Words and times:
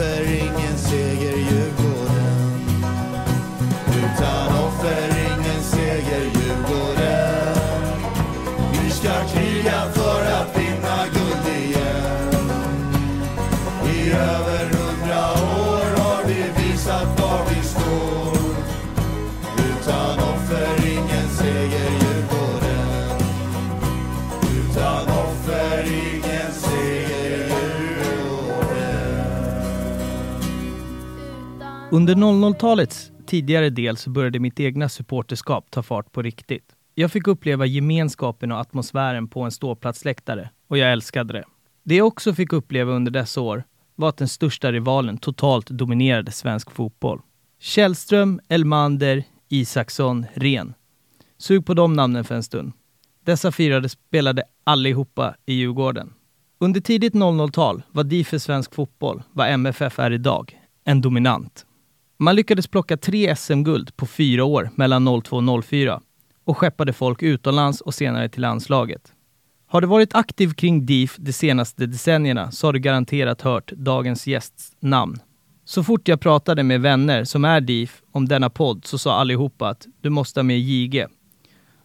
Very. 0.00 0.39
Under 32.00 32.14
00-talets 32.14 33.12
tidigare 33.26 33.70
del 33.70 33.96
så 33.96 34.10
började 34.10 34.38
mitt 34.38 34.60
egna 34.60 34.88
supporterskap 34.88 35.70
ta 35.70 35.82
fart 35.82 36.12
på 36.12 36.22
riktigt. 36.22 36.64
Jag 36.94 37.12
fick 37.12 37.26
uppleva 37.26 37.66
gemenskapen 37.66 38.52
och 38.52 38.60
atmosfären 38.60 39.28
på 39.28 39.42
en 39.42 39.50
ståplatsläktare 39.50 40.50
och 40.68 40.78
jag 40.78 40.92
älskade 40.92 41.32
det. 41.32 41.44
Det 41.82 41.96
jag 41.96 42.06
också 42.06 42.34
fick 42.34 42.52
uppleva 42.52 42.92
under 42.92 43.10
dessa 43.10 43.40
år 43.40 43.64
var 43.94 44.08
att 44.08 44.16
den 44.16 44.28
största 44.28 44.72
rivalen 44.72 45.18
totalt 45.18 45.66
dominerade 45.66 46.32
svensk 46.32 46.70
fotboll. 46.70 47.20
Källström, 47.58 48.40
Elmander, 48.48 49.24
Isaksson, 49.48 50.26
Ren. 50.34 50.74
Sug 51.38 51.66
på 51.66 51.74
de 51.74 51.92
namnen 51.92 52.24
för 52.24 52.34
en 52.34 52.42
stund. 52.42 52.72
Dessa 53.24 53.52
fyra 53.52 53.88
spelade 53.88 54.42
allihopa 54.64 55.34
i 55.46 55.54
Djurgården. 55.54 56.12
Under 56.58 56.80
tidigt 56.80 57.14
00-tal 57.14 57.82
var 57.92 58.04
DIF 58.04 58.28
för 58.28 58.38
svensk 58.38 58.74
fotboll, 58.74 59.22
vad 59.32 59.50
MFF 59.50 59.98
är 59.98 60.10
idag, 60.10 60.58
en 60.84 61.00
dominant. 61.00 61.66
Man 62.22 62.36
lyckades 62.36 62.66
plocka 62.66 62.96
tre 62.96 63.36
SM-guld 63.36 63.96
på 63.96 64.06
fyra 64.06 64.44
år 64.44 64.70
mellan 64.74 65.22
02 65.22 65.36
och 65.36 65.64
04 65.64 66.00
och 66.44 66.58
skeppade 66.58 66.92
folk 66.92 67.22
utomlands 67.22 67.80
och 67.80 67.94
senare 67.94 68.28
till 68.28 68.40
landslaget. 68.40 69.12
Har 69.66 69.80
du 69.80 69.86
varit 69.86 70.14
aktiv 70.14 70.52
kring 70.52 70.86
DIF 70.86 71.16
de 71.16 71.32
senaste 71.32 71.86
decennierna 71.86 72.50
så 72.50 72.66
har 72.66 72.72
du 72.72 72.78
garanterat 72.78 73.42
hört 73.42 73.72
dagens 73.72 74.26
gästs 74.26 74.72
namn. 74.80 75.16
Så 75.64 75.84
fort 75.84 76.08
jag 76.08 76.20
pratade 76.20 76.62
med 76.62 76.80
vänner 76.80 77.24
som 77.24 77.44
är 77.44 77.60
DIF 77.60 78.02
om 78.12 78.28
denna 78.28 78.50
podd 78.50 78.84
så 78.84 78.98
sa 78.98 79.14
allihopa 79.14 79.68
att 79.68 79.86
du 80.00 80.10
måste 80.10 80.40
ha 80.40 80.44
med 80.44 80.60
JG. 80.60 81.06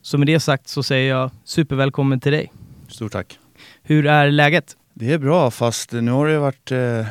Så 0.01 0.17
med 0.17 0.27
det 0.27 0.39
sagt 0.39 0.67
så 0.67 0.83
säger 0.83 1.09
jag 1.09 1.31
supervälkommen 1.43 2.19
till 2.19 2.31
dig. 2.31 2.51
Stort 2.87 3.11
tack. 3.11 3.39
Hur 3.83 4.05
är 4.05 4.31
läget? 4.31 4.77
Det 4.93 5.13
är 5.13 5.17
bra, 5.17 5.51
fast 5.51 5.91
nu 5.91 6.11
har 6.11 6.27
det 6.27 6.39
varit 6.39 6.71
eh, 6.71 7.05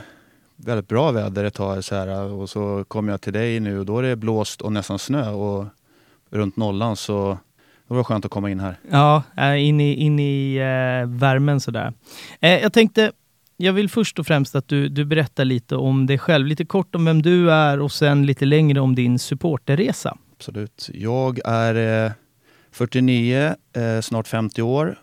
väldigt 0.65 0.89
bra 0.89 1.13
väder 1.13 1.45
ett 1.45 1.55
tag 1.55 1.85
så 1.85 1.95
här, 1.95 2.33
och 2.33 2.51
så 2.51 2.85
kom 2.89 3.09
jag 3.09 3.21
till 3.21 3.33
dig 3.33 3.61
nu 3.61 3.79
och 3.79 3.87
då 3.87 3.99
är 3.99 4.03
det 4.03 4.17
blåst 4.17 4.61
och 4.61 4.73
nästan 4.73 4.99
snö 4.99 5.31
och 5.31 5.67
runt 6.31 6.57
nollan 6.57 6.97
så 6.97 7.39
det 7.89 7.95
var 7.95 8.05
skönt 8.05 8.25
att 8.25 8.31
komma 8.31 8.51
in 8.51 8.61
här. 8.61 8.77
Ja, 8.91 9.23
äh, 9.37 9.65
in 9.69 9.81
i, 9.81 9.95
in 9.95 10.19
i 10.19 10.57
eh, 10.57 11.09
värmen 11.09 11.61
sådär. 11.61 11.93
Eh, 12.41 12.51
jag 12.51 12.73
tänkte, 12.73 13.13
jag 13.57 13.73
vill 13.73 13.91
först 13.91 14.19
och 14.19 14.27
främst 14.27 14.55
att 14.55 14.69
du, 14.69 14.89
du 14.89 15.05
berättar 15.05 15.45
lite 15.45 15.77
om 15.77 16.07
dig 16.07 16.19
själv, 16.19 16.47
lite 16.47 16.65
kort 16.65 16.95
om 16.95 17.05
vem 17.05 17.23
du 17.23 17.51
är 17.51 17.81
och 17.81 17.93
sen 17.93 18.27
lite 18.27 18.45
längre 18.45 18.81
om 18.81 18.95
din 18.95 19.19
supporterresa. 19.19 20.19
Absolut. 20.37 20.91
Jag 20.95 21.41
är 21.45 22.05
eh, 22.07 22.13
49, 22.73 23.55
eh, 23.77 24.01
snart 24.01 24.29
50 24.29 24.63
år 24.63 24.99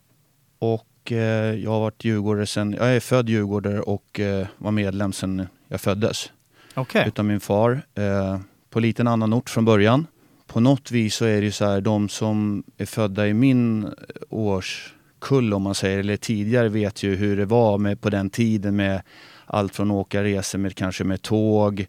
och 0.59 0.73
eh, 0.73 0.90
jag 1.11 1.71
har 1.71 1.79
varit 1.79 2.05
djurgårdare 2.05 2.45
sen, 2.45 2.73
jag 2.73 2.95
är 2.95 2.99
född 2.99 3.29
djurgårdare 3.29 3.81
och 3.81 4.19
eh, 4.19 4.47
var 4.57 4.71
medlem 4.71 5.13
sen 5.13 5.47
jag 5.67 5.81
föddes. 5.81 6.31
Okej. 6.73 7.07
Utav 7.07 7.25
min 7.25 7.39
far. 7.39 7.81
Eh, 7.95 8.39
på 8.69 8.79
lite 8.79 9.01
en 9.01 9.07
annan 9.07 9.33
ort 9.33 9.49
från 9.49 9.65
början. 9.65 10.07
På 10.47 10.59
något 10.59 10.91
vis 10.91 11.15
så 11.15 11.25
är 11.25 11.41
det 11.41 11.51
så 11.51 11.65
här, 11.65 11.81
de 11.81 12.09
som 12.09 12.63
är 12.77 12.85
födda 12.85 13.27
i 13.27 13.33
min 13.33 13.93
årskull 14.29 15.53
om 15.53 15.61
man 15.61 15.75
säger, 15.75 15.99
eller 15.99 16.17
tidigare 16.17 16.69
vet 16.69 17.03
ju 17.03 17.15
hur 17.15 17.37
det 17.37 17.45
var 17.45 17.77
med, 17.77 18.01
på 18.01 18.09
den 18.09 18.29
tiden 18.29 18.75
med 18.75 19.01
allt 19.45 19.75
från 19.75 19.91
åka 19.91 20.23
resor 20.23 20.59
med 20.59 20.75
kanske 20.75 21.03
med 21.03 21.21
tåg, 21.21 21.87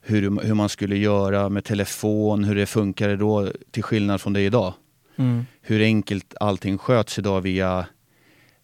hur, 0.00 0.42
hur 0.46 0.54
man 0.54 0.68
skulle 0.68 0.96
göra 0.96 1.48
med 1.48 1.64
telefon, 1.64 2.44
hur 2.44 2.54
det 2.54 2.66
funkade 2.66 3.16
då 3.16 3.52
till 3.70 3.82
skillnad 3.82 4.20
från 4.20 4.32
det 4.32 4.40
idag. 4.40 4.74
Mm. 5.16 5.46
Hur 5.62 5.82
enkelt 5.82 6.34
allting 6.40 6.78
sköts 6.78 7.18
idag 7.18 7.40
via 7.40 7.86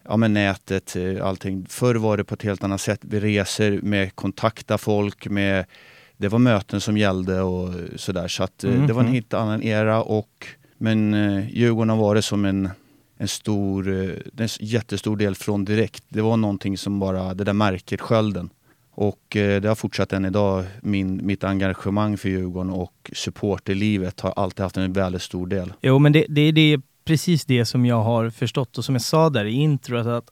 ja, 0.09 0.17
men 0.17 0.33
nätet, 0.33 0.97
eh, 0.97 1.27
allting. 1.27 1.67
Förr 1.69 1.95
var 1.95 2.17
det 2.17 2.25
på 2.25 2.35
ett 2.35 2.43
helt 2.43 2.65
annat 2.65 2.81
sätt. 2.81 3.01
Vi 3.03 3.21
reser 3.21 3.81
med 3.83 4.15
kontakta 4.15 4.79
folk, 4.79 5.27
med 5.29 5.65
det 6.17 6.29
var 6.29 6.39
möten 6.39 6.81
som 6.81 6.97
gällde 6.97 7.41
och 7.41 7.75
sådär. 7.97 8.29
Så 8.29 8.43
att 8.43 8.65
eh, 8.65 8.87
det 8.87 8.93
var 8.93 9.01
en 9.01 9.07
Mhm. 9.07 9.15
helt 9.15 9.35
annan 9.35 9.63
era 9.63 10.03
och 10.03 10.47
men 10.79 11.15
eh, 11.15 11.49
Djurgården 11.57 11.91
har 11.91 11.97
varit 11.97 12.25
som 12.25 12.45
en, 12.45 12.69
en 13.19 13.29
stor, 13.29 13.89
en 14.39 14.49
jättestor 14.61 15.17
del 15.17 15.35
från 15.35 15.65
direkt. 15.65 16.05
Det 16.09 16.21
var 16.23 16.37
någonting 16.37 16.79
som 16.79 17.01
bara, 17.01 17.35
det 17.35 17.45
där 17.45 17.53
märket, 17.53 18.01
skölden. 18.01 18.51
Och 18.91 19.37
eh, 19.37 19.61
det 19.61 19.69
har 19.69 19.75
fortsatt 19.75 20.13
än 20.13 20.25
idag. 20.25 20.65
Min, 20.83 21.27
mitt 21.27 21.45
engagemang 21.45 22.17
för 22.17 22.29
Djurgården 22.29 22.71
och 22.71 23.11
supporterlivet 23.13 24.21
har 24.21 24.33
alltid 24.37 24.61
haft 24.63 24.77
en 24.77 24.93
väldigt 24.93 25.23
stor 25.23 25.47
del. 25.47 25.73
Jo, 25.83 25.99
men 25.99 26.13
det, 26.13 26.27
det, 26.29 26.53
det 26.53 26.73
är 26.73 26.81
precis 27.07 27.45
det 27.45 27.65
som 27.65 27.87
jag 27.87 28.03
har 28.03 28.31
förstått 28.31 28.79
och 28.79 28.85
som 28.85 28.95
jag 28.95 29.03
sa 29.03 29.31
där 29.31 29.45
i 29.45 29.53
introt 29.53 30.07
att 30.07 30.31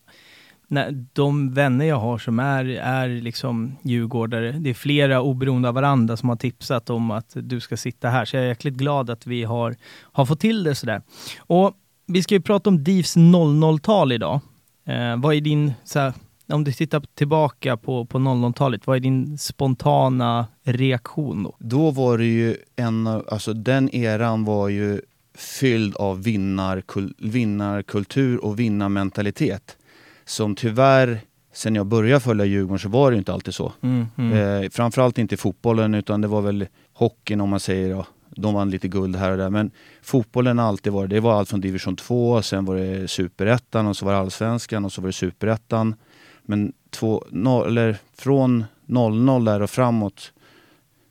när 0.69 1.07
de 1.13 1.55
vänner 1.55 1.85
jag 1.85 1.97
har 1.97 2.19
som 2.19 2.39
är, 2.39 2.65
är 2.65 3.09
liksom 3.09 3.77
djurgårdare, 3.83 4.53
det 4.53 4.71
är 4.71 4.75
flera 4.75 5.23
oberoende 5.23 5.69
av 5.69 5.75
varandra 5.75 6.17
som 6.17 6.29
har 6.29 6.37
tipsat 6.37 6.91
om 6.91 7.11
att 7.11 7.33
du 7.35 7.61
ska 7.61 7.77
sitta 7.77 8.09
här. 8.09 8.25
Så 8.25 8.37
jag 8.37 8.45
är 8.45 8.49
jäkligt 8.49 8.75
glad 8.75 9.11
att 9.11 9.27
vi 9.27 9.45
har, 9.45 9.77
har 10.03 10.27
fått 10.27 10.41
till 10.41 10.65
det 10.65 10.75
sådär. 10.75 11.03
Och 11.39 11.73
vi 12.07 12.23
ska 12.23 12.35
ju 12.35 12.41
prata 12.41 12.71
om 12.71 12.85
DIVs 12.85 13.17
00-tal 13.17 14.13
idag. 14.13 14.41
Eh, 14.87 15.17
vad 15.17 15.35
är 15.35 15.41
din, 15.41 15.73
här, 15.95 16.13
om 16.53 16.65
du 16.65 16.73
tittar 16.73 17.03
tillbaka 17.15 17.77
på, 17.77 18.05
på 18.05 18.19
00-talet, 18.19 18.87
vad 18.87 18.97
är 18.97 19.01
din 19.01 19.39
spontana 19.39 20.47
reaktion 20.65 21.43
då? 21.43 21.57
Då 21.59 21.91
var 21.91 22.19
det 22.19 22.25
ju 22.25 22.57
en, 22.77 23.07
alltså 23.07 23.53
den 23.53 23.95
eran 23.95 24.45
var 24.45 24.69
ju 24.69 25.01
fylld 25.35 25.97
av 25.97 26.23
vinnarkul, 26.23 27.15
vinnarkultur 27.19 28.45
och 28.45 28.59
vinnarmentalitet. 28.59 29.77
Som 30.25 30.55
tyvärr, 30.55 31.21
sen 31.53 31.75
jag 31.75 31.87
började 31.87 32.21
följa 32.21 32.45
Djurgården 32.45 32.79
så 32.79 32.89
var 32.89 33.11
det 33.11 33.15
ju 33.15 33.19
inte 33.19 33.33
alltid 33.33 33.55
så. 33.55 33.73
Mm, 33.81 34.07
mm. 34.19 34.63
Eh, 34.63 34.71
framförallt 34.71 35.19
inte 35.19 35.35
i 35.35 35.39
fotbollen 35.39 35.95
utan 35.95 36.21
det 36.21 36.29
var 36.29 36.41
väl 36.41 36.67
hockeyn 36.93 37.41
om 37.41 37.49
man 37.49 37.61
säger, 37.61 37.91
ja, 37.91 38.07
de 38.37 38.55
vann 38.55 38.71
lite 38.71 38.89
guld 38.89 39.17
här 39.17 39.31
och 39.31 39.39
där. 39.39 39.51
Men 39.51 39.71
fotbollen 40.03 40.59
har 40.59 40.67
alltid 40.67 40.93
varit, 40.93 41.11
det 41.11 41.21
var 41.21 41.39
allt 41.39 41.49
från 41.49 41.61
division 41.61 41.97
2, 41.97 42.43
sen 42.43 42.65
var 42.65 42.77
det 42.77 43.09
superettan 43.09 43.87
och 43.87 43.97
så 43.97 44.05
var 44.05 44.13
det 44.13 44.19
allsvenskan 44.19 44.85
och 44.85 44.93
så 44.93 45.01
var 45.01 45.09
det 45.09 45.13
superettan. 45.13 45.95
Men 46.43 46.73
två, 46.91 47.25
no, 47.31 47.65
eller 47.65 47.97
från 48.17 48.65
00 48.87 49.45
där 49.45 49.63
och 49.63 49.71
framåt 49.71 50.33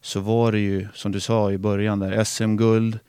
så 0.01 0.19
var 0.19 0.51
det 0.51 0.59
ju, 0.59 0.87
som 0.93 1.11
du 1.11 1.19
sa 1.19 1.51
i 1.51 1.57
början 1.57 1.99
där, 1.99 2.23
SM-guld, 2.23 2.99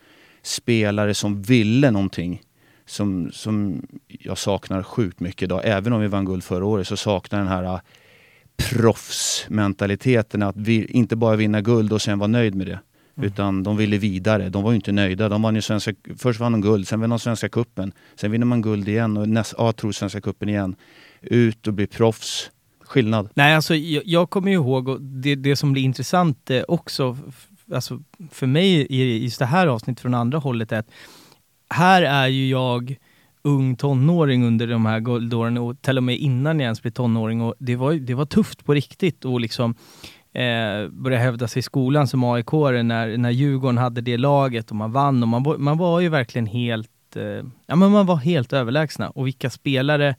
spelare 0.44 1.15
som 1.15 1.43
ville 1.43 1.91
någonting. 1.91 2.43
Som, 2.87 3.31
som 3.32 3.82
jag 4.06 4.38
saknar 4.38 4.82
sjukt 4.82 5.21
mycket 5.21 5.43
idag. 5.43 5.60
Även 5.65 5.93
om 5.93 6.00
vi 6.00 6.06
vann 6.06 6.25
guld 6.25 6.44
förra 6.44 6.65
året 6.65 6.88
så 6.88 6.97
saknar 6.97 7.38
den 7.38 7.49
här 7.49 7.65
äh, 7.65 7.81
proffsmentaliteten. 8.56 10.43
Att 10.43 10.56
vi 10.56 10.84
inte 10.84 11.16
bara 11.16 11.37
vinna 11.37 11.60
guld 11.60 11.93
och 11.93 12.03
sen 12.03 12.19
vara 12.19 12.28
nöjd 12.28 12.55
med 12.55 12.66
det. 12.66 12.81
Mm. 13.16 13.27
Utan 13.27 13.62
de 13.62 13.77
ville 13.77 13.99
vidare. 13.99 14.49
De 14.49 14.62
var 14.62 14.71
ju 14.71 14.77
inte 14.77 14.93
nöjda. 14.93 15.28
De 15.28 15.43
vann 15.43 15.55
ju 15.55 15.62
svenska, 15.62 15.94
först 16.19 16.41
vann 16.41 16.53
de 16.53 16.61
guld, 16.61 16.88
sen 16.88 17.00
vann 17.00 17.11
de 17.11 17.19
Svenska 17.19 17.49
kuppen. 17.49 17.93
Sen 18.15 18.31
vinner 18.31 18.47
man 18.47 18.62
guld 18.62 18.88
igen 18.88 19.16
och 19.16 19.28
näst, 19.28 19.55
ja, 19.59 19.72
tror 19.72 19.93
Svenska 19.93 20.21
kuppen 20.21 20.49
igen. 20.49 20.76
Ut 21.21 21.66
och 21.66 21.75
bli 21.75 21.87
proffs. 21.87 22.50
Skillnad. 22.87 23.28
Nej, 23.34 23.55
alltså 23.55 23.75
jag, 23.75 24.03
jag 24.06 24.31
kommer 24.31 24.49
ju 24.49 24.55
ihåg, 24.55 24.88
och 24.88 25.00
det, 25.00 25.35
det 25.35 25.56
som 25.56 25.73
blir 25.73 25.82
intressant 25.82 26.50
eh, 26.50 26.62
också, 26.69 27.17
alltså 27.72 28.00
för 28.31 28.46
mig 28.46 28.87
i 28.90 29.22
just 29.25 29.38
det 29.38 29.46
här 29.46 29.66
avsnittet 29.66 30.00
från 30.02 30.14
andra 30.14 30.38
hållet 30.38 30.72
är 30.72 30.78
att 30.78 30.90
här 31.70 32.02
är 32.02 32.26
ju 32.26 32.49
jag 32.49 32.96
ung 33.43 33.76
tonåring 33.76 34.44
under 34.44 34.66
de 34.66 34.87
här 34.87 35.00
guldåren 35.00 35.58
och 35.58 35.82
till 35.82 35.96
och 35.96 36.02
med 36.02 36.16
innan 36.19 36.61
jag 36.61 36.64
ens 36.64 36.82
blev 36.82 36.90
tonåring 36.90 37.43
och 37.43 37.55
det 37.58 37.76
var, 37.76 37.93
det 37.94 38.14
var 38.14 38.26
tufft 38.26 38.64
på 38.64 38.75
riktigt 38.75 39.25
och 39.25 39.40
liksom 39.40 39.75
eh, 40.32 40.88
börja 40.90 41.19
hävda 41.19 41.49
sig 41.49 41.61
i 41.61 41.62
skolan 41.62 42.08
som 42.08 42.25
aik 42.25 42.52
när, 42.52 43.16
när 43.16 43.31
Djurgården 43.31 43.78
hade 43.78 44.00
det 44.00 44.16
laget 44.16 44.70
och 44.70 44.76
man 44.76 44.93
vann 44.93 45.22
och 45.22 45.28
man, 45.28 45.43
var- 45.43 45.58
man 45.58 45.78
var 45.78 46.00
ju 46.00 46.08
verkligen 46.08 46.46
helt, 46.46 47.16
eh, 47.16 47.22
ja 47.66 47.76
men 47.76 47.90
man 47.90 48.06
var 48.06 48.16
helt 48.16 48.52
överlägsna 48.52 49.11
och 49.11 49.26
vilka 49.26 49.50
spelare 49.50 50.16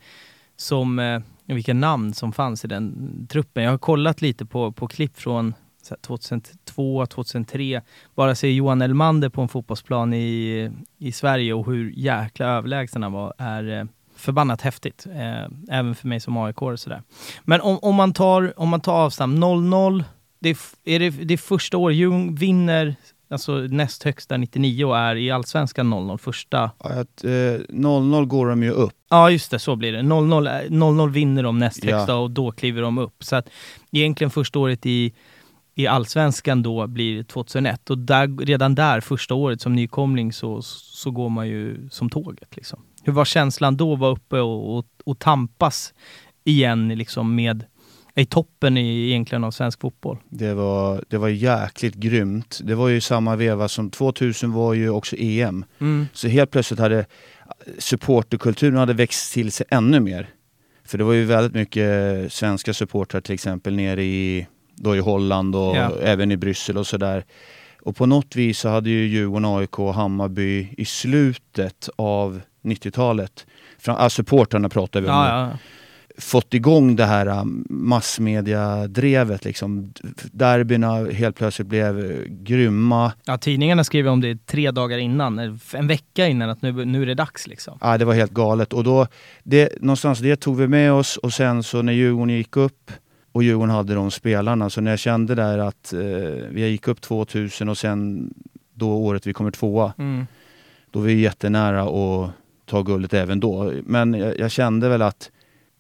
som, 0.57 1.00
eh, 1.00 1.21
vilka 1.45 1.74
namn 1.74 2.13
som 2.13 2.31
fanns 2.33 2.65
i 2.65 2.68
den 2.68 3.27
truppen. 3.30 3.63
Jag 3.63 3.71
har 3.71 3.77
kollat 3.77 4.21
lite 4.21 4.45
på, 4.45 4.71
på 4.71 4.88
klipp 4.88 5.18
från 5.18 5.53
2002, 6.01 7.05
2003. 7.05 7.81
Bara 8.15 8.35
se 8.35 8.51
Johan 8.51 8.81
Elmander 8.81 9.29
på 9.29 9.41
en 9.41 9.47
fotbollsplan 9.47 10.13
i, 10.13 10.71
i 10.97 11.11
Sverige 11.11 11.53
och 11.53 11.65
hur 11.65 11.91
jäkla 11.95 12.45
överlägsen 12.45 13.03
han 13.03 13.11
var 13.11 13.33
är 13.37 13.79
eh, 13.79 13.85
förbannat 14.15 14.61
häftigt. 14.61 15.05
Eh, 15.15 15.77
även 15.77 15.95
för 15.95 16.07
mig 16.07 16.19
som 16.19 16.37
AIK 16.37 16.61
och 16.61 16.79
sådär. 16.79 17.01
Men 17.43 17.61
om, 17.61 17.79
om, 17.81 17.95
man 17.95 18.13
tar, 18.13 18.59
om 18.59 18.69
man 18.69 18.81
tar 18.81 18.93
avstamp 18.93 19.37
0-0, 19.39 20.03
det 20.39 20.49
är, 20.49 20.57
är 20.85 20.99
det, 20.99 21.09
det 21.09 21.33
är 21.33 21.37
första 21.37 21.77
året 21.77 21.97
Djurgården 21.97 22.35
vinner 22.35 22.95
alltså 23.29 23.53
näst 23.55 24.03
högsta 24.03 24.37
99 24.37 24.85
och 24.85 24.97
är 24.97 25.15
i 25.15 25.31
Allsvenskan 25.31 25.93
0-0 25.93 26.17
första. 26.17 26.71
Ja, 26.83 26.89
att, 26.89 27.23
eh, 27.23 27.29
0-0 27.29 28.25
går 28.25 28.47
de 28.47 28.63
ju 28.63 28.71
upp. 28.71 28.93
Ja 29.09 29.29
just 29.29 29.51
det, 29.51 29.59
så 29.59 29.75
blir 29.75 29.91
det. 29.91 29.99
0-0, 30.01 30.69
0-0 30.69 31.09
vinner 31.09 31.43
de 31.43 31.59
näst 31.59 31.83
högsta 31.83 32.11
Ja. 32.11 32.17
och 32.17 32.31
då 32.31 32.51
kliver 32.51 32.81
de 32.81 32.97
upp. 32.97 33.23
Så 33.23 33.35
att 33.35 33.49
egentligen 33.91 34.31
första 34.31 34.59
året 34.59 34.85
i, 34.85 35.13
i 35.75 35.88
Allsvenskan 35.88 36.63
då 36.63 36.88
blir 36.88 37.24
2001 37.24 37.89
och 37.89 37.98
där, 37.98 38.45
redan 38.45 38.75
där, 38.75 39.01
första 39.01 39.33
året 39.33 39.62
som 39.62 39.74
nykomling 39.74 40.33
så, 40.33 40.62
så 40.62 41.12
går 41.12 41.30
man 41.30 41.48
ju 41.48 41.89
som 41.89 42.10
tåget 42.10 42.56
liksom. 42.56 42.81
Hur 43.04 43.13
var 43.13 43.25
känslan 43.25 43.77
då 43.77 43.94
att 43.94 44.00
vara 44.00 44.12
uppe 44.12 44.39
och, 44.39 44.77
och, 44.77 44.86
och 45.04 45.19
tampas 45.19 45.94
igen 46.44 46.88
liksom 46.88 47.36
med 47.36 47.66
i 48.16 48.25
toppen 48.25 48.77
i, 48.77 49.07
egentligen 49.10 49.44
av 49.44 49.51
svensk 49.51 49.81
fotboll? 49.81 50.18
Det 50.30 50.54
var, 50.54 51.04
det 51.07 51.18
var 51.18 51.27
jäkligt 51.27 51.95
grymt. 51.95 52.60
Det 52.63 52.75
var 52.75 52.88
ju 52.88 53.01
samma 53.01 53.36
veva 53.36 53.68
som 53.68 53.89
2000 53.89 54.51
var 54.51 54.74
ju 54.74 54.89
också 54.89 55.16
EM. 55.19 55.66
Så 56.13 56.28
helt 56.28 56.51
plötsligt 56.51 56.80
hade 56.80 57.06
supporterkulturen 57.78 58.78
hade 58.78 58.94
växt 58.94 59.33
till 59.33 59.51
sig 59.51 59.66
ännu 59.69 60.00
mer. 60.00 60.30
För 60.86 60.98
det 60.98 61.04
var 61.04 61.13
ju 61.13 61.25
väldigt 61.25 61.54
mycket 61.54 62.33
svenska 62.33 62.74
supportrar 62.74 63.21
till 63.21 63.33
exempel 63.33 63.75
nere 63.75 64.04
i, 64.04 64.48
då 64.75 64.95
i 64.95 65.00
Holland 65.00 65.56
och 65.56 65.75
Ja. 65.75 65.92
även 66.01 66.31
i 66.31 66.38
Bryssel 66.38 66.77
och 66.77 66.88
sådär. 66.88 67.25
Och 67.81 67.95
på 67.95 68.06
något 68.06 68.36
vis 68.36 68.60
så 68.60 68.69
hade 68.69 68.89
ju 68.89 69.07
Djurgården, 69.07 69.45
AIK 69.45 69.80
och 69.80 69.94
Hammarby 69.94 70.69
i 70.77 70.86
slutet 70.86 71.89
av 71.95 72.42
90-talet, 72.63 73.45
fram- 73.80 73.95
ah, 74.00 74.10
supportrarna 74.10 74.69
pratar 74.69 75.01
vi 75.01 75.07
om 75.07 75.13
Ja, 75.13 75.39
ja. 75.50 75.57
fått 76.18 76.54
igång 76.54 76.95
det 76.95 77.06
här 77.06 77.27
um, 77.27 77.66
massmediadrevet. 77.69 79.45
Liksom. 79.45 79.94
Derbyna 80.31 81.06
helt 81.12 81.36
plötsligt 81.36 81.68
blev 81.68 82.12
eh, 82.12 82.18
grymma. 82.28 83.12
ja, 83.25 83.38
tidningarna 83.38 83.83
skriver 83.83 84.10
om 84.12 84.21
det 84.21 84.45
tre 84.45 84.71
dagar 84.71 84.98
innan, 84.98 85.39
eller 85.39 85.60
en 85.75 85.88
vecka 85.88 86.28
innan, 86.28 86.50
att 86.50 86.62
nu, 86.62 86.86
nu 86.86 87.01
är 87.01 87.06
det 87.06 87.13
dags 87.16 87.48
liksom. 87.48 87.78
Ja, 87.81 87.98
det 87.98 88.06
var 88.06 88.13
helt 88.13 88.31
galet. 88.31 88.74
Och 88.74 88.83
då, 88.83 89.07
det, 89.44 89.81
någonstans 89.81 90.19
det 90.19 90.36
tog 90.36 90.57
vi 90.57 90.68
med 90.68 90.94
oss 90.94 91.18
och 91.18 91.33
sen 91.33 91.63
så 91.63 91.81
när 91.81 91.94
Djurgården 91.94 92.36
gick 92.36 92.57
upp 92.57 92.92
och 93.35 93.43
Djurgården 93.43 93.75
hade 93.75 93.93
de 93.93 94.11
spelarna, 94.11 94.69
så 94.69 94.81
när 94.81 94.91
jag 94.91 94.99
kände 94.99 95.35
där 95.35 95.57
att 95.57 95.93
eh, 95.93 95.99
vi 96.49 96.67
gick 96.67 96.87
upp 96.87 97.01
2000 97.01 97.69
och 97.69 97.77
sen 97.77 98.29
då 98.73 98.89
året 98.93 99.27
vi 99.27 99.33
kommer 99.33 99.51
tvåa, 99.51 99.93
Mm. 99.97 100.25
då 100.91 100.99
var 100.99 101.05
vi 101.07 101.13
jättenära 101.21 101.81
att 101.83 102.31
ta 102.65 102.81
guldet 102.81 103.13
även 103.13 103.39
då. 103.39 103.71
Men 103.83 104.13
jag, 104.13 104.39
jag 104.39 104.51
kände 104.51 104.89
väl 104.89 105.01
att 105.01 105.31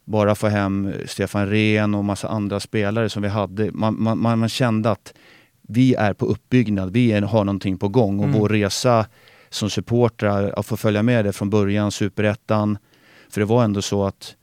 bara 0.05 0.35
få 0.35 0.47
hem 0.47 0.93
Stefan 1.07 1.49
Rehn 1.49 1.95
och 1.95 2.05
massa 2.05 2.27
andra 2.27 2.59
spelare 2.59 3.09
som 3.09 3.21
vi 3.21 3.27
hade, 3.29 3.71
man, 3.71 4.03
man, 4.03 4.17
man, 4.19 4.39
man 4.39 4.49
kände 4.49 4.91
att 4.91 5.13
vi 5.61 5.93
är 5.95 6.13
på 6.13 6.25
uppbyggnad, 6.25 6.91
vi 6.93 7.11
är, 7.11 7.21
har 7.21 7.43
någonting 7.43 7.77
på 7.77 7.87
gång 7.87 8.19
och 8.19 8.25
Mm. 8.25 8.39
vår 8.39 8.49
resa 8.49 9.05
som 9.49 9.69
supportrar, 9.69 10.53
att 10.59 10.65
få 10.65 10.77
följa 10.77 11.03
med 11.03 11.25
det 11.25 11.33
från 11.33 11.49
början, 11.49 11.91
superettan. 11.91 12.77
För 13.29 13.41
det 13.41 13.45
var 13.45 13.63
ändå 13.63 13.81
så 13.81 14.05
att 14.05 14.35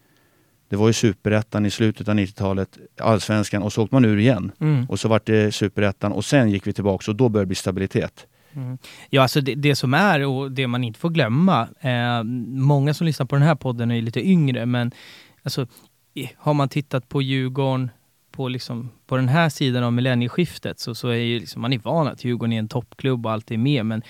det 0.72 0.78
var 0.78 0.86
ju 0.86 0.92
superettan 0.92 1.66
i 1.66 1.70
slutet 1.70 2.08
av 2.08 2.14
90-talet, 2.14 2.78
allsvenskan 3.00 3.62
och 3.62 3.72
så 3.72 3.82
åkte 3.82 3.94
man 3.94 4.04
ur 4.04 4.19
igen. 4.19 4.52
Mm. 4.60 4.84
Och 4.84 5.00
så 5.00 5.08
vart 5.08 5.26
det 5.26 5.54
superettan 5.54 6.12
och 6.12 6.24
sen 6.24 6.50
gick 6.50 6.66
vi 6.66 6.72
tillbaka 6.72 7.10
och 7.10 7.16
då 7.16 7.28
började 7.28 7.44
det 7.44 7.48
bli 7.48 7.54
stabilitet. 7.54 8.26
Ja, 9.10 9.22
alltså 9.22 9.40
det, 9.40 9.54
det 9.54 9.76
som 9.76 9.94
är 9.94 10.26
och 10.26 10.52
det 10.52 10.66
man 10.66 10.84
inte 10.84 10.98
får 11.00 11.10
glömma, 11.10 11.69
eh, 11.80 12.22
många 12.46 12.94
som 12.94 13.06
lyssnar 13.06 13.26
på 13.26 13.36
den 13.36 13.44
här 13.44 13.54
podden 13.54 13.90
är 13.90 14.02
lite 14.02 14.28
yngre, 14.28 14.66
men 14.66 14.92
alltså, 15.42 15.66
har 16.36 16.54
man 16.54 16.69
tittat 16.69 17.08
på 17.08 17.22
Djurgården 17.22 17.90
på, 18.30 18.48
liksom, 18.48 18.90
på 19.06 19.16
den 19.16 19.28
här 19.28 19.48
sidan 19.48 19.84
av 19.84 19.92
millennieskiftet 19.92 20.80
så, 20.80 20.94
så 20.94 21.08
är 21.08 21.16
ju 21.16 21.38
liksom, 21.40 21.62
man 21.62 21.72
är 21.72 21.78
van 21.78 22.06
att 22.06 22.24
Djurgården 22.24 22.52
är 22.52 22.58
en 22.58 22.69
toppklubb 22.69 23.26
och 23.26 23.32
allt 23.32 23.50
är 23.50 23.58
med, 23.58 23.86
men 23.86 24.02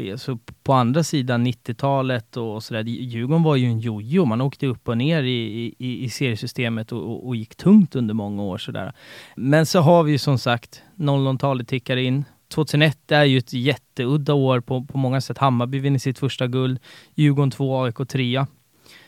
Eh, 0.00 0.16
så 0.16 0.38
på 0.62 0.72
andra 0.72 1.02
sidan 1.02 1.46
90-talet 1.46 2.36
och 2.36 2.62
sådär, 2.62 2.82
Djurgården 2.82 3.42
var 3.42 3.56
ju 3.56 3.66
en 3.66 3.80
jojo, 3.80 4.24
man 4.24 4.40
åkte 4.40 4.66
upp 4.66 4.88
och 4.88 4.98
ner 4.98 5.22
i, 5.22 5.74
i, 5.78 6.04
i 6.04 6.10
seriesystemet 6.10 6.92
och, 6.92 7.02
och, 7.02 7.26
och 7.26 7.36
gick 7.36 7.54
tungt 7.54 7.96
under 7.96 8.14
många 8.14 8.42
år 8.42 8.58
sådär. 8.58 8.92
Men 9.36 9.66
så 9.66 9.80
har 9.80 10.02
vi 10.02 10.12
ju 10.12 10.18
som 10.18 10.38
sagt, 10.38 10.82
00-talet 10.96 11.68
tickar 11.68 11.96
in, 11.96 12.24
2001 12.48 13.12
är 13.12 13.24
ju 13.24 13.38
ett 13.38 13.52
jätteudda 13.52 14.34
år 14.34 14.60
på, 14.60 14.84
på 14.84 14.98
många 14.98 15.20
sätt. 15.20 15.38
Hammarby 15.38 15.78
vinner 15.78 15.98
sitt 15.98 16.18
första 16.18 16.46
guld, 16.46 16.78
Djurgården 17.14 17.50
2, 17.50 17.82
AIK 17.82 18.08
3. 18.08 18.46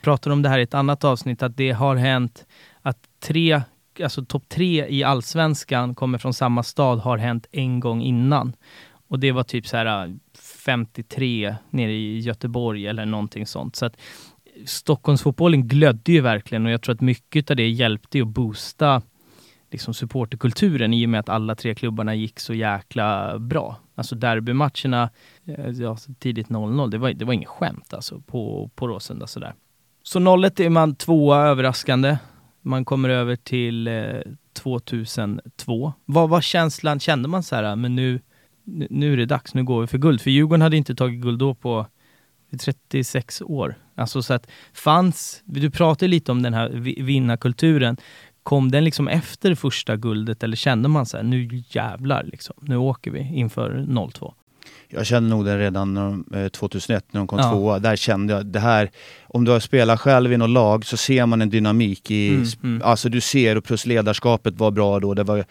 Pratar 0.03 0.31
om 0.31 0.43
det 0.43 0.49
här 0.49 0.59
i 0.59 0.62
ett 0.62 0.75
annat 0.75 1.05
avsnitt, 1.05 1.43
att 1.43 1.56
det 1.56 1.71
har 1.71 1.97
hänt 1.97 2.47
att 2.83 2.99
tre, 3.21 3.62
alltså 4.03 4.25
topp 4.25 4.49
tre 4.49 4.87
i 4.88 5.03
allsvenskan 5.03 5.95
kommer 5.95 6.19
från 6.19 6.35
samma 6.35 6.62
stad, 6.62 6.99
har 6.99 7.19
hänt 7.19 7.47
en 7.53 7.81
gång 7.81 8.03
innan. 8.03 8.53
Och 9.09 9.19
det 9.19 9.33
var 9.33 9.43
typ 9.43 9.67
så 9.67 9.77
här 9.77 10.19
53 10.64 11.55
nere 11.70 11.93
i 11.93 12.19
Göteborg 12.19 12.87
eller 12.87 13.06
någonting 13.06 13.47
sånt. 13.47 13.76
Så 13.76 13.87
att 13.87 13.97
Stockholmsfotbollen 14.67 15.69
glödde 15.69 16.12
ju 16.12 16.20
verkligen 16.20 16.67
och 16.67 16.73
jag 16.73 16.82
tror 16.82 16.94
att 16.94 17.00
mycket 17.00 17.50
av 17.50 17.56
det 17.56 17.69
hjälpte 17.69 18.19
ju 18.19 18.23
att 18.23 18.29
boosta 18.29 19.03
liksom 19.70 19.94
supporterkulturen 19.94 20.94
i 20.94 21.06
och 21.06 21.11
med 21.11 21.20
att 21.20 21.29
alla 21.29 21.55
tre 21.55 21.75
klubbarna 21.75 22.14
gick 22.14 22.41
så 22.41 22.55
jäkla 22.55 23.38
bra. 23.38 23.76
Alltså 23.94 24.14
derbymatcherna, 24.14 25.11
eh, 25.44 25.70
ja, 25.70 25.97
tidigt 26.19 26.49
0-0, 26.49 26.91
det 26.91 26.99
var, 26.99 27.12
det 27.12 27.25
var 27.25 27.32
inget 27.32 27.49
skämt 27.49 27.94
alltså 27.94 28.20
på, 28.20 28.70
på 28.75 28.88
Råsunda 28.88 29.26
sådär. 29.26 29.55
Så 30.03 30.19
0-1 30.19 30.62
är 30.62 30.70
man 30.70 30.94
tvåa 30.94 31.38
överraskande. 31.38 32.19
Man 32.61 32.85
kommer 32.85 33.09
över 33.09 33.37
till 33.37 33.88
eh, 33.88 34.05
2002. 34.53 35.93
Vad 36.05 36.29
var 36.29 36.41
känslan? 36.41 37.00
Kände 37.00 37.29
man 37.29 37.43
så 37.43 37.56
här, 37.56 37.76
men 37.76 37.97
nu, 37.97 38.20
nu- 38.64 39.12
är 39.12 39.17
det 39.17 39.26
dags, 39.26 39.55
nu 39.55 39.64
går 39.64 39.81
vi 39.81 39.87
för 39.87 39.99
guld? 39.99 40.20
För 40.20 40.31
Djurgården 40.31 40.62
hade 40.62 40.76
inte 40.76 40.94
tagit 40.94 41.20
guld 41.20 41.38
då 41.38 41.55
på 41.55 41.87
36 42.61 43.43
år. 43.43 43.75
Alltså 43.94 44.23
så 44.23 44.35
att 44.35 44.47
fanns, 44.75 45.43
du 45.44 45.70
pratade 45.70 46.09
lite 46.09 46.32
om 46.32 46.43
den 46.43 46.55
här 46.55 46.69
vi- 46.69 47.03
vinnarkulturen. 47.03 47.97
Kom 48.43 48.70
den 48.70 48.85
liksom 48.85 49.09
efter 49.09 49.55
första 49.55 49.97
guldet 49.97 50.43
eller 50.43 50.56
kände 50.56 50.88
man 50.88 51.06
så 51.06 51.17
här, 51.17 51.25
nu 51.25 51.62
jävlar 51.69 52.25
liksom, 52.25 52.55
nu 52.61 52.76
åker 52.76 53.11
vi 53.11 53.20
inför 53.20 53.87
02? 54.12 54.35
Jag 54.88 55.06
kände 55.06 55.31
nog 55.31 55.44
det 55.44 55.59
redan 55.59 55.94
när 55.94 56.00
de, 56.03 56.25
eh, 56.35 56.49
2001 56.49 57.05
när 57.12 57.20
de 57.20 57.26
kom 57.26 57.38
Ja. 57.38 57.50
tvåa. 57.50 57.79
Där 57.79 57.97
kände 57.97 58.32
jag 58.32 58.47
det 58.47 58.61
här, 58.61 58.91
om 59.26 59.44
du 59.44 59.50
har 59.50 59.61
spelat 59.61 60.00
själv 60.00 60.32
i 60.32 60.37
något 60.37 60.50
lag 60.50 60.85
så 60.87 60.97
ser 60.97 61.26
man 61.26 61.43
en 61.43 61.50
dynamik 61.50 62.11
i, 62.11 62.29
Mm, 62.35 62.47
mm. 62.62 62.82
alltså 62.85 63.09
du 63.09 63.20
ser 63.20 63.56
och 63.56 63.64
plus 63.64 63.87
ledarskapet 63.87 64.55
var 64.55 64.70
bra 64.70 65.00
då. 65.00 65.14
Det 65.14 65.23
var, 65.25 65.44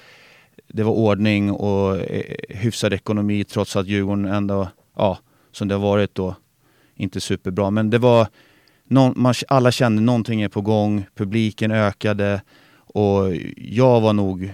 det 0.68 0.84
var 0.84 0.92
ordning 0.92 1.52
och 1.52 1.98
eh, 1.98 2.24
hyfsad 2.50 2.94
ekonomi 2.94 3.44
trots 3.44 3.76
att 3.76 3.88
Djurgården 3.88 4.26
ändå, 4.26 4.68
ja, 4.96 5.18
som 5.52 5.68
det 5.68 5.76
har 5.76 5.82
varit 5.82 6.16
då, 6.16 6.36
inte 6.96 7.22
superbra. 7.22 7.72
Men 7.72 7.90
det 7.90 7.98
var, 7.98 8.28
någon, 8.84 9.14
man, 9.16 9.34
alla 9.48 9.72
kände 9.72 10.02
någonting 10.02 10.42
är 10.42 10.50
på 10.50 10.62
gång, 10.62 11.06
publiken 11.16 11.72
ökade 11.72 12.42
och 12.94 13.36
jag 13.58 14.02
var 14.02 14.14
nog 14.14 14.52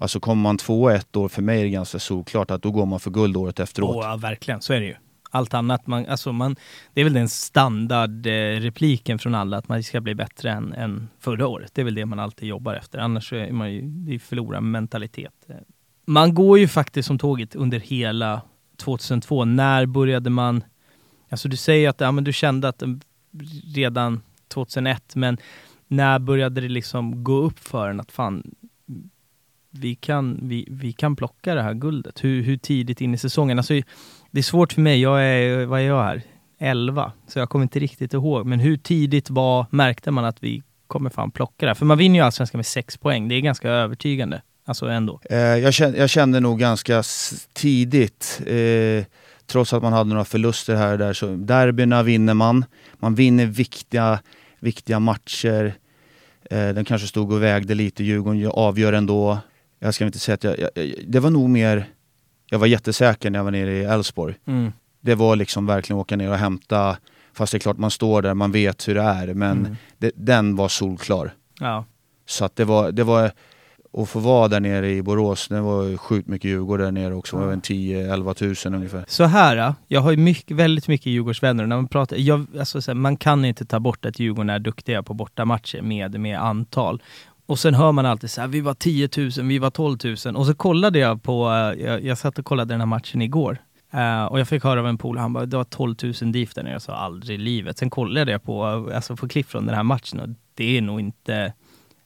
Alltså 0.00 0.20
kommer 0.20 0.42
man 0.42 0.56
två 0.56 0.90
ett 0.90 1.16
år, 1.16 1.28
för 1.28 1.42
mig 1.42 1.60
är 1.60 1.64
det 1.64 1.70
ganska 1.70 1.98
solklart 1.98 2.50
att 2.50 2.62
då 2.62 2.70
går 2.70 2.86
man 2.86 3.00
för 3.00 3.10
guld 3.10 3.36
året 3.36 3.60
efteråt. 3.60 3.96
Oh, 3.96 4.02
ja, 4.04 4.16
verkligen, 4.16 4.60
så 4.60 4.72
är 4.72 4.80
det 4.80 4.86
ju. 4.86 4.94
Allt 5.30 5.54
annat, 5.54 5.86
man, 5.86 6.06
alltså 6.06 6.32
man, 6.32 6.56
det 6.94 7.00
är 7.00 7.04
väl 7.04 7.12
den 7.12 7.28
standardrepliken 7.28 9.16
eh, 9.16 9.18
från 9.18 9.34
alla, 9.34 9.56
att 9.56 9.68
man 9.68 9.82
ska 9.82 10.00
bli 10.00 10.14
bättre 10.14 10.50
än, 10.50 10.72
än 10.72 11.08
förra 11.20 11.46
året. 11.46 11.74
Det 11.74 11.80
är 11.80 11.84
väl 11.84 11.94
det 11.94 12.06
man 12.06 12.18
alltid 12.18 12.48
jobbar 12.48 12.74
efter, 12.74 12.98
annars 12.98 13.32
är 13.32 13.52
man 13.52 13.72
ju, 13.72 13.82
det 13.82 14.14
är 14.14 14.18
förlorad 14.18 14.62
mentalitet. 14.62 15.34
Eh, 15.48 15.56
man 16.06 16.34
går 16.34 16.58
ju 16.58 16.68
faktiskt 16.68 17.06
som 17.06 17.18
tåget 17.18 17.54
under 17.54 17.80
hela 17.80 18.42
2002. 18.76 19.44
När 19.44 19.86
började 19.86 20.30
man, 20.30 20.64
alltså 21.28 21.48
du 21.48 21.56
säger 21.56 21.88
att 21.88 22.00
ja, 22.00 22.12
men 22.12 22.24
du 22.24 22.32
kände 22.32 22.68
att 22.68 22.82
eh, 22.82 22.88
redan 23.74 24.22
2001, 24.48 25.16
men 25.16 25.38
när 25.86 26.18
började 26.18 26.60
det 26.60 26.68
liksom 26.68 27.24
gå 27.24 27.36
upp 27.36 27.58
för 27.58 27.90
en 27.90 28.00
att 28.00 28.12
fan, 28.12 28.54
vi 29.70 29.94
kan, 29.94 30.38
vi, 30.42 30.68
vi 30.70 30.92
kan 30.92 31.16
plocka 31.16 31.54
det 31.54 31.62
här 31.62 31.74
guldet. 31.74 32.24
Hur, 32.24 32.42
hur 32.42 32.56
tidigt 32.56 33.00
in 33.00 33.14
i 33.14 33.18
säsongen? 33.18 33.58
Alltså, 33.58 33.74
det 34.30 34.38
är 34.38 34.42
svårt 34.42 34.72
för 34.72 34.80
mig, 34.80 35.00
jag 35.00 35.22
är, 35.24 35.66
vad 35.66 35.80
är 35.80 35.84
jag 35.84 36.02
här? 36.02 36.22
11, 36.58 37.12
så 37.26 37.38
jag 37.38 37.48
kommer 37.48 37.62
inte 37.62 37.78
riktigt 37.78 38.14
ihåg. 38.14 38.46
Men 38.46 38.60
hur 38.60 38.76
tidigt 38.76 39.30
var, 39.30 39.66
märkte 39.70 40.10
man 40.10 40.24
att 40.24 40.42
vi 40.42 40.62
kommer 40.86 41.10
fan 41.10 41.30
plocka 41.30 41.66
det 41.66 41.66
här? 41.66 41.74
För 41.74 41.86
man 41.86 41.98
vinner 41.98 42.18
ju 42.18 42.24
allsvenskan 42.24 42.58
med 42.58 42.66
6 42.66 42.96
poäng, 42.96 43.28
det 43.28 43.34
är 43.34 43.40
ganska 43.40 43.70
övertygande. 43.70 44.42
Alltså 44.64 44.86
ändå. 44.86 45.20
Eh, 45.30 45.38
jag, 45.38 45.74
kände, 45.74 45.98
jag 45.98 46.10
kände 46.10 46.40
nog 46.40 46.58
ganska 46.58 47.02
tidigt, 47.52 48.40
eh, 48.46 49.04
trots 49.46 49.72
att 49.72 49.82
man 49.82 49.92
hade 49.92 50.10
några 50.10 50.24
förluster 50.24 50.76
här 50.76 50.92
och 50.92 50.98
där, 50.98 51.12
så 51.12 51.26
derbyna 51.26 52.02
vinner 52.02 52.34
man. 52.34 52.64
Man 52.94 53.14
vinner 53.14 53.46
viktiga, 53.46 54.20
viktiga 54.60 54.98
matcher. 54.98 55.74
Eh, 56.50 56.68
den 56.68 56.84
kanske 56.84 57.08
stod 57.08 57.32
och 57.32 57.42
vägde 57.42 57.74
lite, 57.74 58.04
Djurgården 58.04 58.50
avgör 58.54 58.92
ändå. 58.92 59.38
Jag 59.78 59.94
ska 59.94 60.06
inte 60.06 60.18
säga 60.18 60.34
att 60.34 60.44
jag, 60.44 60.58
jag, 60.58 60.70
jag, 60.74 60.94
det 61.06 61.20
var 61.20 61.30
nog 61.30 61.48
mer, 61.48 61.86
jag 62.50 62.58
var 62.58 62.66
jättesäker 62.66 63.30
när 63.30 63.38
jag 63.38 63.44
var 63.44 63.50
nere 63.50 63.72
i 63.72 63.84
Elfsborg. 63.84 64.34
Mm. 64.46 64.72
Det 65.00 65.14
var 65.14 65.36
liksom 65.36 65.66
verkligen 65.66 66.00
åka 66.00 66.16
ner 66.16 66.30
och 66.30 66.36
hämta 66.36 66.96
Fast 67.32 67.52
det 67.52 67.56
är 67.56 67.60
klart 67.60 67.78
man 67.78 67.90
står 67.90 68.22
där, 68.22 68.34
man 68.34 68.52
vet 68.52 68.88
hur 68.88 68.94
det 68.94 69.02
är. 69.02 69.34
Men 69.34 69.58
Mm. 69.58 69.76
det, 69.98 70.12
den 70.14 70.56
var 70.56 70.68
solklar. 70.68 71.34
Ja. 71.60 71.84
Så 72.26 72.44
att 72.44 72.56
det 72.56 72.64
var, 72.64 72.92
det 72.92 73.04
var 73.04 73.32
att 73.92 74.08
få 74.08 74.18
vara 74.18 74.48
där 74.48 74.60
nere 74.60 74.90
i 74.90 75.02
Borås, 75.02 75.48
det 75.48 75.60
var 75.60 75.84
ju 75.84 75.96
sjukt 75.98 76.28
mycket 76.28 76.50
Djurgård 76.50 76.80
där 76.80 76.92
nere 76.92 77.14
också. 77.14 77.36
En 77.36 77.60
10-11 77.62 78.34
tusen 78.34 78.74
ungefär. 78.74 79.04
Så 79.08 79.24
här, 79.24 79.56
ja. 79.56 79.74
jag 79.88 80.00
har 80.00 80.10
ju 80.10 80.16
mycket, 80.16 80.56
väldigt 80.56 80.88
mycket 80.88 81.06
Djurgårdsvänner. 81.06 81.66
När 81.66 81.76
man, 81.76 81.88
pratar, 81.88 82.16
jag, 82.16 82.46
alltså, 82.58 82.80
här, 82.86 82.94
man 82.94 83.16
kan 83.16 83.44
inte 83.44 83.64
ta 83.64 83.80
bort 83.80 84.04
att 84.06 84.18
Djurgården 84.18 84.50
är 84.50 84.58
duktiga 84.58 85.02
på 85.02 85.14
bortamatcher 85.14 85.82
med, 85.82 86.20
med 86.20 86.40
antal. 86.40 87.02
Och 87.50 87.58
sen 87.58 87.74
hör 87.74 87.92
man 87.92 88.06
alltid 88.06 88.30
så 88.30 88.40
här, 88.40 88.48
vi 88.48 88.60
var 88.60 88.74
10 88.74 89.08
000, 89.16 89.30
vi 89.48 89.58
var 89.58 89.70
12 89.70 89.98
000. 90.04 90.36
Och 90.36 90.46
så 90.46 90.54
kollade 90.54 90.98
jag 90.98 91.22
på, 91.22 91.50
eh, 91.50 91.84
jag, 91.84 92.04
jag 92.04 92.18
satt 92.18 92.38
och 92.38 92.44
kollade 92.44 92.74
den 92.74 92.80
här 92.80 92.86
matchen 92.86 93.22
igår. 93.22 93.58
Eh, 93.92 94.24
och 94.24 94.40
jag 94.40 94.48
fick 94.48 94.64
höra 94.64 94.80
av 94.80 94.86
en 94.86 94.98
polare, 94.98 95.22
han 95.22 95.32
bara, 95.32 95.46
det 95.46 95.56
var 95.56 95.64
12 95.64 95.94
000 96.22 96.32
DIF 96.32 96.54
där 96.54 96.62
nere. 96.62 96.72
Jag 96.72 96.82
sa 96.82 96.92
aldrig 96.92 97.40
i 97.40 97.42
livet. 97.42 97.78
Sen 97.78 97.90
kollade 97.90 98.32
jag 98.32 98.42
på, 98.42 98.86
eh, 98.90 98.96
alltså, 98.96 99.16
på 99.16 99.28
klipp 99.28 99.50
från 99.50 99.66
den 99.66 99.74
här 99.74 99.82
matchen 99.82 100.20
och 100.20 100.28
det 100.54 100.78
är 100.78 100.82
nog 100.82 101.00
inte, 101.00 101.52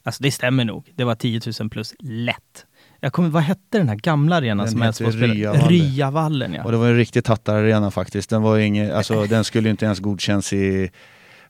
alltså 0.03 0.23
det 0.23 0.31
stämmer 0.31 0.65
nog. 0.65 0.91
Det 0.95 1.03
var 1.03 1.15
10 1.15 1.41
000 1.59 1.69
plus 1.69 1.93
lätt. 1.99 2.65
Jag 2.99 3.13
kommer, 3.13 3.29
vad 3.29 3.43
hette 3.43 3.77
den 3.77 3.89
här 3.89 3.95
gamla 3.95 4.35
arenan 4.35 4.65
Den 4.65 4.71
som 4.71 4.81
Elfsborg 4.81 5.11
spelade? 5.11 5.59
Ryavallen. 5.59 6.53
Ja. 6.53 6.63
Och 6.63 6.71
det 6.71 6.77
var 6.77 6.87
en 6.87 6.97
riktig 6.97 7.23
tattararena 7.23 7.91
faktiskt. 7.91 8.29
Den, 8.29 8.41
var 8.41 8.57
inget, 8.57 8.93
alltså, 8.93 9.25
den 9.29 9.43
skulle 9.43 9.69
inte 9.69 9.85
ens 9.85 9.99
godkännas 9.99 10.53
i, 10.53 10.91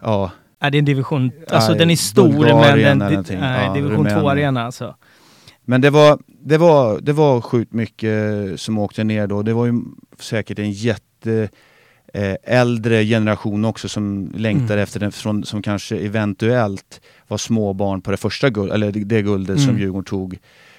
ja, 0.01 0.31
Ja, 0.59 0.69
det 0.69 0.77
är 0.77 0.79
en 0.79 0.85
division, 0.85 1.31
alltså 1.49 1.69
Nej, 1.69 1.79
den 1.79 1.89
är 1.91 1.95
stor 1.95 2.29
Bulgarien 2.29 2.97
men 2.97 3.13
den, 3.13 3.25
nej, 3.39 3.65
Ja, 3.65 3.73
division 3.73 3.97
Rumänien. 3.97 4.19
2-arena 4.25 4.61
alltså. 4.65 4.95
Men 5.65 5.81
det 5.81 5.89
var, 5.89 6.19
det 6.27 6.57
var, 6.57 6.99
det 7.01 7.13
var 7.13 7.41
sjukt 7.41 7.73
mycket 7.73 8.13
som 8.59 8.77
åkte 8.77 9.03
ner 9.03 9.27
då. 9.27 9.41
Det 9.41 9.53
var 9.53 9.65
ju 9.65 9.73
säkert 10.19 10.59
en 10.59 10.71
jätte 10.71 11.49
eh, 12.13 12.35
äldre 12.43 13.03
generation 13.05 13.65
också 13.65 13.89
som 13.89 14.31
längtade 14.35 14.73
Mm. 14.73 14.83
efter 14.83 14.99
den, 14.99 15.11
från, 15.11 15.43
som 15.43 15.61
kanske 15.61 15.97
eventuellt 15.97 17.01
var 17.27 17.37
småbarn 17.37 18.01
på 18.01 18.11
det 18.11 18.17
första 18.17 18.49
guld, 18.49 18.71
eller 18.71 18.91
det, 18.91 19.03
det 19.03 19.21
guldet 19.21 19.59
som 19.59 19.69
Mm. 19.69 19.81
Djurgården 19.81 20.05
tog 20.05 20.37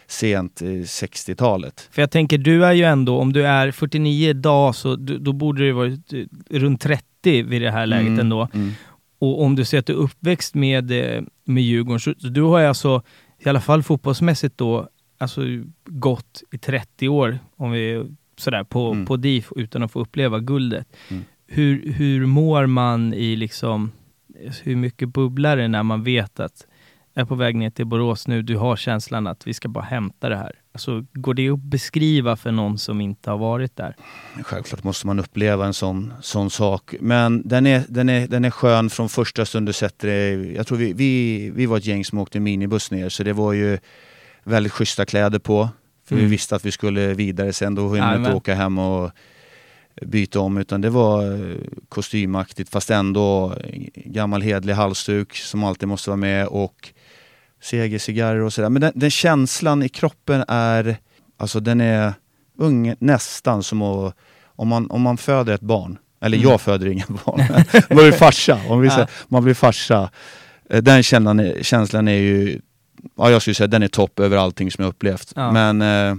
sent 0.08 0.62
i 0.62 0.82
60-talet. 0.82 1.88
För 1.92 2.02
jag 2.02 2.10
tänker, 2.10 2.38
du 2.38 2.64
är 2.64 2.72
ju 2.72 2.84
ändå, 2.84 3.18
om 3.18 3.32
du 3.32 3.46
är 3.46 3.70
49 3.70 4.28
idag 4.30 4.74
så 4.74 4.96
du, 4.96 5.18
då 5.18 5.32
borde 5.32 5.62
du 5.62 5.72
varit 5.72 6.12
eh, 6.12 6.24
runt 6.58 6.80
30 6.80 7.42
vid 7.42 7.62
det 7.62 7.70
här 7.70 7.86
läget 7.86 8.06
Mm, 8.06 8.20
ändå. 8.20 8.48
Mm. 8.54 8.72
Och 9.18 9.42
om 9.42 9.56
du 9.56 9.64
säger 9.64 9.80
att 9.80 9.86
du 9.86 9.92
är 9.92 9.96
uppväxt 9.96 10.54
med, 10.54 10.90
eh, 10.90 11.22
med 11.44 11.62
Djurgården, 11.62 12.00
så 12.00 12.14
så 12.18 12.28
du 12.28 12.42
har 12.42 12.58
ju 12.60 12.66
alltså, 12.66 13.02
i 13.38 13.48
alla 13.48 13.60
fall 13.60 13.82
fotbollsmässigt 13.82 14.58
då, 14.58 14.88
alltså 15.18 15.40
gått 15.84 16.42
i 16.52 16.58
30 16.58 17.08
år, 17.08 17.38
om 17.56 17.70
vi 17.70 18.06
sådär, 18.36 18.64
på, 18.64 18.92
Mm. 18.92 19.06
på 19.06 19.16
DIF 19.16 19.52
utan 19.56 19.82
att 19.82 19.92
få 19.92 20.00
uppleva 20.00 20.38
guldet. 20.40 20.86
Mm. 21.10 21.22
Hur, 21.46 21.92
hur 21.92 22.26
mår 22.26 22.66
man 22.66 23.14
i 23.14 23.36
liksom, 23.36 23.92
hur 24.62 24.76
mycket 24.76 25.08
bubblar 25.08 25.56
det 25.56 25.68
när 25.68 25.82
man 25.82 26.02
vet 26.04 26.40
att 26.40 26.66
är 27.16 27.24
på 27.24 27.34
väg 27.34 27.56
ner 27.56 27.70
till 27.70 27.86
Borås 27.86 28.28
nu, 28.28 28.42
du 28.42 28.56
har 28.56 28.76
känslan 28.76 29.26
att 29.26 29.46
vi 29.46 29.54
ska 29.54 29.68
bara 29.68 29.84
hämta 29.84 30.28
det 30.28 30.36
här. 30.36 30.52
Alltså, 30.72 31.04
går 31.12 31.34
det 31.34 31.48
att 31.48 31.58
beskriva 31.58 32.36
för 32.36 32.52
någon 32.52 32.78
som 32.78 33.00
inte 33.00 33.30
har 33.30 33.38
varit 33.38 33.76
där? 33.76 33.96
Självklart 34.42 34.84
måste 34.84 35.06
man 35.06 35.18
uppleva 35.18 35.66
en 35.66 35.74
sån, 35.74 36.12
sån 36.20 36.50
sak. 36.50 36.94
Men 37.00 37.48
den 37.48 37.66
är, 37.66 37.82
den, 37.88 38.08
är, 38.08 38.28
den 38.28 38.44
är 38.44 38.50
skön 38.50 38.90
från 38.90 39.08
första 39.08 39.44
stund 39.44 39.68
du 39.68 39.72
sätter 39.72 40.08
dig. 40.08 40.54
Jag 40.54 40.66
tror 40.66 40.78
vi, 40.78 40.92
vi, 40.92 41.50
vi 41.50 41.66
var 41.66 41.76
ett 41.76 41.86
gäng 41.86 42.04
som 42.04 42.18
åkte 42.18 42.40
minibuss 42.40 42.90
ner 42.90 43.08
så 43.08 43.22
det 43.22 43.32
var 43.32 43.52
ju 43.52 43.78
väldigt 44.44 44.72
schyssta 44.72 45.04
kläder 45.04 45.38
på. 45.38 45.68
För 46.08 46.14
Mm. 46.14 46.24
vi 46.24 46.30
visste 46.30 46.56
att 46.56 46.64
vi 46.64 46.72
skulle 46.72 47.14
vidare 47.14 47.52
sen. 47.52 47.74
Då 47.74 47.94
hinner 47.94 48.06
man 48.06 48.16
inte 48.18 48.32
åka 48.32 48.54
hem 48.54 48.78
och 48.78 49.10
byta 50.02 50.40
om 50.40 50.58
utan 50.58 50.80
det 50.80 50.90
var 50.90 51.32
eh, 51.32 51.56
kostymaktigt 51.88 52.70
fast 52.70 52.90
ändå 52.90 53.54
gammal 53.94 54.42
hedlig 54.42 54.74
halsduk 54.74 55.36
som 55.36 55.64
alltid 55.64 55.88
måste 55.88 56.10
vara 56.10 56.16
med 56.16 56.46
och 56.46 56.92
segercigarrer 57.62 58.40
och 58.40 58.52
sådär. 58.52 58.68
Men 58.68 58.80
den, 58.82 58.92
den 58.94 59.10
känslan 59.10 59.82
i 59.82 59.88
kroppen 59.88 60.44
är, 60.48 60.96
alltså 61.36 61.60
den 61.60 61.80
är 61.80 62.12
ung, 62.58 62.94
nästan 62.98 63.62
som 63.62 63.82
att, 63.82 64.14
om 64.46 64.68
man, 64.68 64.90
om 64.90 65.02
man 65.02 65.16
föder 65.16 65.54
ett 65.54 65.60
barn, 65.60 65.98
eller 66.20 66.36
Mm. 66.36 66.50
jag 66.50 66.60
föder 66.60 66.86
ingen 66.86 67.06
barn, 67.24 67.42
man 67.88 67.96
blir 67.98 68.12
farsa, 68.12 68.60
om 68.68 68.80
vi 68.80 68.90
säger, 68.90 69.08
man 69.28 69.44
blir 69.44 69.54
farsa. 69.54 70.10
Eh, 70.70 70.82
Den 70.82 71.02
känslan 71.02 71.52
känslan 71.62 72.08
är 72.08 72.12
ju, 72.18 72.60
ja 73.16 73.30
jag 73.30 73.42
skulle 73.42 73.54
säga 73.54 73.66
den 73.66 73.82
är 73.82 73.88
topp 73.88 74.20
över 74.20 74.36
allting 74.36 74.70
som 74.70 74.82
jag 74.84 74.88
upplevt. 74.88 75.32
Ja. 75.36 75.52
Men 75.52 75.82
eh, 75.82 76.16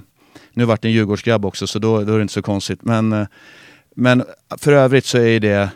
nu 0.53 0.65
vart 0.65 0.81
det 0.81 0.87
en 0.87 0.91
Djurgårdsgrabb 0.91 1.45
också 1.45 1.67
så 1.67 1.79
då, 1.79 2.03
då 2.03 2.13
är 2.13 2.17
det 2.17 2.21
inte 2.21 2.33
så 2.33 2.41
konstigt. 2.41 2.79
Men, 2.83 3.13
eh, 3.13 3.27
men 3.95 4.23
för 4.57 4.71
övrigt 4.73 5.05
så 5.05 5.17
är 5.17 5.39
det, 5.39 5.69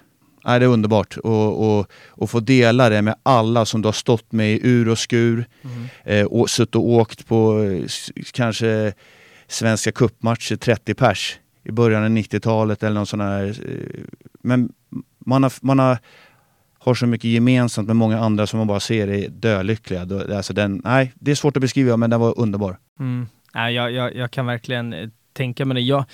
nej, 0.46 0.60
det 0.60 0.66
är 0.66 0.70
underbart 0.70 1.18
och, 1.18 1.80
och, 1.80 1.92
och 2.08 2.30
få 2.30 2.40
dela 2.40 2.90
det 2.90 3.02
med 3.02 3.16
alla 3.24 3.66
som 3.66 3.82
du 3.82 3.88
har 3.88 3.94
stått 3.94 4.32
med 4.32 4.54
i 4.54 4.60
ur 4.64 4.90
och 4.90 5.00
skur. 5.00 5.46
Mm. 5.64 5.88
Eh, 6.04 6.26
och 6.26 6.50
suttit 6.50 6.76
och 6.76 6.90
åkt 6.90 7.28
på 7.28 7.64
eh, 7.64 7.86
kanske 8.34 8.94
svenska 9.48 9.92
cupmatcher 9.92 10.56
30 10.56 10.94
pers 10.94 11.40
i 11.64 11.72
början 11.72 12.04
av 12.04 12.10
90-talet 12.10 12.84
eller 12.84 12.94
någon 12.94 13.06
sån 13.06 13.22
här. 13.22 13.48
Eh, 13.48 14.04
men 14.44 14.72
man 15.26 15.44
har, 15.44 15.54
man 15.62 15.80
har, 15.80 15.98
har 16.80 16.94
så 16.94 17.08
mycket 17.08 17.30
gemensamt 17.30 17.88
med 17.88 17.96
många 17.96 18.20
andra 18.20 18.48
som 18.48 18.58
man 18.58 18.68
bara 18.68 18.80
ser 18.80 19.08
är 19.08 19.30
dölyckliga. 19.30 20.02
Alltså 20.36 20.54
den, 20.54 20.82
nej, 20.84 21.14
det 21.16 21.32
är 21.32 21.36
svårt 21.36 21.58
att 21.58 21.62
beskriva 21.62 21.98
men 21.98 22.10
den 22.10 22.20
var 22.20 22.40
underbar. 22.40 22.78
Mm. 23.00 23.28
Nej, 23.54 23.74
jag, 23.74 23.92
jag, 23.92 24.16
jag 24.16 24.32
kan 24.32 24.46
verkligen 24.46 24.94
eh, 24.94 25.10
tänka 25.34 25.66
mig 25.66 25.76
det. 25.76 25.82
Jag, 25.82 26.06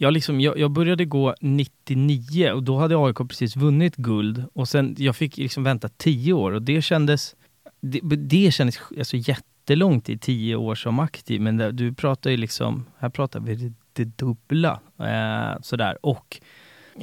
jag, 0.00 0.12
liksom, 0.12 0.40
jag, 0.40 0.58
jag 0.58 0.70
började 0.70 1.04
gå 1.04 1.34
99 1.40 2.50
och 2.52 2.62
då 2.62 2.78
hade 2.78 2.96
AIK 2.96 3.16
precis 3.16 3.56
vunnit 3.56 3.96
guld 3.96 4.44
och 4.52 4.68
sen 4.68 4.96
jag 4.98 5.16
fick 5.16 5.36
liksom 5.36 5.64
vänta 5.64 5.88
10 5.88 6.32
år 6.32 6.52
och 6.52 6.62
det 6.62 6.82
kändes, 6.82 7.36
det, 7.80 8.00
det 8.16 8.54
kändes 8.54 8.78
alltså 8.98 9.16
jättelångt 9.16 10.08
i 10.08 10.18
10 10.18 10.56
år 10.56 10.74
som 10.74 10.98
aktiv 10.98 11.40
men 11.40 11.56
det, 11.56 11.72
du 11.72 11.94
pratar 11.94 12.30
ju 12.30 12.36
liksom, 12.36 12.86
här 12.98 13.08
pratar 13.08 13.40
vi 13.40 13.54
det, 13.54 13.72
det 13.92 14.04
dubbla 14.04 14.80
eh, 14.98 15.60
sådär 15.62 15.98
och 16.06 16.40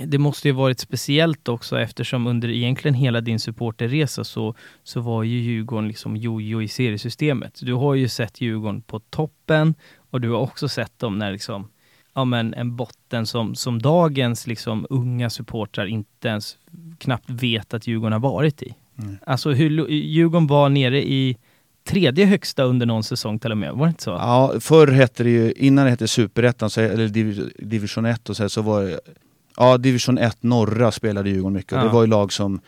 det 0.04 0.18
måste 0.18 0.48
ju 0.48 0.52
varit 0.52 0.80
speciellt 0.80 1.50
också 1.50 1.80
eftersom 1.80 2.28
under 2.28 2.50
egentligen 2.50 2.96
hela 2.96 3.22
din 3.22 3.40
supporterresa 3.40 4.24
så, 4.24 4.56
så 4.84 5.02
var 5.02 5.24
ju 5.24 5.40
Djurgården 5.40 5.88
liksom 5.88 6.18
jojo 6.18 6.62
i 6.62 6.68
seriesystemet. 6.68 7.60
Du 7.62 7.74
har 7.74 7.96
ju 7.96 8.08
sett 8.08 8.42
Djurgården 8.42 8.82
på 8.82 9.00
toppen 9.00 9.76
och 10.10 10.22
du 10.22 10.30
har 10.30 10.40
också 10.40 10.68
sett 10.68 11.00
dem 11.00 11.20
när 11.20 11.32
liksom, 11.32 11.68
ja 12.16 12.26
men 12.26 12.54
en 12.54 12.76
botten 12.76 13.26
som, 13.26 13.56
som 13.56 13.82
dagens 13.82 14.48
liksom 14.48 14.88
unga 14.90 15.30
supportrar 15.30 15.86
inte 15.86 16.28
ens 16.28 16.58
knappt 16.98 17.30
vet 17.30 17.74
att 17.74 17.88
Djurgården 17.88 18.14
har 18.14 18.20
varit 18.20 18.64
i. 18.64 18.76
Mm. 19.00 19.18
Alltså 19.26 19.52
hur, 19.52 19.90
Djurgården 19.90 20.48
var 20.48 20.70
nere 20.70 21.04
i 21.04 21.38
tredje 21.88 22.26
högsta 22.26 22.64
under 22.64 22.86
någon 22.86 23.04
säsong 23.04 23.40
till 23.40 23.52
och 23.52 23.58
med, 23.58 23.74
var 23.74 23.86
det 23.86 23.90
inte 23.90 24.04
så? 24.04 24.10
Ja, 24.10 24.54
förr 24.60 24.88
hette 24.88 25.24
det 25.24 25.30
ju, 25.30 25.52
innan 25.52 25.86
det 25.86 25.92
hette 25.92 26.08
Superettan, 26.08 26.70
eller 26.78 27.08
div, 27.08 27.52
division 27.60 28.06
1 28.06 28.30
och 28.30 28.36
så, 28.36 28.44
här, 28.44 28.48
så 28.48 28.62
var 28.62 28.84
det, 28.84 29.00
ja 29.58 29.78
division 29.78 30.18
1 30.18 30.44
norra 30.44 30.92
spelade 30.92 31.30
Djurgården 31.30 31.54
mycket. 31.54 31.74
Och 31.74 31.80
Ja. 31.80 31.84
Det 31.84 31.90
var 31.90 32.02
ju 32.02 32.08
lag 32.08 32.34
som 32.34 32.60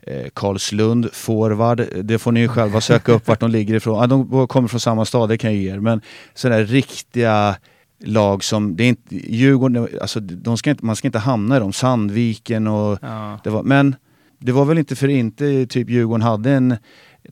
eh, 0.00 0.26
Karlslund, 0.34 1.12
forward, 1.12 1.84
det 2.02 2.18
får 2.18 2.32
ni 2.32 2.40
ju 2.40 2.48
själva 2.48 2.80
söka 2.80 3.12
upp 3.12 3.28
vart 3.28 3.40
de 3.40 3.50
ligger 3.50 3.74
ifrån. 3.74 3.98
Ja, 4.00 4.06
de 4.06 4.48
kommer 4.48 4.68
från 4.68 4.80
samma 4.80 5.04
stad, 5.04 5.28
det 5.28 5.38
kan 5.38 5.54
jag 5.54 5.62
ge 5.62 5.70
er. 5.72 5.80
Men 5.80 6.00
sådana 6.34 6.62
riktiga 6.62 7.56
lag 8.04 8.44
som, 8.44 8.76
det 8.76 8.84
är 8.84 8.88
inte, 8.88 9.16
Djurgården, 9.34 9.88
alltså 10.00 10.20
de 10.20 10.58
ska 10.58 10.70
inte, 10.70 10.84
man 10.84 10.96
ska 10.96 11.08
inte 11.08 11.18
hamna 11.18 11.56
i 11.56 11.60
dem, 11.60 11.72
Sandviken 11.72 12.66
och 12.66 12.98
Ja. 13.02 13.40
det 13.44 13.50
var, 13.50 13.62
men 13.62 13.96
det 14.38 14.52
var 14.52 14.64
väl 14.64 14.78
inte 14.78 14.96
för 14.96 15.08
inte 15.08 15.66
typ 15.66 15.90
Djurgården 15.90 16.22
hade 16.22 16.50
en, 16.52 16.76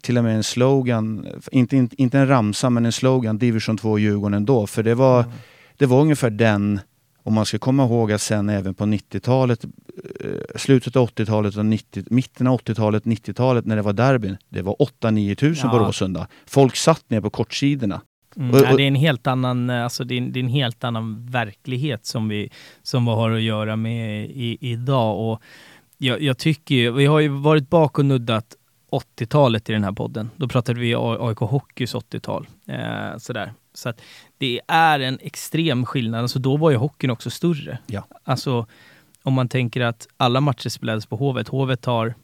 till 0.02 0.18
och 0.18 0.24
med 0.24 0.36
en 0.36 0.44
slogan, 0.44 1.26
inte, 1.52 1.76
inte, 1.76 2.02
inte 2.02 2.18
en 2.18 2.28
ramsa 2.28 2.70
men 2.70 2.86
en 2.86 2.92
slogan, 2.92 3.38
Division 3.38 3.76
2 3.78 3.98
Djurgården 3.98 4.34
ändå. 4.34 4.66
För 4.66 4.82
det 4.82 4.94
var, 4.94 5.20
Mm. 5.22 5.32
det 5.76 5.86
var 5.86 6.00
ungefär 6.00 6.30
den, 6.30 6.80
om 7.22 7.34
man 7.34 7.46
ska 7.46 7.58
komma 7.58 7.84
ihåg 7.84 8.12
att 8.12 8.20
sen 8.20 8.48
även 8.48 8.74
på 8.74 8.84
90-talet, 8.84 9.64
eh, 9.64 10.30
slutet 10.56 10.96
av 10.96 11.02
80-talet 11.08 11.56
och 11.56 11.66
90, 11.66 12.04
mitten 12.10 12.46
av 12.46 12.60
80-talet, 12.60 13.04
90-talet 13.04 13.66
när 13.66 13.76
det 13.76 13.82
var 13.82 13.92
derbyn, 13.92 14.36
det 14.48 14.62
var 14.62 14.76
8-9 15.02 15.34
tusen 15.34 15.70
på 15.70 15.76
Ja. 15.76 15.80
Råsunda. 15.82 16.26
Folk 16.46 16.76
satt 16.76 17.10
ner 17.10 17.20
på 17.20 17.30
kortsidorna. 17.30 18.00
Mm, 18.36 18.50
Och- 18.50 18.76
det 18.76 18.82
är 18.82 18.88
en 18.88 18.94
helt 18.94 19.26
annan, 19.26 19.70
eh, 19.70 19.84
alltså 19.84 20.04
det 20.04 20.16
är, 20.16 20.20
det 20.20 20.40
är 20.40 20.44
en 20.44 20.48
helt 20.50 20.84
annan 20.84 21.26
verklighet 21.26 22.06
som 22.06 22.28
vi, 22.28 22.50
som 22.82 23.04
vi 23.04 23.10
har 23.10 23.30
att 23.30 23.42
göra 23.42 23.76
med 23.76 24.24
i, 24.30 24.58
idag. 24.60 25.30
Och 25.30 25.42
jag, 25.98 26.22
jag 26.22 26.38
tycker 26.38 26.74
ju, 26.74 26.90
vi 26.92 27.06
har 27.06 27.20
ju 27.20 27.28
varit 27.28 27.70
bak 27.70 27.98
och 27.98 28.04
nuddat 28.04 28.54
80-talet 28.90 29.70
i 29.70 29.72
den 29.72 29.84
här 29.84 29.92
podden. 29.92 30.30
Då 30.36 30.48
pratade 30.48 30.80
vi 30.80 30.94
AIK 30.94 31.38
Hockeys 31.38 31.94
80-tal. 31.94 32.46
Eh, 32.68 33.18
sådär. 33.18 33.52
Så 33.74 33.88
att 33.88 34.00
det 34.38 34.60
är 34.68 35.00
en 35.00 35.18
extrem 35.22 35.86
skillnad. 35.86 36.20
Alltså 36.22 36.38
då 36.38 36.56
var 36.56 36.70
ju 36.70 36.76
hockeyn 36.76 37.10
också 37.10 37.30
större. 37.30 37.78
Ja. 37.86 38.06
Alltså 38.24 38.66
om 39.22 39.32
man 39.34 39.48
tänker 39.48 39.80
att 39.80 40.06
alla 40.16 40.40
matcher 40.40 40.68
spelades 40.68 41.06
på 41.06 41.16
Hovet. 41.16 41.48
Hovet 41.48 41.84
har 41.84 42.14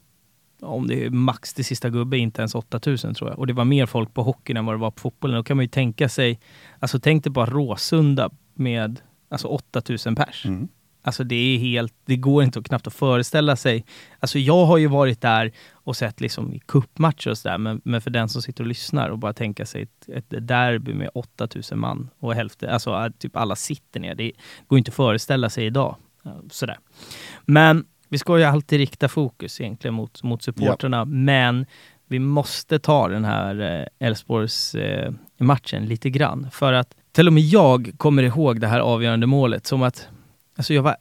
om 0.63 0.87
det 0.87 1.05
är 1.05 1.09
max 1.09 1.53
till 1.53 1.65
sista 1.65 1.89
gubbe, 1.89 2.17
inte 2.17 2.41
ens 2.41 2.55
8000 2.55 3.13
tror 3.13 3.29
jag. 3.29 3.39
Och 3.39 3.47
det 3.47 3.53
var 3.53 3.65
mer 3.65 3.85
folk 3.85 4.13
på 4.13 4.23
hockeyn 4.23 4.57
än 4.57 4.65
vad 4.65 4.75
det 4.75 4.79
var 4.79 4.91
på 4.91 4.99
fotbollen. 4.99 5.35
Då 5.35 5.43
kan 5.43 5.57
man 5.57 5.63
ju 5.63 5.69
tänka 5.69 6.09
sig, 6.09 6.39
alltså 6.79 6.99
tänk 6.99 7.23
dig 7.23 7.31
bara 7.31 7.45
Råsunda 7.45 8.29
med 8.53 9.01
alltså 9.29 9.47
8000 9.47 10.15
pers. 10.15 10.45
Mm. 10.45 10.67
Alltså 11.05 11.23
det 11.23 11.35
är 11.35 11.57
helt, 11.57 11.93
det 12.05 12.15
går 12.15 12.43
inte 12.43 12.59
att 12.59 12.65
knappt 12.65 12.87
att 12.87 12.93
föreställa 12.93 13.55
sig. 13.55 13.85
Alltså 14.19 14.39
jag 14.39 14.65
har 14.65 14.77
ju 14.77 14.87
varit 14.87 15.21
där 15.21 15.51
och 15.71 15.95
sett 15.97 16.21
liksom 16.21 16.53
i 16.53 16.59
cupmatcher 16.59 17.29
och 17.29 17.37
sådär, 17.37 17.57
men, 17.57 17.81
men 17.83 18.01
för 18.01 18.09
den 18.09 18.29
som 18.29 18.41
sitter 18.41 18.63
och 18.63 18.67
lyssnar 18.67 19.09
och 19.09 19.19
bara 19.19 19.33
tänka 19.33 19.65
sig 19.65 19.81
ett, 19.81 20.09
ett 20.09 20.47
derby 20.47 20.93
med 20.93 21.09
8000 21.13 21.79
man 21.79 22.09
och 22.19 22.33
hälften, 22.33 22.69
alltså 22.69 23.11
typ 23.17 23.35
alla 23.35 23.55
sitter 23.55 23.99
ner. 23.99 24.15
Det 24.15 24.31
går 24.67 24.77
inte 24.77 24.89
att 24.89 24.95
föreställa 24.95 25.49
sig 25.49 25.65
idag. 25.65 25.95
Sådär. 26.51 26.77
Men 27.45 27.85
vi 28.13 28.17
ska 28.17 28.37
ju 28.37 28.43
alltid 28.43 28.79
rikta 28.79 29.07
fokus 29.07 29.61
egentligen 29.61 29.93
mot, 29.93 30.23
mot 30.23 30.43
supporterna, 30.43 30.97
ja. 30.97 31.05
men 31.05 31.65
vi 32.07 32.19
måste 32.19 32.79
ta 32.79 33.07
den 33.07 33.25
här 33.25 33.85
eh, 34.75 35.13
matchen 35.37 35.85
lite 35.85 36.09
grann. 36.09 36.47
För 36.51 36.73
att 36.73 36.95
till 37.11 37.27
och 37.27 37.33
med 37.33 37.43
jag 37.43 37.91
kommer 37.97 38.23
ihåg 38.23 38.59
det 38.59 38.67
här 38.67 38.79
avgörande 38.79 39.27
målet 39.27 39.65
som 39.65 39.83
att 39.83 40.07
Alltså 40.55 40.73
jag 40.73 40.83
var 40.83 40.95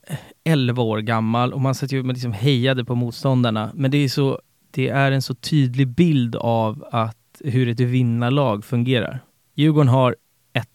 11 0.45 0.83
år 0.83 0.99
gammal 0.99 1.53
och 1.53 1.61
man 1.61 1.75
satt 1.75 1.93
ju 1.93 2.01
och 2.01 2.07
liksom 2.07 2.33
hejade 2.33 2.85
på 2.85 2.95
motståndarna. 2.95 3.71
Men 3.75 3.91
det 3.91 3.99
är, 3.99 4.09
så, 4.09 4.41
det 4.71 4.89
är 4.89 5.13
en 5.13 5.23
så 5.23 5.35
tydlig 5.35 5.89
bild 5.89 6.37
av 6.37 6.85
att 6.93 7.43
hur 7.45 7.69
ett 7.69 7.81
vinnarlag 7.81 8.65
fungerar. 8.65 9.21
Djurgården 9.55 9.89
har 9.89 10.17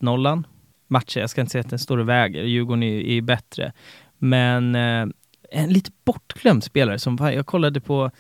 1-0 0.02 0.44
matcher. 0.88 1.20
Jag 1.20 1.30
ska 1.30 1.42
inte 1.42 1.52
säga 1.52 1.62
att 1.62 1.70
den 1.70 1.80
står 1.80 1.98
och 1.98 2.10
väger. 2.10 2.44
Djurgården 2.44 2.84
är, 2.84 3.00
är 3.00 3.22
bättre. 3.22 3.74
Men 4.18 4.76
eh, 4.76 5.06
en 5.52 5.70
lite 5.70 5.92
bortglömd 6.06 6.64
spelare 6.64 7.00
som 7.00 7.18
jag 7.22 7.46
kollade 7.46 7.82
på 7.82 8.12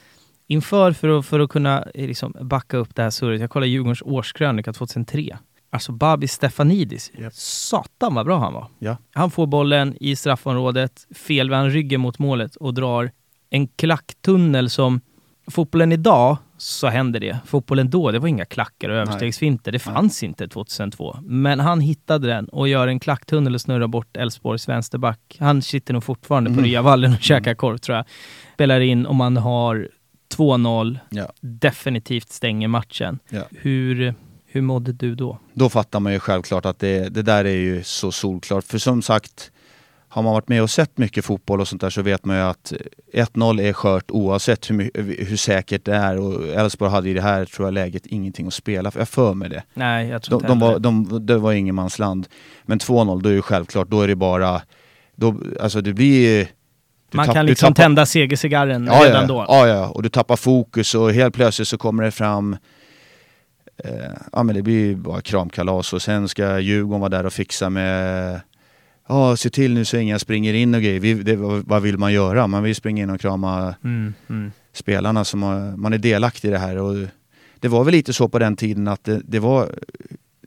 inför 0.47 0.91
för 0.91 1.19
att, 1.19 1.25
för 1.25 1.39
att 1.39 1.49
kunna 1.49 1.83
eh, 1.93 2.07
liksom 2.07 2.35
backa 2.41 2.77
upp 2.77 2.95
det 2.95 3.01
här 3.01 3.09
surret. 3.09 3.41
Jag 3.41 3.49
kollade 3.49 3.69
Djurgårdens 3.69 4.01
årskrönika 4.01 4.73
2003. 4.73 5.37
Alltså 5.69 5.91
Babis 5.91 6.31
Stefanidis. 6.31 7.11
Yep. 7.17 7.33
Satan 7.33 8.15
vad 8.15 8.25
bra 8.25 8.39
han 8.39 8.53
var. 8.53 8.67
Ja. 8.79 8.97
Han 9.11 9.31
får 9.31 9.47
bollen 9.47 9.95
i 9.99 10.15
straffområdet, 10.15 11.07
felvänd 11.15 11.71
ryggen 11.71 12.01
mot 12.01 12.19
målet 12.19 12.55
och 12.55 12.73
drar 12.73 13.11
en 13.49 13.67
klacktunnel 13.67 14.69
som 14.69 15.01
fotbollen 15.47 15.91
idag 15.91 16.37
så 16.57 16.87
händer 16.87 17.19
det. 17.19 17.37
Fotbollen 17.45 17.89
då, 17.89 18.11
det 18.11 18.19
var 18.19 18.27
inga 18.27 18.45
klackar 18.45 18.89
och 18.89 18.95
överstegsfinter. 18.95 19.71
Det 19.71 19.79
fanns 19.79 20.21
Nej. 20.21 20.29
inte 20.29 20.47
2002. 20.47 21.17
Men 21.21 21.59
han 21.59 21.81
hittade 21.81 22.27
den 22.27 22.49
och 22.49 22.67
gör 22.67 22.87
en 22.87 22.99
klacktunnel 22.99 23.53
och 23.53 23.61
snurrar 23.61 23.87
bort 23.87 24.17
Elfsborgs 24.17 24.69
vänsterback. 24.69 25.37
Han 25.39 25.61
sitter 25.61 25.93
nog 25.93 26.03
fortfarande 26.03 26.49
mm. 26.49 26.57
på 26.57 26.67
Ryavallen 26.67 27.13
och 27.13 27.21
käkar 27.21 27.51
mm. 27.51 27.55
korv 27.55 27.77
tror 27.77 27.97
jag. 27.97 28.05
Spelar 28.53 28.79
in 28.79 29.05
om 29.05 29.15
man 29.15 29.37
har 29.37 29.89
2-0, 30.35 30.99
ja. 31.09 31.31
definitivt 31.41 32.29
stänger 32.29 32.67
matchen. 32.67 33.19
Ja. 33.29 33.41
Hur, 33.51 34.13
hur 34.45 34.61
mådde 34.61 34.91
du 34.91 35.15
då? 35.15 35.39
Då 35.53 35.69
fattar 35.69 35.99
man 35.99 36.13
ju 36.13 36.19
självklart 36.19 36.65
att 36.65 36.79
det, 36.79 37.09
det 37.09 37.21
där 37.21 37.45
är 37.45 37.57
ju 37.57 37.83
så 37.83 38.11
solklart. 38.11 38.65
För 38.65 38.77
som 38.77 39.01
sagt, 39.01 39.51
har 40.09 40.21
man 40.21 40.33
varit 40.33 40.47
med 40.47 40.63
och 40.63 40.69
sett 40.69 40.97
mycket 40.97 41.25
fotboll 41.25 41.61
och 41.61 41.67
sånt 41.67 41.81
där 41.81 41.89
så 41.89 42.01
vet 42.01 42.25
man 42.25 42.35
ju 42.35 42.41
att 42.41 42.73
1-0 43.13 43.61
är 43.61 43.73
skört 43.73 44.11
oavsett 44.11 44.69
hur, 44.69 44.91
hur 45.25 45.37
säkert 45.37 45.85
det 45.85 45.95
är. 45.95 46.19
Och 46.19 46.47
Elfsborg 46.47 46.91
hade 46.91 47.09
i 47.09 47.13
det 47.13 47.21
här 47.21 47.45
tror 47.45 47.67
jag 47.67 47.73
läget 47.73 48.05
ingenting 48.05 48.47
att 48.47 48.53
spela 48.53 48.91
för. 48.91 48.99
Jag 48.99 49.09
för 49.09 49.33
mig 49.33 49.49
det. 49.49 49.63
Nej, 49.73 50.07
jag 50.07 50.21
tror 50.21 50.39
de, 50.39 50.47
de 50.47 50.59
var, 50.59 50.79
de, 50.79 51.25
Det 51.25 51.37
var 51.37 51.53
ingenmansland. 51.53 52.27
Men 52.65 52.79
2-0, 52.79 53.21
då 53.21 53.29
är 53.29 53.33
det 53.33 53.41
självklart, 53.41 53.87
då 53.89 54.01
är 54.01 54.07
det 54.07 54.15
bara... 54.15 54.61
Då, 55.15 55.35
alltså 55.59 55.81
det 55.81 55.93
blir 55.93 56.47
man 57.11 57.25
tapp, 57.25 57.35
kan 57.35 57.45
liksom 57.45 57.73
tappar, 57.73 57.83
tända 57.83 58.05
segercigarren 58.05 58.85
ja, 58.85 59.05
redan 59.05 59.21
ja, 59.21 59.27
då. 59.27 59.45
Ja, 59.47 59.67
ja, 59.67 59.87
och 59.89 60.03
du 60.03 60.09
tappar 60.09 60.35
fokus 60.35 60.95
och 60.95 61.13
helt 61.13 61.35
plötsligt 61.35 61.67
så 61.67 61.77
kommer 61.77 62.03
det 62.03 62.11
fram 62.11 62.57
eh, 63.83 63.91
ja 64.31 64.43
men 64.43 64.55
det 64.55 64.61
blir 64.61 64.79
ju 64.79 64.95
bara 64.95 65.21
kramkalas 65.21 65.93
och 65.93 66.01
sen 66.01 66.27
ska 66.27 66.59
Djurgården 66.59 66.99
vara 66.99 67.09
där 67.09 67.25
och 67.25 67.33
fixa 67.33 67.69
med 67.69 68.41
Ja, 69.07 69.37
se 69.37 69.49
till 69.49 69.73
nu 69.73 69.85
så 69.85 69.97
ingen 69.97 70.19
springer 70.19 70.53
in 70.53 70.75
och 70.75 70.81
grejer. 70.81 70.99
Vi, 70.99 71.13
det, 71.13 71.35
vad 71.65 71.81
vill 71.81 71.97
man 71.97 72.13
göra? 72.13 72.47
Man 72.47 72.63
vill 72.63 72.75
springa 72.75 73.03
in 73.03 73.09
och 73.09 73.21
krama 73.21 73.75
mm, 73.83 74.13
mm. 74.29 74.51
spelarna 74.73 75.25
som 75.25 75.43
har, 75.43 75.77
man 75.77 75.93
är 75.93 75.97
delaktig 75.97 76.47
i 76.47 76.51
det 76.51 76.57
här. 76.57 76.77
Och 76.77 76.95
det 77.59 77.67
var 77.67 77.83
väl 77.83 77.91
lite 77.91 78.13
så 78.13 78.29
på 78.29 78.39
den 78.39 78.55
tiden 78.55 78.87
att 78.87 79.03
det, 79.03 79.21
det 79.23 79.39
var 79.39 79.75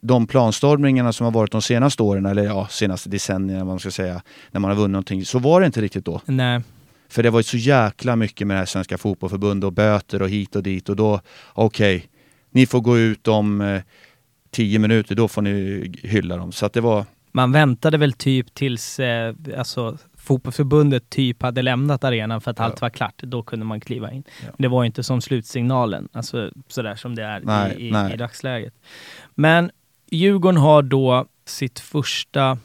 de 0.01 0.27
planstormningarna 0.27 1.13
som 1.13 1.25
har 1.25 1.31
varit 1.31 1.51
de 1.51 1.61
senaste 1.61 2.03
åren, 2.03 2.25
eller 2.25 2.43
ja, 2.43 2.67
senaste 2.67 3.09
decennierna 3.09 3.65
man 3.65 3.79
ska 3.79 3.91
säga, 3.91 4.21
när 4.51 4.59
man 4.59 4.71
har 4.71 4.75
vunnit 4.75 4.91
någonting, 4.91 5.25
så 5.25 5.39
var 5.39 5.59
det 5.59 5.65
inte 5.65 5.81
riktigt 5.81 6.05
då. 6.05 6.21
Nej. 6.25 6.61
För 7.09 7.23
det 7.23 7.29
var 7.29 7.39
ju 7.39 7.43
så 7.43 7.57
jäkla 7.57 8.15
mycket 8.15 8.47
med 8.47 8.55
det 8.55 8.59
här 8.59 8.65
Svenska 8.65 8.97
Fotbollförbundet 8.97 9.67
och 9.67 9.73
böter 9.73 10.21
och 10.21 10.29
hit 10.29 10.55
och 10.55 10.63
dit 10.63 10.89
och 10.89 10.95
då, 10.95 11.21
okej, 11.53 11.95
okay, 11.95 12.07
ni 12.51 12.65
får 12.65 12.81
gå 12.81 12.97
ut 12.97 13.27
om 13.27 13.61
eh, 13.61 13.81
tio 14.51 14.79
minuter, 14.79 15.15
då 15.15 15.27
får 15.27 15.41
ni 15.41 15.91
hylla 16.03 16.37
dem. 16.37 16.51
Så 16.51 16.65
att 16.65 16.73
det 16.73 16.81
var... 16.81 17.05
Man 17.31 17.51
väntade 17.51 17.97
väl 17.97 18.13
typ 18.13 18.53
tills 18.53 18.99
eh, 18.99 19.35
alltså, 19.57 19.97
fotbollsförbundet 20.17 21.09
typ 21.09 21.41
hade 21.41 21.61
lämnat 21.61 22.03
arenan 22.03 22.41
för 22.41 22.51
att 22.51 22.59
ja. 22.59 22.65
allt 22.65 22.81
var 22.81 22.89
klart. 22.89 23.23
Då 23.23 23.43
kunde 23.43 23.65
man 23.65 23.79
kliva 23.79 24.11
in. 24.11 24.23
Ja. 24.45 24.51
Det 24.57 24.67
var 24.67 24.83
inte 24.83 25.03
som 25.03 25.21
slutsignalen, 25.21 26.09
alltså 26.11 26.51
sådär 26.67 26.95
som 26.95 27.15
det 27.15 27.23
är 27.23 27.41
nej, 27.43 27.75
i, 27.77 27.83
i, 27.85 28.13
i, 28.13 28.17
dagsläget. 28.17 28.73
Men 29.35 29.71
Djurgården 30.11 30.57
har 30.57 30.81
då 30.81 31.25
sitt 31.45 31.79
första 31.79 32.57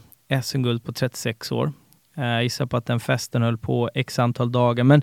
SM-guld 0.43 0.83
på 0.83 0.93
36 0.93 1.51
år. 1.51 1.73
Eh, 2.17 2.25
jag 2.25 2.43
gissar 2.43 2.65
på 2.65 2.77
att 2.77 2.85
den 2.85 2.99
festen 2.99 3.41
höll 3.41 3.57
på 3.57 3.89
x 3.93 4.19
antal 4.19 4.51
dagar. 4.51 4.83
Men 4.83 5.01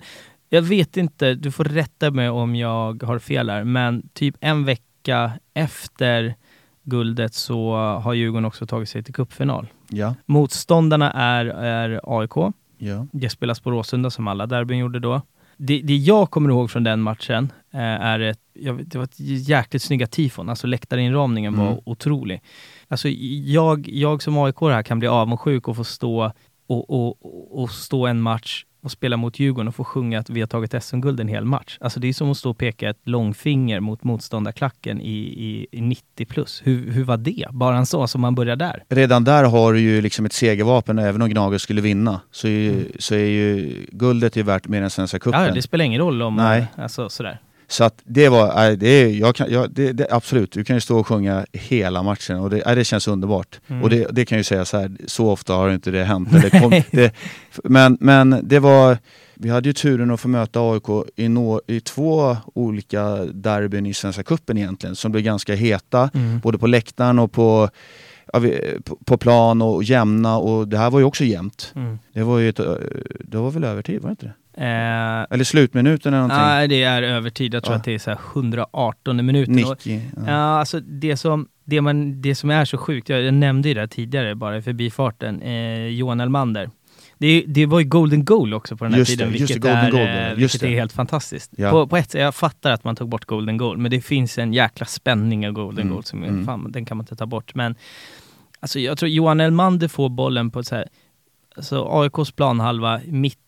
jag 0.49 0.61
vet 0.61 0.97
inte, 0.97 1.33
du 1.33 1.51
får 1.51 1.63
rätta 1.63 2.11
mig 2.11 2.29
om 2.29 2.55
jag 2.55 3.03
har 3.03 3.19
fel 3.19 3.49
här, 3.49 3.63
men 3.63 4.09
typ 4.13 4.35
en 4.39 4.65
vecka 4.65 5.31
efter 5.53 6.35
guldet 6.85 7.33
så 7.33 7.75
har 7.75 8.13
Djurgården 8.13 8.45
också 8.45 8.65
tagit 8.65 8.89
sig 8.89 9.03
till 9.03 9.13
cupfinal. 9.13 9.67
Ja. 9.89 10.15
Motståndarna 10.25 11.11
är, 11.11 11.45
är 11.45 12.01
AIK. 12.03 12.53
Ja. 12.77 13.07
Det 13.11 13.29
spelas 13.29 13.59
på 13.59 13.71
Råsunda 13.71 14.09
som 14.09 14.27
alla 14.27 14.45
derbyn 14.47 14.77
gjorde 14.77 14.99
då. 14.99 15.21
Det, 15.57 15.81
det 15.81 15.95
jag 15.95 16.31
kommer 16.31 16.49
ihåg 16.49 16.71
från 16.71 16.83
den 16.83 17.01
matchen 17.01 17.51
eh, 17.73 17.79
är 17.81 18.19
ett, 18.19 18.39
jag, 18.53 18.85
det 18.85 18.97
var 18.97 19.05
ett 19.05 19.19
jäkligt 19.19 19.81
snygga 19.81 20.07
tifon, 20.07 20.49
alltså 20.49 20.67
läktarinramningen 20.67 21.53
mm. 21.53 21.65
var 21.65 21.89
otrolig. 21.89 22.41
Alltså 22.87 23.09
jag, 23.09 23.87
jag 23.89 24.21
som 24.21 24.37
AIK 24.37 24.61
här 24.61 24.83
kan 24.83 24.99
bli 24.99 25.07
avundsjuk 25.07 25.67
och 25.67 25.75
få 25.75 25.83
stå 25.83 26.31
och, 26.67 26.89
och, 26.89 27.61
och 27.61 27.71
stå 27.71 28.07
en 28.07 28.21
match 28.21 28.65
och 28.85 28.91
spela 28.91 29.17
mot 29.17 29.39
Djurgården 29.39 29.67
och 29.67 29.75
få 29.75 29.83
sjunga 29.83 30.19
att 30.19 30.29
vi 30.29 30.39
har 30.39 30.47
tagit 30.47 30.83
SM-guld 30.83 31.19
en 31.19 31.27
hel 31.27 31.45
match. 31.45 31.77
Alltså 31.81 31.99
det 31.99 32.07
är 32.07 32.13
som 32.13 32.31
att 32.31 32.37
stå 32.37 32.49
och 32.49 32.57
peka 32.57 32.89
ett 32.89 32.99
långfinger 33.03 33.79
mot 33.79 34.03
motståndarklacken 34.03 35.01
i, 35.01 35.17
i, 35.19 35.67
i 35.71 35.81
90 35.81 36.25
plus. 36.25 36.61
Hur, 36.63 36.91
hur 36.91 37.03
var 37.03 37.17
det? 37.17 37.45
Bara 37.51 37.77
en 37.77 37.85
så, 37.85 38.07
som 38.07 38.21
man 38.21 38.35
börjar 38.35 38.55
där. 38.55 38.83
Redan 38.89 39.23
där 39.23 39.43
har 39.43 39.73
du 39.73 39.79
ju 39.79 40.01
liksom 40.01 40.25
ett 40.25 40.33
segervapen, 40.33 40.99
även 40.99 41.21
om 41.21 41.29
Gnaget 41.29 41.61
skulle 41.61 41.81
vinna. 41.81 42.21
Så 42.31 42.47
är, 42.47 42.69
mm. 42.69 42.87
så 42.99 43.15
är 43.15 43.29
ju 43.29 43.85
guldet 43.91 44.37
är 44.37 44.43
värt 44.43 44.67
mer 44.67 44.81
än 44.81 44.89
Svenska 44.89 45.19
cupen. 45.19 45.43
Ja, 45.43 45.51
det 45.51 45.61
spelar 45.61 45.85
ingen 45.85 46.01
roll 46.01 46.21
om... 46.21 46.35
Nej. 46.35 46.67
Alltså, 46.77 47.09
sådär. 47.09 47.39
Så 47.67 47.83
att 47.83 48.01
det 48.03 48.29
var, 48.29 48.75
det 48.75 48.87
är, 48.87 49.07
jag 49.07 49.35
kan, 49.35 49.51
jag, 49.51 49.71
det, 49.71 49.91
det, 49.91 50.07
absolut, 50.11 50.51
du 50.51 50.63
kan 50.63 50.75
ju 50.75 50.79
stå 50.79 50.99
och 50.99 51.07
sjunga 51.07 51.45
hela 51.53 52.03
matchen 52.03 52.39
och 52.39 52.49
det, 52.49 52.75
det 52.75 52.85
känns 52.85 53.07
underbart. 53.07 53.59
Mm. 53.67 53.83
Och 53.83 53.89
det, 53.89 54.07
det 54.11 54.25
kan 54.25 54.37
ju 54.37 54.43
säga 54.43 54.65
så 54.65 54.77
här, 54.77 54.91
så 55.05 55.29
ofta 55.29 55.53
har 55.53 55.69
inte 55.69 55.91
det 55.91 56.03
hänt. 56.03 56.29
Det 56.31 56.49
kom, 56.49 56.81
men, 57.63 57.97
men 58.01 58.39
det 58.43 58.59
var, 58.59 58.97
vi 59.33 59.49
hade 59.49 59.69
ju 59.69 59.73
turen 59.73 60.11
att 60.11 60.19
få 60.19 60.27
möta 60.27 60.59
AIK 60.59 61.09
i, 61.15 61.29
no, 61.29 61.61
i 61.67 61.79
två 61.79 62.37
olika 62.53 63.15
derbyn 63.25 63.85
i 63.85 63.93
Svenska 63.93 64.23
Cupen 64.23 64.57
egentligen, 64.57 64.95
som 64.95 65.11
blev 65.11 65.23
ganska 65.23 65.55
heta, 65.55 66.09
mm. 66.13 66.39
både 66.39 66.57
på 66.57 66.67
läktaren 66.67 67.19
och 67.19 67.31
på 67.31 67.69
på 69.05 69.17
plan 69.17 69.61
och 69.61 69.83
jämna 69.83 70.37
och 70.37 70.67
det 70.67 70.77
här 70.77 70.89
var 70.89 70.99
ju 70.99 71.05
också 71.05 71.23
jämnt. 71.23 71.71
Mm. 71.75 71.99
Det 72.13 72.23
var 72.23 72.39
ju 72.39 72.49
ett, 72.49 72.59
det 73.19 73.37
var 73.37 73.51
väl 73.51 73.63
övertid, 73.63 74.01
var 74.01 74.09
det 74.09 74.11
inte 74.11 74.25
det? 74.25 74.33
Eh, 74.57 75.25
eller 75.29 75.43
slutminuten 75.43 76.13
eller 76.13 76.21
någonting? 76.21 76.47
Nej, 76.47 76.67
det 76.67 76.83
är 76.83 77.01
övertid. 77.01 77.53
Jag 77.53 77.63
tror 77.63 77.73
ja. 77.73 77.77
att 77.77 77.83
det 77.83 77.93
är 77.93 77.99
så 77.99 78.11
118 78.11 79.25
minuter. 79.25 79.51
90, 79.51 80.01
ja. 80.15 80.21
ja. 80.27 80.33
alltså 80.33 80.79
det 80.79 81.17
som, 81.17 81.47
det, 81.65 81.81
man, 81.81 82.21
det 82.21 82.35
som 82.35 82.49
är 82.49 82.65
så 82.65 82.77
sjukt, 82.77 83.09
jag, 83.09 83.21
jag 83.21 83.33
nämnde 83.33 83.67
ju 83.67 83.73
det 83.73 83.87
tidigare 83.87 84.35
bara 84.35 84.57
i 84.57 84.61
förbifarten, 84.61 85.41
eh, 85.41 85.87
Johan 85.87 86.19
Elmander. 86.19 86.69
Det, 87.17 87.43
det, 87.47 87.65
var 87.65 87.79
ju 87.79 87.85
golden 87.85 88.25
goal 88.25 88.53
också 88.53 88.77
på 88.77 88.83
den 88.83 88.93
här 88.93 88.99
just 88.99 89.11
tiden, 89.11 89.27
det, 89.31 89.37
vilket, 89.37 89.61
det, 89.61 89.69
är, 89.69 89.91
goal, 89.91 90.31
eh, 90.31 90.37
vilket 90.37 90.63
är 90.63 90.67
helt 90.67 90.93
fantastiskt. 90.93 91.51
Ja. 91.57 91.71
På, 91.71 91.87
på, 91.87 91.97
ett 91.97 92.11
sätt, 92.11 92.21
jag 92.21 92.35
fattar 92.35 92.71
att 92.71 92.83
man 92.83 92.95
tog 92.95 93.09
bort 93.09 93.25
golden 93.25 93.57
goal, 93.57 93.77
men 93.77 93.91
det 93.91 94.01
finns 94.01 94.37
en 94.37 94.53
jäkla 94.53 94.85
spänning 94.85 95.45
i 95.45 95.51
golden 95.51 95.81
mm. 95.81 95.93
goal 95.93 96.03
som 96.03 96.23
mm. 96.23 96.45
fan, 96.45 96.71
den 96.71 96.85
kan 96.85 96.97
man 96.97 97.03
inte 97.03 97.15
ta 97.15 97.25
bort. 97.25 97.55
Men 97.55 97.75
alltså, 98.59 98.79
jag 98.79 98.97
tror 98.97 99.09
Johan 99.09 99.39
Elmander 99.39 99.87
får 99.87 100.09
bollen 100.09 100.51
på 100.51 100.63
så 100.63 100.75
här, 100.75 100.87
alltså 101.55 101.87
AIKs 101.89 102.31
planhalva, 102.31 103.01
mitt 103.05 103.39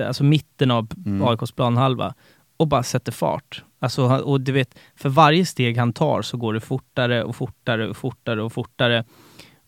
alltså 0.00 0.24
mitten 0.24 0.70
av 0.70 0.88
mm. 1.06 1.28
AIKs 1.28 1.52
planhalva 1.52 2.14
och 2.56 2.68
bara 2.68 2.82
sätter 2.82 3.12
fart. 3.12 3.64
Alltså, 3.78 4.02
och 4.08 4.40
du 4.40 4.52
vet, 4.52 4.78
för 4.96 5.08
varje 5.08 5.46
steg 5.46 5.78
han 5.78 5.92
tar 5.92 6.22
så 6.22 6.36
går 6.36 6.54
det 6.54 6.60
fortare 6.60 7.24
och 7.24 7.36
fortare 7.36 7.88
och 7.88 7.96
fortare 7.96 8.42
och 8.42 8.52
fortare. 8.52 9.04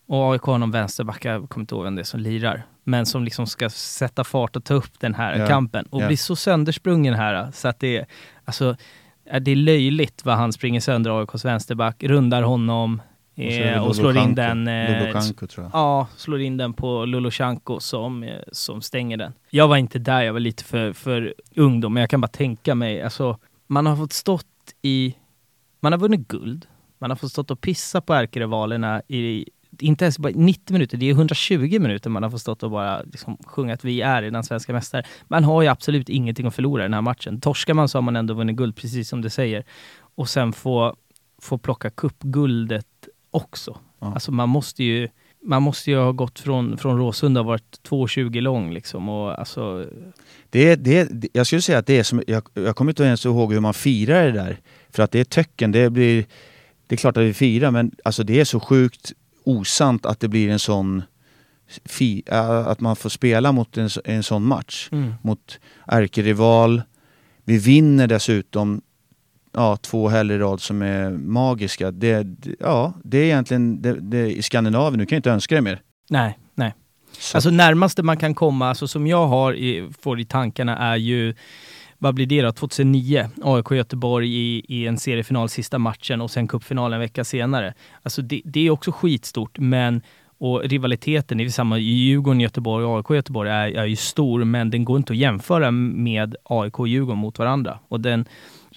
Och 0.07 0.31
AIK 0.31 0.41
har 0.41 0.57
någon 0.57 0.71
vänsterback, 0.71 1.25
jag 1.25 1.49
kommer 1.49 1.63
inte 1.63 1.75
ihåg 1.75 1.83
vem 1.83 1.95
det 1.95 2.01
är 2.01 2.03
som 2.03 2.19
lirar, 2.19 2.63
men 2.83 3.05
som 3.05 3.23
liksom 3.23 3.47
ska 3.47 3.69
sätta 3.69 4.23
fart 4.23 4.55
och 4.55 4.63
ta 4.63 4.73
upp 4.73 4.99
den 4.99 5.15
här 5.15 5.39
ja. 5.39 5.47
kampen 5.47 5.85
och 5.85 6.01
ja. 6.01 6.07
blir 6.07 6.17
så 6.17 6.35
söndersprungen 6.35 7.13
här 7.13 7.51
så 7.51 7.67
att 7.67 7.79
det 7.79 7.97
är, 7.97 8.05
alltså, 8.45 8.75
det 9.41 9.51
är 9.51 9.55
löjligt 9.55 10.25
vad 10.25 10.35
han 10.35 10.53
springer 10.53 10.79
sönder 10.79 11.19
AIKs 11.19 11.45
vänsterback, 11.45 12.03
rundar 12.03 12.41
honom, 12.41 13.01
Eh, 13.37 13.87
och 13.87 13.95
slår 13.95 14.17
in 14.17 14.35
den... 14.35 14.67
Eh. 14.67 15.01
Ja, 15.73 16.07
slår 16.15 16.41
in 16.41 16.57
den 16.57 16.73
på 16.73 17.05
Luloshanko 17.05 17.79
som, 17.79 18.23
eh, 18.23 18.39
som 18.51 18.81
stänger 18.81 19.17
den. 19.17 19.33
Jag 19.49 19.67
var 19.67 19.77
inte 19.77 19.99
där, 19.99 20.21
jag 20.21 20.33
var 20.33 20.39
lite 20.39 20.63
för, 20.63 20.93
för 20.93 21.33
ung 21.55 21.81
då, 21.81 21.89
men 21.89 22.01
jag 22.01 22.09
kan 22.09 22.21
bara 22.21 22.27
tänka 22.27 22.75
mig, 22.75 23.01
alltså 23.01 23.37
man 23.67 23.85
har 23.85 23.95
fått 23.95 24.13
stått 24.13 24.45
i... 24.81 25.15
Man 25.79 25.91
har 25.91 25.99
vunnit 25.99 26.27
guld, 26.27 26.65
man 26.97 27.09
har 27.09 27.17
fått 27.17 27.31
stått 27.31 27.51
och 27.51 27.61
pissa 27.61 28.01
på 28.01 28.13
ärkerivalerna 28.13 29.01
i 29.07 29.45
inte 29.79 30.05
ens 30.05 30.19
bara 30.19 30.33
90 30.35 30.73
minuter, 30.73 30.97
det 30.97 31.05
är 31.09 31.11
120 31.11 31.79
minuter 31.79 32.09
man 32.09 32.23
har 32.23 32.29
fått 32.29 32.41
stått 32.41 32.63
och 32.63 32.71
bara 32.71 33.01
liksom 33.01 33.37
sjunga 33.45 33.73
att 33.73 33.83
vi 33.83 34.01
är 34.01 34.21
den 34.21 34.43
svenska 34.43 34.73
mästare. 34.73 35.03
Man 35.27 35.43
har 35.43 35.61
ju 35.61 35.67
absolut 35.67 36.09
ingenting 36.09 36.47
att 36.47 36.55
förlora 36.55 36.83
i 36.83 36.85
den 36.85 36.93
här 36.93 37.01
matchen. 37.01 37.41
Torskar 37.41 37.73
man 37.73 37.89
så 37.89 37.97
har 37.97 38.01
man 38.01 38.15
ändå 38.15 38.33
vunnit 38.33 38.55
guld, 38.55 38.75
precis 38.75 39.09
som 39.09 39.21
du 39.21 39.29
säger. 39.29 39.63
Och 40.15 40.29
sen 40.29 40.53
få, 40.53 40.95
få 41.41 41.57
plocka 41.57 41.89
cupguldet 41.89 42.85
också. 43.37 43.77
Ja. 43.99 44.13
Alltså 44.13 44.31
man 44.31 44.49
måste 44.49 44.83
ju 44.83 45.07
man 45.47 45.63
måste 45.63 45.91
ju 45.91 45.97
ha 45.97 46.11
gått 46.11 46.39
från, 46.39 46.77
från 46.77 46.97
Råsunda 46.97 47.39
och 47.39 47.45
varit 47.45 47.79
2,20 47.87 48.41
lång 48.41 48.73
liksom. 48.73 49.09
Och 49.09 49.39
alltså... 49.39 49.89
det, 50.49 50.75
det, 50.75 51.09
jag 51.33 51.47
skulle 51.47 51.61
säga 51.61 51.77
att 51.77 51.87
det 51.87 51.99
är 51.99 52.03
som, 52.03 52.23
jag, 52.27 52.43
jag 52.53 52.75
kommer 52.75 52.91
inte 52.91 53.03
ens 53.03 53.25
ihåg 53.25 53.53
hur 53.53 53.59
man 53.59 53.73
firar 53.73 54.25
det 54.25 54.31
där. 54.31 54.59
För 54.89 55.03
att 55.03 55.11
det 55.11 55.19
är 55.19 55.23
töcken, 55.23 55.71
det 55.71 55.89
blir, 55.89 56.25
det 56.87 56.95
är 56.95 56.97
klart 56.97 57.17
att 57.17 57.23
vi 57.23 57.33
firar 57.33 57.71
men 57.71 57.91
alltså 58.03 58.23
det 58.23 58.39
är 58.39 58.45
så 58.45 58.59
sjukt 58.59 59.13
osant 59.43 60.05
att 60.05 60.19
det 60.19 60.27
blir 60.27 60.49
en 60.49 60.59
sån 60.59 61.03
fi, 61.85 62.23
att 62.65 62.79
man 62.79 62.95
får 62.95 63.09
spela 63.09 63.51
mot 63.51 63.77
en, 63.77 63.89
en 64.05 64.23
sån 64.23 64.43
match. 64.43 64.89
Mm. 64.91 65.13
Mot 65.21 65.59
ärkerival. 65.87 66.81
Vi 67.43 67.57
vinner 67.57 68.07
dessutom 68.07 68.81
ja, 69.57 69.77
två 69.77 70.07
helger 70.07 70.35
i 70.35 70.39
rad 70.39 70.61
som 70.61 70.81
är 70.81 71.09
magiska. 71.09 71.91
Det, 71.91 72.27
ja, 72.59 72.93
det 73.03 73.17
är 73.17 73.23
egentligen 73.23 73.81
det, 73.81 73.93
det, 73.99 74.31
i 74.31 74.41
Skandinavien. 74.41 74.99
Du 74.99 75.05
kan 75.05 75.15
inte 75.15 75.31
önska 75.31 75.55
dig 75.55 75.61
mer. 75.61 75.81
Nej, 76.09 76.37
nej. 76.55 76.73
Så. 77.11 77.37
Alltså 77.37 77.49
närmaste 77.49 78.03
man 78.03 78.17
kan 78.17 78.35
komma, 78.35 78.69
alltså 78.69 78.87
som 78.87 79.07
jag 79.07 79.27
har 79.27 79.53
i, 79.53 79.89
får 80.01 80.19
i 80.19 80.25
tankarna 80.25 80.77
är 80.77 80.95
ju 80.95 81.35
vad 81.97 82.15
blir 82.15 82.25
det 82.25 82.41
då? 82.41 82.51
2009, 82.51 83.29
AIK 83.43 83.71
Göteborg 83.71 84.35
i, 84.35 84.65
i 84.67 84.87
en 84.87 84.97
seriefinal 84.97 85.49
sista 85.49 85.79
matchen 85.79 86.21
och 86.21 86.31
sen 86.31 86.47
cupfinal 86.47 86.93
en 86.93 86.99
vecka 86.99 87.23
senare. 87.23 87.73
Alltså 88.03 88.21
det, 88.21 88.41
det 88.45 88.67
är 88.67 88.69
också 88.69 88.91
skitstort, 88.91 89.59
men 89.59 90.01
och 90.39 90.63
rivaliteten, 90.63 91.37
det 91.37 91.43
är 91.43 91.49
samma 91.49 91.77
Djurgården, 91.77 92.41
Göteborg 92.41 92.85
och 92.85 92.97
AIK 92.97 93.09
Göteborg 93.09 93.49
är, 93.49 93.67
är 93.67 93.85
ju 93.85 93.95
stor, 93.95 94.43
men 94.43 94.69
den 94.69 94.85
går 94.85 94.97
inte 94.97 95.13
att 95.13 95.17
jämföra 95.17 95.71
med 95.71 96.35
AIK 96.43 96.79
och 96.79 96.87
Djurgården 96.87 97.19
mot 97.19 97.39
varandra. 97.39 97.79
Och 97.87 97.99
den 97.99 98.25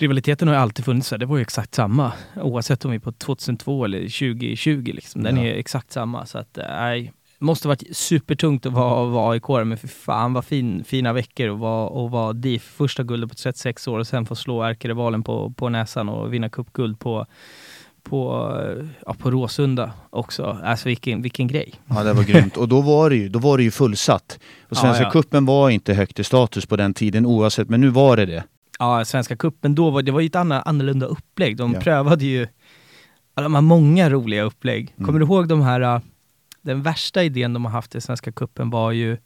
rivaliteten 0.02 0.48
har 0.48 0.54
ju 0.54 0.60
alltid 0.60 0.84
funnits, 0.84 1.10
det 1.18 1.26
var 1.26 1.36
ju 1.36 1.42
exakt 1.42 1.74
samma 1.74 2.12
oavsett 2.36 2.84
om 2.84 2.90
vi 2.90 2.96
är 2.96 3.00
på 3.00 3.12
2002 3.12 3.84
eller 3.84 3.98
2020. 3.98 4.92
Liksom. 4.94 5.22
Den 5.22 5.36
ja. 5.36 5.42
är 5.42 5.54
exakt 5.54 5.92
samma. 5.92 6.26
Så 6.26 6.38
att, 6.38 6.58
nej, 6.68 7.12
måste 7.38 7.68
varit 7.68 7.96
supertungt 7.96 8.66
att 8.66 8.72
vara, 8.72 9.04
vara 9.04 9.32
aik 9.32 9.48
men 9.48 9.78
för 9.78 9.88
fan 9.88 10.32
vad 10.32 10.44
fin, 10.44 10.84
fina 10.84 11.12
veckor 11.12 11.48
och 11.48 11.58
vara, 11.58 11.88
och 11.88 12.10
vara 12.10 12.32
DIF. 12.32 12.62
Första 12.62 13.02
guldet 13.02 13.30
på 13.30 13.34
36 13.34 13.88
år 13.88 13.98
och 13.98 14.06
sen 14.06 14.26
få 14.26 14.36
slå 14.36 14.62
ärkerivalen 14.62 15.22
på, 15.22 15.50
på 15.50 15.68
näsan 15.68 16.08
och 16.08 16.34
vinna 16.34 16.48
cupguld 16.48 16.98
på 16.98 17.26
på, 18.02 18.52
ja, 19.06 19.14
på 19.14 19.30
Råsunda 19.30 19.92
också. 20.10 20.58
Alltså 20.64 20.88
vilken, 20.88 21.22
vilken 21.22 21.48
grej. 21.48 21.74
Ja 21.86 22.02
det 22.02 22.12
var 22.12 22.22
grymt. 22.22 22.56
Och 22.56 22.68
då 22.68 22.80
var 22.80 23.10
det 23.10 23.16
ju, 23.16 23.28
då 23.28 23.38
var 23.38 23.56
det 23.56 23.62
ju 23.62 23.70
fullsatt. 23.70 24.38
Och 24.68 24.76
Svenska 24.76 25.02
ja, 25.02 25.06
ja. 25.06 25.10
kuppen 25.10 25.46
var 25.46 25.70
inte 25.70 25.94
högt 25.94 26.18
i 26.18 26.24
status 26.24 26.66
på 26.66 26.76
den 26.76 26.94
tiden 26.94 27.26
oavsett, 27.26 27.68
men 27.68 27.80
nu 27.80 27.88
var 27.88 28.16
det 28.16 28.26
det. 28.26 28.44
Ja, 28.81 29.05
Svenska 29.05 29.37
kuppen 29.37 29.75
då 29.75 29.90
var 29.90 30.03
det 30.03 30.12
var 30.12 30.21
ju 30.21 30.27
ett 30.27 30.37
annorlunda 30.37 31.07
upplägg. 31.07 31.57
De 31.57 31.73
ja. 31.75 31.81
prövade 31.81 32.25
ju, 32.25 32.47
de 33.35 33.55
har 33.55 33.62
många 33.62 34.11
roliga 34.11 34.43
upplägg. 34.43 34.95
Mm. 34.97 35.07
Kommer 35.07 35.19
du 35.19 35.27
ihåg 35.27 35.49
de 35.49 35.62
här 35.62 36.01
den 36.62 36.83
värsta 36.83 37.23
idén 37.23 37.53
de 37.53 37.64
har 37.64 37.73
haft 37.73 37.95
i 37.95 38.01
Svenska 38.01 38.33
Kuppen 38.33 38.71
var 38.71 38.93
ju 38.93 39.16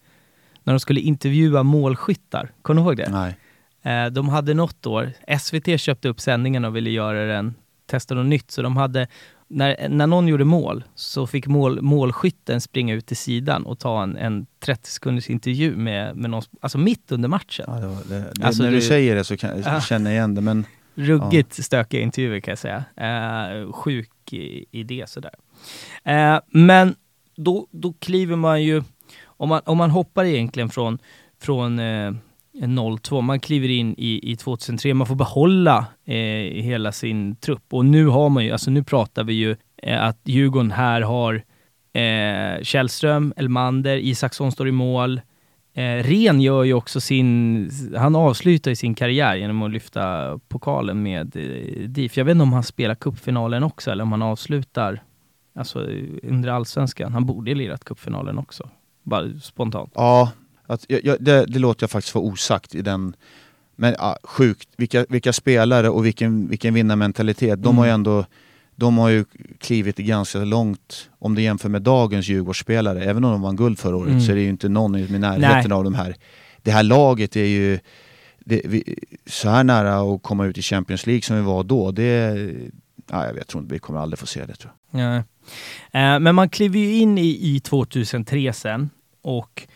när 0.64 0.72
de 0.72 0.80
skulle 0.80 1.00
intervjua 1.00 1.62
målskyttar. 1.62 2.52
Kommer 2.62 2.80
du 2.80 2.86
ihåg 2.86 2.96
det? 2.96 3.10
Nej. 3.10 3.36
Eh, 3.82 4.10
de 4.10 4.28
hade 4.28 4.54
något 4.54 4.86
år, 4.86 5.12
SVT 5.38 5.80
köpte 5.80 6.08
upp 6.08 6.20
sändningen 6.20 6.64
och 6.64 6.76
ville 6.76 6.90
göra 6.90 7.26
den, 7.26 7.54
testa 7.86 8.14
något 8.14 8.26
nytt, 8.26 8.50
så 8.50 8.62
de 8.62 8.76
hade 8.76 9.08
när, 9.48 9.88
när 9.88 10.06
någon 10.06 10.28
gjorde 10.28 10.44
mål 10.44 10.84
så 10.94 11.26
fick 11.26 11.46
mål, 11.46 11.82
målskytten 11.82 12.60
springa 12.60 12.94
ut 12.94 13.06
till 13.06 13.16
sidan 13.16 13.66
och 13.66 13.78
ta 13.78 14.02
en, 14.02 14.16
en 14.16 14.46
30 14.60 14.90
sekunders 14.90 15.30
intervju 15.30 15.76
med, 15.76 16.16
med 16.16 16.30
någon, 16.30 16.42
alltså 16.60 16.78
mitt 16.78 17.12
under 17.12 17.28
matchen. 17.28 17.64
Ja, 17.68 17.74
det 17.74 18.14
det, 18.14 18.32
det, 18.34 18.46
alltså 18.46 18.62
när 18.62 18.70
du, 18.70 18.76
du, 18.76 18.82
säger 18.82 19.14
det 19.14 19.24
så 19.24 19.36
kan 19.36 19.62
jag 19.62 19.82
känna 19.82 20.12
igen 20.12 20.34
det 20.34 20.40
men... 20.40 20.66
Ruggigt 20.96 21.58
ja. 21.58 21.64
stökiga 21.64 22.00
intervjuer 22.00 22.40
kan 22.40 22.52
jag 22.52 22.58
säga. 22.58 22.84
Eh, 22.96 23.72
sjuk 23.72 24.32
idé 24.70 25.04
sådär. 25.06 25.34
Eh, 26.04 26.40
men 26.48 26.94
då, 27.36 27.66
då 27.70 27.92
kliver 27.92 28.36
man 28.36 28.62
ju, 28.62 28.82
om 29.24 29.48
man, 29.48 29.60
om 29.64 29.78
man 29.78 29.90
hoppar 29.90 30.24
egentligen 30.24 30.70
från, 30.70 30.98
från 31.40 31.78
eh, 31.78 32.12
02, 33.02 33.20
man 33.20 33.40
kliver 33.40 33.68
in 33.68 33.94
i, 33.98 34.32
i 34.32 34.36
2003, 34.36 34.94
man 34.94 35.06
får 35.06 35.14
behålla 35.14 35.86
eh, 36.04 36.14
hela 36.62 36.92
sin 36.92 37.36
trupp. 37.36 37.64
Och 37.74 37.84
nu 37.84 38.06
har 38.06 38.28
man 38.28 38.44
ju, 38.44 38.50
alltså 38.50 38.70
nu 38.70 38.84
pratar 38.84 39.24
vi 39.24 39.32
ju 39.32 39.56
eh, 39.82 40.04
att 40.04 40.20
Djurgården 40.24 40.70
här 40.70 41.00
har 41.00 41.34
eh, 41.92 42.62
Källström, 42.62 43.34
Elmander, 43.36 43.96
Isaksson 43.96 44.52
står 44.52 44.68
i 44.68 44.72
mål. 44.72 45.20
Eh, 45.74 45.82
Ren 45.82 46.40
gör 46.40 46.64
ju 46.64 46.74
också 46.74 47.00
sin, 47.00 47.70
han 47.96 48.16
avslutar 48.16 48.70
ju 48.70 48.76
sin 48.76 48.94
karriär 48.94 49.36
genom 49.36 49.62
att 49.62 49.70
lyfta 49.70 50.38
pokalen 50.48 51.02
med 51.02 51.36
eh, 51.36 51.88
DIF. 51.88 52.16
Jag 52.16 52.24
vet 52.24 52.32
inte 52.32 52.42
om 52.42 52.52
han 52.52 52.62
spelar 52.62 52.94
cupfinalen 52.94 53.62
också 53.62 53.90
eller 53.90 54.02
om 54.02 54.12
han 54.12 54.22
avslutar 54.22 55.00
Alltså 55.56 55.78
under 56.22 56.48
allsvenskan. 56.48 57.12
Han 57.12 57.26
borde 57.26 57.50
ju 57.50 57.54
lirat 57.54 57.84
cupfinalen 57.84 58.38
också. 58.38 58.68
Bara 59.02 59.38
spontant. 59.40 59.92
Ja, 59.94 60.30
att, 60.66 60.84
ja, 60.88 61.16
det, 61.20 61.46
det, 61.46 61.58
låter 61.58 61.82
jag 61.82 61.90
faktiskt 61.90 62.14
vara 62.14 62.24
osagt 62.24 62.74
i 62.74 62.82
den... 62.82 63.16
Men 63.76 63.94
ja, 63.98 64.18
sjukt, 64.22 64.68
vilka, 64.76 65.06
vilka 65.08 65.32
spelare 65.32 65.88
och 65.88 66.06
vilken, 66.06 66.48
vilken 66.48 66.74
vinnarmentalitet. 66.74 67.62
De 67.62 67.68
mm. 67.68 67.78
har 67.78 67.84
ju 67.84 67.92
ändå 67.92 68.24
de 68.76 68.98
har 68.98 69.08
ju 69.08 69.24
klivit 69.58 69.96
ganska 69.96 70.38
långt 70.38 71.10
om 71.18 71.34
du 71.34 71.42
jämför 71.42 71.68
med 71.68 71.82
dagens 71.82 72.28
Djurgårdsspelare. 72.28 73.04
Även 73.04 73.24
om 73.24 73.30
de 73.32 73.42
vann 73.42 73.56
guld 73.56 73.78
förra 73.78 73.96
året 73.96 74.10
mm. 74.10 74.20
så 74.20 74.32
är 74.32 74.36
det 74.36 74.42
ju 74.42 74.48
inte 74.48 74.68
någon 74.68 74.96
i 74.96 75.18
närheten 75.18 75.68
Nej. 75.68 75.72
av 75.72 75.84
de 75.84 75.94
här. 75.94 76.16
Det 76.62 76.70
här 76.70 76.82
laget 76.82 77.36
är 77.36 77.44
ju 77.44 77.78
det, 78.44 78.62
vi, 78.64 78.98
så 79.26 79.48
här 79.48 79.64
nära 79.64 80.14
att 80.14 80.22
komma 80.22 80.46
ut 80.46 80.58
i 80.58 80.62
Champions 80.62 81.06
League 81.06 81.22
som 81.22 81.36
vi 81.36 81.42
var 81.42 81.64
då. 81.64 81.90
Det, 81.90 82.04
ja, 83.10 83.26
jag, 83.26 83.28
vet, 83.28 83.36
jag 83.36 83.46
tror 83.46 83.62
inte 83.62 83.74
vi 83.74 83.78
kommer 83.78 84.00
aldrig 84.00 84.18
få 84.18 84.26
se 84.26 84.44
det 84.44 84.54
tror 84.54 84.72
jag. 84.90 85.00
Ja. 85.00 85.16
Eh, 86.00 86.20
men 86.20 86.34
man 86.34 86.48
kliver 86.48 86.78
ju 86.78 86.94
in 86.94 87.18
i, 87.18 87.54
i 87.56 87.60
2003 87.60 88.52
sen 88.52 88.90
och 89.22 89.66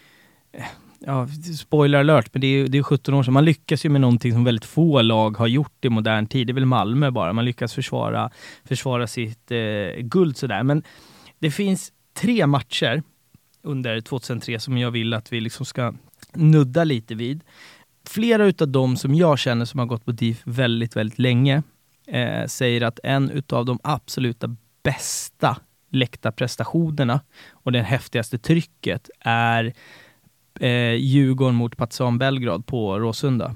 ja, 0.99 1.29
spoiler 1.59 1.99
alert, 1.99 2.29
men 2.33 2.41
det 2.41 2.47
är, 2.47 2.69
det 2.69 2.79
är 2.79 2.83
17 2.83 3.15
år 3.15 3.23
sedan. 3.23 3.35
Man 3.35 3.45
lyckas 3.45 3.85
ju 3.85 3.89
med 3.89 4.01
någonting 4.01 4.33
som 4.33 4.45
väldigt 4.45 4.65
få 4.65 5.03
lag 5.03 5.37
har 5.37 5.47
gjort 5.47 5.85
i 5.85 5.89
modern 5.89 6.27
tid. 6.27 6.47
Det 6.47 6.51
är 6.51 6.55
väl 6.55 6.65
Malmö 6.65 7.11
bara. 7.11 7.33
Man 7.33 7.45
lyckas 7.45 7.75
försvara, 7.75 8.31
försvara 8.65 9.07
sitt 9.07 9.51
eh, 9.51 10.01
guld 10.01 10.37
sådär. 10.37 10.63
Men 10.63 10.83
det 11.39 11.51
finns 11.51 11.93
tre 12.15 12.47
matcher 12.47 13.03
under 13.63 14.01
2003 14.01 14.61
som 14.61 14.79
jag 14.79 14.91
vill 14.91 15.15
att 15.15 15.33
vi 15.33 15.41
liksom 15.41 15.67
ska 15.67 15.95
nudda 16.35 16.85
lite 16.85 17.15
vid. 17.15 17.45
Flera 18.07 18.45
utav 18.45 18.69
dem 18.69 18.97
som 18.97 19.15
jag 19.15 19.39
känner 19.39 19.65
som 19.65 19.79
har 19.79 19.87
gått 19.87 20.05
på 20.05 20.13
DIF 20.13 20.43
väldigt, 20.45 20.97
väldigt 20.97 21.19
länge 21.19 21.63
eh, 22.07 22.47
säger 22.47 22.83
att 22.83 23.01
en 23.05 23.31
utav 23.31 23.65
de 23.65 23.79
absoluta 23.83 24.57
bästa 24.83 25.57
läktarprestationerna 25.91 27.21
och 27.51 27.73
det 27.73 27.83
häftigaste 27.83 28.39
trycket 28.39 29.11
är 29.21 29.75
eh, 30.61 30.95
Djurgården 30.95 31.55
mot 31.55 31.77
Partizan 31.77 32.19
Belgrad 32.19 32.67
på 32.67 32.99
Råsunda. 32.99 33.55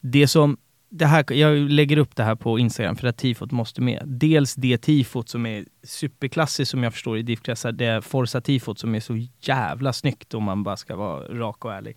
Det 0.00 0.26
som 0.26 0.56
det 0.90 1.06
här, 1.06 1.32
jag 1.32 1.56
lägger 1.56 1.96
upp 1.96 2.16
det 2.16 2.22
här 2.22 2.34
på 2.34 2.58
Instagram 2.58 2.96
för 2.96 3.08
att 3.08 3.16
tifot 3.16 3.50
måste 3.50 3.80
med. 3.80 4.02
Dels 4.06 4.54
det 4.54 4.78
tifot 4.78 5.28
som 5.28 5.46
är 5.46 5.64
superklassiskt 5.82 6.70
som 6.70 6.82
jag 6.82 6.92
förstår 6.92 7.18
i 7.18 7.22
DIF-kretsar, 7.22 7.72
det 7.72 8.04
Forza-tifot 8.04 8.78
som 8.78 8.94
är 8.94 9.00
så 9.00 9.26
jävla 9.40 9.92
snyggt 9.92 10.34
om 10.34 10.44
man 10.44 10.62
bara 10.62 10.76
ska 10.76 10.96
vara 10.96 11.20
rak 11.20 11.64
och 11.64 11.74
ärlig. 11.74 11.96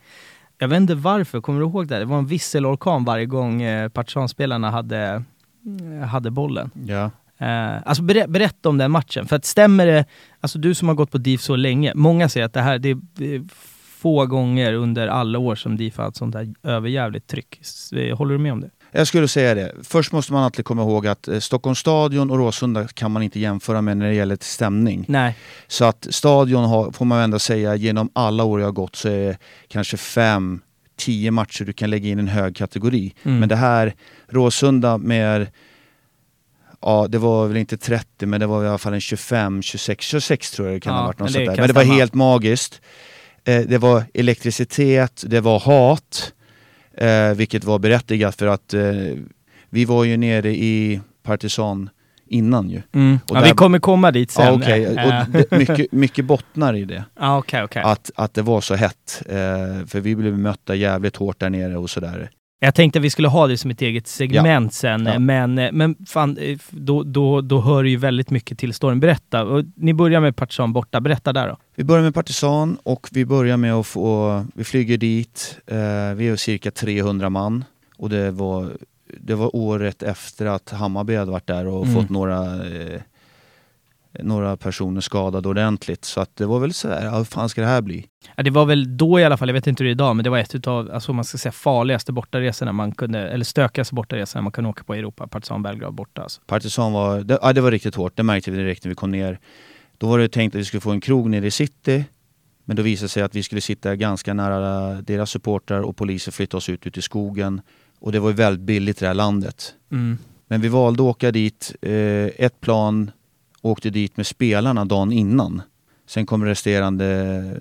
Jag 0.58 0.68
vet 0.68 0.78
inte 0.78 0.96
varför, 0.96 1.42
kommer 1.42 1.60
du 1.60 1.66
ihåg 1.66 1.88
det? 1.88 2.00
Det 2.00 2.06
var 2.06 2.18
en 2.18 2.28
visselorkan 2.28 3.06
varje 3.06 3.26
gång 3.26 3.62
eh, 3.62 3.90
Partisanspelarna 3.90 4.72
hade, 4.72 5.24
eh, 6.02 6.08
hade 6.08 6.32
bollen. 6.32 6.72
Ja. 6.88 7.12
Uh, 7.42 7.88
alltså 7.88 8.04
ber 8.04 8.28
berätta 8.28 8.70
om 8.70 8.78
den 8.78 8.92
matchen, 8.92 9.26
för 9.26 9.36
att 9.36 9.46
stämmer 9.46 9.86
det, 9.86 10.06
alltså 10.40 10.60
du 10.60 10.74
som 10.76 10.88
har 10.88 10.96
gått 10.96 11.12
på 11.12 11.18
DIF 11.18 11.42
så 11.42 11.56
länge, 11.56 11.92
många 11.96 12.30
säger 12.30 12.46
att 12.46 12.54
det 12.54 12.62
här, 12.62 12.80
det 12.80 12.90
är 12.90 13.44
få 14.04 14.26
gånger 14.26 14.74
under 14.74 15.08
alla 15.08 15.40
år 15.40 15.56
som 15.56 15.78
DIF 15.78 15.98
har 15.98 16.04
haft 16.04 16.18
sånt 16.18 16.36
här 16.36 16.54
överjävligt 16.64 17.28
tryck. 17.28 17.60
Håller 18.18 18.34
du 18.34 18.38
med 18.38 18.52
om 18.52 18.62
det? 18.62 18.70
Jag 18.92 19.08
skulle 19.08 19.28
säga 19.28 19.56
det. 19.56 19.74
Först 19.84 20.12
måste 20.12 20.34
man 20.34 20.44
alltid 20.44 20.66
komma 20.66 20.82
ihåg 20.82 21.08
att 21.08 21.28
eh, 21.28 21.40
Stockholms 21.40 21.80
stadion 21.80 22.32
och 22.32 22.38
Råsunda 22.38 22.88
kan 22.88 23.12
man 23.12 23.24
inte 23.24 23.40
jämföra 23.40 23.82
med 23.82 23.98
när 23.98 24.08
det 24.08 24.14
gäller 24.14 24.38
stämning. 24.42 25.06
Nej. 25.08 25.36
Så 25.68 25.86
att 25.86 26.08
stadion 26.10 26.64
har, 26.64 26.92
får 26.92 27.06
man 27.06 27.20
ändå 27.20 27.40
säga, 27.40 27.76
genom 27.76 28.10
alla 28.14 28.44
år 28.44 28.60
jag 28.60 28.68
har 28.68 28.72
gått 28.72 28.96
så 28.96 29.10
är 29.10 29.28
det 29.28 29.38
kanske 29.68 29.98
fem, 29.98 30.62
tio 30.98 31.32
matcher 31.32 31.66
du 31.66 31.74
kan 31.74 31.90
lägga 31.90 32.10
in 32.10 32.20
en 32.20 32.28
hög 32.28 32.56
kategori. 32.56 33.14
Mm. 33.24 33.40
Men 33.40 33.50
det 33.50 33.56
här, 33.56 33.94
Råsunda 34.30 34.98
med 34.98 35.48
ja, 36.82 37.08
det 37.10 37.18
var 37.18 37.48
väl 37.48 37.58
inte 37.58 37.78
30 37.78 38.26
men 38.26 38.40
det 38.40 38.48
var 38.48 38.64
i 38.64 38.68
alla 38.68 38.78
fall 38.78 38.94
en 38.94 39.02
25, 39.02 39.62
26, 39.62 40.06
26 40.06 40.52
tror 40.52 40.68
jag 40.68 40.76
det 40.76 40.80
kan 40.80 40.94
Ja, 40.94 41.00
ha 41.00 41.08
varit. 41.08 41.20
Något 41.20 41.32
sånt 41.32 41.46
där. 41.46 41.58
Men 41.58 41.68
det 41.68 41.74
var 41.74 41.84
helt 41.84 42.14
magiskt. 42.14 42.82
Eh, 43.46 43.62
det 43.62 43.78
var 43.78 44.04
elektricitet, 44.14 45.24
det 45.28 45.40
var 45.42 45.60
hat, 45.60 46.34
eh, 46.98 47.34
vilket 47.38 47.64
var 47.64 47.80
berättigat 47.80 48.36
för 48.36 48.48
att 48.48 48.74
eh, 48.74 48.82
vi 49.70 49.86
var 49.86 50.04
ju 50.04 50.18
nere 50.18 50.50
i 50.56 51.02
Partisan 51.24 51.90
innan 52.28 52.70
ju. 52.70 52.82
Mm. 52.94 53.20
Och 53.30 53.36
Ja, 53.38 53.40
där- 53.42 53.48
vi 53.48 53.54
kommer 53.54 53.80
komma 53.80 54.12
dit 54.12 54.32
sen. 54.32 54.54
Okej. 54.62 54.84
Eh, 54.86 55.08
Och 55.22 55.26
det, 55.32 55.52
mycket, 55.58 55.92
mycket 55.92 56.26
bottnar 56.26 56.74
i 56.74 56.86
det. 56.86 57.04
Ja, 57.20 57.38
okej, 57.38 57.64
okej. 57.64 57.82
Att, 57.86 58.12
att 58.16 58.34
det 58.34 58.42
var 58.42 58.62
så 58.62 58.76
hett. 58.76 59.22
Eh, 59.30 59.86
för 59.88 60.00
vi 60.00 60.16
blev 60.16 60.38
mötta 60.40 60.76
jävligt 60.76 61.16
hårt 61.16 61.40
där 61.40 61.50
nere 61.50 61.78
och 61.78 61.90
sådär. 61.90 62.30
Jag 62.66 62.76
tänkte 62.76 63.00
att 63.00 63.06
vi 63.06 63.10
skulle 63.10 63.28
ha 63.28 63.48
det 63.48 63.58
som 63.58 63.72
ett 63.72 63.82
eget 63.82 64.08
segment 64.08 64.74
sen, 64.74 65.06
Ja. 65.06 65.20
men, 65.20 65.54
men 65.56 65.96
fan, 66.08 66.38
eh, 66.38 66.58
då, 66.70 67.04
då, 67.04 67.42
då 67.42 67.62
hör 67.62 67.84
det 67.84 67.90
ju 67.90 67.98
väldigt 67.98 68.30
mycket 68.30 68.58
till 68.60 68.74
storyn. 68.74 69.00
Berätta, 69.00 69.44
och 69.44 69.64
ni 69.76 69.94
börjar 69.94 70.22
med 70.22 70.36
Partizan 70.36 70.74
borta, 70.74 71.02
berätta 71.02 71.34
där 71.34 71.48
då. 71.48 71.58
Vi 71.76 71.84
börjar 71.84 72.04
med 72.04 72.14
Partisan 72.14 72.78
och 72.84 73.08
vi 73.12 73.26
börjar 73.26 73.58
med 73.58 73.74
att 73.74 73.88
få, 73.88 74.46
vi 74.56 74.64
flyger 74.64 74.98
dit, 74.98 75.58
eh, 75.68 75.78
vi 76.16 76.28
är 76.28 76.36
cirka 76.36 76.72
300 76.72 77.30
man 77.30 77.66
och 77.98 78.10
det 78.10 78.32
var, 78.32 78.72
det 79.18 79.36
var 79.36 79.56
året 79.56 80.04
efter 80.04 80.46
att 80.46 80.70
Hammarby 80.70 81.16
hade 81.16 81.32
varit 81.32 81.48
där 81.48 81.68
och 81.68 81.86
Mm. 81.86 81.96
fått 81.96 82.10
några, 82.10 82.44
eh, 82.56 83.02
några 84.20 84.58
personer 84.58 85.02
skadade 85.02 85.50
ordentligt. 85.50 86.06
Så 86.06 86.22
att 86.22 86.36
det 86.36 86.46
var 86.46 86.60
väl 86.60 86.74
sådär, 86.74 87.06
ja, 87.06 87.18
hur 87.18 87.24
fan 87.24 87.50
ska 87.50 87.62
det 87.62 87.68
här 87.68 87.82
bli? 87.82 88.06
Ja, 88.36 88.44
det 88.44 88.50
var 88.50 88.66
väl 88.66 88.98
då 88.98 89.20
i 89.20 89.24
alla 89.24 89.38
fall, 89.38 89.50
jag 89.50 89.54
vet 89.54 89.68
inte 89.68 89.84
hur 89.84 89.86
det 89.86 89.92
är 89.92 89.96
idag, 89.96 90.16
men 90.16 90.24
det 90.24 90.30
var 90.30 90.38
ett 90.38 90.68
av, 90.68 90.92
alltså 90.94 91.14
man 91.14 91.26
ska 91.26 91.38
säga 91.38 91.52
farligaste 91.52 92.12
bortaresorna 92.12 92.72
man 92.72 92.92
kunde, 92.92 93.20
eller 93.20 93.46
stökigaste 93.46 93.96
bortaresorna 93.96 94.42
man 94.42 94.52
kunde 94.52 94.70
åka 94.70 94.84
på 94.84 94.96
i 94.96 95.00
Europa, 95.00 95.28
Partizan 95.28 95.64
Belgrad 95.64 95.94
borta 95.94 96.22
alltså. 96.22 96.42
Partisan 96.46 96.94
var, 96.94 97.22
det, 97.22 97.40
ja, 97.42 97.54
det 97.54 97.62
var 97.62 97.72
riktigt 97.72 97.96
hårt, 97.96 98.18
det 98.18 98.24
märkte 98.24 98.52
vi 98.52 98.58
direkt 98.58 98.84
när 98.84 98.90
vi 98.90 98.96
kom 98.96 99.12
ner. 99.12 99.40
Då 99.98 100.08
var 100.08 100.20
det 100.20 100.30
tänkt 100.30 100.56
att 100.56 100.62
vi 100.62 100.66
skulle 100.66 100.82
få 100.82 100.92
en 100.92 101.02
krog 101.02 101.30
nere 101.30 101.48
i 101.48 101.52
city. 101.52 102.06
Men 102.66 102.76
då 102.76 102.84
visade 102.84 103.06
det 103.06 103.10
sig 103.10 103.24
att 103.24 103.36
vi 103.36 103.44
skulle 103.44 103.62
sitta 103.62 103.96
ganska 103.96 104.34
nära 104.34 105.02
deras 105.02 105.30
supportrar 105.30 105.82
och 105.82 105.98
polisen 105.98 106.34
flyttade 106.34 106.58
oss 106.58 106.70
ut, 106.70 106.88
ut 106.88 106.98
i 106.98 107.02
skogen. 107.02 107.62
Och 108.00 108.12
det 108.12 108.20
var 108.20 108.30
ju 108.30 108.36
väldigt 108.36 108.66
billigt 108.66 108.98
i 108.98 109.00
det 109.00 109.08
här 109.08 109.14
landet. 109.14 109.74
Mm. 109.92 110.18
Men 110.48 110.62
vi 110.62 110.68
valde 110.68 111.04
att 111.04 111.10
åka 111.10 111.32
dit, 111.32 111.76
eh, 111.82 111.92
ett 112.46 112.62
plan 112.62 113.12
åkte 113.64 113.90
dit 113.90 114.18
med 114.18 114.28
spelarna 114.28 114.86
dagen 114.86 115.12
innan. 115.12 115.62
Sen 116.08 116.26
kom 116.26 116.46
resterande 116.46 117.06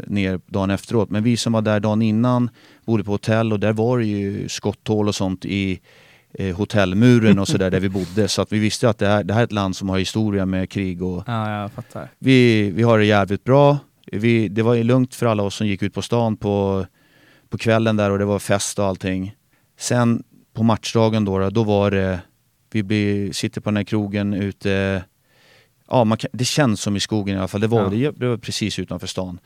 ner 0.06 0.40
dagen 0.46 0.70
efteråt. 0.70 1.10
Men 1.10 1.22
vi 1.22 1.36
som 1.36 1.52
var 1.52 1.62
där 1.62 1.80
dagen 1.80 2.02
innan 2.02 2.50
bodde 2.84 3.04
på 3.04 3.10
hotell 3.10 3.52
och 3.52 3.60
där 3.60 3.72
var 3.72 3.98
det 3.98 4.04
ju 4.04 4.48
skotthål 4.48 5.08
och 5.08 5.14
sånt 5.14 5.44
i 5.44 5.80
eh, 6.34 6.56
hotellmuren 6.56 7.38
och 7.38 7.48
sådär 7.48 7.70
där 7.70 7.80
vi 7.80 7.88
bodde. 7.88 8.28
Så 8.28 8.42
att 8.42 8.52
vi 8.52 8.58
visste 8.58 8.88
att 8.88 8.98
det 8.98 9.06
här, 9.06 9.24
det 9.24 9.34
här 9.34 9.40
är 9.40 9.44
ett 9.44 9.52
land 9.52 9.76
som 9.76 9.88
har 9.88 9.98
historia 9.98 10.46
med 10.46 10.70
krig 10.70 11.02
och 11.02 11.24
Ja, 11.26 11.60
jag 11.60 11.72
fattar. 11.72 12.08
vi, 12.18 12.70
vi 12.70 12.82
har 12.82 12.98
det 12.98 13.04
jävligt 13.04 13.44
bra. 13.44 13.78
Vi, 14.12 14.48
det 14.48 14.62
var 14.62 14.74
ju 14.74 14.82
lugnt 14.82 15.14
för 15.14 15.26
alla 15.26 15.42
oss 15.42 15.54
som 15.54 15.66
gick 15.66 15.82
ut 15.82 15.94
på 15.94 16.02
stan 16.02 16.36
på, 16.36 16.86
på 17.48 17.58
kvällen 17.58 17.96
där 17.96 18.10
och 18.10 18.18
det 18.18 18.24
var 18.24 18.38
fest 18.38 18.78
och 18.78 18.84
allting. 18.84 19.34
Sen 19.78 20.22
på 20.54 20.62
matchdagen 20.62 21.24
då, 21.24 21.38
då, 21.38 21.50
då 21.50 21.62
var 21.64 21.90
det, 21.90 22.20
vi 22.72 22.82
blir, 22.82 23.32
sitter 23.32 23.60
på 23.60 23.70
den 23.70 23.76
här 23.76 23.84
krogen 23.84 24.34
ute, 24.34 25.04
ja 25.92 26.16
kan, 26.16 26.30
det 26.32 26.44
känns 26.44 26.80
som 26.80 26.96
i 26.96 27.00
skogen 27.00 27.36
i 27.36 27.38
alla 27.38 27.48
fall, 27.48 27.60
det 27.60 27.66
var, 27.66 27.82
Ja. 27.82 27.88
det, 27.88 28.10
det 28.10 28.28
var 28.28 28.36
precis 28.36 28.78
utanför 28.78 29.06
stan. 29.06 29.38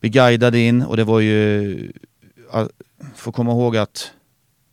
Vi 0.00 0.08
guidade 0.08 0.58
in 0.58 0.82
och 0.82 0.96
det 0.96 1.04
var 1.04 1.20
ju, 1.20 1.92
får 3.14 3.32
komma 3.32 3.52
ihåg 3.52 3.76
att 3.76 4.12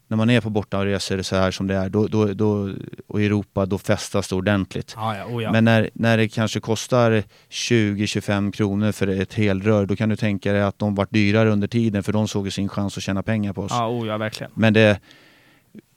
när 0.07 0.17
man 0.17 0.29
är 0.29 0.41
på 0.41 0.49
bortaresor 0.49 1.21
så 1.21 1.35
här 1.35 1.51
som 1.51 1.67
det 1.67 1.75
är, 1.75 1.89
då, 1.89 2.07
då, 2.07 2.33
då, 2.33 2.73
och 3.07 3.21
i 3.21 3.25
Europa, 3.25 3.65
då 3.65 3.77
festas 3.77 4.27
det 4.27 4.35
ordentligt. 4.35 4.93
Ja, 4.95 5.17
ja, 5.17 5.25
oh, 5.25 5.43
ja. 5.43 5.51
Men 5.51 5.65
när, 5.65 5.89
när 5.93 6.17
det 6.17 6.29
kanske 6.29 6.59
kostar 6.59 7.23
20-25 7.49 8.51
kronor 8.51 8.91
för 8.91 9.07
ett 9.07 9.33
helrör, 9.33 9.85
då 9.85 9.95
kan 9.95 10.09
du 10.09 10.15
tänka 10.15 10.53
dig 10.53 10.61
att 10.61 10.79
de 10.79 10.95
vart 10.95 11.11
dyrare 11.11 11.49
under 11.49 11.67
tiden 11.67 12.03
för 12.03 12.13
de 12.13 12.27
såg 12.27 12.45
ju 12.47 12.51
sin 12.51 12.69
chans 12.69 12.97
att 12.97 13.03
tjäna 13.03 13.23
pengar 13.23 13.53
på 13.53 13.61
oss. 13.61 13.71
ja, 13.71 13.87
oh, 13.87 14.07
ja, 14.07 14.17
verkligen. 14.17 14.51
Men 14.55 14.73
det, 14.73 14.99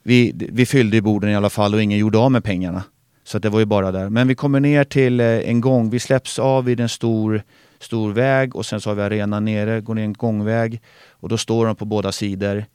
vi, 0.03 0.33
vi 0.51 0.65
fyllde 0.65 0.97
i 0.97 1.01
borden 1.01 1.29
i 1.29 1.35
alla 1.35 1.49
fall 1.49 1.73
och 1.73 1.81
ingen 1.81 1.99
gjorde 1.99 2.17
av 2.17 2.31
med 2.31 2.43
pengarna. 2.43 2.83
Så 3.33 3.39
det 3.39 3.49
var 3.49 3.59
ju 3.59 3.65
bara 3.65 3.91
där. 3.91 4.09
Men 4.09 4.27
vi 4.27 4.35
kommer 4.35 4.59
ner 4.59 4.83
till 4.83 5.19
eh, 5.19 5.27
en 5.27 5.61
gång, 5.61 5.89
vi 5.89 5.99
släpps 5.99 6.39
av 6.39 6.65
vid 6.65 6.79
en 6.79 6.89
stor, 6.89 7.43
stor 7.79 8.11
väg 8.13 8.55
och 8.55 8.65
sen 8.65 8.81
så 8.81 8.89
har 8.89 8.95
vi 8.95 9.01
arenan 9.01 9.45
nere, 9.45 9.81
går 9.81 9.95
ner 9.95 10.03
en 10.03 10.13
gångväg 10.13 10.81
och 11.09 11.29
då 11.29 11.37
står 11.37 11.65
de 11.65 11.75
på 11.75 11.85
båda 11.85 12.11
sidor. 12.11 12.65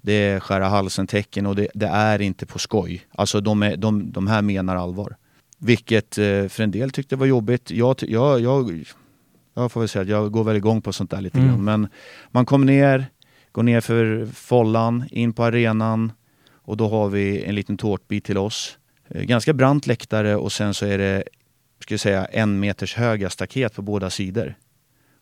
Det 0.00 0.12
är 0.12 0.40
skära 0.40 0.68
halsen-tecken 0.68 1.46
och 1.46 1.56
det, 1.56 1.68
det 1.74 1.86
är 1.86 2.20
inte 2.20 2.46
på 2.46 2.58
skoj. 2.58 3.02
Alltså 3.14 3.40
de, 3.40 3.62
är, 3.62 3.76
de, 3.76 4.12
de 4.12 4.26
här 4.26 4.42
menar 4.42 4.76
allvar. 4.76 5.16
Vilket 5.58 6.18
eh, 6.18 6.46
för 6.48 6.60
en 6.62 6.70
del 6.70 6.90
tyckte 6.90 7.16
var 7.16 7.26
jobbigt. 7.26 7.70
Jag, 7.70 7.96
jag, 8.08 8.40
jag, 8.40 8.84
jag 9.54 9.72
får 9.72 9.80
väl 9.80 9.88
säga 9.88 10.02
att 10.02 10.08
jag 10.08 10.32
går 10.32 10.44
väl 10.44 10.56
igång 10.56 10.82
på 10.82 10.92
sånt 10.92 11.10
där 11.10 11.20
lite 11.20 11.38
Mm. 11.38 11.50
grann. 11.50 11.64
Men 11.64 11.88
man 12.30 12.46
kom 12.46 12.66
ner, 12.66 13.06
går 13.52 13.62
ner 13.62 13.80
för 13.80 14.28
follan, 14.34 15.04
in 15.10 15.32
på 15.32 15.44
arenan 15.44 16.12
och 16.52 16.76
då 16.76 16.88
har 16.88 17.08
vi 17.08 17.44
en 17.44 17.54
liten 17.54 17.76
tårtbit 17.76 18.24
till 18.24 18.38
oss. 18.38 18.76
Eh, 19.14 19.22
Ganska 19.22 19.52
brant 19.52 19.86
läktare 19.86 20.36
och 20.36 20.52
sen 20.52 20.74
så 20.74 20.86
är 20.86 20.98
det, 20.98 21.24
ska 21.80 21.94
jag 21.94 22.00
säga, 22.00 22.24
en 22.24 22.60
meters 22.60 22.94
höga 22.94 23.30
staket 23.30 23.74
på 23.74 23.82
båda 23.82 24.10
sidor. 24.10 24.54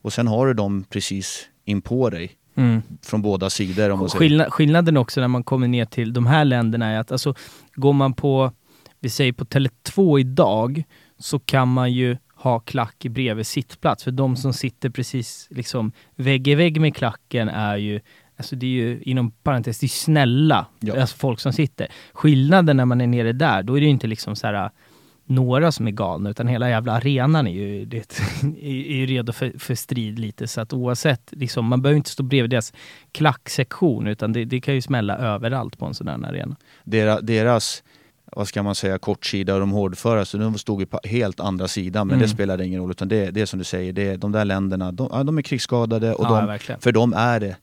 Och 0.02 0.12
sen 0.12 0.26
har 0.28 0.46
du 0.46 0.54
dem 0.54 0.84
precis 0.90 1.48
in 1.64 1.82
på 1.82 2.10
dig 2.10 2.30
Mm. 2.54 2.82
från 3.02 3.22
båda 3.22 3.50
sidor. 3.50 3.90
Om 3.90 3.98
man 3.98 4.08
säger. 4.08 4.18
Skillnad, 4.18 4.52
skillnaden 4.52 4.96
också 4.96 5.20
när 5.20 5.28
man 5.28 5.42
kommer 5.44 5.68
ner 5.68 5.84
till 5.84 6.12
de 6.12 6.26
här 6.26 6.44
länderna 6.44 6.86
är 6.86 6.98
att 6.98 7.12
alltså, 7.12 7.34
går 7.74 7.92
man 7.92 8.14
på, 8.14 8.52
vi 9.00 9.10
säger 9.10 9.32
på 9.32 9.44
Tele2 9.44 10.20
idag, 10.20 10.82
så 11.18 11.38
kan 11.38 11.68
man 11.68 11.92
ju 11.92 12.16
ha 12.34 12.60
klack 12.60 13.04
bredvid 13.10 13.46
sittplats. 13.46 14.04
För 14.04 14.10
de 14.10 14.36
som 14.36 14.52
sitter 14.52 14.90
precis 14.90 15.46
liksom 15.50 15.92
vägg 16.16 16.48
i 16.48 16.54
vägg 16.54 16.80
med 16.80 16.96
klacken 16.96 17.48
är 17.48 17.76
ju 17.76 18.00
Alltså 18.38 18.56
det 18.56 18.66
är 18.66 18.70
ju 18.70 19.02
inom 19.02 19.30
parentes, 19.30 19.78
det 19.78 19.86
är 19.86 19.88
snälla 19.88 20.66
Ja. 20.80 21.00
alltså 21.00 21.16
folk 21.16 21.40
som 21.40 21.52
sitter. 21.52 21.86
Skillnaden 22.12 22.76
när 22.76 22.84
man 22.84 23.00
är 23.00 23.06
nere 23.06 23.32
där, 23.32 23.62
då 23.62 23.76
är 23.76 23.80
det 23.80 23.84
ju 23.84 23.90
inte 23.92 24.06
liksom 24.06 24.36
så 24.36 24.46
här 24.46 24.70
några 25.30 25.72
som 25.72 25.86
är 25.86 25.90
galna, 25.90 26.30
utan 26.30 26.46
hela 26.48 26.70
jävla 26.70 26.92
arenan 26.92 27.46
är 27.46 27.52
ju, 27.52 27.84
det, 27.84 28.20
är 28.62 28.70
ju 28.94 29.06
redo 29.06 29.32
för, 29.32 29.52
för 29.58 29.74
strid 29.74 30.18
lite. 30.18 30.46
Så 30.46 30.60
att 30.60 30.72
oavsett, 30.72 31.22
liksom, 31.30 31.64
man 31.66 31.82
behöver 31.82 31.96
inte 31.96 32.10
stå 32.10 32.22
bredvid 32.22 32.50
deras 32.50 32.72
klacksektion, 33.12 34.06
utan 34.06 34.32
det, 34.32 34.44
det 34.44 34.60
kan 34.60 34.74
ju 34.74 34.80
smälla 34.80 35.16
överallt 35.18 35.78
på 35.78 35.86
en 35.86 35.94
sån 35.94 36.08
här 36.08 36.24
arena. 36.26 36.56
Deras, 36.84 37.20
deras, 37.22 37.82
vad 38.32 38.48
ska 38.48 38.62
man 38.62 38.74
säga, 38.74 38.98
kortsida 38.98 39.54
och 39.54 39.60
de 39.60 39.70
hårdföra, 39.70 40.24
så 40.24 40.38
de 40.38 40.58
stod 40.58 40.80
ju 40.80 40.86
på 40.86 41.00
helt 41.04 41.40
andra 41.40 41.68
sidan. 41.68 42.06
Men 42.06 42.14
Mm. 42.16 42.22
det 42.28 42.34
spelade 42.34 42.66
ingen 42.66 42.80
roll, 42.80 42.90
utan 42.90 43.08
det, 43.08 43.30
det 43.30 43.40
är 43.40 43.46
som 43.46 43.58
du 43.58 43.64
säger, 43.64 43.92
det, 43.92 44.16
de 44.16 44.32
där 44.32 44.44
länderna, 44.44 44.92
de, 44.92 45.26
de 45.26 45.38
är 45.38 45.42
krigsskadade 45.42 46.14
och 46.14 46.24
ja, 46.26 46.58
de, 46.68 46.74
för 46.80 46.92
dem 46.92 47.12
är 47.16 47.40
det 47.40 47.56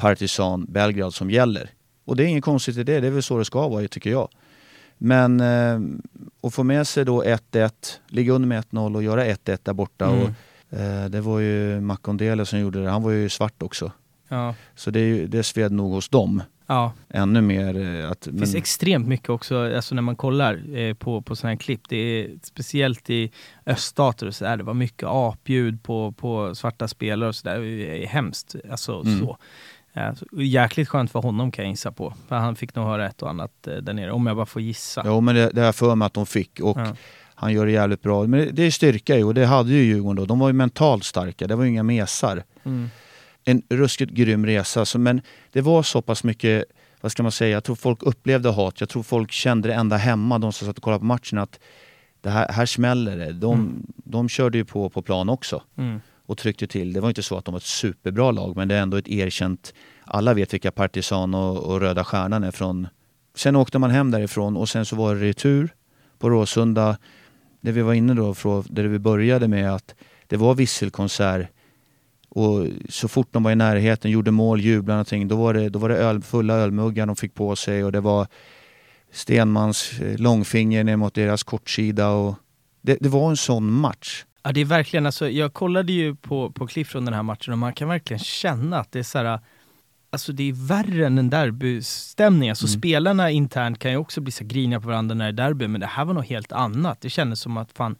Partizan 0.00 0.64
Belgrad 0.68 1.14
som 1.14 1.30
gäller. 1.30 1.70
Och 2.04 2.16
det 2.16 2.24
är 2.24 2.26
inget 2.26 2.44
konstigt 2.44 2.76
i 2.76 2.82
det, 2.82 3.00
det 3.00 3.06
är 3.06 3.10
väl 3.10 3.22
så 3.22 3.38
det 3.38 3.44
ska 3.44 3.68
vara 3.68 3.88
tycker 3.88 4.10
jag. 4.10 4.28
Men 4.98 5.40
eh, 5.40 5.80
att 6.42 6.54
få 6.54 6.62
med 6.62 6.86
sig 6.86 7.04
då 7.04 7.22
1-1, 7.22 7.70
ligga 8.08 8.32
under 8.32 8.48
med 8.48 8.64
1-0 8.64 8.96
och 8.96 9.02
göra 9.02 9.24
1-1 9.24 9.58
där 9.62 9.72
borta. 9.72 10.06
Mm. 10.06 10.18
Och, 10.22 10.30
eh, 10.78 11.04
det 11.04 11.20
var 11.20 11.38
ju 11.38 11.80
Makondele 11.80 12.46
som 12.46 12.58
gjorde 12.58 12.82
det, 12.82 12.90
han 12.90 13.02
var 13.02 13.10
ju 13.10 13.28
svart 13.28 13.62
också. 13.62 13.92
Ja, 14.28 14.54
Så 14.74 14.90
det, 14.90 15.00
är 15.00 15.26
det 15.26 15.42
sved 15.42 15.72
nog 15.72 15.92
hos 15.92 16.08
dem 16.08 16.42
ja. 16.66 16.92
ännu 17.08 17.40
mer. 17.40 17.76
eh, 18.02 18.10
Att, 18.10 18.20
Det 18.20 18.38
finns 18.38 18.54
extremt 18.54 19.08
mycket 19.08 19.30
också, 19.30 19.74
alltså 19.76 19.94
när 19.94 20.02
man 20.02 20.16
kollar 20.16 20.76
eh, 20.78 20.94
på, 20.94 21.22
på 21.22 21.36
sådana 21.36 21.50
här 21.52 21.58
klipp. 21.60 21.80
Det 21.88 21.96
är 21.96 22.30
speciellt 22.42 23.10
i 23.10 23.30
öststater 23.66 24.26
och 24.26 24.34
sådär, 24.34 24.56
det 24.56 24.64
var 24.64 24.74
mycket 24.74 25.08
apljud 25.08 25.82
på, 25.82 26.12
på 26.12 26.54
svarta 26.54 26.88
spelare 26.88 27.28
och 27.28 27.34
sådär. 27.34 27.58
Det 27.60 28.04
är 28.04 28.06
hemskt. 28.06 28.54
Alltså 28.70 29.00
Mm. 29.00 29.20
så. 29.20 29.38
Eh. 29.92 30.12
Jäkligt 30.32 30.88
skönt 30.88 31.10
för 31.10 31.18
honom 31.20 31.50
kan 31.52 31.64
jag 31.64 31.70
gissa 31.72 31.92
på. 31.92 32.14
För 32.28 32.36
han 32.36 32.56
fick 32.56 32.74
nog 32.74 32.86
höra 32.86 33.06
ett 33.06 33.22
och 33.22 33.30
annat 33.30 33.66
eh, 33.66 33.74
där 33.74 33.92
nere, 33.92 34.12
om 34.12 34.26
jag 34.26 34.36
bara 34.36 34.46
får 34.46 34.62
gissa. 34.62 35.02
Jo 35.06 35.20
men 35.20 35.34
det, 35.34 35.50
det 35.50 35.60
har 35.62 35.72
för 35.72 35.94
mig 35.94 36.06
att 36.06 36.14
de 36.14 36.26
fick 36.26 36.60
och 36.60 36.78
Ja. 36.80 36.94
han 37.34 37.52
gör 37.52 37.66
det 37.66 37.72
jävligt 37.72 38.02
bra. 38.02 38.26
Men 38.26 38.40
det, 38.40 38.50
det 38.50 38.62
är 38.62 38.70
styrka 38.70 39.16
ju 39.16 39.24
och 39.24 39.34
det 39.34 39.46
hade 39.46 39.70
ju 39.72 39.82
Djurgården 39.82 40.16
då. 40.16 40.24
De 40.24 40.38
var 40.38 40.48
ju 40.48 40.52
mentalt 40.52 41.04
starka, 41.04 41.46
det 41.46 41.54
var 41.56 41.64
ju 41.64 41.70
inga 41.70 41.82
mesar. 41.82 42.42
Mm. 42.64 42.90
en 43.44 43.62
ruskigt 43.68 44.12
grym 44.12 44.46
resa. 44.46 44.84
Så, 44.84 44.98
men 44.98 45.20
det 45.52 45.60
var 45.60 45.82
så 45.82 46.02
pass 46.02 46.24
mycket, 46.24 46.64
vad 47.00 47.12
ska 47.12 47.22
man 47.22 47.32
säga, 47.32 47.50
jag 47.50 47.64
tror 47.64 47.76
folk 47.76 48.02
upplevde 48.02 48.48
hat. 48.50 48.80
Jag 48.80 48.88
tror 48.88 49.02
folk 49.02 49.32
kände 49.32 49.68
det 49.68 49.74
ända 49.74 49.96
hemma, 49.96 50.38
de 50.38 50.52
som 50.52 50.66
satt 50.66 50.76
och 50.78 50.82
kollade 50.84 50.98
på 51.00 51.04
matchen, 51.06 51.38
att 51.38 51.60
det 52.20 52.30
här, 52.30 52.48
här 52.52 52.66
smäller 52.66 53.16
det. 53.16 53.32
De, 53.32 53.54
Mm. 53.54 53.86
de 53.96 54.28
körde 54.28 54.58
ju 54.58 54.64
på 54.64 54.88
på 54.88 55.02
plan 55.02 55.28
också 55.28 55.62
Mm 55.78 56.00
och 56.30 56.38
tryckte 56.38 56.66
till. 56.66 56.92
Det 56.92 57.00
var 57.00 57.08
inte 57.08 57.22
så 57.22 57.36
att 57.36 57.44
de 57.44 57.52
var 57.52 57.58
ett 57.58 57.64
superbra 57.64 58.30
lag, 58.30 58.56
men 58.56 58.68
det 58.68 58.74
är 58.74 58.82
ändå 58.82 58.96
ett 58.96 59.08
erkänt... 59.08 59.74
Alla 60.04 60.34
vet 60.34 60.54
vilka 60.54 60.70
Partisan 60.70 61.34
och, 61.34 61.56
och 61.56 61.80
Röda 61.80 62.04
Stjärnan 62.04 62.44
är 62.44 62.50
från. 62.50 62.88
Sen 63.34 63.56
åkte 63.56 63.78
man 63.78 63.90
hem 63.90 64.10
därifrån 64.10 64.56
och 64.56 64.68
sen 64.68 64.86
så 64.86 64.96
var 64.96 65.14
det 65.14 65.20
retur 65.20 65.74
på 66.18 66.30
Råsunda. 66.30 66.96
Det 67.60 67.72
vi 67.72 67.82
var 67.82 67.94
inne 67.94 68.14
då, 68.14 68.34
från, 68.34 68.64
där 68.70 68.84
vi 68.84 68.98
började 68.98 69.48
med 69.48 69.74
att 69.74 69.94
det 70.26 70.36
var 70.36 70.54
visselkonsert 70.54 71.48
och 72.28 72.66
så 72.88 73.08
fort 73.08 73.28
de 73.32 73.42
var 73.42 73.50
i 73.50 73.56
närheten, 73.56 74.10
gjorde 74.10 74.30
mål, 74.30 74.60
jublade 74.60 74.96
någonting, 74.96 75.28
då 75.28 75.36
var 75.36 75.54
det, 75.54 75.68
då 75.68 75.78
var 75.78 75.88
det 75.88 75.96
öl, 75.96 76.22
fulla 76.22 76.54
ölmuggar 76.54 77.06
de 77.06 77.16
fick 77.16 77.34
på 77.34 77.56
sig 77.56 77.84
och 77.84 77.92
det 77.92 78.00
var 78.00 78.26
Stenmans 79.12 80.00
eh, 80.00 80.18
långfinger 80.18 80.84
ner 80.84 80.96
mot 80.96 81.14
deras 81.14 81.42
kortsida. 81.42 82.08
Och 82.08 82.34
det, 82.82 82.98
det 83.00 83.08
var 83.08 83.30
en 83.30 83.36
sån 83.36 83.72
match. 83.72 84.24
Ja 84.42 84.52
det 84.52 84.60
är 84.60 84.64
verkligen, 84.64 85.06
alltså, 85.06 85.30
jag 85.30 85.54
kollade 85.54 85.92
ju 85.92 86.14
på, 86.14 86.50
på 86.50 86.66
klipp 86.66 86.86
från 86.86 87.04
den 87.04 87.14
här 87.14 87.22
matchen 87.22 87.52
och 87.52 87.58
man 87.58 87.72
kan 87.72 87.88
verkligen 87.88 88.18
känna 88.18 88.78
att 88.78 88.92
det 88.92 88.98
är 88.98 89.02
så 89.02 89.18
här, 89.18 89.40
Alltså 90.12 90.32
det 90.32 90.48
är 90.48 90.68
värre 90.68 91.06
än 91.06 91.18
en 91.18 91.30
derbystämning. 91.30 92.50
Alltså 92.50 92.66
mm. 92.66 92.78
spelarna 92.78 93.30
internt 93.30 93.78
kan 93.78 93.90
ju 93.90 93.96
också 93.96 94.20
bli 94.20 94.32
så 94.32 94.44
griniga 94.44 94.80
på 94.80 94.88
varandra 94.88 95.14
när 95.14 95.32
det 95.32 95.42
är 95.42 95.48
derby, 95.48 95.68
men 95.68 95.80
det 95.80 95.86
här 95.86 96.04
var 96.04 96.14
något 96.14 96.26
helt 96.26 96.52
annat. 96.52 97.00
Det 97.00 97.10
kändes 97.10 97.40
som 97.40 97.56
att 97.56 97.72
fan, 97.72 97.96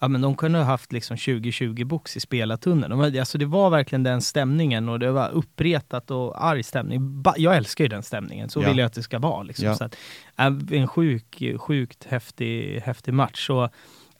ja 0.00 0.08
men 0.08 0.20
de 0.20 0.36
kunde 0.36 0.58
ha 0.58 0.64
haft 0.64 0.92
liksom 0.92 1.16
20-20 1.16 1.84
box 1.84 2.16
i 2.16 2.20
spelartunneln. 2.20 2.98
De, 2.98 3.18
alltså 3.20 3.38
det 3.38 3.46
var 3.46 3.70
verkligen 3.70 4.02
den 4.02 4.22
stämningen 4.22 4.88
och 4.88 4.98
det 4.98 5.10
var 5.10 5.30
uppretat 5.30 6.10
och 6.10 6.44
arg 6.44 6.62
stämning. 6.62 7.22
Jag 7.36 7.56
älskar 7.56 7.84
ju 7.84 7.88
den 7.88 8.02
stämningen, 8.02 8.48
så 8.48 8.62
ja. 8.62 8.68
vill 8.68 8.78
jag 8.78 8.86
att 8.86 8.92
det 8.92 9.02
ska 9.02 9.18
vara. 9.18 9.42
Liksom. 9.42 9.66
Ja. 9.66 9.74
Så 9.74 9.84
att, 9.84 9.96
en 10.70 10.88
sjuk, 10.88 11.42
sjukt 11.58 12.04
häftig, 12.04 12.80
häftig 12.80 13.14
match. 13.14 13.46
Så, 13.46 13.70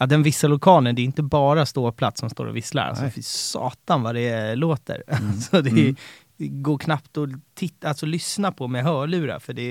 Ja, 0.05 0.09
den 0.09 0.23
visselorkanen, 0.23 0.95
det 0.95 1.03
är 1.03 1.05
inte 1.05 1.23
bara 1.23 1.67
ståplats 1.67 2.21
som 2.21 2.31
står 2.31 2.47
och 2.47 2.57
visslar. 2.57 2.89
Alltså, 2.89 3.05
fy 3.15 3.23
satan 3.23 4.03
vad 4.03 4.15
det 4.15 4.55
låter. 4.55 5.03
Mm. 5.09 5.29
alltså, 5.35 5.63
det, 5.63 5.71
mm. 5.71 5.97
det, 6.39 6.49
går 6.49 6.79
knappt 6.79 7.19
att 7.19 7.29
titta, 7.55 7.89
alltså, 7.89 8.07
lyssna 8.07 8.53
på 8.53 8.69
med 8.69 8.85
hörlurar 8.85 9.39
för 9.39 9.53
det 9.53 9.63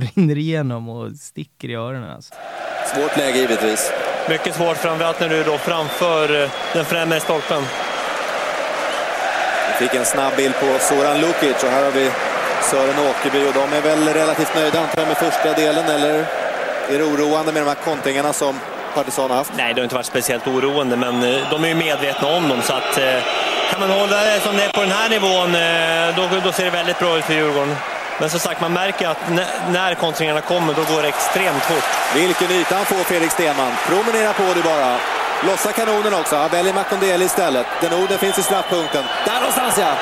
rinner 0.14 0.38
igenom 0.38 0.88
och 0.88 1.16
sticker 1.16 1.68
i 1.68 1.74
öronen. 1.74 2.10
Alltså. 2.10 2.34
Svårt 2.94 3.16
läge 3.16 3.38
givetvis. 3.38 3.92
Mycket 4.28 4.54
svårt, 4.54 4.76
framförallt 4.76 5.20
när 5.20 5.28
du 5.28 5.36
är 5.36 5.44
då 5.44 5.58
framför 5.58 6.42
eh, 6.42 6.50
den 6.74 6.84
främre 6.84 7.20
stolpen. 7.20 7.62
Vi 9.68 9.86
fick 9.86 9.94
en 9.94 10.04
snabb 10.04 10.36
bild 10.36 10.54
på 10.54 10.78
Soran 10.80 11.20
Lukic 11.20 11.64
och 11.64 11.70
här 11.70 11.84
har 11.84 11.92
vi 11.92 12.10
Sören 12.70 12.98
Åkerby 13.10 13.48
och 13.48 13.54
de 13.54 13.76
är 13.76 13.82
väl 13.82 14.14
relativt 14.14 14.54
nöjda 14.54 14.80
antar 14.80 15.00
jag 15.00 15.08
med 15.08 15.16
första 15.16 15.52
delen 15.54 15.84
eller 15.84 16.14
är 16.90 16.98
det 16.98 17.04
oroande 17.04 17.52
med 17.52 17.62
de 17.62 17.68
här 17.68 17.84
kontringarna 17.84 18.32
som 18.32 18.54
Partisan 18.94 19.30
har 19.30 19.36
haft? 19.36 19.52
Nej, 19.56 19.74
det 19.74 19.80
har 19.80 19.84
inte 19.84 19.94
varit 19.94 20.06
speciellt 20.06 20.46
oroande, 20.46 20.96
men 20.96 21.22
eh, 21.22 21.50
de 21.50 21.64
är 21.64 21.68
ju 21.68 21.74
medvetna 21.74 22.28
om 22.28 22.48
dem. 22.48 22.62
Så 22.62 22.72
att, 22.72 22.98
eh, 22.98 23.22
kan 23.70 23.80
man 23.80 23.90
hålla 23.90 24.24
det 24.24 24.40
som 24.40 24.56
det 24.56 24.64
är 24.64 24.72
på 24.72 24.80
den 24.80 24.90
här 24.90 25.08
nivån, 25.08 25.52
då, 26.16 26.40
då 26.44 26.52
ser 26.52 26.64
det 26.64 26.70
väldigt 26.70 26.98
bra 26.98 27.18
ut 27.18 27.24
för 27.24 27.34
Djurgården. 27.34 27.76
Men 28.20 28.30
som 28.30 28.40
sagt, 28.40 28.60
man 28.60 28.72
märker 28.72 29.08
att 29.08 29.18
när 29.68 29.94
kontringarna 29.94 30.40
kommer, 30.40 30.74
då 30.74 30.94
går 30.94 31.02
det 31.02 31.08
extremt 31.08 31.62
fort. 31.62 31.84
Vilken 32.14 32.50
yta 32.50 32.74
han 32.76 32.84
får, 32.84 32.96
Fredrik 32.96 33.30
Stenman. 33.30 33.72
Promenera 33.86 34.32
på 34.32 34.42
det 34.54 34.62
bara. 34.62 34.96
Lossa 35.46 35.72
kanonen 35.72 36.14
också. 36.14 36.36
Han 36.36 36.50
väljer 36.50 36.74
Makondeli 36.74 37.24
istället. 37.24 37.66
Den 37.80 37.92
orden 37.92 38.18
finns 38.18 38.38
i 38.38 38.42
straffpunkten. 38.42 39.04
Där 39.26 39.34
någonstans 39.34 39.78
ja! 39.78 39.92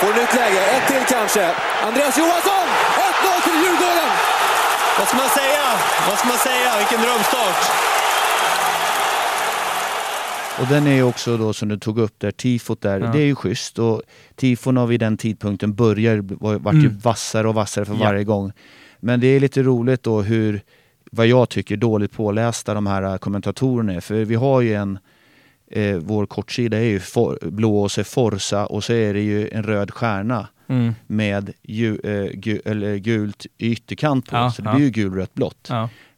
Får 0.00 0.20
nytt 0.20 0.34
läge. 0.34 0.60
Ett 0.60 0.86
till 0.86 1.16
kanske. 1.16 1.50
Andreas 1.86 2.18
Johansson! 2.18 2.66
1-0 2.96 3.42
till 3.44 3.62
Djurgården! 3.62 4.33
Vad 4.98 5.08
ska 5.08 5.16
man 5.16 5.28
säga? 5.28 5.66
Vad 6.08 6.18
ska 6.18 6.28
man 6.28 6.38
säga? 6.38 6.78
Vilken 6.78 7.00
drömstart! 7.00 7.62
Och 10.60 10.66
den 10.66 10.86
är 10.86 10.94
ju 10.94 11.02
också 11.02 11.36
då 11.36 11.52
som 11.52 11.68
du 11.68 11.78
tog 11.78 11.98
upp 11.98 12.14
där, 12.18 12.30
tifot 12.30 12.80
där, 12.80 13.00
ja. 13.00 13.06
det 13.06 13.18
är 13.18 13.24
ju 13.24 13.34
schysst. 13.34 13.78
Och 13.78 14.02
tifona 14.36 14.86
vid 14.86 15.00
den 15.00 15.16
tidpunkten 15.16 15.74
börjar, 15.74 16.18
vart 16.58 16.74
ju 16.74 16.80
mm. 16.80 16.98
vassare 16.98 17.48
och 17.48 17.54
vassare 17.54 17.84
för 17.84 17.92
ja. 17.94 17.98
varje 17.98 18.24
gång. 18.24 18.52
Men 19.00 19.20
det 19.20 19.26
är 19.26 19.40
lite 19.40 19.62
roligt 19.62 20.02
då 20.02 20.22
hur, 20.22 20.60
vad 21.10 21.26
jag 21.26 21.48
tycker, 21.48 21.76
dåligt 21.76 22.12
pålästa 22.12 22.74
de 22.74 22.86
här 22.86 23.18
kommentatorerna 23.18 23.92
är. 23.92 24.00
För 24.00 24.14
vi 24.14 24.34
har 24.34 24.60
ju 24.60 24.74
en, 24.74 24.98
eh, 25.74 25.96
vår 25.96 26.26
kortsida 26.26 26.76
är 26.76 26.84
ju 26.84 27.00
for, 27.00 27.38
blå 27.42 27.78
och 27.82 27.90
så 27.90 28.04
Forza 28.04 28.66
och 28.66 28.84
så 28.84 28.92
är 28.92 29.14
det 29.14 29.20
ju 29.20 29.48
en 29.48 29.62
röd 29.62 29.90
stjärna 29.90 30.48
mm. 30.68 30.94
med 31.06 31.52
ju, 31.62 31.98
eh, 32.04 32.30
gu, 32.32 32.60
eller 32.64 32.96
gult 32.96 33.46
ytterkant 33.58 34.30
på. 34.30 34.36
Ja, 34.36 34.50
så 34.50 34.62
det 34.62 34.70
blir 34.74 34.84
ju 34.84 34.90
gulrött 34.90 35.34
blått. 35.34 35.70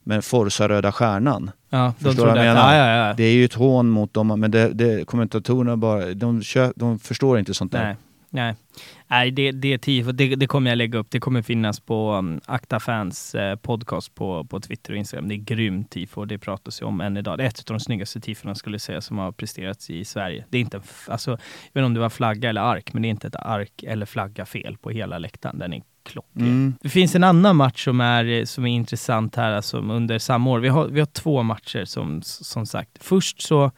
Men 0.03 0.21
Forza 0.21 0.69
röda 0.69 0.91
stjärnan. 0.91 1.51
Ja, 1.69 1.93
Förstår 1.99 2.25
du 2.25 2.31
vad 2.31 2.37
jag 2.37 2.55
menar? 2.55 2.75
Ja, 2.75 2.87
ja, 2.87 3.07
ja. 3.07 3.13
Det 3.13 3.23
är 3.23 3.33
ju 3.33 3.45
ett 3.45 3.53
hån 3.53 3.89
mot 3.89 4.13
dem, 4.13 4.27
men 4.27 4.51
det, 4.51 4.69
det, 4.73 5.05
kommentatorerna 5.07 5.77
bara, 5.77 6.13
de, 6.13 6.41
kö, 6.41 6.71
de 6.75 6.99
förstår 6.99 7.39
inte 7.39 7.53
sånt 7.53 7.71
där. 7.71 7.83
Nej, 7.83 7.95
nej. 8.29 8.55
nej 9.07 9.31
det, 9.31 9.51
det, 9.51 9.77
det, 10.11 10.35
det 10.35 10.47
kommer 10.47 10.71
jag 10.71 10.77
lägga 10.77 10.99
upp. 10.99 11.07
Det 11.11 11.19
kommer 11.19 11.41
finnas 11.41 11.79
på 11.79 12.13
um, 12.13 12.41
Akta 12.45 12.79
Fans 12.79 13.35
eh, 13.35 13.55
podcast 13.55 14.15
på, 14.15 14.43
på 14.43 14.59
Twitter 14.59 14.93
och 14.93 14.97
Instagram. 14.97 15.27
Det 15.27 15.35
är 15.35 15.37
grymt 15.37 15.89
tifo 15.89 16.21
och 16.21 16.27
det 16.27 16.37
pratas 16.37 16.81
ju 16.81 16.85
om 16.85 17.01
än 17.01 17.17
idag. 17.17 17.37
Det 17.37 17.43
är 17.43 17.47
ett 17.47 17.59
av 17.59 17.77
de 17.77 17.79
snyggaste 17.79 18.19
tifona 18.19 18.55
skulle 18.55 18.73
jag 18.73 18.81
säga 18.81 19.01
som 19.01 19.17
har 19.17 19.31
presterats 19.31 19.89
i 19.89 20.05
Sverige. 20.05 20.45
Det 20.49 20.57
är 20.57 20.61
inte, 20.61 20.81
alltså, 21.07 21.31
jag 21.31 21.37
vet 21.73 21.75
inte 21.75 21.85
om 21.85 21.93
det 21.93 21.99
var 21.99 22.09
flagga 22.09 22.49
eller 22.49 22.61
ark, 22.61 22.93
men 22.93 23.01
det 23.01 23.07
är 23.07 23.09
inte 23.09 23.27
ett 23.27 23.35
ark 23.35 23.83
eller 23.83 24.05
flagga 24.05 24.45
fel 24.45 24.77
på 24.77 24.89
hela 24.89 25.17
läktaren. 25.17 25.59
Den 25.59 25.73
är. 25.73 25.81
Mm. 26.35 26.75
Det 26.81 26.89
finns 26.89 27.15
en 27.15 27.23
annan 27.23 27.55
match 27.55 27.83
som 27.83 28.01
är, 28.01 28.45
som 28.45 28.65
är 28.65 28.71
intressant 28.71 29.35
här, 29.35 29.51
alltså 29.51 29.77
under 29.77 30.19
samma 30.19 30.49
år. 30.49 30.59
Vi 30.59 30.67
har, 30.67 30.87
vi 30.87 30.99
har 30.99 31.07
två 31.07 31.43
matcher 31.43 31.85
som, 31.85 32.21
som 32.23 32.65
sagt. 32.65 33.03
Först 33.03 33.41
så, 33.41 33.71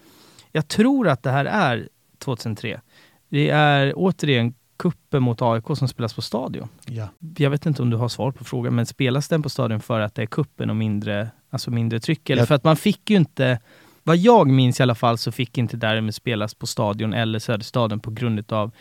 jag 0.51 0.67
tror 0.67 1.07
att 1.07 1.23
det 1.23 1.31
här 1.31 1.45
är 1.45 1.89
2003. 2.19 2.81
Det 3.29 3.49
är 3.49 3.93
återigen 3.95 4.53
kuppen 4.77 5.23
mot 5.23 5.41
AIK 5.41 5.65
som 5.75 5.87
spelas 5.87 6.13
på 6.13 6.21
Stadion. 6.21 6.67
Ja. 6.85 7.07
Jag 7.37 7.49
vet 7.49 7.65
inte 7.65 7.81
om 7.81 7.89
du 7.89 7.97
har 7.97 8.09
svar 8.09 8.31
på 8.31 8.43
frågan, 8.43 8.75
men 8.75 8.85
spelas 8.85 9.27
den 9.27 9.43
på 9.43 9.49
Stadion 9.49 9.79
för 9.79 9.99
att 9.99 10.15
det 10.15 10.21
är 10.21 10.25
kuppen 10.25 10.69
och 10.69 10.75
mindre, 10.75 11.29
alltså 11.49 11.71
mindre 11.71 11.99
tryck? 11.99 12.29
Eller 12.29 12.41
ja. 12.41 12.45
för 12.45 12.55
att 12.55 12.63
man 12.63 12.75
fick 12.75 13.09
ju 13.09 13.17
inte, 13.17 13.59
vad 14.03 14.17
jag 14.17 14.47
minns 14.47 14.79
i 14.79 14.83
alla 14.83 14.95
fall, 14.95 15.17
så 15.17 15.31
fick 15.31 15.57
inte 15.57 15.77
därmed 15.77 16.15
spelas 16.15 16.53
på 16.53 16.67
Stadion 16.67 17.13
eller 17.13 17.39
Söderstaden 17.39 17.99
på 17.99 18.11
grund 18.11 18.51
av 18.51 18.71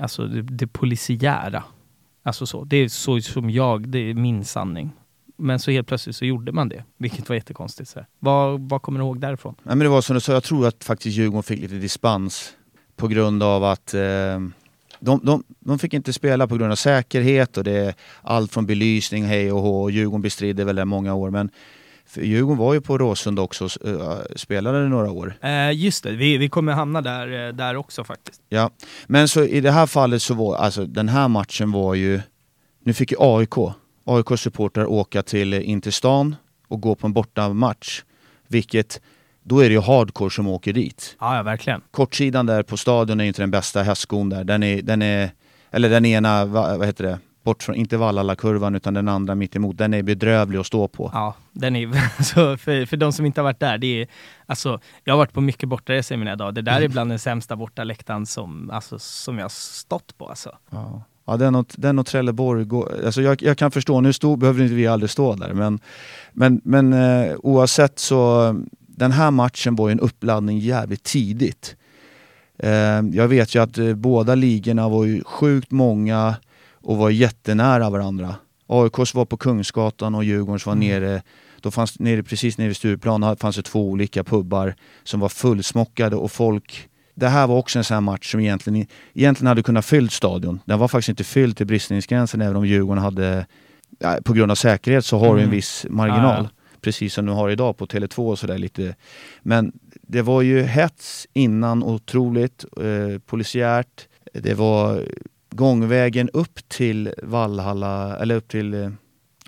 alltså 0.00 0.26
det, 0.26 0.42
det 0.42 0.66
polisiära. 0.66 1.62
Alltså 2.22 2.46
så. 2.46 2.64
Det 2.64 2.76
är 2.76 2.88
så 2.88 3.20
som 3.20 3.50
jag, 3.50 3.88
det 3.88 3.98
är 3.98 4.14
min 4.14 4.44
sanning. 4.44 4.90
Men 5.36 5.58
så 5.58 5.70
helt 5.70 5.88
plötsligt 5.88 6.16
så 6.16 6.24
gjorde 6.24 6.52
man 6.52 6.68
det, 6.68 6.84
vilket 6.96 7.28
var 7.28 7.36
jättekonstigt. 7.36 7.90
Så 7.90 8.04
vad, 8.18 8.60
vad 8.60 8.82
kommer 8.82 8.98
du 8.98 9.04
ihåg 9.04 9.20
därifrån? 9.20 9.54
Ja, 9.62 9.68
men 9.68 9.78
det 9.78 9.88
var 9.88 10.00
som 10.00 10.14
du 10.14 10.20
sa, 10.20 10.32
jag 10.32 10.44
tror 10.44 10.66
att 10.66 10.84
faktiskt 10.84 11.16
Djurgården 11.16 11.42
fick 11.42 11.60
lite 11.60 11.74
dispens 11.74 12.52
på 12.96 13.08
grund 13.08 13.42
av 13.42 13.64
att 13.64 13.94
eh, 13.94 14.40
de, 15.00 15.20
de, 15.22 15.44
de, 15.60 15.78
fick 15.78 15.94
inte 15.94 16.12
spela 16.12 16.46
på 16.46 16.56
grund 16.56 16.72
av 16.72 16.76
säkerhet 16.76 17.56
och 17.56 17.64
det 17.64 17.72
är 17.72 17.94
allt 18.22 18.52
från 18.52 18.66
belysning, 18.66 19.24
hej 19.24 19.52
och 19.52 19.60
hå. 19.60 19.90
Djurgården 19.90 20.22
bestridde 20.22 20.64
väl 20.64 20.76
det 20.76 20.84
många 20.84 21.14
år. 21.14 21.30
Men 21.30 21.50
för 22.06 22.20
Djurgården 22.20 22.58
var 22.58 22.74
ju 22.74 22.80
på 22.80 22.98
Råsunda 22.98 23.42
också 23.42 23.64
och 23.64 23.70
spelade 24.36 24.88
några 24.88 25.10
år. 25.10 25.34
Eh, 25.42 25.72
just 25.72 26.04
det, 26.04 26.12
vi, 26.12 26.38
vi 26.38 26.48
kommer 26.48 26.72
hamna 26.72 27.00
där, 27.00 27.46
eh, 27.46 27.54
där 27.54 27.76
också 27.76 28.04
faktiskt. 28.04 28.42
Ja, 28.48 28.70
men 29.06 29.28
så 29.28 29.44
i 29.44 29.60
det 29.60 29.70
här 29.70 29.86
fallet 29.86 30.22
så 30.22 30.34
var, 30.34 30.56
alltså 30.56 30.86
den 30.86 31.08
här 31.08 31.28
matchen 31.28 31.72
var 31.72 31.94
ju, 31.94 32.20
nu 32.84 32.92
fick 32.92 33.10
ju 33.10 33.16
AIK, 33.20 33.54
AIKs 34.04 34.40
supportrar 34.40 34.86
åka 34.86 35.22
till 35.22 35.54
in 35.54 35.80
till 35.80 35.92
stan 35.92 36.36
och 36.68 36.80
gå 36.80 36.94
på 36.94 37.06
en 37.06 37.12
bortamatch. 37.12 38.02
Vilket, 38.48 39.00
då 39.44 39.60
är 39.60 39.68
det 39.68 39.74
ju 39.74 39.80
hardcore 39.80 40.30
som 40.30 40.48
åker 40.48 40.72
dit. 40.72 41.16
Ja, 41.20 41.36
ja 41.36 41.42
verkligen. 41.42 41.80
Kortsidan 41.90 42.46
där 42.46 42.62
på 42.62 42.76
stadion 42.76 43.20
är 43.20 43.24
inte 43.24 43.42
den 43.42 43.50
bästa 43.50 43.82
hästskon 43.82 44.28
där. 44.28 44.44
Den 44.44 44.62
är, 44.62 44.82
den 44.82 45.02
är, 45.02 45.30
eller 45.70 45.90
den 45.90 46.04
ena, 46.04 46.44
vad 46.44 46.86
heter 46.86 47.04
det? 47.04 47.18
bort 47.44 47.62
från, 47.62 47.76
inte 47.76 47.96
Vallala-kurvan 47.96 48.74
utan 48.74 48.94
den 48.94 49.08
andra 49.08 49.34
mitt 49.34 49.56
emot. 49.56 49.78
den 49.78 49.94
är 49.94 50.02
bedrövlig 50.02 50.58
att 50.58 50.66
stå 50.66 50.88
på. 50.88 51.10
Ja, 51.12 51.34
den 51.52 51.76
är, 51.76 51.88
alltså, 52.18 52.56
för, 52.56 52.86
för 52.86 52.96
de 52.96 53.12
som 53.12 53.26
inte 53.26 53.40
har 53.40 53.44
varit 53.44 53.60
där, 53.60 53.78
det 53.78 54.02
är, 54.02 54.08
alltså, 54.46 54.80
jag 55.04 55.12
har 55.12 55.18
varit 55.18 55.32
på 55.32 55.40
mycket 55.40 55.68
bortaresor 55.68 56.14
i 56.14 56.18
mina 56.18 56.36
dagar. 56.36 56.52
Det 56.52 56.62
där 56.62 56.72
är 56.72 56.78
mm. 56.78 56.92
bland 56.92 57.10
den 57.10 57.18
sämsta 57.18 57.56
bortaläktaren 57.56 58.26
som, 58.26 58.70
alltså, 58.70 58.98
som 58.98 59.38
jag 59.38 59.44
har 59.44 59.48
stått 59.48 60.18
på. 60.18 60.28
Alltså. 60.28 60.58
Ja. 60.70 61.02
Ja, 61.26 61.36
den 61.36 61.54
och, 61.54 61.66
den 61.76 61.98
och 61.98 62.06
Trelleborg, 62.06 62.64
går, 62.64 63.04
alltså 63.04 63.22
jag, 63.22 63.42
jag 63.42 63.58
kan 63.58 63.70
förstå, 63.70 64.00
nu 64.00 64.12
stod, 64.12 64.38
behöver 64.38 64.62
inte 64.62 64.74
vi 64.74 64.86
aldrig 64.86 65.10
stå 65.10 65.34
där, 65.34 65.52
men, 65.52 65.80
men, 66.32 66.60
men 66.64 66.92
eh, 66.92 67.34
oavsett 67.38 67.98
så, 67.98 68.54
den 68.96 69.12
här 69.12 69.30
matchen 69.30 69.74
var 69.74 69.88
ju 69.88 69.92
en 69.92 70.00
uppladdning 70.00 70.58
jävligt 70.58 71.02
tidigt. 71.02 71.76
Eh, 72.58 73.00
jag 73.12 73.28
vet 73.28 73.54
ju 73.54 73.62
att 73.62 73.78
eh, 73.78 73.94
båda 73.94 74.34
ligorna 74.34 74.88
var 74.88 75.04
ju 75.04 75.24
sjukt 75.24 75.70
många 75.70 76.36
och 76.72 76.96
var 76.96 77.10
jättenära 77.10 77.90
varandra. 77.90 78.34
AIKs 78.66 79.14
var 79.14 79.24
på 79.24 79.36
Kungsgatan 79.36 80.14
och 80.14 80.24
Djurgårdens 80.24 80.66
var 80.66 80.72
mm. 80.72 80.88
nere 80.88 81.22
då 81.60 81.70
fanns 81.70 81.98
nere, 81.98 82.22
precis 82.22 82.58
nere 82.58 82.68
vid 82.68 82.76
Stureplan 82.76 83.36
fanns 83.36 83.56
det 83.56 83.62
två 83.62 83.90
olika 83.90 84.24
pubbar 84.24 84.74
som 85.04 85.20
var 85.20 85.28
fullsmockade 85.28 86.16
och 86.16 86.32
folk 86.32 86.88
det 87.14 87.28
här 87.28 87.46
var 87.46 87.56
också 87.56 87.78
en 87.78 87.84
sån 87.84 87.94
här 87.94 88.00
match 88.00 88.30
som 88.30 88.40
egentligen, 88.40 88.86
egentligen 89.14 89.46
hade 89.46 89.62
kunnat 89.62 89.84
fyllt 89.84 90.12
stadion. 90.12 90.60
Den 90.64 90.78
var 90.78 90.88
faktiskt 90.88 91.08
inte 91.08 91.24
fylld 91.24 91.56
till 91.56 91.66
bristningsgränsen 91.66 92.40
även 92.40 92.56
om 92.56 92.66
Djurgården 92.66 93.02
hade, 93.02 93.46
på 94.24 94.32
grund 94.32 94.50
av 94.50 94.54
säkerhet 94.54 95.04
så 95.04 95.18
har 95.18 95.26
mm. 95.26 95.36
du 95.36 95.42
en 95.42 95.50
viss 95.50 95.86
marginal. 95.90 96.48
Precis 96.84 97.14
som 97.14 97.26
du 97.26 97.32
har 97.32 97.50
idag 97.50 97.76
på 97.76 97.86
Tele2 97.86 98.30
och 98.30 98.38
sådär 98.38 98.58
lite. 98.58 98.94
Men 99.42 99.72
det 100.02 100.22
var 100.22 100.42
ju 100.42 100.62
hets 100.62 101.26
innan 101.32 101.82
otroligt, 101.82 102.64
eh, 102.80 103.18
polisiärt. 103.18 104.08
Det 104.32 104.54
var 104.54 105.02
gångvägen 105.50 106.30
upp 106.32 106.68
till 106.68 107.14
Vallhalla, 107.22 108.16
eller 108.16 108.34
upp 108.34 108.48
till, 108.48 108.92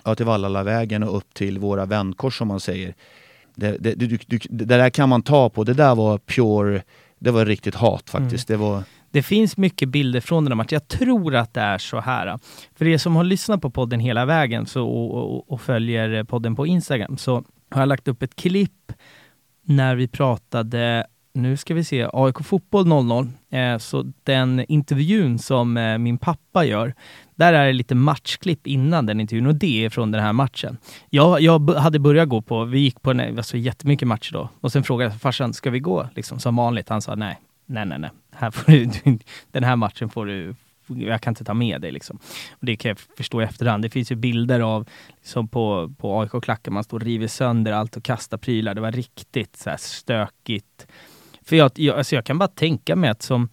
ja, 0.03 0.15
till 0.15 0.25
Vallhallavägen 0.25 1.03
och 1.03 1.17
upp 1.17 1.33
till 1.33 1.59
våra 1.59 1.85
väntkors 1.85 2.37
som 2.37 2.47
man 2.47 2.59
säger. 2.59 2.95
Det, 3.55 3.77
det, 3.79 3.95
det, 3.95 4.19
det, 4.49 4.65
där 4.65 4.89
kan 4.89 5.09
man 5.09 5.21
ta 5.21 5.49
på. 5.49 5.63
Det 5.63 5.73
där 5.73 5.95
var 5.95 6.17
pure 6.17 6.83
det 7.19 7.31
var 7.31 7.45
riktigt 7.45 7.75
hat 7.75 8.09
faktiskt. 8.09 8.47
Det 8.47 8.57
var... 8.57 8.83
Det 9.17 9.23
finns 9.23 9.57
mycket 9.57 9.89
bilder 9.89 10.19
från 10.19 10.43
den 10.43 10.51
här 10.51 10.55
matchen. 10.55 10.75
Jag 10.75 10.87
tror 10.87 11.35
att 11.35 11.53
det 11.53 11.61
är 11.61 11.77
så 11.77 11.99
här. 11.99 12.39
För 12.75 12.87
er 12.87 12.97
som 12.97 13.15
har 13.15 13.23
lyssnat 13.23 13.61
på 13.61 13.69
podden 13.69 13.99
hela 13.99 14.25
vägen 14.25 14.65
så, 14.65 14.87
och, 14.87 15.35
och, 15.35 15.51
och 15.51 15.61
följer 15.61 16.23
podden 16.23 16.55
på 16.55 16.67
Instagram 16.67 17.17
så 17.17 17.43
har 17.71 17.81
jag 17.81 17.87
lagt 17.87 18.07
upp 18.07 18.23
ett 18.23 18.35
klipp 18.35 18.91
när 19.63 19.95
vi 19.95 20.07
pratade 20.07 21.07
nu 21.33 21.57
ska 21.57 21.73
vi 21.73 21.83
se, 21.83 22.09
AIK 22.13 22.37
Fotboll 22.43 22.87
00. 22.87 23.29
Eh, 23.49 23.77
så 23.77 24.13
den 24.23 24.65
intervjun 24.67 25.39
som 25.39 25.77
eh, 25.77 25.97
min 25.97 26.17
pappa 26.17 26.65
gör, 26.65 26.93
där 27.35 27.53
är 27.53 27.65
det 27.65 27.73
lite 27.73 27.95
matchklipp 27.95 28.67
innan 28.67 29.05
den 29.05 29.19
intervjun 29.19 29.47
och 29.47 29.55
det 29.55 29.85
är 29.85 29.89
från 29.89 30.11
den 30.11 30.23
här 30.23 30.33
matchen. 30.33 30.77
Jag, 31.09 31.41
jag 31.41 31.69
hade 31.69 31.99
börjat 31.99 32.29
gå 32.29 32.41
på, 32.41 32.63
vi 32.63 32.79
gick 32.79 33.01
på 33.01 33.11
en, 33.11 33.37
alltså, 33.37 33.57
jättemycket 33.57 34.07
matcher 34.07 34.33
då 34.33 34.49
och 34.61 34.71
sen 34.71 34.83
frågade 34.83 35.11
jag 35.11 35.21
farsan, 35.21 35.53
ska 35.53 35.69
vi 35.69 35.79
gå? 35.79 36.09
Liksom 36.15 36.39
som 36.39 36.55
vanligt. 36.55 36.89
Han 36.89 37.01
sa 37.01 37.15
nej, 37.15 37.39
nej, 37.65 37.85
nej, 37.85 37.99
nej. 37.99 38.09
Här 38.39 38.51
får 38.51 38.71
du, 38.71 39.17
den 39.51 39.63
här 39.63 39.75
matchen 39.75 40.09
får 40.09 40.25
du, 40.25 40.55
jag 40.87 41.21
kan 41.21 41.31
inte 41.31 41.43
ta 41.43 41.53
med 41.53 41.81
dig 41.81 41.91
liksom. 41.91 42.19
Och 42.51 42.65
det 42.65 42.75
kan 42.75 42.89
jag 42.89 42.99
förstå 42.99 43.41
i 43.41 43.43
efterhand. 43.43 43.83
Det 43.83 43.89
finns 43.89 44.11
ju 44.11 44.15
bilder 44.15 44.59
av, 44.59 44.87
liksom 45.17 45.47
på, 45.47 45.93
på 45.97 46.21
AIK-klacken, 46.21 46.73
man 46.73 46.83
står 46.83 46.99
och 46.99 47.05
river 47.05 47.27
sönder 47.27 47.71
allt 47.71 47.97
och 47.97 48.03
kastar 48.03 48.37
prylar. 48.37 48.75
Det 48.75 48.81
var 48.81 48.91
riktigt 48.91 49.57
så 49.57 49.69
här 49.69 49.77
stökigt. 49.77 50.87
För 51.41 51.55
jag, 51.55 51.71
jag, 51.75 51.97
alltså 51.97 52.15
jag 52.15 52.25
kan 52.25 52.37
bara 52.37 52.47
tänka 52.47 52.95
mig 52.95 53.09
att 53.09 53.21
som, 53.21 53.49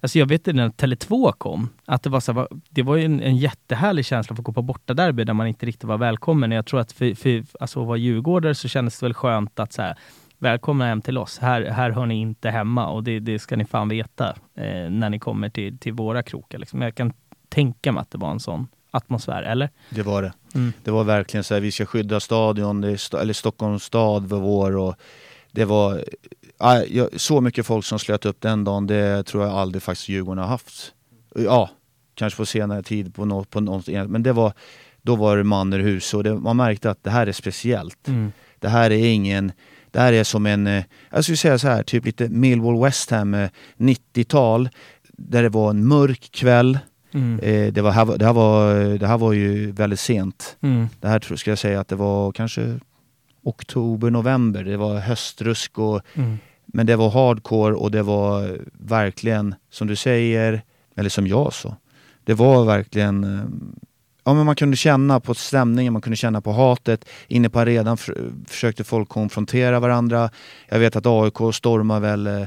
alltså 0.00 0.18
jag 0.18 0.26
vet 0.26 0.46
när 0.46 0.68
Tele2 0.68 1.32
kom, 1.32 1.68
att 1.84 2.02
det 2.02 2.10
var, 2.10 2.20
så 2.20 2.32
här, 2.32 2.48
det 2.68 2.82
var 2.82 2.98
en, 2.98 3.20
en 3.20 3.36
jättehärlig 3.36 4.04
känsla 4.04 4.36
för 4.36 4.42
att 4.42 4.46
gå 4.46 4.52
på 4.52 4.62
bortaderby 4.62 5.24
där 5.24 5.34
man 5.34 5.46
inte 5.46 5.66
riktigt 5.66 5.84
var 5.84 5.98
välkommen. 5.98 6.50
Jag 6.50 6.66
tror 6.66 6.80
att 6.80 6.92
för, 6.92 7.14
för 7.14 7.44
alltså 7.60 7.80
att 7.80 7.86
vara 7.86 7.96
djurgårdare 7.96 8.54
så 8.54 8.68
kändes 8.68 9.00
det 9.00 9.06
väl 9.06 9.14
skönt 9.14 9.58
att 9.58 9.72
så 9.72 9.82
här, 9.82 9.98
välkomna 10.44 10.86
hem 10.86 11.02
till 11.02 11.18
oss. 11.18 11.38
Här, 11.38 11.62
här 11.62 11.90
hör 11.90 12.06
ni 12.06 12.20
inte 12.20 12.50
hemma 12.50 12.88
och 12.88 13.04
det, 13.04 13.20
det 13.20 13.38
ska 13.38 13.56
ni 13.56 13.64
fan 13.64 13.88
veta 13.88 14.28
eh, 14.54 14.90
när 14.90 15.10
ni 15.10 15.18
kommer 15.18 15.48
till, 15.48 15.78
till 15.78 15.92
våra 15.92 16.22
krokar. 16.22 16.58
Liksom. 16.58 16.82
Jag 16.82 16.94
kan 16.94 17.12
tänka 17.48 17.92
mig 17.92 18.00
att 18.00 18.10
det 18.10 18.18
var 18.18 18.30
en 18.30 18.40
sån 18.40 18.68
atmosfär, 18.90 19.42
eller? 19.42 19.70
Det 19.90 20.02
var 20.02 20.22
det. 20.22 20.32
Mm. 20.54 20.72
Det 20.84 20.90
var 20.90 21.04
verkligen 21.04 21.44
så 21.44 21.54
här, 21.54 21.60
vi 21.60 21.72
ska 21.72 21.86
skydda 21.86 22.20
stadion, 22.20 22.84
är, 22.84 23.16
eller 23.20 23.32
Stockholms 23.32 23.84
stad 23.84 24.26
var 24.26 24.38
vår 24.38 24.76
och 24.76 24.94
det 25.52 25.64
var 25.64 26.04
ja, 26.88 27.08
så 27.16 27.40
mycket 27.40 27.66
folk 27.66 27.84
som 27.84 27.98
slöt 27.98 28.26
upp 28.26 28.40
den 28.40 28.64
dagen, 28.64 28.86
det 28.86 29.22
tror 29.22 29.44
jag 29.44 29.52
aldrig 29.52 29.82
faktiskt 29.82 30.08
Djurgården 30.08 30.42
har 30.42 30.48
haft. 30.48 30.92
Ja, 31.34 31.70
kanske 32.14 32.36
på 32.36 32.46
senare 32.46 32.82
tid 32.82 33.14
på 33.14 33.24
något, 33.24 33.50
på 33.50 33.60
något 33.60 33.86
men 33.86 34.22
det 34.22 34.32
var, 34.32 34.52
då 35.02 35.16
var 35.16 35.36
det 35.36 35.44
man 35.44 35.72
ur 35.72 35.80
hus 35.80 36.14
och 36.14 36.24
det, 36.24 36.34
man 36.34 36.56
märkte 36.56 36.90
att 36.90 37.04
det 37.04 37.10
här 37.10 37.26
är 37.26 37.32
speciellt. 37.32 38.08
Mm. 38.08 38.32
Det 38.58 38.68
här 38.68 38.90
är 38.90 39.06
ingen, 39.06 39.52
det 39.94 40.00
här 40.00 40.12
är 40.12 40.24
som 40.24 40.46
en, 40.46 40.66
eh, 40.66 40.84
jag 41.10 41.24
skulle 41.24 41.36
säga 41.36 41.58
så 41.58 41.68
här, 41.68 41.82
typ 41.82 42.04
lite 42.04 42.28
Millwall 42.28 42.82
West 42.82 43.10
Ham 43.10 43.36
90-tal, 43.76 44.68
där 45.08 45.42
det 45.42 45.48
var 45.48 45.70
en 45.70 45.86
mörk 45.86 46.30
kväll. 46.30 46.78
Mm. 47.12 47.38
Eh, 47.38 47.72
det, 47.72 47.80
var, 47.82 48.18
det, 48.18 48.24
här 48.24 48.32
var, 48.32 48.74
det 48.98 49.06
här 49.06 49.18
var 49.18 49.32
ju 49.32 49.70
väldigt 49.72 50.00
sent. 50.00 50.56
Mm. 50.60 50.88
Det 51.00 51.08
här 51.08 51.18
tror, 51.18 51.36
ska 51.36 51.50
jag 51.50 51.58
säga 51.58 51.80
att 51.80 51.88
det 51.88 51.96
var 51.96 52.32
kanske 52.32 52.80
oktober, 53.42 54.10
november. 54.10 54.64
Det 54.64 54.76
var 54.76 54.98
höstrusk 54.98 55.78
och 55.78 56.00
Mm. 56.14 56.38
men 56.66 56.86
det 56.86 56.96
var 56.96 57.10
hardcore 57.10 57.74
och 57.74 57.90
det 57.90 58.02
var 58.02 58.58
verkligen, 58.72 59.54
som 59.70 59.86
du 59.86 59.96
säger, 59.96 60.62
eller 60.96 61.10
som 61.10 61.26
jag 61.26 61.52
sa, 61.52 61.76
det 62.24 62.34
var 62.34 62.64
verkligen 62.64 63.24
eh, 63.24 63.44
Ja, 64.24 64.34
men 64.34 64.46
man 64.46 64.56
kunde 64.56 64.76
känna 64.76 65.20
på 65.20 65.34
stämningen, 65.34 65.92
man 65.92 66.02
kunde 66.02 66.16
känna 66.16 66.40
på 66.40 66.52
hatet. 66.52 67.04
Inne 67.28 67.48
på 67.50 67.60
arenan 67.60 67.96
för, 67.96 68.32
försökte 68.48 68.84
folk 68.84 69.08
konfrontera 69.08 69.80
varandra. 69.80 70.30
Jag 70.68 70.78
vet 70.78 70.96
att 70.96 71.06
AIK 71.06 71.54
stormar 71.54 72.00
väl 72.00 72.26
eh, 72.26 72.42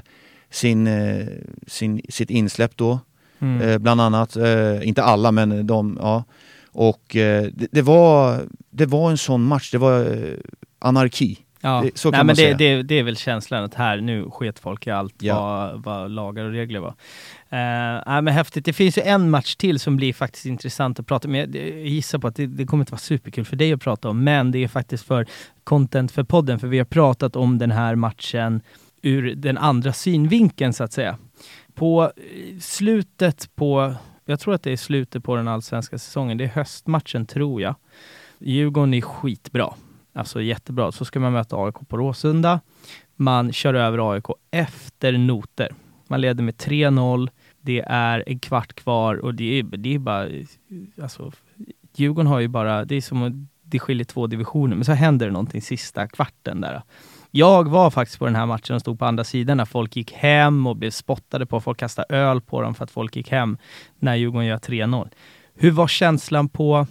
sin, 0.52 0.88
eh, 0.88 1.26
sin, 1.68 2.02
sitt 2.10 2.30
insläpp 2.30 2.72
då, 2.78 3.00
Mm. 3.40 3.62
eh, 3.70 3.78
bland 3.78 4.02
annat. 4.02 4.36
Eh, 4.36 4.88
inte 4.88 5.04
alla, 5.04 5.32
men 5.32 5.68
de, 5.68 5.98
ja. 6.02 6.24
Och 6.72 7.16
eh, 7.16 7.48
det, 7.54 7.68
det, 7.72 7.82
var, 7.82 8.42
det 8.70 8.86
var 8.86 9.12
en 9.12 9.18
sån 9.18 9.44
match, 9.44 9.72
det 9.72 9.78
var 9.78 10.00
eh, 10.00 10.34
anarki. 10.80 11.40
Ja. 11.68 11.82
Det- 11.86 11.98
så 11.98 12.12
kan 12.12 12.18
Nej, 12.18 12.20
man 12.20 12.26
men 12.26 12.36
det, 12.36 12.42
säga. 12.42 12.78
det, 12.78 12.84
det 12.84 12.96
är 13.00 13.04
väl 13.04 13.18
känslan 13.18 13.64
att 13.64 13.74
här, 13.74 13.98
nu 14.02 14.30
sket 14.30 14.60
folk 14.60 14.88
i 14.88 14.92
allt 14.92 15.16
Ja. 15.20 15.40
vad, 15.74 15.84
vad 15.84 16.12
lagar 16.12 16.44
och 16.46 16.52
regler 16.52 16.80
var. 16.80 16.90
Uh, 16.90 18.04
nej, 18.08 18.22
men 18.22 18.28
häftigt. 18.28 18.66
Det 18.66 18.74
finns 18.74 18.98
ju 18.98 19.02
en 19.02 19.30
match 19.30 19.56
till 19.56 19.80
som 19.80 19.98
blir 19.98 20.14
faktiskt 20.14 20.46
intressant 20.46 21.00
att 21.00 21.08
prata 21.08 21.28
om. 21.28 21.36
Jag, 21.36 21.56
jag 21.56 21.80
gissar 21.88 22.20
på 22.20 22.28
att 22.28 22.36
det, 22.36 22.46
det 22.48 22.66
kommer 22.66 22.82
inte 22.82 22.92
vara 22.92 23.00
superkul 23.00 23.46
för 23.46 23.56
dig 23.56 23.74
att 23.74 23.82
prata 23.82 24.10
om, 24.10 24.24
men 24.24 24.52
det 24.52 24.64
är 24.64 24.68
faktiskt 24.68 25.06
för 25.06 25.26
content 25.64 26.12
för 26.12 26.24
podden, 26.24 26.60
för 26.60 26.68
vi 26.68 26.78
har 26.78 26.86
pratat 26.86 27.36
om 27.36 27.58
den 27.58 27.72
här 27.72 27.96
matchen 27.96 28.62
ur 29.02 29.36
den 29.36 29.58
andra 29.58 29.94
synvinkeln 29.94 30.74
så 30.74 30.84
att 30.84 30.94
säga. 30.94 31.18
På 31.76 32.04
eh, 32.04 32.60
slutet 32.60 33.50
på, 33.56 33.94
jag 34.26 34.40
tror 34.40 34.54
att 34.54 34.64
det 34.64 34.72
är 34.72 34.78
slutet 34.78 35.24
på 35.24 35.36
den 35.36 35.48
allsvenska 35.48 35.98
säsongen, 35.98 36.38
det 36.38 36.44
är 36.44 36.48
höstmatchen 36.48 37.26
tror 37.26 37.62
jag. 37.62 37.76
Djurgården 38.40 38.94
är 38.94 39.02
skitbra. 39.02 39.74
Alltså 40.18 40.42
jättebra. 40.42 40.92
Så 40.92 41.06
ska 41.06 41.20
man 41.20 41.34
möta 41.34 41.56
AIK 41.58 41.76
på 41.88 41.98
Råsunda. 41.98 42.60
Man 43.16 43.54
kör 43.54 43.74
över 43.74 44.14
AIK 44.14 44.24
efter 44.52 45.18
noter. 45.18 45.74
Man 46.08 46.22
leder 46.22 46.44
med 46.44 46.56
3-0. 46.56 47.30
Det 47.62 47.84
är 47.88 48.24
en 48.28 48.40
kvart 48.40 48.74
kvar 48.74 49.16
och 49.16 49.34
det 49.36 49.60
är, 49.60 49.64
det 49.64 49.96
är 49.96 50.00
bara... 50.00 50.28
Alltså, 51.02 51.32
Djurgården 51.96 52.28
har 52.28 52.40
ju 52.40 52.48
bara... 52.48 52.86
Det 52.86 52.96
är 52.96 53.02
som 53.02 53.24
att 53.24 53.34
det 53.64 53.80
skiljer 53.80 54.06
två 54.06 54.28
divisioner, 54.28 54.76
men 54.76 54.86
så 54.86 54.92
händer 54.92 55.26
det 55.26 55.32
någonting 55.32 55.62
sista 55.62 56.08
kvarten 56.08 56.62
där. 56.62 56.82
Jag 57.32 57.68
var 57.68 57.90
faktiskt 57.90 58.20
på 58.20 58.26
den 58.26 58.36
här 58.36 58.46
matchen 58.46 58.76
och 58.76 58.82
stod 58.82 59.00
på 59.00 59.06
andra 59.06 59.24
sidan 59.24 59.58
när 59.58 59.66
folk 59.66 59.96
gick 59.96 60.12
hem 60.12 60.68
och 60.68 60.76
blev 60.76 60.92
spottade 60.92 61.46
på. 61.46 61.62
Folk 61.62 61.80
kastade 61.80 62.16
öl 62.16 62.42
på 62.42 62.62
dem 62.62 62.76
för 62.76 62.84
att 62.84 62.92
folk 62.92 63.16
gick 63.16 63.32
hem 63.32 63.58
när 64.00 64.16
Djurgården 64.16 64.48
gör 64.48 64.58
3-0. 64.58 65.10
Hur 65.56 65.72
var 65.72 65.88
känslan 65.88 66.50
på 66.50 66.88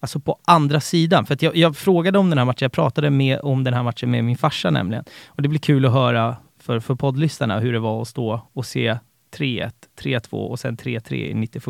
Alltså 0.00 0.20
på 0.20 0.38
andra 0.44 0.80
sidan. 0.80 1.26
För 1.26 1.34
att 1.34 1.42
jag, 1.42 1.56
jag 1.56 1.76
frågade 1.76 2.18
om 2.18 2.30
den 2.30 2.38
här 2.38 2.44
matchen, 2.44 2.58
jag 2.64 2.72
pratade 2.72 3.10
med, 3.10 3.40
om 3.42 3.64
den 3.64 3.74
här 3.74 3.82
matchen 3.82 4.10
med 4.10 4.24
min 4.24 4.36
farsa 4.36 4.70
nämligen. 4.70 5.04
Och 5.26 5.42
det 5.42 5.48
blir 5.48 5.60
kul 5.60 5.84
att 5.86 5.92
höra 5.92 6.36
för, 6.60 6.80
för 6.80 6.94
poddlyssnarna 6.94 7.58
hur 7.60 7.72
det 7.72 7.78
var 7.78 8.02
att 8.02 8.08
stå 8.08 8.48
och 8.52 8.66
se 8.66 8.98
3-1, 9.36 9.70
3-2 10.00 10.30
och 10.30 10.60
sen 10.60 10.76
3-3 10.76 11.14
i 11.14 11.34
91. 11.34 11.64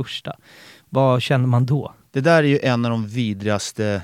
Vad 0.89 1.23
känner 1.23 1.47
man 1.47 1.67
då? 1.67 1.93
Det 2.11 2.21
där 2.21 2.43
är 2.43 2.49
ju 2.49 2.59
en 2.59 2.85
av 2.85 2.91
de 2.91 3.07
vidrigaste... 3.07 4.03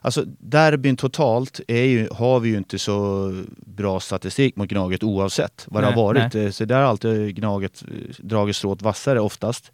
Alltså 0.00 0.24
derbyn 0.26 0.96
totalt 0.96 1.60
är 1.68 1.84
ju, 1.84 2.08
har 2.12 2.40
vi 2.40 2.48
ju 2.48 2.56
inte 2.56 2.78
så 2.78 3.30
bra 3.66 4.00
statistik 4.00 4.56
mot 4.56 4.68
Gnaget 4.68 5.02
oavsett 5.02 5.64
vad 5.68 5.82
det 5.82 5.86
Nej, 5.86 5.94
har 5.96 6.02
varit. 6.02 6.34
nej. 6.34 6.44
Eh, 6.44 6.50
Så 6.50 6.64
där 6.64 6.76
har 6.76 6.82
alltid 6.82 7.36
Gnaget 7.36 7.84
eh, 7.88 7.94
dragit 8.18 8.56
strået 8.56 8.82
vassare 8.82 9.20
oftast. 9.20 9.72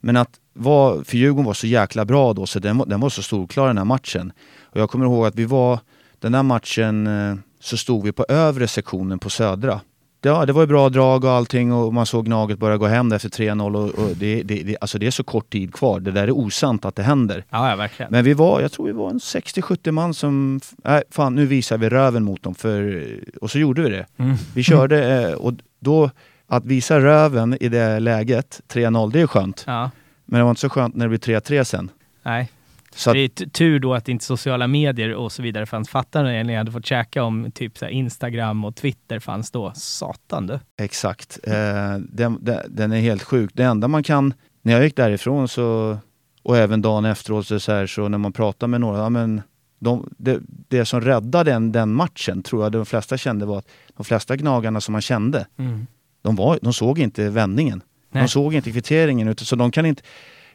Men 0.00 0.16
att 0.16 0.30
var, 0.60 1.04
för 1.04 1.16
Djurgården 1.16 1.44
var 1.44 1.54
så 1.54 1.66
jäkla 1.66 2.04
bra 2.04 2.32
då 2.32 2.46
så 2.46 2.58
den, 2.58 2.78
var- 2.78 2.86
den 2.86 3.00
var 3.00 3.08
så 3.08 3.22
storklar 3.22 3.66
den 3.66 3.78
här 3.78 3.84
matchen. 3.84 4.32
Och 4.64 4.80
jag 4.80 4.90
kommer 4.90 5.04
ihåg 5.04 5.26
att 5.26 5.34
vi 5.34 5.44
var, 5.44 5.78
den 6.18 6.32
där 6.32 6.42
matchen 6.42 7.06
eh, 7.06 7.34
så 7.60 7.76
stod 7.76 8.04
vi 8.04 8.12
på 8.12 8.24
övre 8.28 8.68
sektionen 8.68 9.18
på 9.18 9.30
södra. 9.30 9.80
Ja, 10.22 10.46
det 10.46 10.52
var 10.52 10.60
ju 10.60 10.66
bra 10.66 10.88
drag 10.88 11.24
och 11.24 11.30
allting 11.30 11.72
och 11.72 11.94
man 11.94 12.06
såg 12.06 12.24
Gnaget 12.26 12.58
börja 12.58 12.76
gå 12.76 12.86
hem 12.86 13.12
efter 13.12 13.28
3-0 13.28 13.76
och, 13.76 14.04
och 14.04 14.16
det, 14.16 14.42
det, 14.42 14.62
det, 14.62 14.76
alltså 14.80 14.98
det 14.98 15.06
är 15.06 15.10
så 15.10 15.24
kort 15.24 15.50
tid 15.52 15.74
kvar. 15.74 16.00
Det 16.00 16.10
där 16.10 16.22
är 16.22 16.30
osant 16.30 16.84
att 16.84 16.96
det 16.96 17.02
händer. 17.02 17.44
Ja, 17.50 17.70
ja 17.70 17.76
verkligen. 17.76 18.12
Men 18.12 18.24
vi 18.24 18.34
var, 18.34 18.60
jag 18.60 18.72
tror 18.72 18.86
vi 18.86 18.92
var 18.92 19.10
en 19.10 19.18
60-70 19.18 19.90
man 19.90 20.14
som, 20.14 20.60
nej 20.84 21.02
fan 21.10 21.34
nu 21.34 21.46
visar 21.46 21.78
vi 21.78 21.88
röven 21.88 22.24
mot 22.24 22.42
dem 22.42 22.54
för, 22.54 23.06
och 23.40 23.50
så 23.50 23.58
gjorde 23.58 23.82
vi 23.82 23.90
det. 23.90 24.06
Mm. 24.16 24.36
Vi 24.54 24.62
körde 24.62 25.22
eh, 25.28 25.32
och 25.34 25.52
då, 25.80 26.10
att 26.46 26.64
visa 26.64 27.00
röven 27.00 27.56
i 27.60 27.68
det 27.68 28.00
läget, 28.00 28.60
3-0, 28.72 29.12
det 29.12 29.20
är 29.20 29.26
skönt. 29.26 29.64
Ja, 29.66 29.90
Men 30.30 30.38
det 30.38 30.44
var 30.44 30.50
inte 30.50 30.60
så 30.60 30.68
skönt 30.68 30.94
när 30.94 31.08
det 31.08 31.18
blev 31.18 31.20
3-3 31.40 31.64
sen. 31.64 31.90
nej. 32.22 32.50
Så 32.94 33.10
att, 33.10 33.14
Det 33.14 33.20
är 33.20 33.28
tur 33.48 33.78
då 33.80 33.94
att 33.94 34.08
inte 34.08 34.24
sociala 34.24 34.66
medier 34.66 35.14
och 35.14 35.32
så 35.32 35.42
vidare 35.42 35.66
fanns. 35.66 35.88
Fattar 35.88 36.24
ni 36.24 36.44
när 36.44 36.52
jag 36.54 36.60
hade 36.60 36.72
fått 36.72 36.86
käka 36.86 37.22
om 37.22 37.50
typ 37.54 37.78
så 37.78 37.88
Instagram 37.88 38.64
och 38.64 38.76
Twitter 38.76 39.18
fanns 39.18 39.50
då? 39.50 39.72
Satan 39.74 40.46
du. 40.46 40.58
exakt. 40.78 41.38
Eh, 41.42 41.52
den, 41.98 42.38
den, 42.44 42.58
den 42.68 42.92
är 42.92 43.00
helt 43.00 43.22
sjuk. 43.22 43.50
Det 43.54 43.62
enda 43.64 43.88
man 43.88 44.02
kan, 44.02 44.34
när 44.62 44.72
jag 44.72 44.84
gick 44.84 44.96
därifrån 44.96 45.48
så, 45.48 45.98
och 46.42 46.56
även 46.56 46.82
dagen 46.82 47.04
efteråt 47.04 47.46
så, 47.46 47.60
så, 47.60 47.72
här, 47.72 47.86
så 47.86 48.08
när 48.08 48.18
man 48.18 48.32
pratar 48.32 48.66
med 48.66 48.80
några, 48.80 48.98
ja, 48.98 49.08
men 49.08 49.42
de, 49.78 50.08
det, 50.18 50.40
det 50.68 50.84
som 50.84 51.00
räddade 51.00 51.50
den, 51.50 51.72
den 51.72 51.92
matchen 51.94 52.42
tror 52.42 52.62
jag 52.62 52.72
de 52.72 52.86
flesta 52.86 53.16
kände 53.16 53.46
var 53.46 53.58
att 53.58 53.68
de 53.96 54.04
flesta 54.04 54.36
gnagarna 54.36 54.80
som 54.80 54.92
man 54.92 55.02
kände, 55.02 55.46
Mm. 55.58 55.86
de, 56.22 56.36
var, 56.36 56.58
de 56.62 56.72
såg 56.72 56.98
inte 56.98 57.30
vändningen. 57.30 57.82
Nej. 58.10 58.22
De 58.22 58.28
såg 58.28 58.54
inte 58.54 58.72
kvitteringen. 58.72 59.34
Så 59.36 59.56
de 59.56 59.70
kan 59.70 59.86
inte, 59.86 60.02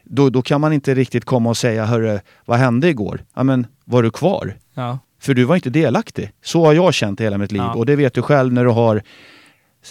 då, 0.04 0.30
då 0.30 0.42
kan 0.42 0.60
man 0.60 0.72
inte 0.72 0.94
riktigt 0.94 1.24
komma 1.24 1.50
och 1.50 1.56
säga, 1.56 1.84
hörru, 1.84 2.20
vad 2.44 2.58
hände 2.58 2.88
igår? 2.88 3.24
Ja 3.34 3.42
men, 3.42 3.66
var 3.84 4.02
du 4.02 4.10
kvar? 4.10 4.56
Ja. 4.74 4.98
För 5.20 5.34
du 5.34 5.44
var 5.44 5.54
inte 5.56 5.70
delaktig. 5.70 6.30
Så 6.42 6.64
har 6.66 6.72
jag 6.72 6.94
känt 6.94 7.20
hela 7.20 7.38
mitt 7.38 7.52
liv. 7.52 7.62
Ja. 7.62 7.74
Och 7.74 7.86
det 7.86 7.96
vet 7.96 8.14
du 8.14 8.22
själv 8.22 8.52
när 8.52 8.64
du 8.64 8.70
har 8.70 9.02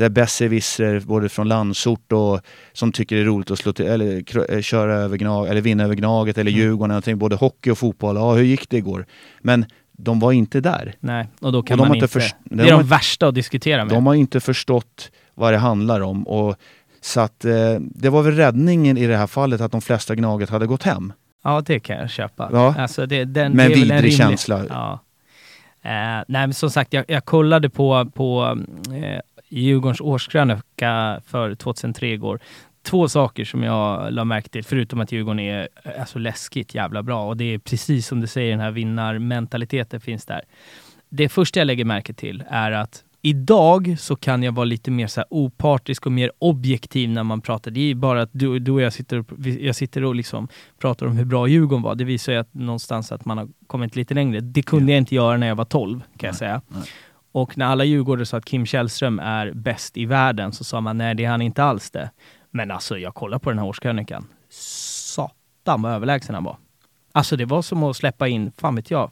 besserwisser 0.10 1.00
både 1.00 1.30
från 1.30 1.48
landsort 1.48 2.12
och 2.12 2.42
som 2.74 2.92
tycker 2.92 3.16
det 3.16 3.22
är 3.22 3.26
roligt 3.26 3.52
att 3.52 3.60
slå 3.60 3.74
till, 3.74 3.86
eller 3.86 4.24
eh, 4.54 4.62
köra 4.62 4.94
över 4.96 5.18
gnag, 5.18 5.48
eller 5.48 5.62
vinna 5.62 5.84
över 5.84 5.96
Gnaget 5.96 6.38
eller 6.38 6.52
Mm. 6.52 6.62
Djurgården. 6.62 6.90
någonting. 6.90 7.18
Både 7.18 7.36
hockey 7.36 7.70
och 7.72 7.78
fotboll. 7.78 8.16
Ja, 8.16 8.34
hur 8.34 8.44
gick 8.44 8.70
det 8.70 8.78
igår? 8.78 9.06
Men 9.42 9.66
de 9.98 10.20
var 10.20 10.32
inte 10.32 10.60
där. 10.62 10.96
Nej, 11.00 11.28
och 11.42 11.52
då 11.52 11.64
kan 11.64 11.80
Och 11.80 11.86
de 11.86 11.88
man 11.88 11.96
inte 11.98 12.06
inte... 12.06 12.14
förs- 12.20 12.36
det 12.44 12.56
de 12.56 12.64
är 12.64 12.72
de 12.72 12.74
inte- 12.82 12.90
värsta 12.90 13.28
att 13.28 13.36
diskutera 13.36 13.86
med. 13.86 13.94
De 13.94 14.06
har 14.08 14.14
inte 14.16 14.40
förstått 14.40 15.12
vad 15.34 15.54
det 15.54 15.58
handlar 15.58 16.02
om. 16.02 16.28
Och, 16.28 16.56
så 17.06 17.22
att 17.22 17.46
eh, 17.46 17.76
det 17.80 18.10
var 18.10 18.24
väl 18.24 18.36
räddningen 18.36 18.98
i 18.98 19.08
det 19.08 19.18
här 19.18 19.28
fallet 19.28 19.62
att 19.62 19.72
de 19.72 19.82
flesta 19.82 20.16
Gnaget 20.16 20.50
hade 20.50 20.68
gått 20.68 20.84
hem. 20.84 21.14
Ja, 21.44 21.62
det 21.66 21.80
kan 21.80 21.98
jag 21.98 22.10
köpa. 22.10 22.50
Ja. 22.52 22.76
Alltså 22.78 23.06
det, 23.06 23.26
den, 23.26 23.52
Med 23.54 23.70
det 23.72 23.76
vidrig 23.76 23.92
rimlig- 24.04 24.18
känsla. 24.18 24.64
Ja. 24.70 25.00
Eh, 25.82 26.24
nej, 26.28 26.48
men 26.48 26.54
som 26.54 26.70
sagt, 26.70 26.94
jag, 26.94 27.06
jag 27.08 27.26
kollade 27.26 27.70
på, 27.70 28.06
på 28.14 28.58
eh, 28.96 29.20
Djurgårdens 29.50 30.02
årskrönika 30.02 31.22
för 31.26 31.56
2003 31.56 32.08
igår. 32.14 32.40
Två 32.84 33.08
saker 33.08 33.46
som 33.46 33.64
jag 33.64 34.14
la 34.14 34.24
märke 34.24 34.50
till, 34.50 34.64
förutom 34.64 35.02
att 35.02 35.12
Djurgården 35.12 35.40
är 35.40 35.68
eh, 35.84 35.92
alltså, 36.00 36.20
läskigt 36.20 36.76
jävla 36.76 37.04
bra. 37.04 37.28
Och 37.28 37.38
det 37.38 37.54
är 37.54 37.58
precis 37.60 38.08
som 38.08 38.22
du 38.22 38.28
säger, 38.28 38.52
den 38.52 38.60
här 38.60 38.72
vinnarmentaliteten 38.72 40.02
finns 40.02 40.26
där. 40.26 40.42
Det 41.10 41.30
första 41.30 41.60
jag 41.60 41.66
lägger 41.68 41.86
märke 41.86 42.14
till 42.14 42.44
är 42.50 42.72
att 42.72 43.04
Idag 43.26 43.96
så 44.00 44.16
kan 44.16 44.44
jag 44.44 44.52
vara 44.52 44.66
lite 44.66 44.92
mer 44.92 45.08
så 45.08 45.24
opartisk 45.30 46.06
och 46.06 46.12
mer 46.12 46.32
objektiv 46.40 47.10
när 47.10 47.24
man 47.24 47.42
pratar. 47.42 47.72
Det 47.72 47.92
är 47.92 47.96
bara 47.96 48.22
att 48.22 48.30
du, 48.32 48.60
du 48.60 48.72
och 48.72 48.82
jag 48.82 48.94
sitter 48.94 49.20
och, 49.20 49.26
jag 49.48 49.76
sitter 49.76 50.04
och 50.04 50.16
liksom 50.16 50.48
pratar 50.80 51.06
om 51.06 51.18
hur 51.18 51.26
bra 51.26 51.48
Djurgården 51.48 51.82
var. 51.82 51.96
Det 51.96 52.04
visar 52.04 52.34
ju 52.34 52.40
att 52.40 52.54
någonstans 52.54 53.12
att 53.12 53.26
man 53.26 53.38
har 53.38 53.48
kommit 53.68 53.96
lite 53.96 54.14
längre. 54.14 54.40
Det 54.40 54.62
kunde 54.62 54.92
jag 54.92 54.98
inte 54.98 55.16
göra 55.16 55.38
när 55.38 55.48
jag 55.48 55.56
var 55.56 55.66
12 55.66 56.02
kan 56.18 56.28
jag 56.28 56.36
säga. 56.36 56.62
nej. 56.68 56.84
Och 57.32 57.58
när 57.58 57.66
alla 57.66 57.84
Djurgårdare 57.84 58.26
sa 58.26 58.38
att 58.38 58.46
Kim 58.46 58.66
Källström 58.66 59.20
är 59.20 59.52
bäst 59.52 59.98
i 59.98 60.06
världen 60.06 60.52
så 60.52 60.64
sa 60.64 60.82
man 60.82 60.98
nej, 60.98 61.16
det 61.16 61.26
är 61.26 61.30
han 61.30 61.42
inte 61.42 61.64
alls 61.64 61.92
det. 61.92 62.12
Men 62.52 62.72
alltså, 62.72 62.98
jag 62.98 63.14
kollar 63.14 63.40
på 63.40 63.50
den 63.50 63.60
här 63.60 63.66
årskrönikan. 63.66 64.28
Satan 64.50 65.82
vad 65.82 65.92
överlägsen 65.92 66.36
han 66.36 66.44
var. 66.44 66.58
Alltså 67.12 67.36
det 67.36 67.46
var 67.46 67.62
som 67.62 67.84
att 67.84 67.98
släppa 67.98 68.28
in, 68.28 68.52
fan 68.58 68.76
vet 68.76 68.92
jag, 68.92 69.12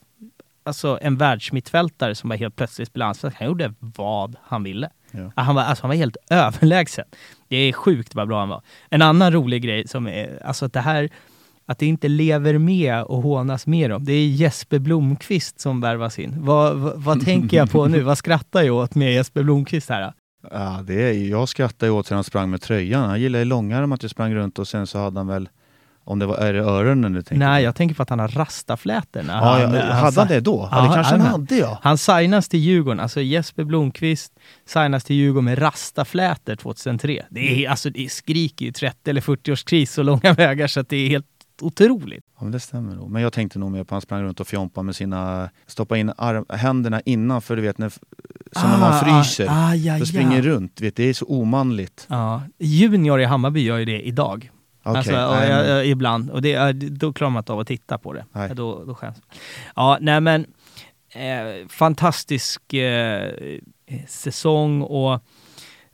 alltså 0.63 0.99
en 1.01 1.17
världsmittfältare 1.17 2.15
som 2.15 2.29
var 2.29 2.37
helt 2.37 2.55
plötsligt 2.55 2.87
spelade. 2.87 3.31
Han 3.35 3.47
gjorde 3.47 3.73
vad 3.79 4.35
han 4.43 4.63
ville. 4.63 4.89
Ja. 5.11 5.31
Han, 5.35 5.55
var, 5.55 5.63
alltså 5.63 5.83
han 5.83 5.89
var 5.89 5.95
helt 5.95 6.17
överlägsen. 6.29 7.05
Det 7.47 7.57
är 7.57 7.73
sjukt 7.73 8.15
vad 8.15 8.27
bra 8.27 8.39
han 8.39 8.49
var. 8.49 8.61
En 8.89 9.01
annan 9.01 9.33
rolig 9.33 9.61
grej 9.61 9.87
som 9.87 10.07
är, 10.07 10.45
alltså 10.45 10.65
att 10.65 10.73
det 10.73 10.79
här, 10.79 11.09
att 11.65 11.79
det 11.79 11.85
inte 11.85 12.07
lever 12.07 12.57
med 12.57 13.03
och 13.03 13.21
hånas 13.21 13.67
mer 13.67 13.91
om. 13.91 14.05
Det 14.05 14.13
är 14.13 14.27
Jesper 14.27 14.79
Blomqvist 14.79 15.59
som 15.59 15.81
värvas 15.81 16.19
in. 16.19 16.35
Vad, 16.37 16.77
vad, 16.77 17.03
vad 17.03 17.25
tänker 17.25 17.57
jag 17.57 17.71
på 17.71 17.87
nu? 17.87 18.01
Vad 18.01 18.17
skrattar 18.17 18.61
jag 18.61 18.75
åt 18.75 18.95
med 18.95 19.13
Jesper 19.13 19.43
Blomqvist 19.43 19.89
här? 19.89 20.13
Ja, 20.51 20.83
det 20.87 21.09
är, 21.09 21.13
jag 21.29 21.49
skrattade 21.49 21.91
åt 21.91 22.09
när 22.09 22.15
han 22.15 22.23
sprang 22.23 22.49
med 22.49 22.61
tröjan. 22.61 23.09
Han 23.09 23.21
gillade 23.21 23.45
långärmat, 23.45 24.03
jag 24.03 24.11
sprang 24.11 24.35
runt 24.35 24.59
och 24.59 24.67
sen 24.67 24.87
så 24.87 24.97
hade 24.99 25.19
han 25.19 25.27
väl, 25.27 25.49
om 26.05 26.19
det 26.19 26.25
var, 26.25 26.35
är 26.37 26.53
det 26.53 26.59
öronen 26.59 27.13
du 27.13 27.21
tänker 27.21 27.45
Nej, 27.45 27.61
på? 27.63 27.65
jag 27.65 27.75
tänker 27.75 27.95
på 27.95 28.03
att 28.03 28.09
han 28.09 28.19
har 28.19 28.27
rastaflätor. 28.27 29.23
när 29.23 29.33
Ja, 29.33 29.59
ja, 29.61 29.69
när 29.69 29.91
hade 29.91 30.19
han 30.19 30.27
det 30.27 30.39
då? 30.39 30.67
Ja, 30.71 30.77
Ja, 30.77 30.87
det 30.87 30.93
kanske 30.95 31.13
han 31.13 31.21
han- 31.21 31.31
hade 31.31 31.55
ja. 31.55 31.79
Han 31.81 31.97
signas 31.97 32.49
till 32.49 32.59
Djurgården, 32.59 32.99
alltså 32.99 33.21
Jesper 33.21 33.63
Blomqvist 33.63 34.33
signas 34.65 35.03
till 35.03 35.15
Djurgården 35.15 35.45
med 35.45 35.61
rastaflätor 35.61 36.55
2003. 36.55 37.25
Det, 37.29 37.65
är, 37.65 37.69
alltså, 37.69 37.89
det 37.89 38.11
skriker 38.11 38.65
ju 38.65 38.71
30 38.71 39.09
eller 39.09 39.21
40-årskris 39.21 39.85
så 39.85 40.03
långa 40.03 40.33
vägar 40.33 40.67
så 40.67 40.79
att 40.79 40.89
det 40.89 40.97
är 40.97 41.09
helt 41.09 41.25
otroligt. 41.61 42.23
Ja, 42.37 42.43
men 42.43 42.51
det 42.51 42.59
stämmer 42.59 42.95
nog. 42.95 43.09
Men 43.11 43.21
jag 43.21 43.33
tänkte 43.33 43.59
nog 43.59 43.71
mer 43.71 43.79
på 43.79 43.83
att 43.83 43.91
han 43.91 44.01
sprang 44.01 44.23
runt 44.23 44.39
och 44.39 44.47
fjompade 44.47 44.85
med 44.85 44.95
sina, 44.95 45.49
stoppa 45.67 45.97
in 45.97 46.11
arm, 46.17 46.45
händerna 46.49 47.01
innanför, 47.05 47.55
du 47.55 47.61
vet, 47.61 47.77
när, 47.77 47.89
som 48.51 48.69
när 48.69 48.77
man 48.77 48.99
fryser. 48.99 49.47
Ah, 49.49 49.69
ah, 49.69 49.75
ja, 49.75 50.05
springer 50.05 50.35
ja. 50.37 50.41
runt, 50.41 50.81
vet, 50.81 50.95
det 50.95 51.03
är 51.03 51.13
så 51.13 51.25
omanligt. 51.25 52.05
Ja. 52.09 52.41
Junior 52.59 53.21
i 53.21 53.25
Hammarby 53.25 53.61
gör 53.63 53.77
ju 53.77 53.85
det 53.85 54.01
idag. 54.01 54.49
Okej, 54.83 54.97
Alltså, 54.97 55.11
och 55.13 55.35
jag, 55.35 55.67
jag, 55.67 55.85
ibland. 55.87 56.29
Och 56.29 56.41
det, 56.41 56.71
då 56.73 57.13
klarar 57.13 57.31
man 57.31 57.39
inte 57.41 57.53
av 57.53 57.59
att 57.59 57.67
titta 57.67 57.97
på 57.97 58.13
det. 58.13 58.25
Nej. 58.31 58.51
Då, 58.55 58.83
då 58.85 58.95
skäms. 58.95 59.17
Ja, 59.75 59.97
nej 60.01 60.21
men 60.21 60.45
eh, 61.13 61.67
fantastisk 61.69 62.73
eh, 62.73 63.31
säsong 64.07 64.81
och 64.81 65.13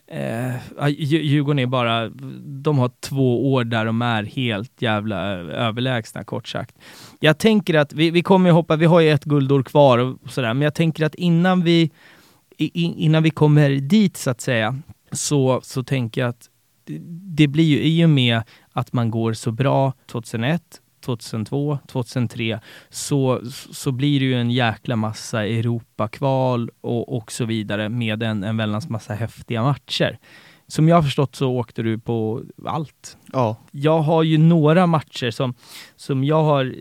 eh, 0.08 0.56
Djurgården 0.90 1.60
är 1.60 1.66
bara, 1.66 2.10
de 2.46 2.78
har 2.78 2.92
två 3.00 3.54
år 3.54 3.64
där 3.64 3.86
de 3.86 4.02
är 4.02 4.24
helt 4.24 4.82
jävla 4.82 5.18
överlägsna 5.38 6.24
kort 6.24 6.48
sagt. 6.48 6.76
Jag 7.20 7.38
tänker 7.38 7.74
att 7.74 7.94
vi, 7.94 8.12
vi 8.12 8.24
kommer 8.24 8.50
ju 8.50 8.54
hoppa, 8.54 8.76
vi 8.76 8.86
har 8.86 9.00
ju 9.00 9.10
ett 9.12 9.24
guldår 9.24 9.64
kvar 9.64 9.98
och 9.98 10.18
sådär, 10.30 10.54
men 10.54 10.62
jag 10.62 10.74
tänker 10.76 11.06
att 11.06 11.16
innan 11.16 11.64
vi, 11.64 11.92
innan 12.58 13.24
vi 13.24 13.30
kommer 13.30 13.70
dit 13.70 14.18
så 14.18 14.30
att 14.30 14.42
säga, 14.42 14.80
så, 15.12 15.60
så 15.64 15.84
tänker 15.84 16.22
jag 16.22 16.30
att 16.30 16.50
det- 16.84 17.00
det 17.36 17.48
blir 17.48 17.64
ju 17.66 17.82
i 17.84 18.06
och 18.06 18.10
med 18.10 18.42
att 18.80 18.94
man 18.94 19.12
går 19.12 19.34
så 19.34 19.52
bra 19.52 19.94
2001, 20.06 20.82
2002, 21.06 21.80
2003 21.88 22.60
så, 22.90 23.42
så 23.72 23.92
blir 23.92 24.20
det 24.20 24.26
ju 24.26 24.36
en 24.36 24.52
jäkla 24.52 24.96
massa 24.96 25.46
Europakval 25.46 26.70
och, 26.82 27.18
och 27.18 27.32
så 27.32 27.46
vidare 27.46 27.90
med 27.90 28.24
en, 28.24 28.44
en 28.44 28.58
väldans 28.58 28.90
massa 28.90 29.14
häftiga 29.14 29.64
matcher. 29.64 30.20
Som 30.68 30.88
jag 30.88 30.96
har 30.96 31.04
förstått 31.04 31.36
så 31.36 31.52
åkte 31.52 31.82
du 31.82 32.00
på 32.00 32.44
allt. 32.66 33.18
Ja, 33.34 33.56
Jag 33.72 34.00
har 34.00 34.24
ju 34.24 34.38
några 34.38 34.88
matcher 34.88 35.32
som, 35.32 35.54
som 35.96 36.24
jag 36.24 36.44
har 36.44 36.76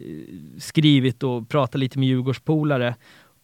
skrivit 0.59 1.23
och 1.23 1.49
pratat 1.49 1.79
lite 1.81 1.99
med 1.99 2.09
Djurgårdspolare 2.09 2.95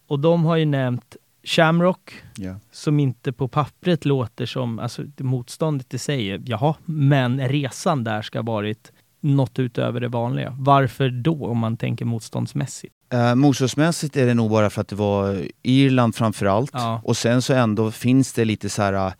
och 0.07 0.21
de 0.21 0.45
har 0.45 0.57
ju 0.57 0.65
nämnt 0.65 1.17
Shamrock, 1.45 2.22
ja. 2.36 2.57
som 2.72 3.01
inte 3.01 3.32
på 3.32 3.49
pappret 3.49 4.05
låter 4.05 4.47
som, 4.47 4.78
alltså 4.78 5.03
det 5.03 5.24
motståndet 5.24 5.95
i 5.95 5.99
sig, 5.99 6.42
jaha, 6.51 6.74
men 6.84 7.49
resan 7.49 8.05
där 8.05 8.22
ska 8.22 8.38
ha 8.38 8.45
varit 8.45 8.92
något 9.20 9.59
utöver 9.59 10.01
det 10.01 10.09
vanliga. 10.09 10.57
Varför 10.59 11.09
då 11.09 11.47
om 11.47 11.59
man 11.59 11.76
tänker 11.76 12.05
motståndsmässigt? 12.05 12.95
Eh, 13.12 13.34
motståndsmässigt 13.34 14.16
är 14.16 14.26
det 14.26 14.34
nog 14.34 14.51
bara 14.51 14.70
för 14.70 14.80
att 14.80 14.88
det 14.88 14.97
var 14.97 15.49
Irland 15.62 16.14
framför 16.14 16.47
allt. 16.47 16.70
Ja. 16.72 17.01
Och 17.05 17.16
sen 17.16 17.42
så 17.42 17.55
ändå 17.55 17.90
finns 17.90 18.32
det 18.32 18.45
lite 18.45 18.68
så 18.68 18.82
här 18.82 19.12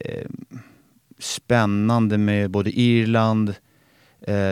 eh, 0.00 0.26
spännande 1.18 2.18
med 2.18 2.50
både 2.50 2.70
Irland, 2.80 3.54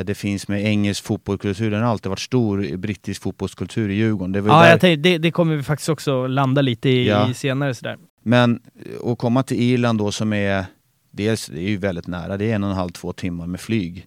det 0.04 0.16
finns 0.16 0.48
med 0.48 0.64
engelsk 0.64 1.04
fotbollskultur. 1.04 1.70
Den 1.70 1.82
har 1.82 1.90
alltid 1.90 2.10
varit 2.10 2.18
stor 2.20 2.76
brittisk 2.76 3.22
fotbollskultur 3.22 3.88
i 3.90 3.94
Djurgården. 3.94 4.32
Det 4.32 4.38
Ja, 4.38 4.44
där- 4.62 4.78
tänkte, 4.78 4.96
det, 5.10 5.18
det 5.18 5.30
kommer 5.30 5.56
vi 5.56 5.62
faktiskt 5.62 5.88
också 5.88 6.26
landa 6.26 6.60
lite 6.62 6.88
i, 6.88 7.08
Ja. 7.08 7.30
i 7.30 7.34
senare 7.34 7.74
sådär. 7.74 7.96
Men 8.22 8.60
eh, 9.02 9.10
att 9.10 9.18
komma 9.18 9.42
till 9.42 9.60
Irland 9.60 9.98
då 9.98 10.12
som 10.12 10.32
är, 10.32 10.64
dels 11.10 11.46
det 11.46 11.58
är 11.60 11.68
ju 11.68 11.76
väldigt 11.76 12.06
nära, 12.06 12.36
det 12.36 12.50
är 12.50 12.54
en 12.54 12.64
och 12.64 12.70
en 12.70 12.76
halv, 12.76 12.90
två 12.90 13.12
timmar 13.12 13.46
med 13.46 13.60
flyg. 13.60 14.06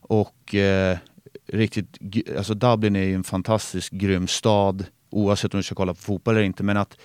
Och 0.00 0.54
eh, 0.54 0.98
riktigt, 1.52 1.98
alltså 2.36 2.54
Dublin 2.54 2.96
är 2.96 3.02
ju 3.04 3.14
en 3.14 3.24
fantastisk 3.24 3.92
grym 3.92 4.26
stad 4.26 4.84
oavsett 5.10 5.54
om 5.54 5.58
du 5.58 5.64
ska 5.64 5.74
kolla 5.74 5.94
på 5.94 6.00
fotboll 6.00 6.34
eller 6.36 6.44
inte. 6.46 6.62
Men 6.62 6.76
att 6.76 6.96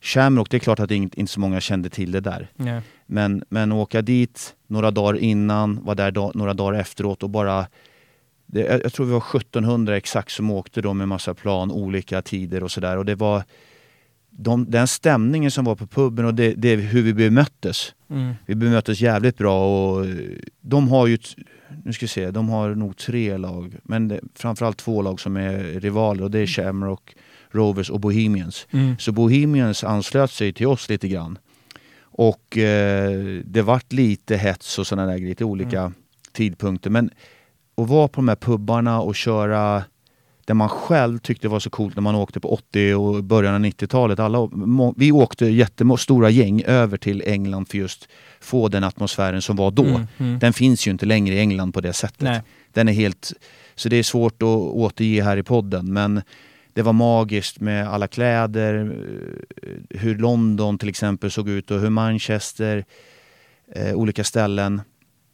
Shamrock, 0.00 0.50
det 0.50 0.56
är 0.56 0.58
klart 0.58 0.80
att 0.80 0.90
inte, 0.90 1.20
inte 1.20 1.32
så 1.32 1.40
många 1.40 1.60
kände 1.60 1.90
till 1.90 2.12
det 2.12 2.20
där. 2.20 2.48
Ja. 2.56 2.80
Men, 3.06 3.44
men 3.48 3.72
åka 3.72 4.02
dit 4.02 4.54
några 4.66 4.90
dagar 4.90 5.18
innan, 5.18 5.84
var 5.84 5.94
där 5.94 6.10
da, 6.10 6.30
några 6.34 6.54
dagar 6.54 6.80
efteråt 6.80 7.22
och 7.22 7.30
bara 7.30 7.66
det, 8.46 8.60
jag, 8.60 8.84
jag 8.84 8.92
tror 8.92 9.06
vi 9.06 9.12
var 9.12 9.24
1700 9.36 9.96
exakt 9.96 10.30
som 10.30 10.50
åkte 10.50 10.80
då 10.80 10.94
med 10.94 11.08
massa 11.08 11.34
plan, 11.34 11.70
olika 11.70 12.22
tider 12.22 12.62
och 12.62 12.70
sådär. 12.70 12.96
Och 12.96 13.04
det 13.04 13.14
var 13.14 13.42
de, 14.30 14.70
den 14.70 14.88
stämningen 14.88 15.50
som 15.50 15.64
var 15.64 15.74
på 15.74 15.86
puben 15.86 16.24
och 16.24 16.34
det, 16.34 16.54
det 16.54 16.76
hur 16.76 17.02
vi 17.02 17.14
bemöttes. 17.14 17.94
Mm. 18.10 18.34
Vi 18.46 18.54
bemöttes 18.54 19.00
jävligt 19.00 19.38
bra 19.38 19.88
och 19.88 20.06
de 20.60 20.88
har 20.88 21.06
ju, 21.06 21.18
nu 21.84 21.92
ska 21.92 22.04
vi 22.04 22.08
se, 22.08 22.30
de 22.30 22.48
har 22.48 22.74
nog 22.74 22.96
tre 22.96 23.36
lag, 23.36 23.76
men 23.82 24.08
det, 24.08 24.20
framförallt 24.34 24.76
två 24.76 25.02
lag 25.02 25.20
som 25.20 25.36
är 25.36 25.80
rivaler 25.80 26.22
och 26.22 26.30
det 26.30 26.38
är 26.38 26.46
Shamrock, 26.46 27.14
Rovers 27.50 27.90
och 27.90 28.00
Bohemians. 28.00 28.66
Mm. 28.70 28.98
Så 28.98 29.12
Bohemians 29.12 29.84
anslöt 29.84 30.30
sig 30.30 30.52
till 30.52 30.66
oss 30.66 30.88
lite 30.88 31.08
grann. 31.08 31.38
Och 32.16 32.58
eh, 32.58 33.40
det 33.44 33.62
vart 33.62 33.92
lite 33.92 34.36
hets 34.36 34.78
och 34.78 34.86
sådana 34.86 35.10
där 35.10 35.18
grejer, 35.18 35.28
lite 35.28 35.44
olika 35.44 35.92
tidpunkter. 36.32 36.90
Men 36.90 37.10
att 37.76 37.88
vara 37.88 38.08
på 38.08 38.16
de 38.20 38.28
här 38.28 38.36
pubbarna 38.36 39.00
och 39.00 39.14
köra 39.14 39.84
det 40.46 40.54
man 40.54 40.68
själv 40.68 41.18
tyckte 41.18 41.48
var 41.48 41.60
så 41.60 41.70
coolt 41.70 41.96
när 41.96 42.02
man 42.02 42.14
åkte 42.14 42.40
på 42.40 42.52
80 42.52 42.94
och 42.94 43.24
början 43.24 43.54
av 43.54 43.60
90-talet. 43.60 44.18
Alla, 44.18 44.46
må- 44.52 44.94
vi 44.96 45.12
åkte 45.12 45.46
jättestora 45.46 46.30
gäng 46.30 46.62
över 46.62 46.96
till 46.96 47.22
England 47.26 47.68
för 47.68 47.78
just 47.78 48.08
få 48.40 48.68
den 48.68 48.84
atmosfären 48.84 49.42
som 49.42 49.56
var 49.56 49.70
då. 49.70 49.84
Mm, 49.84 50.06
mm. 50.18 50.38
Den 50.38 50.52
finns 50.52 50.86
ju 50.86 50.90
inte 50.90 51.06
längre 51.06 51.34
i 51.34 51.38
England 51.38 51.72
på 51.72 51.80
det 51.80 51.92
sättet. 51.92 52.20
Nej. 52.20 52.42
Den 52.72 52.88
är 52.88 52.92
helt... 52.92 53.32
Så 53.74 53.88
det 53.88 53.96
är 53.96 54.02
svårt 54.02 54.42
att 54.42 54.48
återge 54.48 55.22
här 55.22 55.36
i 55.36 55.42
podden. 55.42 55.92
Men 55.92 56.22
det 56.74 56.82
var 56.82 56.92
magiskt 56.92 57.60
med 57.60 57.88
alla 57.88 58.06
kläder, 58.06 58.74
eh, 59.62 59.98
hur 60.00 60.18
London 60.18 60.78
till 60.78 60.88
exempel 60.88 61.30
såg 61.30 61.48
ut 61.48 61.70
och 61.70 61.80
hur 61.80 61.90
Manchester, 61.90 62.84
eh, 63.72 63.94
olika 63.94 64.24
ställen. 64.24 64.80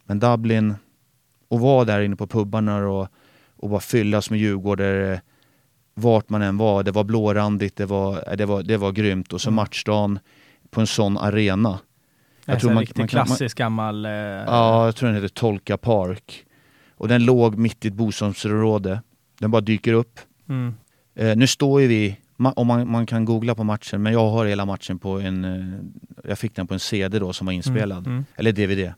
Men 0.04 0.18
Dublin, 0.18 0.74
och 1.48 1.60
vara 1.60 1.84
där 1.84 2.00
inne 2.00 2.16
på 2.16 2.26
pubbarna 2.26 2.76
och, 2.88 3.08
och 3.56 3.70
bara 3.70 3.80
fyllas 3.80 4.30
med 4.30 4.38
djurgårdare 4.38 5.12
eh, 5.12 5.20
vart 5.94 6.28
man 6.28 6.42
än 6.42 6.56
var. 6.56 6.82
Det 6.82 6.90
var 6.90 7.04
blårandigt, 7.04 7.76
det 7.76 7.86
var, 7.86 8.24
eh, 8.30 8.36
det 8.36 8.46
var, 8.46 8.62
det 8.62 8.76
var 8.76 8.92
grymt. 8.92 9.32
Och 9.32 9.40
så 9.40 9.48
Mm. 9.48 9.56
matchdagen 9.56 10.18
på 10.70 10.80
en 10.80 10.86
sån 10.86 11.18
arena. 11.18 11.78
Jag 12.44 12.60
tror 12.60 12.70
man, 12.72 12.80
riktigt 12.80 13.10
klassisk 13.10 13.58
gammal... 13.58 14.04
Eh, 14.06 14.10
Ja, 14.12 14.84
jag 14.84 14.96
tror 14.96 15.06
den 15.06 15.16
heter 15.22 15.28
Tolka 15.34 15.76
Park. 15.76 16.44
Och 16.96 17.08
den 17.08 17.24
låg 17.24 17.58
mitt 17.58 17.84
i 17.84 17.88
ett 17.88 17.94
bostadsområde. 17.94 19.02
Den 19.38 19.50
bara 19.50 19.60
dyker 19.60 19.92
upp. 19.92 20.20
Mm. 20.48 20.74
Eh, 21.20 21.36
nu 21.36 21.46
står 21.46 21.80
ju 21.80 21.86
vi 21.86 22.16
om 22.54 22.66
man, 22.66 22.90
man 22.90 23.06
kan 23.06 23.24
googla 23.24 23.54
på 23.54 23.64
matchen, 23.64 24.02
men 24.02 24.12
jag 24.12 24.30
har 24.30 24.46
hela 24.46 24.64
matchen 24.66 24.98
på 24.98 25.20
en... 25.20 25.44
eh, 25.44 25.78
Jag 26.30 26.38
fick 26.38 26.54
den 26.56 26.66
på 26.66 26.74
en 26.74 26.80
CD 26.80 27.18
då 27.18 27.32
som 27.32 27.46
var 27.46 27.52
inspelad. 27.52 28.06
Mm. 28.06 28.24
Eller 28.36 28.52
DVD. 28.52 28.92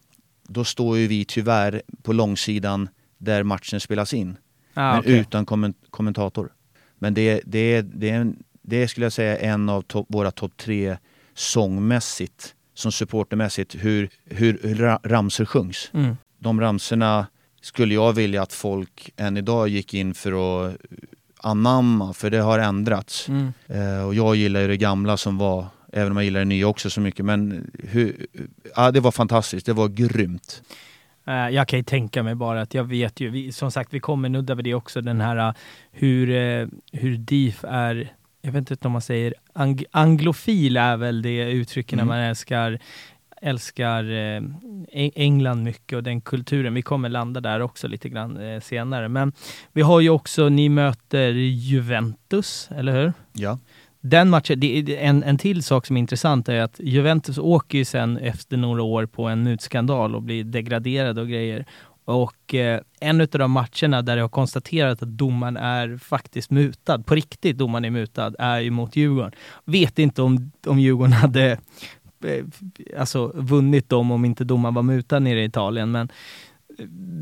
Då 0.49 0.64
står 0.64 0.99
ju 0.99 1.07
vi 1.07 1.25
tyvärr 1.25 1.83
på 2.03 2.12
långsidan 2.12 2.89
där 3.18 3.43
matchen 3.43 3.81
spelas 3.81 4.14
in. 4.14 4.37
Ah, 4.75 4.91
men 4.93 5.01
okej. 5.01 5.18
utan 5.18 5.47
komment- 5.47 5.85
kommentator. 5.91 6.53
Men 6.99 7.14
det, 7.14 7.41
det, 7.47 7.83
det, 7.83 8.11
är 8.11 8.14
en, 8.14 8.37
det 8.62 8.89
skulle 8.89 9.07
jag 9.07 9.12
säga 9.12 9.39
är 9.39 9.49
en 9.53 9.68
av 9.68 9.83
topp- 9.83 10.07
våra 10.09 10.31
topp 10.31 10.57
tre 10.57 10.97
sångmässigt, 11.35 12.55
som 12.75 12.93
supportermässigt, 12.93 13.75
hur, 13.75 14.09
hur, 14.25 14.59
hur 14.62 14.75
ra- 14.75 14.99
ramsor 15.05 15.45
sjungs. 15.45 15.91
Mm. 15.95 16.16
De 16.39 16.61
ramsorna 16.61 17.27
skulle 17.61 17.95
jag 17.95 18.12
vilja 18.12 18.43
att 18.43 18.53
folk 18.53 19.11
än 19.16 19.37
idag 19.37 19.68
gick 19.68 19.95
in 19.95 20.14
för 20.14 20.33
att 20.66 20.77
anamma, 21.43 22.12
för 22.12 22.30
det 22.30 22.38
har 22.38 22.59
ändrats. 22.59 23.28
Mm. 23.28 23.53
Eh, 23.68 24.07
och 24.07 24.14
jag 24.14 24.36
gillar 24.36 24.61
ju 24.61 24.68
det 24.68 24.76
gamla 24.76 25.16
som 25.16 25.38
var, 25.38 25.66
även 25.93 26.11
om 26.11 26.16
jag 26.16 26.24
gillar 26.24 26.40
det 26.40 26.45
nya 26.45 26.66
också 26.66 26.90
så 26.90 27.01
mycket. 27.01 27.24
Men 27.24 27.70
hur, 27.88 28.26
ja, 28.76 28.90
det 28.90 29.01
var 29.01 29.11
fantastiskt, 29.12 29.66
det 29.66 29.72
var 29.72 29.88
grymt. 29.88 30.62
Eh, 31.26 31.49
Jag 31.49 31.68
kan 31.68 31.78
ju 31.78 31.82
tänka 31.82 32.22
mig 32.22 32.34
bara 32.34 32.61
att 32.62 32.74
jag 32.74 32.84
vet 32.84 33.20
ju, 33.20 33.30
vi, 33.30 33.53
som 33.53 33.70
sagt 33.70 33.95
vi 33.95 34.01
kommer 34.01 34.28
nudda 34.28 34.55
vid 34.55 34.64
det 34.64 34.74
också, 34.74 35.01
den 35.01 35.20
här 35.20 35.49
uh, 35.49 35.55
hur, 35.93 36.30
eh, 36.30 36.66
hur 36.93 37.16
DIF 37.16 37.64
är, 37.68 38.12
jag 38.43 38.53
vet 38.53 38.70
inte 38.70 38.88
om 38.88 38.93
man 38.93 39.03
säger, 39.03 39.34
ang 39.53 39.84
anglofil 39.90 40.76
är 40.76 40.97
väl 40.97 41.22
det 41.22 41.51
uttrycket 41.51 41.97
när 41.97 42.03
Mm. 42.03 42.16
man 42.16 42.18
älskar 42.28 42.78
älskar 43.43 44.05
eh, 44.05 44.40
Eng- 44.93 45.12
England 45.14 45.62
mycket 45.62 45.97
och 45.97 46.03
den 46.03 46.20
kulturen. 46.20 46.74
Vi 46.74 46.82
kommer 46.82 47.09
landa 47.09 47.40
där 47.40 47.61
också 47.61 47.88
lite 47.88 48.09
grann 48.09 48.36
eh, 48.36 48.61
senare. 48.61 49.09
Men 49.09 49.32
vi 49.72 49.82
har 49.82 50.01
ju 50.01 50.11
också, 50.11 50.49
ni 50.49 50.68
möter 50.68 51.30
Juventus, 51.32 52.68
eller 52.76 52.93
hur? 53.03 53.12
Ja. 53.32 53.59
Den 54.01 54.30
matchen, 54.30 54.62
en, 54.88 55.22
en 55.22 55.38
till 55.38 55.62
sak 55.62 55.86
som 55.86 55.97
är 55.97 56.01
intressant 56.01 56.49
är 56.49 56.61
att 56.61 56.80
Juventus 56.80 57.38
åker 57.38 57.78
ju 57.78 57.84
sen 57.84 58.18
efter 58.18 58.57
några 58.57 58.82
år 58.82 59.07
på 59.07 59.28
en 59.28 59.43
mutskandal 59.43 60.14
och 60.14 60.22
blir 60.22 60.45
degraderade 60.45 61.20
och 61.20 61.28
grejer. 61.28 61.64
Och 62.05 62.55
eh, 62.55 62.80
en 63.01 63.20
av 63.20 63.26
de 63.26 63.51
matcherna 63.51 64.03
där 64.03 64.16
jag 64.16 64.24
har 64.24 64.28
konstaterat 64.28 65.03
att 65.03 65.09
domaren 65.09 65.57
är 65.57 65.99
faktiskt 65.99 66.51
mutad, 66.51 67.03
på 67.03 67.14
riktigt 67.14 67.59
domaren 67.59 67.84
är 67.84 67.90
mutad, 67.90 68.34
är 68.38 68.61
ju 68.61 68.70
mot 68.70 68.97
Djurgården. 68.97 69.32
Vet 69.64 69.99
inte 69.99 70.22
om, 70.22 70.53
om 70.66 70.78
Djurgården 70.78 71.12
hade 71.12 71.59
alltså, 72.99 73.33
vunnit 73.35 73.89
dem 73.89 74.11
om 74.11 74.25
inte 74.25 74.45
domaren 74.45 74.75
var 74.75 74.83
mutad 74.83 75.18
nere 75.20 75.43
i 75.43 75.45
Italien, 75.45 75.91
men 75.91 76.09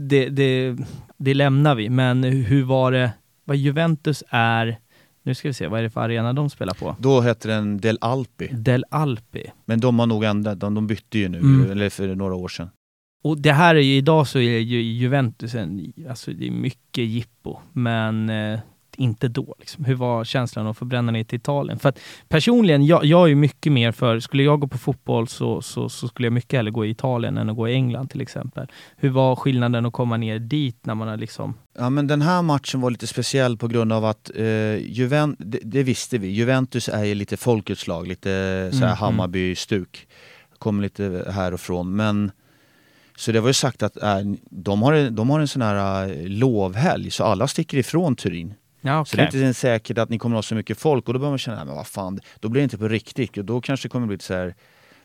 det, 0.09 0.29
det, 0.29 0.77
det 1.17 1.35
lämnar 1.35 1.75
vi. 1.75 1.89
Men 1.91 2.25
hur 2.25 2.65
var 2.65 2.93
det, 2.93 3.13
vad 3.45 3.57
Juventus 3.57 4.25
är, 4.29 4.79
nu 5.23 5.35
ska 5.35 5.49
vi 5.49 5.55
se, 5.55 5.67
vad 5.67 5.79
är 5.79 5.83
det 5.83 5.91
för 5.91 6.01
arena 6.01 6.33
de 6.33 6.51
spelar 6.51 6.75
på? 6.75 6.97
Då 6.99 7.21
hette 7.21 7.49
den 7.49 7.79
Del 7.81 7.99
Alpi. 8.01 8.49
Del 8.53 8.85
Alpi. 8.91 9.43
Men 9.65 9.81
de 9.81 9.99
har 9.99 10.07
nog 10.07 10.25
ändrat, 10.25 10.61
de, 10.61 10.75
de 10.75 10.87
bytte 10.87 11.19
ju 11.19 11.29
nu, 11.29 11.39
Mm. 11.39 11.71
eller 11.71 11.91
för 11.91 12.15
några 12.15 12.35
år 12.35 12.49
sedan. 12.49 12.71
Och 13.23 13.39
det 13.39 13.53
här 13.53 13.75
är 13.75 13.81
ju, 13.81 13.97
idag 13.97 14.27
så 14.27 14.39
är 14.39 14.59
ju 14.59 14.81
Juventus 14.83 15.55
en, 15.55 15.93
alltså 16.09 16.33
det 16.33 16.47
är 16.47 16.51
mycket 16.51 17.05
jippo, 17.05 17.59
men 17.73 18.31
eh, 18.31 18.61
inte 19.01 19.29
då. 19.29 19.55
Liksom. 19.59 19.85
Hur 19.85 19.95
var 19.95 20.25
känslan 20.25 20.67
att 20.67 20.77
få 20.77 20.85
bränna 20.85 21.13
ner 21.13 21.25
till 21.25 21.37
Italien? 21.39 21.79
För 21.79 21.89
att 21.89 21.99
personligen, 22.29 22.87
jag, 22.87 23.05
jag 23.05 23.31
är 23.31 23.35
mycket 23.35 23.73
mer 23.73 23.93
för, 23.93 24.21
skulle 24.21 24.43
jag 24.43 24.61
gå 24.61 24.67
på 24.69 24.79
fotboll 24.79 25.29
så, 25.29 25.63
så, 25.63 25.89
så 25.89 26.09
skulle 26.09 26.27
jag 26.27 26.33
mycket 26.33 26.57
hellre 26.57 26.71
gå 26.71 26.87
i 26.87 26.91
Italien 26.91 27.39
än 27.39 27.51
att 27.51 27.57
gå 27.57 27.69
i 27.69 27.73
England 27.73 28.09
till 28.09 28.21
exempel. 28.21 28.67
Hur 28.97 29.11
var 29.11 29.37
skillnaden 29.37 29.87
att 29.87 29.93
komma 29.93 30.17
ner 30.17 30.39
dit 30.39 30.87
när 30.87 30.95
man 30.95 31.09
har 31.09 31.17
liksom... 31.17 31.55
Ja 31.79 31.91
men 31.91 32.07
den 32.07 32.23
här 32.23 32.43
matchen 32.43 32.81
var 32.81 32.91
lite 32.91 33.07
speciell 33.07 33.57
på 33.57 33.69
grund 33.69 33.93
av 33.93 34.05
att 34.05 34.31
eh, 34.35 34.77
Juven, 34.77 35.37
det, 35.39 35.59
det 35.65 35.83
visste 35.83 36.19
vi, 36.19 36.29
Juventus 36.29 36.89
är 36.89 37.05
ju 37.05 37.15
lite 37.15 37.37
folkets 37.37 37.87
lag, 37.87 38.07
lite 38.09 38.31
så 38.73 38.79
här 38.79 38.87
Mm, 38.87 38.97
Hammarby-stuk. 38.97 40.07
Kommer 40.59 40.83
lite 40.83 41.25
här 41.35 41.55
och 41.55 41.61
från 41.61 41.97
men 41.97 42.31
så 43.17 43.33
det 43.33 43.41
var 43.41 43.49
ju 43.49 43.53
sagt 43.55 43.83
att 43.83 44.03
äh, 44.03 44.19
de, 44.51 44.83
har, 44.83 44.93
en- 44.93 45.15
de 45.15 45.31
har 45.31 45.41
en 45.41 45.49
sån 45.49 45.63
här 45.63 46.09
äh, 46.09 46.29
lovhelg 46.29 47.11
så 47.11 47.25
alla 47.25 47.49
sticker 47.49 47.79
ifrån 47.79 48.17
Turin. 48.17 48.55
Ja, 48.81 49.05
Så 49.05 49.17
det 49.17 49.23
är 49.23 49.27
inte 49.27 49.55
säkert 49.55 49.99
att 49.99 50.09
ni 50.09 50.19
kommer 50.19 50.37
ha 50.37 50.43
så 50.43 50.55
mycket 50.55 50.79
folk 50.79 51.09
och 51.09 51.15
då 51.15 51.21
börjar 51.21 51.31
man 51.31 51.39
känna, 51.39 51.57
"Nej, 51.57 51.67
men 51.67 51.75
vad 51.77 51.87
fan, 51.87 52.21
då 52.41 52.49
blir 52.49 52.61
det 52.61 52.65
inte 52.65 52.79
på 52.79 52.89
riktigt 52.89 53.39
och 53.39 53.45
då 53.45 53.61
kanske 53.61 53.89
det 53.89 53.93
kommer 53.93 54.07
bli 54.07 54.19
så 54.19 54.35
här. 54.35 54.55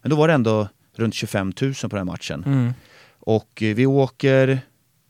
Men 0.01 0.09
då 0.09 0.15
var 0.15 0.28
det 0.28 0.34
ändå 0.34 0.67
runt 0.95 1.13
25 1.13 1.53
000 1.61 1.73
på 1.73 1.88
den 1.88 1.97
här 1.97 2.03
matchen. 2.03 2.43
Mm. 2.45 2.73
Och 3.19 3.63
eh, 3.63 3.76
vi 3.76 3.86
åker, 3.86 4.59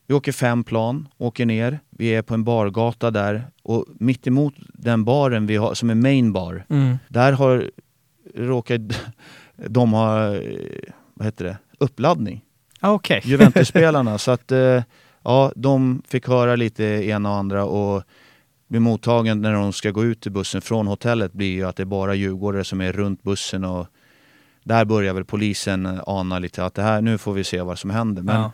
vi 0.08 0.14
åker 0.14 0.32
fem 0.32 0.64
plan, 0.64 1.08
åker 1.18 1.46
ner. 1.46 1.80
Vi 1.90 2.08
är 2.16 2.22
på 2.22 2.34
en 2.34 2.44
bargata 2.44 3.12
där 3.12 3.44
och 3.64 3.86
mitt 4.00 4.28
emot 4.28 4.54
den 4.74 5.04
baren 5.06 5.48
vi 5.48 5.56
har, 5.56 5.74
som 5.74 5.90
är 5.90 5.96
main 5.96 6.34
bar, 6.34 6.66
Mm. 6.70 6.98
där 7.08 7.32
har 7.34 7.72
råkat 8.36 8.82
de 9.56 9.94
ha, 9.94 10.36
eh, 10.36 10.42
vad 11.14 11.26
heter 11.26 11.46
det, 11.46 11.58
uppladdning. 11.80 12.42
Ah, 12.80 12.92
Okej. 12.92 13.22
Juventus-spelarna. 13.26 14.18
så 14.18 14.32
att 14.32 14.52
eh, 14.52 14.84
ja, 15.24 15.52
de 15.56 16.02
fick 16.08 16.28
höra 16.28 16.56
lite 16.56 16.84
ena 16.84 17.30
och 17.32 17.36
andra 17.36 17.66
och 17.66 18.04
blir 18.68 18.80
mottagen 18.80 19.42
när 19.42 19.54
de 19.54 19.74
ska 19.74 19.92
gå 19.92 20.04
ut 20.04 20.22
till 20.22 20.32
bussen 20.32 20.62
från 20.62 20.88
hotellet 20.88 21.34
blir 21.34 21.52
ju 21.52 21.64
att 21.68 21.76
det 21.76 21.84
är 21.84 21.86
bara 21.86 22.16
djurgårdare 22.16 22.64
som 22.64 22.82
är 22.82 22.94
runt 22.94 23.24
bussen 23.24 23.64
och 23.66 23.88
där 24.64 24.86
börjar 24.86 25.14
väl 25.14 25.26
polisen 25.26 25.86
eh, 25.86 26.00
ana 26.08 26.40
lite 26.40 26.66
att 26.66 26.74
det 26.74 26.82
här, 26.82 27.02
nu 27.02 27.18
får 27.18 27.34
vi 27.34 27.44
se 27.44 27.62
vad 27.62 27.80
som 27.80 27.90
händer. 27.90 28.22
Men 28.22 28.36
Ja. 28.42 28.52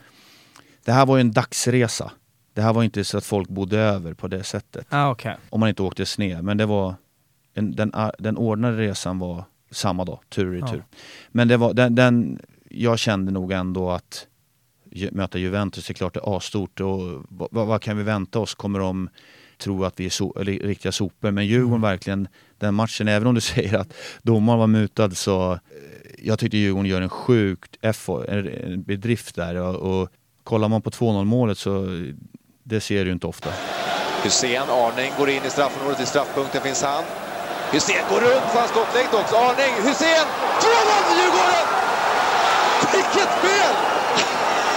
det 0.85 0.91
här 0.91 1.05
var 1.05 1.17
ju 1.17 1.21
en 1.21 1.31
dagsresa. 1.31 2.11
Det 2.53 2.61
här 2.61 2.73
var 2.73 2.83
inte 2.83 3.03
så 3.03 3.17
att 3.17 3.25
folk 3.25 3.49
bodde 3.49 3.77
över 3.79 4.13
på 4.13 4.27
det 4.27 4.43
sättet. 4.43 4.87
Ah, 4.89 5.09
okej. 5.11 5.37
Om 5.49 5.59
man 5.59 5.69
inte 5.69 5.83
åkte 5.83 6.05
sned. 6.05 6.43
Men 6.43 6.57
det 6.57 6.65
var 6.65 6.95
en, 7.53 7.75
den, 7.75 7.93
den 8.19 8.37
ordnade 8.37 8.77
resan 8.77 9.19
var 9.19 9.43
samma 9.71 10.05
dag, 10.05 10.19
tur 10.29 10.45
och 10.47 10.53
retur. 10.53 10.83
Men 11.29 11.47
det 11.47 11.57
var, 11.57 11.73
den, 11.73 11.95
den, 11.95 12.39
jag 12.69 12.99
kände 12.99 13.31
nog 13.31 13.51
ändå 13.51 13.91
att 13.91 14.27
möta 15.11 15.37
Juventus 15.37 15.89
är 15.89 15.93
klart 15.93 16.13
det 16.13 16.19
är 16.19 16.37
asstort 16.37 16.79
och 16.79 16.99
vad, 17.29 17.67
vad 17.67 17.81
kan 17.81 17.97
vi 17.97 18.03
vänta 18.03 18.39
oss? 18.39 18.55
Kommer 18.55 18.79
de 18.79 19.09
tro 19.61 19.85
att 19.85 19.99
vi 19.99 20.05
är 20.05 20.09
so, 20.09 20.33
riktiga 20.43 20.91
sopor? 20.91 21.31
Men 21.31 21.45
Djurgården 21.45 21.69
Mm. 21.69 21.81
verkligen, 21.81 22.27
den 22.59 22.73
matchen, 22.73 23.07
även 23.07 23.27
om 23.27 23.35
du 23.35 23.41
säger 23.53 23.77
att 23.77 23.93
domaren 24.21 24.59
var 24.59 24.67
mutad 24.67 25.11
så 25.11 25.51
eh, 25.53 25.59
jag 26.23 26.39
tyckte 26.39 26.57
Djurgården 26.57 26.89
gör 26.89 27.01
en 27.01 27.09
sjukt 27.09 27.77
en, 28.27 28.83
bedrift 28.83 29.35
där 29.35 29.55
och, 29.55 29.75
och 29.75 30.09
kollar 30.43 30.67
man 30.67 30.81
på 30.81 30.89
2-0 30.89 31.25
målet 31.25 31.57
så 31.57 31.87
det 32.63 32.81
ser 32.81 33.05
du 33.05 33.11
inte 33.11 33.27
ofta. 33.27 33.49
Hussein, 34.23 34.69
Arning 34.69 35.11
går 35.17 35.29
in 35.29 35.43
i 35.47 35.49
straffområdet. 35.49 35.99
I 36.01 36.05
straffpunkten 36.05 36.61
finns 36.61 36.83
han. 36.83 37.03
Hussein 37.71 38.03
går 38.09 38.19
runt, 38.19 38.45
får 38.51 38.59
han 38.59 38.67
skottläkt 38.67 39.13
också. 39.13 39.35
Arning, 39.35 39.73
Hussein! 39.87 40.25
2-0 40.61 41.01
till 41.07 41.17
Djurgården! 41.21 41.65
Vilket 42.93 43.29
spel! 43.39 43.73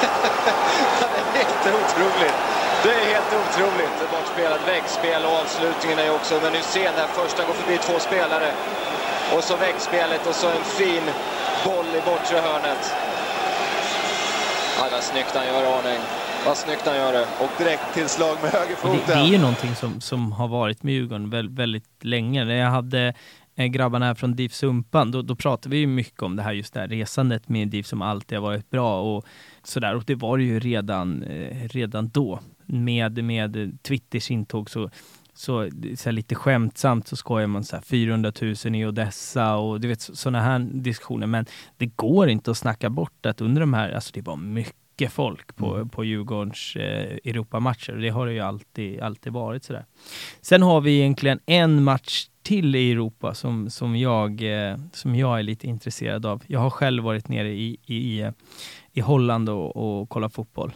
det 1.33 1.39
är 1.41 1.45
helt 1.45 1.67
otroligt. 1.67 2.64
Det 2.85 2.95
är 3.01 3.07
helt 3.15 3.33
otroligt. 3.43 3.97
Bortspelat 4.15 4.63
väggspel 4.73 5.21
och 5.29 5.35
avslutningen 5.43 5.99
är 6.05 6.11
också... 6.19 6.35
Men 6.45 6.53
Hussein 6.59 6.95
här 7.01 7.07
först, 7.19 7.37
han 7.39 7.47
går 7.47 7.55
förbi 7.63 7.77
två 7.87 7.97
spelare. 8.09 8.49
Och 9.35 9.43
så 9.49 9.55
väggspelet 9.57 10.23
och 10.31 10.35
så 10.43 10.49
en 10.59 10.65
fin 10.81 11.05
boll 11.67 11.91
i 11.99 12.01
bortre 12.09 12.37
hörnet. 12.49 12.83
Ja, 14.79 14.85
vad 14.93 15.03
snyggt 15.03 15.33
han 15.39 15.47
gör, 15.47 15.63
Arning. 15.79 16.01
Vad 16.47 16.57
snyggt 16.57 16.87
han 16.87 16.97
gör 16.97 17.13
det. 17.13 17.27
Och 17.43 17.51
direkt 17.59 17.95
tillslag 17.95 18.37
med 18.43 18.53
Det, 18.53 18.59
högerfoten. 18.59 19.01
det 19.07 19.13
är 19.13 19.27
ju 19.27 19.39
någonting 19.39 19.75
som, 19.75 20.01
som 20.01 20.33
har 20.33 20.49
varit 20.49 20.83
med 20.83 20.95
Djurgården 20.95 21.31
väldigt, 21.31 21.59
väldigt 21.59 22.05
länge. 22.05 22.45
När 22.45 22.55
jag 22.55 22.71
hade 22.71 23.15
eh, 23.57 23.67
grabbarna 23.67 24.07
här 24.07 24.15
från 24.15 24.37
DIF 24.37 24.55
Sumpan, 24.55 25.11
då, 25.11 25.23
då 25.23 25.37
pratade 25.37 25.69
vi 25.69 25.77
ju 25.79 25.87
mycket 25.87 26.23
om 26.23 26.37
det 26.37 26.43
här 26.43 26.53
just 26.53 26.75
det 26.75 26.81
här 26.81 26.89
resandet 26.89 27.49
med 27.49 27.69
DIF 27.69 27.87
som 27.87 28.03
alltid 28.03 28.39
har 28.39 28.43
varit 28.43 28.71
bra 28.71 29.01
och 29.01 29.25
sådär. 29.63 29.95
Och 29.95 30.05
det 30.07 30.15
var 30.15 30.39
det 30.39 30.45
ju 30.45 30.61
redan, 30.61 31.23
eh, 31.23 31.69
redan 31.69 32.09
då. 32.09 32.41
Med, 32.67 33.25
med 33.25 33.79
Twitters 33.83 34.31
intåg 34.31 34.71
så 34.71 34.91
så, 35.35 35.71
så 35.97 36.11
lite 36.11 36.35
skämtsamt 36.35 37.09
så 37.09 37.17
skojar 37.17 37.47
man 37.47 37.65
så 37.65 37.77
här 37.77 37.83
400 37.83 38.33
000 38.65 38.75
i 38.75 38.87
Odessa 38.87 39.57
och 39.57 39.81
du 39.81 39.89
vet 39.89 40.01
sådana 40.01 40.41
här 40.41 40.59
diskussioner. 40.59 41.27
Men 41.27 41.47
det 41.77 41.87
går 41.87 42.29
inte 42.29 42.51
att 42.51 42.57
snacka 42.57 42.91
bort 42.91 43.27
att 43.27 43.41
under 43.41 43.61
de 43.61 43.75
här, 43.75 43.93
alltså 43.93 44.11
det 44.15 44.23
var 44.23 44.37
mycket 44.37 45.13
folk 45.13 45.57
på, 45.57 45.89
på 45.89 46.05
Djurgårdens 46.05 46.77
eh, 46.77 47.19
Europamatcher. 47.25 47.93
Och 47.93 48.01
Det 48.01 48.09
har 48.09 48.27
det 48.27 48.33
ju 48.33 48.41
alltid, 48.41 49.01
alltid 49.01 49.33
varit 49.33 49.65
sådär. 49.65 49.85
Sen 50.41 50.63
har 50.63 50.81
vi 50.81 50.99
egentligen 50.99 51.41
en 51.47 51.85
match 51.85 52.27
till 52.43 52.77
i 52.77 52.93
Europa 52.93 53.35
som, 53.35 53.71
som, 53.71 53.97
jag, 53.97 54.43
eh, 54.71 54.77
som 54.93 55.15
jag 55.15 55.39
är 55.39 55.43
lite 55.43 55.67
intresserad 55.67 56.27
av. 56.27 56.43
Jag 56.47 56.61
har 56.61 56.71
själv 56.71 57.05
varit 57.05 57.29
nere 57.29 57.49
i, 57.49 57.77
i, 57.87 58.21
eh, 58.21 58.33
i 58.93 59.01
Holland 59.01 59.49
och, 59.49 59.77
och 59.77 60.09
kollat 60.09 60.35
fotboll. 60.35 60.73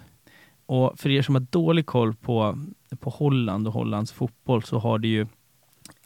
Och 0.69 0.99
för 0.99 1.11
er 1.11 1.23
som 1.23 1.35
har 1.35 1.47
dålig 1.51 1.87
koll 1.87 2.15
på, 2.15 2.59
på 3.01 3.11
Holland 3.11 3.67
och 3.67 3.73
Hollands 3.73 4.13
fotboll 4.13 4.63
så 4.63 4.79
har 4.79 4.99
du 4.99 5.09
ju 5.09 5.27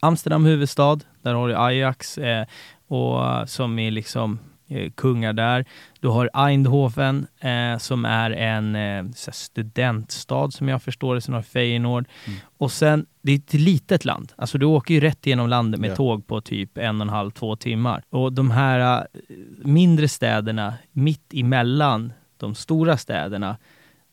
Amsterdam 0.00 0.44
huvudstad, 0.44 0.98
där 1.22 1.34
har 1.34 1.48
du 1.48 1.56
Ajax 1.56 2.18
eh, 2.18 2.46
och 2.86 3.48
som 3.48 3.78
är 3.78 3.90
liksom 3.90 4.38
eh, 4.68 4.90
kungar 4.90 5.32
där. 5.32 5.64
Du 6.00 6.08
har 6.08 6.30
Eindhoven 6.34 7.26
eh, 7.40 7.78
som 7.78 8.04
är 8.04 8.30
en 8.30 8.76
eh, 8.76 9.04
studentstad 9.32 10.50
som 10.50 10.68
jag 10.68 10.82
förstår 10.82 11.14
det, 11.14 11.20
sen 11.20 11.34
har 11.34 11.42
Feyenoord. 11.42 12.08
Mm. 12.26 12.38
Och 12.58 12.72
sen, 12.72 13.06
det 13.22 13.32
är 13.32 13.36
ett 13.36 13.54
litet 13.54 14.04
land. 14.04 14.32
Alltså 14.36 14.58
du 14.58 14.66
åker 14.66 14.94
ju 14.94 15.00
rätt 15.00 15.26
genom 15.26 15.48
landet 15.48 15.80
med 15.80 15.90
ja. 15.90 15.96
tåg 15.96 16.26
på 16.26 16.40
typ 16.40 16.78
en 16.78 17.00
och 17.00 17.06
en 17.06 17.08
halv, 17.08 17.30
två 17.30 17.56
timmar. 17.56 18.02
Och 18.10 18.32
de 18.32 18.50
här 18.50 19.00
uh, 19.00 19.36
mindre 19.64 20.08
städerna 20.08 20.74
mitt 20.92 21.34
emellan 21.34 22.12
de 22.36 22.54
stora 22.54 22.96
städerna, 22.96 23.56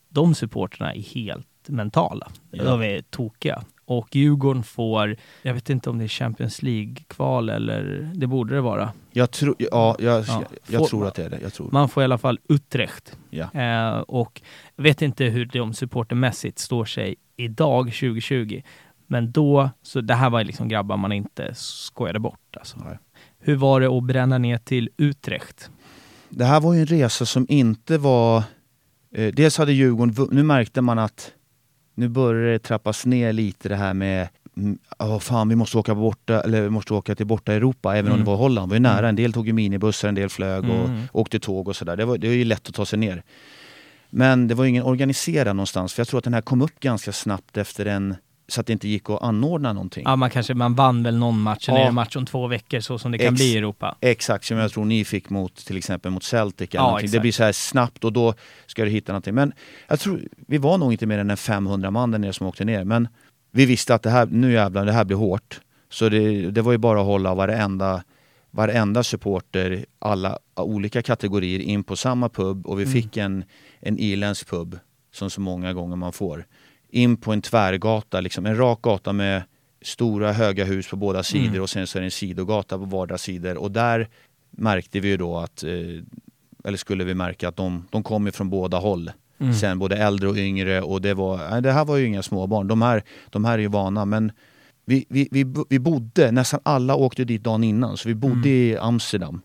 de 0.10 0.36
supporterna 0.36 0.93
är 0.93 1.01
helt 1.01 1.47
mentala. 1.68 2.28
Ja. 2.51 2.64
De 2.64 2.82
är 2.82 3.01
tokiga. 3.01 3.64
Och 3.86 4.16
Djurgården 4.16 4.64
får, 4.64 5.16
jag 5.41 5.53
vet 5.53 5.70
inte 5.70 5.89
om 5.89 5.97
det 5.97 6.03
är 6.03 6.07
Champions 6.07 6.62
League-kval 6.62 7.49
eller, 7.49 8.12
det 8.16 8.28
borde 8.28 8.55
det 8.55 8.62
vara. 8.62 8.93
Jag, 9.12 9.32
tro, 9.32 9.55
ja, 9.57 9.95
jag, 9.99 10.24
ja, 10.28 10.43
jag, 10.68 10.88
tror 10.88 11.07
att 11.07 11.16
det 11.16 11.24
är 11.24 11.30
det. 11.30 11.39
Jag 11.41 11.53
tror. 11.53 11.70
Man 11.72 11.89
får 11.89 12.03
i 12.03 12.03
alla 12.03 12.18
fall 12.18 12.39
Utrecht. 12.49 13.18
Ja. 13.30 13.51
Eh, 13.53 13.99
och 13.99 14.41
jag 14.76 14.84
vet 14.84 15.01
inte 15.01 15.26
hur 15.26 15.45
de 15.45 15.74
supportermässigt 15.74 16.60
står 16.60 16.86
sig 16.86 17.16
idag, 17.38 17.86
2020. 17.86 18.62
Men 19.07 19.32
då, 19.32 19.70
så 19.82 20.01
det 20.01 20.14
här 20.14 20.30
var 20.30 20.43
liksom 20.43 20.68
grabbar 20.68 20.97
man 20.97 21.12
inte 21.12 21.51
skojade 21.53 22.20
bort. 22.20 22.57
Alltså. 22.57 22.78
Hur 23.39 23.55
var 23.55 23.82
det 23.82 23.97
att 23.97 24.03
bränna 24.03 24.38
ner 24.38 24.57
till 24.57 24.89
Utrecht? 24.97 25.70
Det 26.30 26.45
här 26.45 26.60
var 26.62 26.74
ju 26.74 26.80
en 26.80 26.86
resa 26.86 27.26
som 27.26 27.45
inte 27.49 27.97
var... 27.97 28.43
Eh, 29.14 29.34
dels 29.34 29.57
hade 29.57 29.74
Djurgården, 29.74 30.28
nu 30.32 30.43
märkte 30.43 30.82
man 30.82 30.99
att 30.99 31.32
nu 31.95 32.07
börjar 32.07 32.51
det 32.51 32.60
trappas 32.60 33.05
ner 33.05 33.34
lite 33.34 33.70
det 33.70 33.76
här 33.76 33.93
med 33.93 34.28
oh, 34.99 35.20
fan 35.20 35.49
vi 35.49 35.55
måste 35.55 35.78
åka 35.78 35.95
borta, 35.95 36.41
eller 36.41 36.62
vi 36.62 36.70
måste 36.70 36.93
åka 36.93 37.16
till 37.16 37.26
borta 37.26 37.53
Europa 37.53 37.97
även 37.97 38.05
mm. 38.05 38.14
om 38.14 38.20
det 38.20 38.32
var 38.32 38.38
Holland. 38.38 38.72
Vi 38.72 38.76
var 38.76 38.80
nära, 38.80 38.99
mm. 38.99 39.10
en 39.10 39.16
del 39.16 39.34
tog 39.34 39.47
ju 39.47 39.53
minibussar, 39.53 40.10
en 40.10 40.16
del 40.16 40.30
flög 40.30 40.64
och 40.64 40.89
mm. 40.89 41.01
åkte 41.12 41.39
tåg 41.39 41.68
och 41.68 41.76
sådär. 41.76 41.95
Det 41.95 42.05
var, 42.05 42.18
det 42.18 42.28
var 42.28 42.36
ju 42.36 42.43
lätt 42.43 42.70
att 42.70 42.76
ta 42.76 42.86
sig 42.86 42.99
ner. 42.99 43.24
Men 44.10 44.47
det 44.47 44.55
var 44.55 44.66
ingen 44.66 44.84
organiserad 44.84 45.55
någonstans 45.55 45.93
för 45.93 46.01
jag 46.01 46.07
tror 46.07 46.18
att 46.18 46.24
den 46.24 46.34
här 46.34 46.41
kom 46.41 46.62
upp 46.62 46.80
ganska 46.80 47.12
snabbt 47.12 47.57
efter 47.57 47.86
en 47.86 48.16
så 48.50 48.62
att 48.62 48.68
det 48.68 48.74
inte 48.74 48.88
gick 48.88 49.10
att 49.10 49.22
anordna 49.22 49.74
någonting. 49.74 50.04
Ja, 50.06 50.16
man 50.16 50.30
kanske 50.30 50.54
man 50.54 50.76
vann 50.76 51.04
väl 51.04 51.18
någon 51.18 51.41
match, 51.41 51.70
eller 51.70 51.80
ja. 51.80 51.88
en 51.88 51.93
match 51.93 52.16
om 52.16 52.26
två 52.26 52.47
veckor 52.47 52.80
så 52.80 53.00
som 53.00 53.12
det 53.12 53.18
kan 53.18 53.34
Ex 53.34 53.41
bli 53.41 53.54
i 53.54 53.58
Europa. 53.58 53.95
Exakt, 54.02 54.45
som 54.45 54.58
jag 54.58 54.72
tror 54.72 54.86
ni 54.86 55.06
fick 55.06 55.30
mot 55.30 55.56
till 55.56 55.78
exempel 55.78 56.12
mot 56.12 56.24
Celtic. 56.24 56.70
Ja, 56.74 57.00
det 57.12 57.20
blir 57.20 57.32
så 57.32 57.43
här 57.43 57.52
snabbt 57.52 58.04
och 58.04 58.14
då 58.14 58.34
ska 58.66 58.84
du 58.84 58.89
hitta 58.89 59.12
någonting. 59.12 59.36
Men 59.36 59.54
jag 59.88 60.00
tror, 60.00 60.22
vi 60.47 60.58
var 60.58 60.78
nog 60.78 60.91
inte 60.91 61.06
mer 61.06 61.18
än 61.18 61.30
en 61.30 61.38
500 61.38 61.91
man 61.91 62.12
där 62.12 62.20
nere 62.20 62.34
som 62.34 62.47
åkte 62.47 62.66
ner. 62.66 62.84
Men 62.84 63.08
vi 63.52 63.66
visste 63.66 63.95
att 63.95 64.04
det 64.04 64.10
här, 64.10 64.26
nu 64.26 64.52
jävlar, 64.52 64.86
det 64.86 64.91
här 64.91 65.06
blir 65.06 65.18
hårt. 65.18 65.60
Så 65.89 66.10
det, 66.10 66.52
det 66.52 66.62
var 66.62 66.72
ju 66.72 66.78
bara 66.78 67.00
att 67.00 67.06
hålla 67.06 67.36
varenda, 67.36 68.04
varenda 68.52 69.04
supporter, 69.04 69.86
alla 70.00 70.39
olika 70.56 71.02
kategorier 71.02 71.60
in 71.60 71.84
på 71.84 71.95
samma 71.95 72.30
pub 72.30 72.68
och 72.68 72.80
vi 72.80 72.84
mm. 72.84 72.93
fick 72.93 73.18
en, 73.18 73.43
en 73.80 74.00
irländsk 74.00 74.50
pub 74.50 74.80
som 75.12 75.30
så 75.30 75.41
många 75.41 75.74
gånger 75.74 75.95
man 75.95 76.14
får 76.14 76.45
in 76.89 77.17
på 77.17 77.33
en 77.33 77.41
tvärgata, 77.41 78.21
liksom 78.21 78.45
en 78.45 78.57
rak 78.57 78.81
gata 78.81 79.13
med 79.13 79.43
stora 79.81 80.31
höga 80.31 80.65
hus 80.65 80.89
på 80.89 80.95
båda 80.95 81.23
sidor 81.23 81.47
mm. 81.47 81.61
och 81.61 81.69
sen 81.69 81.87
så 81.87 81.97
är 81.97 82.01
det 82.01 82.07
en 82.07 82.11
sidogata 82.11 82.77
på 82.77 82.85
vardera 82.85 83.17
sidor 83.17 83.57
och 83.57 83.71
där 83.71 84.07
märkte 84.51 84.99
vi 84.99 85.07
ju 85.07 85.17
då 85.17 85.37
att, 85.37 85.63
eh, 85.63 85.69
eller 86.63 86.77
skulle 86.77 87.03
vi 87.03 87.13
märka 87.13 87.47
att 87.47 87.55
de, 87.55 87.87
de 87.89 88.03
kom 88.03 88.31
från 88.31 88.49
båda 88.49 88.77
håll. 88.77 89.11
Mm. 89.39 89.53
Sen 89.53 89.79
både 89.79 89.97
äldre 89.97 90.29
och 90.29 90.37
yngre 90.37 90.81
och 90.81 91.01
det 91.01 91.13
var, 91.13 91.49
nej, 91.49 91.61
det 91.61 91.71
här 91.71 91.85
var 91.85 91.97
ju 91.97 92.05
inga 92.05 92.23
småbarn. 92.23 92.67
De 92.67 92.81
här, 92.81 93.03
de 93.29 93.45
här 93.45 93.53
är 93.53 93.57
ju 93.57 93.67
vana 93.67 94.05
men 94.05 94.31
vi, 94.85 95.05
vi, 95.09 95.27
vi, 95.31 95.45
vi 95.69 95.79
bodde, 95.79 96.31
nästan 96.31 96.59
alla 96.63 96.95
åkte 96.95 97.25
dit 97.25 97.43
dagen 97.43 97.63
innan 97.63 97.97
så 97.97 98.09
vi 98.09 98.15
bodde 98.15 98.49
mm. 98.49 98.73
i 98.73 98.77
Amsterdam. 98.77 99.41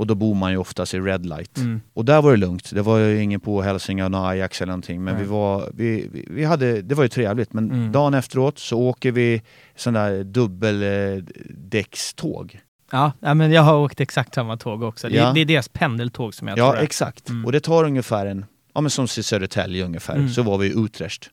Och 0.00 0.06
då 0.06 0.14
bor 0.14 0.34
man 0.34 0.50
ju 0.50 0.56
oftast 0.56 0.94
i 0.94 1.00
Red 1.00 1.26
Light. 1.26 1.58
Mm. 1.58 1.80
Och 1.94 2.04
där 2.04 2.22
var 2.22 2.30
det 2.30 2.36
lugnt. 2.36 2.70
Det 2.74 2.82
var 2.82 2.98
ju 2.98 3.22
ingen 3.22 3.40
påhälsning 3.40 4.02
av 4.02 4.14
Ajax 4.14 4.62
eller 4.62 4.72
någonting. 4.72 5.04
Men 5.04 5.18
vi 5.18 5.24
var, 5.24 5.70
vi, 5.74 6.10
vi 6.30 6.44
hade, 6.44 6.82
det 6.82 6.94
var 6.94 7.02
ju 7.02 7.08
trevligt. 7.08 7.52
Men 7.52 7.70
mm. 7.70 7.92
dagen 7.92 8.14
efteråt 8.14 8.58
så 8.58 8.78
åker 8.78 9.12
vi 9.12 9.42
sån 9.76 9.94
där 9.94 10.24
dubbeldäckståg. 10.24 12.60
Ja, 12.90 13.12
men 13.20 13.52
jag 13.52 13.62
har 13.62 13.76
åkt 13.76 14.00
exakt 14.00 14.34
samma 14.34 14.56
tåg 14.56 14.82
också. 14.82 15.08
Det, 15.08 15.16
ja. 15.16 15.32
det 15.32 15.40
är 15.40 15.44
deras 15.44 15.68
pendeltåg 15.68 16.34
som 16.34 16.48
jag 16.48 16.58
ja, 16.58 16.70
tror 16.70 16.76
Ja, 16.76 16.82
exakt. 16.82 17.28
Mm. 17.28 17.44
Och 17.44 17.52
det 17.52 17.60
tar 17.60 17.84
ungefär 17.84 18.26
en, 18.26 18.44
ja 18.74 18.80
men 18.80 18.90
som 18.90 19.06
till 19.06 19.24
Södertälje 19.24 19.84
ungefär, 19.84 20.14
mm. 20.14 20.28
så 20.28 20.42
var 20.42 20.58
vi 20.58 20.66
i 20.66 20.84
Utrecht. 20.84 21.30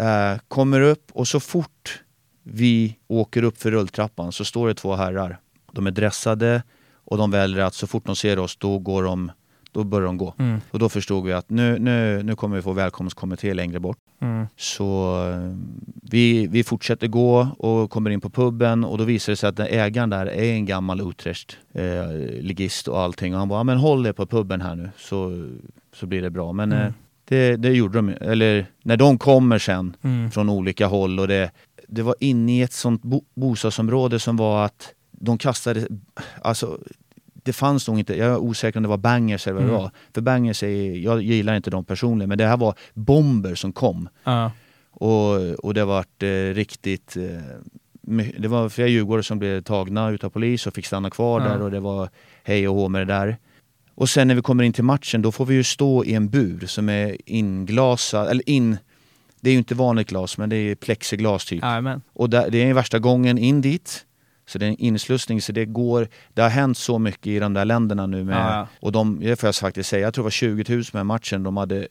Uh, 0.00 0.34
kommer 0.48 0.80
upp 0.80 1.10
och 1.12 1.28
så 1.28 1.40
fort 1.40 2.02
vi 2.42 2.96
åker 3.08 3.42
upp 3.42 3.58
för 3.58 3.70
rulltrappan 3.70 4.32
så 4.32 4.44
står 4.44 4.68
det 4.68 4.74
två 4.74 4.94
herrar. 4.94 5.38
De 5.72 5.86
är 5.86 5.90
dressade, 5.90 6.62
och 7.10 7.18
de 7.18 7.30
väljer 7.30 7.64
att 7.64 7.74
så 7.74 7.86
fort 7.86 8.06
de 8.06 8.16
ser 8.16 8.38
oss, 8.38 8.56
då 8.56 8.78
går 8.78 9.02
de 9.02 9.30
då 9.72 9.84
börjar 9.84 10.06
de 10.06 10.16
gå. 10.16 10.34
Mm. 10.38 10.60
Och 10.70 10.78
då 10.78 10.88
förstod 10.88 11.24
vi 11.24 11.32
att 11.32 11.50
nu, 11.50 11.78
nu, 11.78 12.22
nu 12.22 12.36
kommer 12.36 12.56
vi 12.56 12.62
få 12.62 12.72
välkomstkommitté 12.72 13.54
längre 13.54 13.80
bort. 13.80 13.98
Mm. 14.20 14.46
Så 14.56 15.18
eh, 15.30 15.56
vi, 16.10 16.46
vi 16.46 16.64
fortsätter 16.64 17.06
gå 17.06 17.48
och 17.58 17.90
kommer 17.90 18.10
in 18.10 18.20
på 18.20 18.30
puben 18.30 18.84
och 18.84 18.98
då 18.98 19.04
visar 19.04 19.32
det 19.32 19.36
sig 19.36 19.48
att 19.48 19.60
ägaren 19.60 20.10
där 20.10 20.26
är 20.26 20.52
en 20.52 20.66
gammal 20.66 21.00
Utrecht 21.00 21.56
eh, 21.72 22.92
och 22.92 23.00
allting. 23.00 23.34
Och 23.34 23.38
han 23.38 23.48
bara, 23.48 23.64
men 23.64 23.78
håll 23.78 24.06
er 24.06 24.12
på 24.12 24.26
puben 24.26 24.60
här 24.60 24.76
nu 24.76 24.90
så, 24.96 25.48
så 25.94 26.06
blir 26.06 26.22
det 26.22 26.30
bra. 26.30 26.52
Men 26.52 26.72
mm. 26.72 26.86
eh, 26.86 26.92
det, 27.24 27.56
det 27.56 27.68
gjorde 27.68 27.98
de 27.98 28.08
Eller 28.08 28.66
när 28.82 28.96
de 28.96 29.18
kommer 29.18 29.58
sen 29.58 29.96
mm. 30.02 30.30
från 30.30 30.48
olika 30.48 30.86
håll 30.86 31.20
och 31.20 31.28
det, 31.28 31.50
det 31.88 32.02
var 32.02 32.14
inne 32.20 32.58
i 32.58 32.62
ett 32.62 32.72
sånt 32.72 33.02
bo 33.02 33.22
bostadsområde 33.34 34.18
som 34.18 34.36
var 34.36 34.64
att 34.64 34.94
de 35.20 35.38
kastade, 35.38 35.86
alltså 36.42 36.78
det 37.42 37.52
fanns 37.52 37.88
nog 37.88 37.98
inte, 37.98 38.16
jag 38.16 38.28
är 38.28 38.36
osäker 38.36 38.78
om 38.78 38.82
det 38.82 38.88
var 38.88 38.96
bangers 38.96 39.46
eller 39.46 39.54
vad 39.54 39.62
det 39.62 39.68
mm. 39.68 39.82
var. 39.82 39.90
För 40.14 40.20
bangers 40.20 40.62
är, 40.62 40.96
jag 40.96 41.22
gillar 41.22 41.56
inte 41.56 41.70
dem 41.70 41.84
personligen, 41.84 42.28
men 42.28 42.38
det 42.38 42.46
här 42.46 42.56
var 42.56 42.74
bomber 42.94 43.54
som 43.54 43.72
kom. 43.72 44.08
Uh. 44.26 44.48
Och, 44.90 45.34
och 45.64 45.74
det 45.74 45.84
vart 45.84 46.22
eh, 46.22 46.54
riktigt, 46.54 47.16
eh, 47.16 47.22
det 48.38 48.48
var 48.48 48.68
flera 48.68 48.88
djurgårdare 48.88 49.22
som 49.22 49.38
blev 49.38 49.62
tagna 49.62 50.10
utav 50.10 50.30
polis 50.30 50.66
och 50.66 50.74
fick 50.74 50.86
stanna 50.86 51.10
kvar 51.10 51.40
uh. 51.40 51.46
där 51.46 51.62
och 51.62 51.70
det 51.70 51.80
var 51.80 52.08
hej 52.42 52.68
och 52.68 52.74
hå 52.74 52.88
med 52.88 53.06
det 53.06 53.14
där. 53.14 53.36
Och 53.94 54.08
sen 54.08 54.28
när 54.28 54.34
vi 54.34 54.42
kommer 54.42 54.64
in 54.64 54.72
till 54.72 54.84
matchen, 54.84 55.22
då 55.22 55.32
får 55.32 55.46
vi 55.46 55.54
ju 55.54 55.64
stå 55.64 56.04
i 56.04 56.14
en 56.14 56.28
bur 56.28 56.66
som 56.66 56.88
är 56.88 57.16
inglasad, 57.24 58.28
eller 58.28 58.48
in, 58.48 58.76
det 59.40 59.50
är 59.50 59.52
ju 59.52 59.58
inte 59.58 59.74
vanligt 59.74 60.08
glas 60.08 60.38
men 60.38 60.48
det 60.48 60.56
är 60.56 60.74
plexiglas 60.74 61.44
typ. 61.44 61.64
Amen. 61.64 62.02
Och 62.12 62.30
där, 62.30 62.50
det 62.50 62.58
är 62.58 62.74
värsta 62.74 62.98
gången 62.98 63.38
in 63.38 63.60
dit. 63.60 64.04
Så 64.48 64.58
det 64.58 64.66
är 64.66 64.68
en 64.68 64.76
inslussning, 64.76 65.42
så 65.42 65.52
det 65.52 65.64
går, 65.64 66.08
det 66.34 66.42
har 66.42 66.48
hänt 66.48 66.78
så 66.78 66.98
mycket 66.98 67.26
i 67.26 67.38
de 67.38 67.54
där 67.54 67.64
länderna 67.64 68.06
nu 68.06 68.24
med, 68.24 68.36
ja, 68.36 68.54
ja. 68.54 68.68
och 68.80 68.92
de, 68.92 69.20
det 69.20 69.36
får 69.36 69.46
jag 69.46 69.54
faktiskt 69.54 69.88
säga, 69.88 70.02
jag 70.02 70.14
tror 70.14 70.22
det 70.22 70.26
var 70.26 70.30
20 70.30 70.74
000 70.74 70.84
med 70.92 71.06
matchen, 71.06 71.42
de 71.42 71.56
hade 71.56 71.88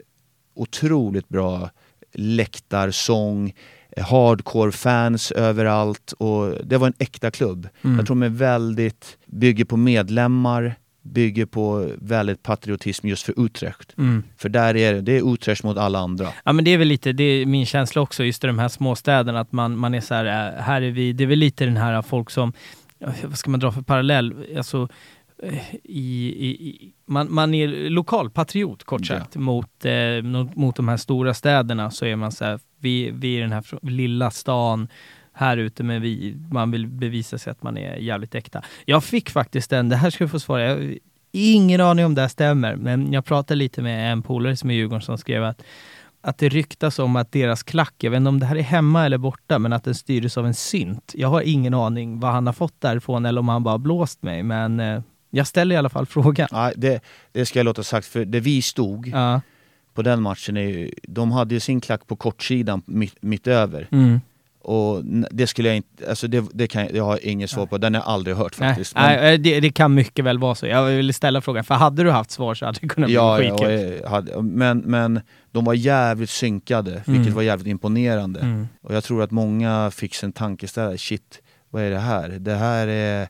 otroligt 0.55 1.29
bra 1.29 1.69
läktarsång, 2.13 3.53
hardcore-fans 3.97 5.31
överallt 5.31 6.11
och 6.11 6.65
det 6.65 6.77
var 6.77 6.87
en 6.87 6.93
äkta 6.99 7.31
klubb. 7.31 7.67
Mm. 7.81 7.97
Jag 7.97 8.05
tror 8.05 8.15
de 8.15 8.23
är 8.23 8.29
väldigt, 8.29 9.17
bygger 9.25 9.65
på 9.65 9.77
medlemmar, 9.77 10.75
bygger 11.07 11.45
på 11.45 11.91
väldigt 11.97 12.43
patriotism 12.43 13.07
just 13.07 13.23
för 13.23 13.45
Utrecht. 13.45 13.97
Mm. 13.97 14.23
För 14.37 14.49
där 14.49 14.75
är 14.77 14.93
det, 14.93 15.01
det 15.01 15.17
är 15.17 15.33
Utrecht 15.33 15.63
mot 15.63 15.77
alla 15.77 15.99
andra. 15.99 16.27
Ja 16.45 16.53
men 16.53 16.65
det 16.65 16.71
är 16.71 16.77
väl 16.77 16.87
lite, 16.87 17.11
det 17.11 17.23
är 17.23 17.45
min 17.45 17.65
känsla 17.65 18.01
också, 18.01 18.23
just 18.23 18.43
i 18.43 18.47
de 18.47 18.59
här 18.59 18.67
småstäderna, 18.67 19.39
att 19.39 19.51
man, 19.51 19.77
man 19.77 19.93
är 19.93 20.01
så 20.01 20.13
här, 20.13 20.25
äh, 20.25 20.61
här 20.61 20.81
är 20.81 20.91
vi, 20.91 21.13
det 21.13 21.23
är 21.23 21.27
väl 21.27 21.39
lite 21.39 21.65
den 21.65 21.77
här 21.77 22.01
folk 22.01 22.29
som, 22.29 22.53
vad 23.23 23.37
ska 23.37 23.49
man 23.49 23.59
dra 23.59 23.71
för 23.71 23.81
parallell, 23.81 24.57
alltså 24.57 24.87
äh, 25.43 25.75
i, 25.83 26.27
i, 26.47 26.93
man, 27.05 27.33
man 27.33 27.53
är 27.53 27.89
lokalpatriot 27.89 28.83
kort 28.83 29.05
sagt 29.05 29.35
ja. 29.35 29.41
mot, 29.41 29.85
eh, 29.85 30.21
mot 30.55 30.75
de 30.75 30.87
här 30.87 30.97
stora 30.97 31.33
städerna 31.33 31.91
så 31.91 32.05
är 32.05 32.15
man 32.15 32.31
så 32.31 32.45
här, 32.45 32.59
vi, 32.79 33.11
vi 33.11 33.37
är 33.37 33.41
den 33.41 33.51
här 33.51 33.63
lilla 33.81 34.31
stan 34.31 34.87
här 35.37 35.57
ute, 35.57 35.83
men 35.83 36.01
vi, 36.01 36.37
man 36.51 36.71
vill 36.71 36.87
bevisa 36.87 37.37
sig 37.37 37.51
att 37.51 37.63
man 37.63 37.77
är 37.77 37.95
jävligt 37.95 38.35
äkta. 38.35 38.61
Jag 38.85 39.03
fick 39.03 39.29
faktiskt 39.29 39.73
en, 39.73 39.89
det 39.89 39.95
här 39.95 40.09
ska 40.09 40.23
du 40.23 40.29
få 40.29 40.39
svara, 40.39 40.63
jag 40.63 40.97
ingen 41.31 41.81
aning 41.81 42.05
om 42.05 42.15
det 42.15 42.21
här 42.21 42.27
stämmer, 42.27 42.75
men 42.75 43.13
jag 43.13 43.25
pratade 43.25 43.57
lite 43.57 43.81
med 43.81 44.11
en 44.11 44.21
polare 44.21 44.55
som 44.55 44.69
är 44.69 44.73
Djurgården 44.73 45.01
som 45.01 45.17
skrev 45.17 45.43
att 45.43 45.63
att 46.21 46.37
det 46.37 46.49
ryktas 46.49 46.99
om 46.99 47.15
att 47.15 47.31
deras 47.31 47.63
klack, 47.63 47.93
jag 47.97 48.11
vet 48.11 48.17
inte 48.17 48.29
om 48.29 48.39
det 48.39 48.45
här 48.45 48.55
är 48.55 48.61
hemma 48.61 49.05
eller 49.05 49.17
borta, 49.17 49.59
men 49.59 49.73
att 49.73 49.83
den 49.83 49.95
styrdes 49.95 50.37
av 50.37 50.45
en 50.45 50.53
synt. 50.53 51.11
Jag 51.15 51.27
har 51.27 51.41
ingen 51.41 51.73
aning 51.73 52.19
vad 52.19 52.31
han 52.31 52.45
har 52.45 52.53
fått 52.53 52.81
därifrån 52.81 53.25
eller 53.25 53.39
om 53.39 53.49
han 53.49 53.63
bara 53.63 53.77
blåst 53.77 54.23
mig, 54.23 54.43
men 54.43 54.79
eh, 54.79 55.01
jag 55.29 55.47
ställer 55.47 55.75
i 55.75 55.77
alla 55.77 55.89
fall 55.89 56.05
frågan. 56.05 56.47
Ja, 56.51 56.71
det, 56.75 57.03
det 57.31 57.45
ska 57.45 57.59
jag 57.59 57.63
låta 57.63 57.83
sagt, 57.83 58.07
för 58.07 58.25
det 58.25 58.39
vi 58.39 58.61
stod 58.61 59.07
ja. 59.07 59.41
på 59.93 60.01
den 60.01 60.21
matchen, 60.21 60.57
är, 60.57 60.89
de 61.03 61.31
hade 61.31 61.53
ju 61.53 61.59
sin 61.59 61.81
klack 61.81 62.07
på 62.07 62.15
kortsidan 62.15 62.81
mitt, 62.85 63.15
mitt 63.21 63.47
över. 63.47 63.87
Mm. 63.91 64.21
Och 64.67 65.03
det 65.31 65.47
skulle 65.47 65.67
jag 65.67 65.77
inte, 65.77 66.09
alltså 66.09 66.27
det, 66.27 66.45
det 66.53 66.67
kan 66.67 66.87
jag, 66.93 67.03
har 67.03 67.25
inget 67.25 67.49
svar 67.49 67.65
på, 67.65 67.77
den 67.77 67.93
har 67.93 68.01
jag 68.01 68.09
aldrig 68.09 68.35
hört 68.35 68.55
faktiskt. 68.55 68.95
Nej, 68.95 69.21
men, 69.21 69.43
det, 69.43 69.59
det, 69.59 69.69
kan 69.69 69.93
mycket 69.93 70.25
väl 70.25 70.39
vara 70.39 70.55
så. 70.55 70.67
Jag 70.67 70.85
vill 70.85 71.13
ställa 71.13 71.41
frågan, 71.41 71.63
för 71.63 71.75
hade 71.75 72.03
du 72.03 72.11
haft 72.11 72.31
svar 72.31 72.53
så 72.53 72.65
hade 72.65 72.79
det 72.81 72.87
kunnat 72.87 73.09
ja, 73.09 73.37
bli 73.37 73.49
skitkul. 73.49 74.01
Ja, 74.03 74.41
men, 74.41 74.79
men 74.79 75.21
de 75.51 75.65
var 75.65 75.73
jävligt 75.73 76.29
synkade, 76.29 76.91
mm. 76.91 77.03
vilket 77.17 77.33
var 77.33 77.41
jävligt 77.41 77.67
imponerande. 77.67 78.39
Mm. 78.39 78.67
Och 78.81 78.95
jag 78.95 79.03
tror 79.03 79.23
att 79.23 79.31
många 79.31 79.91
fick 79.91 80.15
sig 80.15 80.27
en 80.27 80.33
tankeställare, 80.33 80.97
shit, 80.97 81.41
vad 81.69 81.83
är 81.83 81.89
det 81.89 81.99
här? 81.99 82.29
Det 82.29 82.55
här 82.55 82.87
är, 82.87 83.27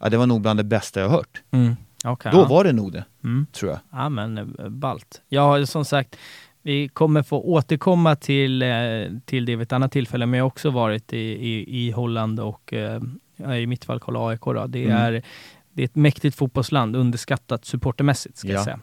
ja 0.00 0.08
det 0.08 0.16
var 0.16 0.26
nog 0.26 0.40
bland 0.40 0.58
det 0.58 0.64
bästa 0.64 1.00
jag 1.00 1.08
hört. 1.08 1.42
Mm. 1.50 1.76
Okay, 2.04 2.32
Då 2.32 2.38
ja. 2.38 2.44
var 2.44 2.64
det 2.64 2.72
nog 2.72 2.92
det, 2.92 3.04
Mm. 3.24 3.46
tror 3.52 3.70
jag. 3.70 3.80
Ja 3.92 4.08
men 4.08 4.38
eh, 4.38 4.68
ballt. 4.68 5.20
Ja 5.28 5.66
som 5.66 5.84
sagt, 5.84 6.16
vi 6.62 6.88
kommer 6.88 7.22
få 7.22 7.40
återkomma 7.40 8.16
till, 8.16 8.62
eh, 8.62 8.68
till 9.24 9.44
det 9.44 9.56
vid 9.56 9.62
ett 9.62 9.72
annat 9.72 9.92
tillfälle, 9.92 10.26
men 10.26 10.38
jag 10.38 10.44
har 10.44 10.48
också 10.48 10.70
varit 10.70 11.12
i, 11.12 11.18
i, 11.18 11.86
i 11.86 11.90
Holland 11.90 12.40
och 12.40 12.72
eh, 12.72 13.00
i 13.58 13.66
mitt 13.66 13.84
fall 13.84 14.00
kolla 14.00 14.28
AIK. 14.28 14.40
Då. 14.44 14.66
Det, 14.66 14.84
Mm. 14.84 14.96
är, 14.96 15.22
det 15.72 15.82
är 15.82 15.84
ett 15.84 15.94
mäktigt 15.96 16.36
fotbollsland, 16.36 16.96
underskattat 16.96 17.64
supportermässigt 17.64 18.36
ska 18.38 18.48
jag 18.48 18.60
Ja. 18.60 18.64
säga. 18.64 18.80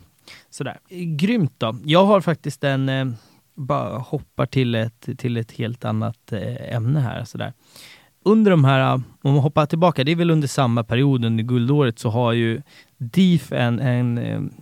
Sådär. 0.50 0.78
Grymt 1.18 1.54
då. 1.58 1.76
Jag 1.86 2.06
har 2.06 2.22
faktiskt 2.22 2.64
en, 2.64 2.90
eh, 2.90 3.08
bara 3.56 3.98
hoppar 3.98 4.46
till 4.46 4.76
ett, 4.76 5.10
till 5.18 5.38
ett 5.38 5.52
helt 5.52 5.86
annat 5.86 6.34
ämne 6.60 7.00
här. 7.00 7.24
Sådär. 7.24 7.54
Under 8.26 8.52
de 8.52 8.66
här, 8.66 8.94
om 8.94 9.32
man 9.34 9.38
hoppar 9.38 9.66
tillbaka, 9.66 10.04
det 10.04 10.12
är 10.12 10.16
väl 10.16 10.32
under 10.32 10.48
samma 10.48 10.84
period 10.84 11.26
under 11.26 11.44
guldåret 11.44 12.00
så 12.00 12.10
har 12.10 12.34
ju 12.34 12.62
DIF 12.98 13.52
en, 13.52 13.80
en, 13.80 14.18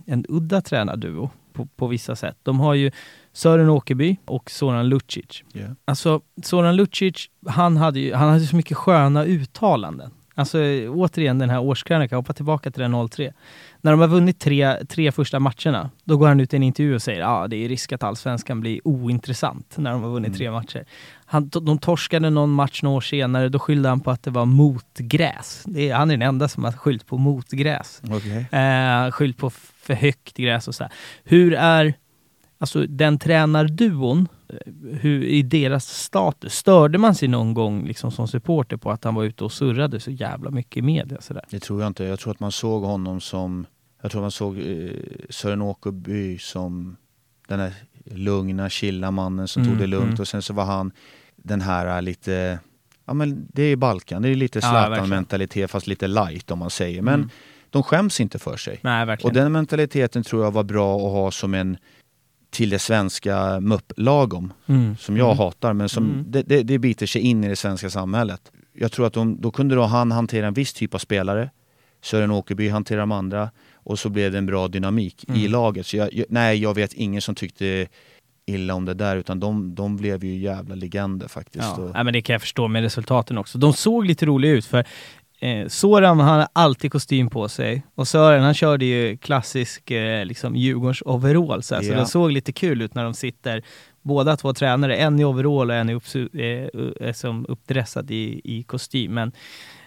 en 0.06 0.24
udda 0.28 0.60
tränarduo 0.60 1.30
på, 1.58 1.66
på 1.76 1.86
vissa 1.86 2.16
sätt. 2.16 2.36
De 2.42 2.60
har 2.60 2.74
ju 2.74 2.90
Sören 3.32 3.68
Åkerby 3.68 4.16
och 4.24 4.50
Soran 4.50 4.88
Lucic. 4.88 5.42
Yeah. 5.54 5.72
Alltså, 5.84 6.20
Soran 6.42 6.76
Lucic, 6.76 7.26
han 7.46 7.76
hade 7.76 8.00
ju 8.00 8.14
han 8.14 8.28
hade 8.28 8.46
så 8.46 8.56
mycket 8.56 8.76
sköna 8.76 9.24
uttalanden. 9.24 10.10
Alltså 10.38 10.58
återigen 10.88 11.38
den 11.38 11.50
här 11.50 11.60
årskrönikan, 11.60 12.16
hoppa 12.16 12.32
tillbaka 12.32 12.70
till 12.70 12.82
den 12.82 13.08
03. 13.08 13.32
När 13.80 13.90
de 13.90 14.00
har 14.00 14.08
vunnit 14.08 14.38
tre, 14.38 14.84
tre 14.84 15.12
första 15.12 15.40
matcherna, 15.40 15.90
då 16.04 16.16
går 16.16 16.28
han 16.28 16.40
ut 16.40 16.52
i 16.52 16.56
en 16.56 16.62
intervju 16.62 16.94
och 16.94 17.02
säger 17.02 17.20
att 17.20 17.28
ah, 17.28 17.48
det 17.48 17.56
är 17.56 17.68
risk 17.68 17.92
att 17.92 18.02
allsvenskan 18.02 18.60
blir 18.60 18.80
ointressant 18.84 19.74
när 19.78 19.92
de 19.92 20.02
har 20.02 20.10
vunnit 20.10 20.36
tre 20.36 20.50
matcher. 20.50 20.84
Han, 21.26 21.48
de 21.48 21.78
torskade 21.78 22.30
någon 22.30 22.50
match 22.50 22.82
några 22.82 22.96
år 22.96 23.00
senare, 23.00 23.48
då 23.48 23.58
skyllde 23.58 23.88
han 23.88 24.00
på 24.00 24.10
att 24.10 24.22
det 24.22 24.30
var 24.30 24.44
motgräs. 24.44 25.62
Det 25.66 25.90
är, 25.90 25.94
han 25.94 26.10
är 26.10 26.16
den 26.16 26.28
enda 26.28 26.48
som 26.48 26.64
har 26.64 26.72
skyllt 26.72 27.06
på 27.06 27.18
motgräs. 27.18 28.02
Okej. 28.10 28.60
Eh, 28.60 29.10
skyllt 29.10 29.36
på 29.36 29.50
för 29.88 29.94
högt 29.94 30.36
gräs 30.36 30.68
och 30.68 30.74
så 30.74 30.84
här. 30.84 30.92
Hur 31.24 31.54
är 31.54 31.94
alltså 32.58 32.86
den 32.86 33.18
tränarduon, 33.18 34.28
eh, 34.48 34.72
hur 35.00 35.24
i 35.24 35.42
deras 35.42 35.86
status? 35.88 36.54
Störde 36.54 36.98
man 36.98 37.14
sig 37.14 37.28
någon 37.28 37.54
gång 37.54 37.86
liksom 37.86 38.10
som 38.10 38.28
supporter 38.28 38.76
på 38.76 38.90
att 38.90 39.04
han 39.04 39.14
var 39.14 39.24
ute 39.24 39.44
och 39.44 39.52
surrade 39.52 40.00
så 40.00 40.10
jävla 40.10 40.50
mycket 40.50 40.76
i 40.76 40.82
media? 40.82 41.20
Så 41.20 41.34
där? 41.34 41.44
Det 41.50 41.60
tror 41.60 41.80
jag 41.80 41.86
inte. 41.86 42.04
Jag 42.04 42.18
tror 42.18 42.32
att 42.32 42.40
man 42.40 42.52
såg 42.52 42.82
honom 42.82 43.20
som, 43.20 43.66
jag 44.02 44.10
tror 44.10 44.20
man 44.22 44.30
såg 44.30 44.58
eh, 44.58 44.90
Sören 45.30 45.62
Åkerby 45.62 46.38
som 46.38 46.96
den 47.48 47.60
här 47.60 47.72
lugna, 48.04 48.70
chilla 48.70 49.10
mannen 49.10 49.48
som 49.48 49.62
Mm, 49.62 49.74
tog 49.74 49.80
det 49.82 49.86
lugnt 49.86 50.08
mm. 50.08 50.20
och 50.20 50.28
sen 50.28 50.42
så 50.42 50.52
var 50.54 50.64
han 50.64 50.92
den 51.36 51.60
här 51.60 51.96
eh, 51.96 52.02
lite, 52.02 52.58
ja 53.04 53.14
men 53.14 53.46
det 53.52 53.62
är 53.62 53.76
Balkan, 53.76 54.22
det 54.22 54.28
är 54.28 54.34
lite 54.34 54.58
Ja. 54.58 54.68
Zlatan-mentalitet 54.70 55.70
fast 55.70 55.86
lite 55.86 56.06
light 56.08 56.50
om 56.50 56.58
man 56.58 56.70
säger. 56.70 57.02
Men 57.02 57.14
Mm. 57.14 57.30
De 57.70 57.82
skäms 57.82 58.20
inte 58.20 58.38
för 58.38 58.56
sig. 58.56 58.78
Nej, 58.82 59.16
Och 59.22 59.32
den 59.32 59.52
mentaliteten 59.52 60.22
tror 60.22 60.44
jag 60.44 60.50
var 60.50 60.62
bra 60.64 60.96
att 60.96 61.12
ha 61.12 61.30
som 61.30 61.54
en 61.54 61.76
till 62.50 62.70
det 62.70 62.78
svenska 62.78 63.60
mupp-lagom 63.60 64.52
Mm. 64.66 64.96
som 64.96 65.16
jag 65.16 65.26
Mm. 65.26 65.38
hatar 65.38 65.72
men 65.72 65.88
som 65.88 66.04
Mm. 66.10 66.24
det, 66.28 66.42
det, 66.42 66.62
det 66.62 66.78
biter 66.78 67.06
sig 67.06 67.22
in 67.22 67.44
i 67.44 67.48
det 67.48 67.56
svenska 67.56 67.90
samhället. 67.90 68.52
Jag 68.72 68.92
tror 68.92 69.06
att 69.06 69.12
de, 69.12 69.40
då 69.40 69.50
kunde 69.50 69.74
då 69.74 69.82
han 69.82 70.12
hantera 70.12 70.46
en 70.46 70.54
viss 70.54 70.72
typ 70.72 70.94
av 70.94 70.98
spelare, 70.98 71.50
Sören 72.02 72.30
Åkerby 72.30 72.68
hanterar 72.68 73.00
de 73.00 73.12
andra 73.12 73.50
och 73.74 73.98
så 73.98 74.08
blev 74.08 74.32
det 74.32 74.38
en 74.38 74.46
bra 74.46 74.68
dynamik 74.68 75.24
i 75.28 75.30
Mm. 75.40 75.52
laget. 75.52 75.86
Så 75.86 75.96
jag, 75.96 76.12
jag, 76.14 76.26
nej, 76.28 76.58
jag 76.62 76.74
vet 76.74 76.92
ingen 76.92 77.22
som 77.22 77.34
tyckte 77.34 77.86
illa 78.46 78.74
om 78.74 78.84
det 78.84 78.94
där 78.94 79.16
utan 79.16 79.40
de, 79.40 79.74
de 79.74 79.96
blev 79.96 80.24
ju 80.24 80.36
jävla 80.38 80.74
legender 80.74 81.28
faktiskt. 81.28 81.64
Ja, 81.78 81.90
nej, 81.94 82.04
men 82.04 82.12
det 82.12 82.22
kan 82.22 82.32
jag 82.34 82.40
förstå 82.42 82.68
med 82.68 82.82
resultaten 82.82 83.38
också. 83.38 83.58
De 83.58 83.72
såg 83.72 84.06
lite 84.06 84.26
roliga 84.26 84.52
ut 84.52 84.66
för 84.66 84.84
eh, 85.40 85.68
Soran 85.68 86.20
han 86.20 86.38
har 86.38 86.48
alltid 86.52 86.92
kostym 86.92 87.30
på 87.30 87.48
sig 87.48 87.86
och 87.94 88.08
Sören 88.08 88.42
han 88.44 88.54
körde 88.54 88.84
ju 88.84 89.16
klassisk 89.16 89.90
eh, 89.90 90.24
liksom 90.24 90.56
Djurgårdens 90.56 91.02
overall 91.04 91.62
så, 91.62 91.74
här, 91.74 91.82
så 91.82 91.88
det 92.00 92.06
såg 92.06 92.30
lite 92.32 92.52
kul 92.52 92.82
ut 92.82 92.94
när 92.94 93.04
de 93.04 93.14
sitter 93.14 93.62
båda 94.02 94.36
två 94.36 94.54
tränare, 94.54 94.96
en 94.96 95.20
i 95.20 95.24
overall 95.24 95.70
och 95.70 95.76
en 95.76 95.90
i 95.90 95.94
uppsu- 95.94 96.40
eh, 97.02 97.08
eh, 97.08 97.12
som 97.12 97.46
uppdressad 97.48 98.10
i, 98.10 98.40
i 98.44 98.62
kostym. 98.62 99.14
Men 99.14 99.32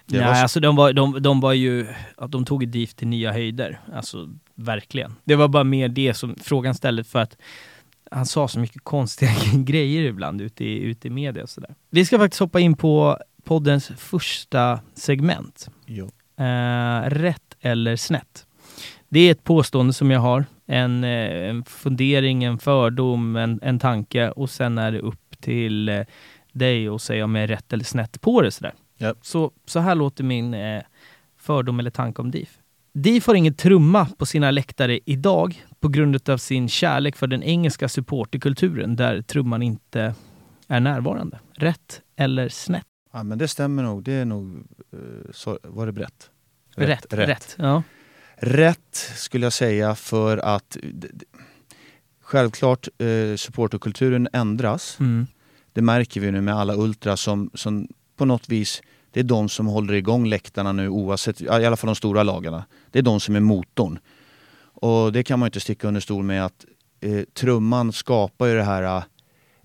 nej, 0.06 0.28
var 0.28 0.34
så- 0.36 0.41
alltså 0.41 0.60
de 0.60 0.76
var, 0.76 0.93
de, 0.93 1.22
de 1.22 1.39
var 1.39 1.54
ju, 1.54 1.88
att 2.18 2.32
de 2.32 2.45
tog 2.45 2.68
DIF 2.68 2.93
till 2.93 3.08
nya 3.08 3.32
höjder. 3.32 3.80
Alltså 3.93 4.30
verkligen. 4.56 5.16
Det 5.24 5.36
var 5.36 5.47
bara 5.47 5.64
mer 5.64 5.88
det 5.89 6.14
som 6.14 6.36
frågan 6.41 6.76
ställde 6.76 7.04
för 7.04 7.20
att 7.20 7.38
han 8.12 8.26
sa 8.26 8.47
så 8.47 8.60
mycket 8.60 8.84
konstiga 8.84 9.32
grejer 9.54 10.02
ibland 10.04 10.41
ute 10.41 10.66
i, 10.66 10.80
ute 10.80 11.08
i 11.08 11.12
media 11.12 11.43
och 11.43 11.49
sådär. 11.49 11.76
Vi 11.89 12.06
ska 12.06 12.18
faktiskt 12.18 12.39
hoppa 12.39 12.60
in 12.60 12.76
på 12.78 13.18
poddens 13.44 13.92
första 13.98 14.80
segment. 14.94 15.70
Eh, 16.38 17.10
rätt 17.10 17.58
eller 17.62 17.96
snett? 17.96 18.46
Det 19.10 19.20
är 19.20 19.32
ett 19.32 19.44
påstående 19.44 19.94
som 19.94 20.12
jag 20.12 20.20
har, 20.20 20.46
en, 20.66 21.04
eh, 21.04 21.50
en 21.50 21.64
fundering, 21.64 22.44
en 22.44 22.58
fördom, 22.58 23.36
en, 23.36 23.60
en 23.64 23.80
tanke 23.80 24.32
och 24.32 24.50
sen 24.50 24.78
är 24.78 24.92
det 24.92 25.00
upp 25.00 25.42
till 25.42 25.89
eh, 25.89 26.02
dig 26.52 26.88
att 26.88 27.02
säga 27.02 27.24
om 27.24 27.36
jag 27.36 27.44
är 27.44 27.48
rätt 27.48 27.74
eller 27.74 27.84
snett 27.84 28.22
på 28.22 28.42
det. 28.42 28.52
Sådär. 28.52 28.74
Ja. 28.98 29.16
Så, 29.22 29.52
så 29.66 29.80
här 29.80 29.96
låter 29.96 30.24
min 30.24 30.54
eh, 30.54 30.82
fördom 31.38 31.80
eller 31.80 31.92
tanke 31.92 32.22
om 32.22 32.32
DIF. 32.32 32.58
DIF 32.94 33.28
har 33.28 33.36
ingen 33.36 33.54
trumma 33.54 34.06
på 34.18 34.26
sina 34.26 34.52
läktare 34.52 35.00
idag 35.06 35.66
på 35.80 35.88
grund 35.88 36.30
av 36.30 36.38
sin 36.38 36.70
kärlek 36.70 37.16
för 37.16 37.28
den 37.28 37.44
engelska 37.44 37.89
supporterkulturen 37.89 38.96
där 38.96 39.22
trumman 39.22 39.62
inte 39.62 40.14
är 40.68 40.80
närvarande. 40.80 41.39
Rätt 41.54 42.02
eller 42.16 42.50
snett? 42.50 42.86
Ja 43.12 43.24
men 43.24 43.38
det 43.38 43.47
stämmer 43.47 43.84
nog, 43.84 44.03
det 44.03 44.14
är 44.14 44.26
nog, 44.26 44.55
eh, 44.93 44.99
så, 45.32 45.59
var 45.64 45.86
det 45.86 45.91
brett? 45.91 46.30
Rätt. 46.76 47.14
rätt. 47.14 47.55
Ja. 47.59 47.84
Rätt 48.38 48.95
skulle 49.16 49.45
jag 49.45 49.53
säga 49.53 49.95
för 49.95 50.38
att 50.38 50.78
d- 50.93 51.07
självklart 52.22 52.88
eh, 52.97 53.36
supporterkulturen 53.36 54.28
ändras. 54.34 54.97
Mm. 54.99 55.28
Det 55.74 55.82
märker 55.82 56.22
vi 56.22 56.32
nu 56.32 56.41
med 56.41 56.55
alla 56.55 56.76
ultras 56.76 57.22
som, 57.22 57.51
som 57.53 57.88
på 58.18 58.26
något 58.26 58.49
vis, 58.49 58.82
det 59.12 59.20
är 59.20 59.24
de 59.24 59.49
som 59.49 59.68
håller 59.68 59.93
igång 59.93 60.26
läktarna 60.28 60.72
nu 60.72 60.89
oavsett, 60.89 61.41
i 61.41 61.49
alla 61.49 61.78
fall 61.78 61.88
de 61.88 61.95
stora 61.95 62.24
lagarna. 62.24 62.66
Det 62.91 62.99
är 62.99 63.03
de 63.03 63.20
som 63.20 63.36
är 63.36 63.39
motorn. 63.39 63.99
Och 64.74 65.12
det 65.12 65.24
kan 65.24 65.39
man 65.39 65.47
inte 65.47 65.59
sticka 65.59 65.88
under 65.88 66.01
stol 66.01 66.24
med 66.24 66.45
att 66.45 66.66
eh, 67.01 67.24
trumman 67.34 67.93
skapar 67.93 68.45
ju 68.47 68.55
det 68.55 68.64
här 68.64 68.84
eh, 68.97 69.03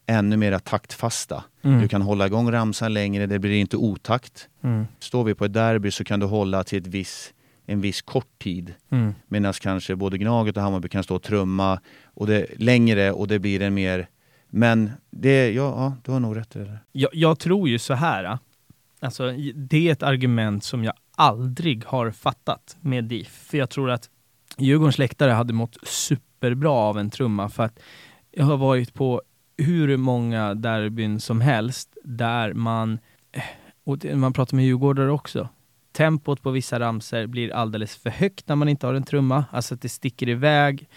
ännu 0.07 0.37
mera 0.37 0.59
taktfasta. 0.59 1.45
Mm. 1.63 1.81
Du 1.81 1.89
kan 1.89 2.03
hålla 2.03 2.27
igång 2.27 2.53
ramsan 2.53 2.95
längre, 2.95 3.27
det 3.27 3.39
blir 3.39 3.53
inte 3.53 3.77
otakt. 3.77 4.49
Mm. 4.63 4.87
Står 4.99 5.25
vi 5.25 5.35
på 5.35 5.45
ett 5.45 5.53
derby 5.53 5.91
så 5.91 6.05
kan 6.05 6.21
du 6.21 6.27
hålla 6.27 6.65
till 6.65 6.79
ett 6.79 6.87
viss, 6.87 7.33
en 7.67 7.81
viss 7.81 8.03
kort 8.03 8.39
tid. 8.39 8.75
Mm. 8.91 9.15
Medan 9.29 9.53
kanske 9.53 9.97
både 9.97 10.19
Gnaget 10.19 10.57
och 10.57 10.63
Hammarby 10.63 10.89
kan 10.89 11.03
stå 11.03 11.15
och 11.17 11.23
trumma 11.23 11.81
och 12.05 12.27
det, 12.27 12.47
längre 12.59 13.13
och 13.13 13.29
det 13.29 13.39
blir 13.39 13.63
en 13.63 13.75
mer... 13.75 14.09
Men 14.49 14.91
det, 15.11 15.51
ja, 15.51 15.63
ja 15.63 15.97
du 16.05 16.13
har 16.13 16.21
nog 16.21 16.37
rätt. 16.37 16.57
Eller? 16.57 16.79
Jag, 16.93 17.11
jag 17.13 17.39
tror 17.39 17.69
ju 17.69 17.79
så 17.79 17.95
här. 17.95 18.25
ah. 18.25 18.39
Alltså, 19.01 19.33
det 19.55 19.89
är 19.89 19.93
ett 19.93 20.03
argument 20.03 20.65
som 20.65 20.85
jag 20.85 20.95
aldrig 21.17 21.85
har 21.87 22.11
fattat 22.11 22.77
med 22.81 23.05
DIF. 23.05 23.29
För 23.29 23.59
jag 23.59 23.71
tror 23.71 23.91
att 23.91 24.11
Djurgårdens 24.59 24.99
läktare 24.99 25.31
hade 25.31 25.53
mått 25.53 25.77
superbra 25.87 26.71
av 26.71 26.99
en 26.99 27.11
trumma. 27.11 27.49
För 27.49 27.63
att 27.63 27.79
jag 28.31 28.45
har 28.45 28.57
varit 28.57 28.95
på 28.95 29.23
hur 29.59 29.97
många 29.97 30.55
derbyn 30.55 31.21
som 31.21 31.41
helst 31.41 31.97
där 32.05 32.53
man, 32.53 32.99
eh, 33.33 33.43
och 33.85 34.05
man 34.05 34.33
pratar 34.33 34.57
med 34.57 34.65
djurgårdare 34.65 35.11
också, 35.11 35.49
tempot 35.93 36.43
på 36.43 36.51
vissa 36.51 36.81
ramser 36.81 37.27
blir 37.27 37.55
alldeles 37.55 37.97
för 37.97 38.11
högt 38.11 38.49
när 38.49 38.57
man 38.57 38.69
inte 38.69 38.87
har 38.87 38.95
en 38.95 39.03
trumma. 39.03 39.45
Alltså 39.51 39.75
att 39.75 39.83
det 39.83 39.89
sticker 39.89 40.29
iväg. 40.29 40.89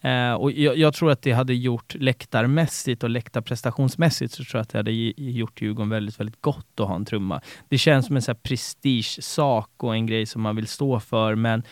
Eh, 0.00 0.32
och 0.32 0.52
jag, 0.52 0.76
jag 0.76 0.94
tror 0.94 1.10
att 1.10 1.22
det 1.22 1.32
hade 1.32 1.54
gjort 1.54 1.94
läktarmässigt 1.94 3.04
och 3.04 3.10
läktarprestationsmässigt 3.10 4.32
så 4.32 4.44
tror 4.44 4.58
jag 4.58 4.62
att 4.62 4.68
det 4.68 4.78
hade 4.78 4.92
gjort 5.16 5.62
Djurgården 5.62 5.90
väldigt, 5.90 6.20
väldigt 6.20 6.40
gott 6.40 6.80
att 6.80 6.88
ha 6.88 6.96
en 6.96 7.04
trumma. 7.04 7.40
Det 7.68 7.78
känns 7.78 8.06
som 8.06 8.16
en 8.16 8.22
så 8.22 8.34
prestigesak 8.34 9.70
och 9.76 9.94
en 9.94 10.06
grej 10.06 10.26
som 10.26 10.42
man 10.42 10.56
vill 10.56 10.66
stå 10.66 11.00
för 11.00 11.34
men 11.34 11.62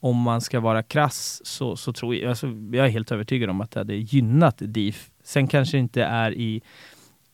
om 0.00 0.16
man 0.16 0.40
ska 0.40 0.60
vara 0.60 0.82
krass 0.82 1.40
så, 1.44 1.76
så 1.76 1.92
tror 1.92 2.14
jag, 2.14 2.28
alltså, 2.28 2.46
jag 2.72 2.86
är 2.86 2.90
helt 2.90 3.12
övertygad 3.12 3.50
om 3.50 3.60
att 3.60 3.70
det 3.70 3.80
hade 3.80 3.94
gynnat 3.94 4.56
DIF. 4.58 5.10
Sen 5.22 5.46
kanske 5.48 5.76
det 5.76 5.80
inte 5.80 6.02
är 6.04 6.32
i, 6.32 6.62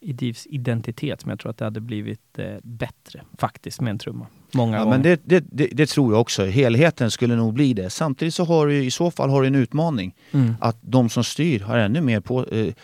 i 0.00 0.12
DIFs 0.12 0.46
identitet 0.50 1.24
men 1.24 1.30
jag 1.32 1.38
tror 1.40 1.50
att 1.50 1.58
det 1.58 1.64
hade 1.64 1.80
blivit 1.80 2.38
eh, 2.38 2.46
bättre 2.62 3.22
faktiskt 3.38 3.80
med 3.80 3.90
en 3.90 3.98
trumma. 3.98 4.26
Många 4.52 4.76
Ja, 4.76 4.84
gånger. 4.84 4.96
men 4.96 5.02
det, 5.02 5.20
det, 5.24 5.44
det, 5.52 5.66
det 5.72 5.86
tror 5.88 6.12
jag 6.12 6.20
också. 6.20 6.44
Helheten 6.46 7.10
skulle 7.10 7.36
nog 7.36 7.54
bli 7.54 7.72
det. 7.74 7.90
Samtidigt 7.90 8.34
så 8.34 8.44
har 8.44 8.66
du 8.66 8.84
i 8.84 8.90
så 8.90 9.10
fall 9.10 9.30
har 9.30 9.42
du 9.42 9.46
en 9.48 9.54
utmaning. 9.54 10.14
Mm. 10.32 10.54
Att 10.60 10.76
de 10.80 11.08
som 11.08 11.24
styr 11.24 11.60
har 11.60 11.78
ännu 11.78 12.00
mer, 12.00 12.20
på, 12.20 12.44
eh, 12.46 12.74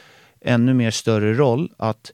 ännu 0.41 0.75
mer 0.75 0.91
större 0.91 1.35
roll 1.35 1.73
att 1.77 2.13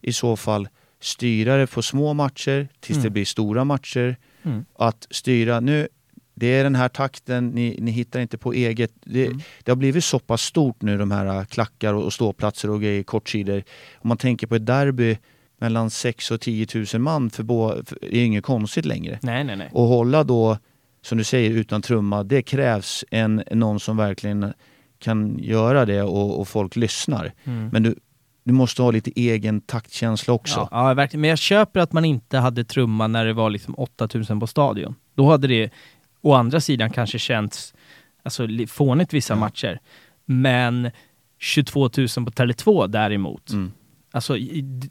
i 0.00 0.12
så 0.12 0.36
fall 0.36 0.68
styra 1.00 1.56
det 1.56 1.66
på 1.66 1.82
små 1.82 2.14
matcher 2.14 2.68
tills 2.80 2.98
det 2.98 3.02
Mm. 3.02 3.12
blir 3.12 3.24
stora 3.24 3.64
matcher. 3.64 4.16
Mm. 4.42 4.64
Att 4.74 5.06
styra, 5.10 5.60
nu 5.60 5.88
det 6.34 6.46
är 6.46 6.64
den 6.64 6.74
här 6.74 6.88
takten, 6.88 7.48
ni, 7.48 7.76
ni 7.80 7.90
hittar 7.90 8.20
inte 8.20 8.38
på 8.38 8.52
eget. 8.52 8.92
Det, 9.04 9.26
Mm. 9.26 9.40
det 9.64 9.70
har 9.70 9.76
blivit 9.76 10.04
så 10.04 10.18
pass 10.18 10.42
stort 10.42 10.82
nu 10.82 10.98
de 10.98 11.10
här 11.10 11.26
äh, 11.38 11.44
klackar 11.44 11.94
och, 11.94 12.04
och 12.04 12.12
ståplatser 12.12 12.70
och 12.70 12.80
grejer, 12.82 13.02
kortsidor. 13.02 13.62
Om 13.94 14.08
man 14.08 14.16
tänker 14.16 14.46
på 14.46 14.54
ett 14.54 14.66
derby 14.66 15.18
mellan 15.58 15.90
6 15.90 16.30
och 16.30 16.40
10 16.40 16.66
000 16.74 17.02
man 17.02 17.30
för, 17.30 17.42
bo, 17.42 17.68
för, 17.86 17.98
det 18.00 18.18
är 18.18 18.24
inget 18.24 18.44
konstigt 18.44 18.84
längre. 18.84 19.18
Nej, 19.22 19.44
nej, 19.44 19.56
nej. 19.56 19.70
Och 19.72 19.84
hålla 19.86 20.24
då 20.24 20.58
som 21.02 21.18
du 21.18 21.24
säger, 21.24 21.50
utan 21.50 21.82
trumma. 21.82 22.22
Det 22.24 22.42
krävs 22.42 23.04
en, 23.10 23.42
någon 23.50 23.80
som 23.80 23.96
verkligen 23.96 24.52
kan 24.98 25.38
göra 25.38 25.84
det 25.86 26.02
och, 26.02 26.40
och 26.40 26.48
folk 26.48 26.76
lyssnar. 26.76 27.32
Mm. 27.44 27.68
Men 27.72 27.82
du, 27.82 27.94
du 28.44 28.52
måste 28.52 28.82
ha 28.82 28.90
lite 28.90 29.10
egen 29.14 29.60
taktkänsla 29.60 30.34
också. 30.34 30.68
Ja, 30.70 30.88
ja, 30.88 30.94
verkligen. 30.94 31.20
Men 31.20 31.30
jag 31.30 31.38
köper 31.38 31.80
att 31.80 31.92
man 31.92 32.04
inte 32.04 32.38
hade 32.38 32.64
trumma 32.64 33.06
när 33.06 33.26
det 33.26 33.32
var 33.32 33.50
liksom 33.50 33.74
8000 33.74 34.40
på 34.40 34.46
stadion. 34.46 34.94
Då 35.14 35.30
hade 35.30 35.48
det 35.48 35.70
å 36.22 36.32
andra 36.34 36.60
sidan 36.60 36.90
kanske 36.90 37.18
känts 37.18 37.74
alltså, 38.22 38.46
fånigt 38.68 39.12
vissa 39.14 39.34
Ja. 39.34 39.40
matcher. 39.40 39.78
Men 40.24 40.90
22 41.38 41.80
000 41.80 41.90
på 41.90 42.30
Tele2 42.30 42.86
däremot, 42.86 43.50
Mm. 43.50 43.72
alltså 44.12 44.36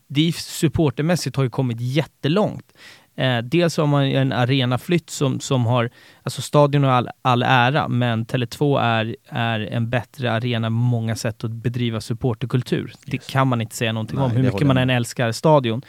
det 0.08 0.36
supportermässigt 0.36 1.36
har 1.36 1.44
ju 1.44 1.50
kommit 1.50 1.78
jättelångt. 1.82 2.74
Eh, 3.16 3.38
dels 3.38 3.78
har 3.78 3.88
man 3.88 4.04
en 4.04 4.32
arenaflytt 4.32 5.10
som, 5.10 5.40
som 5.40 5.66
har, 5.66 5.90
alltså 6.24 6.42
stadion 6.42 6.84
har 6.84 6.92
all, 6.92 7.10
all 7.22 7.44
ära, 7.44 7.88
men 7.88 8.26
Tele2 8.26 8.80
är, 8.82 9.16
är 9.30 9.60
en 9.60 9.90
bättre 9.90 10.32
arena 10.32 10.70
med 10.70 10.72
många 10.72 11.16
sätt 11.16 11.44
att 11.44 11.52
bedriva 11.52 12.02
supporterkultur. 12.02 12.94
Det 13.06 13.14
Yes. 13.18 13.28
kan 13.28 13.48
man 13.48 13.62
inte 13.62 13.76
säga 13.76 13.92
någonting 13.94 14.16
Nej, 14.18 14.26
om, 14.26 14.32
hur 14.32 14.44
det 14.44 14.52
mycket 14.52 14.68
man 14.68 14.78
än 14.78 14.90
älskar 14.90 15.32
stadion. 15.32 15.82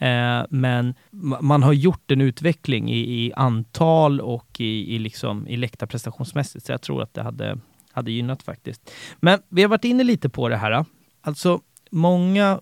Eh, 0.00 0.42
men 0.50 0.94
man 1.40 1.62
har 1.62 1.72
gjort 1.72 2.10
en 2.10 2.20
utveckling 2.20 2.90
i, 2.90 3.24
i 3.24 3.32
antal 3.36 4.20
och 4.20 4.60
i, 4.60 4.94
i, 4.94 4.98
liksom, 4.98 5.48
i 5.48 5.56
läktarprestationsmässigt, 5.56 6.66
så 6.66 6.72
jag 6.72 6.82
tror 6.82 7.02
att 7.02 7.14
det 7.14 7.22
hade, 7.22 7.58
hade 7.92 8.12
gynnat 8.12 8.42
faktiskt. 8.42 8.90
Men 9.20 9.38
vi 9.48 9.62
har 9.62 9.68
varit 9.68 9.84
inne 9.84 10.04
lite 10.04 10.28
på 10.28 10.48
det 10.48 10.56
här. 10.56 10.84
Alltså, 11.20 11.60
många 11.90 12.60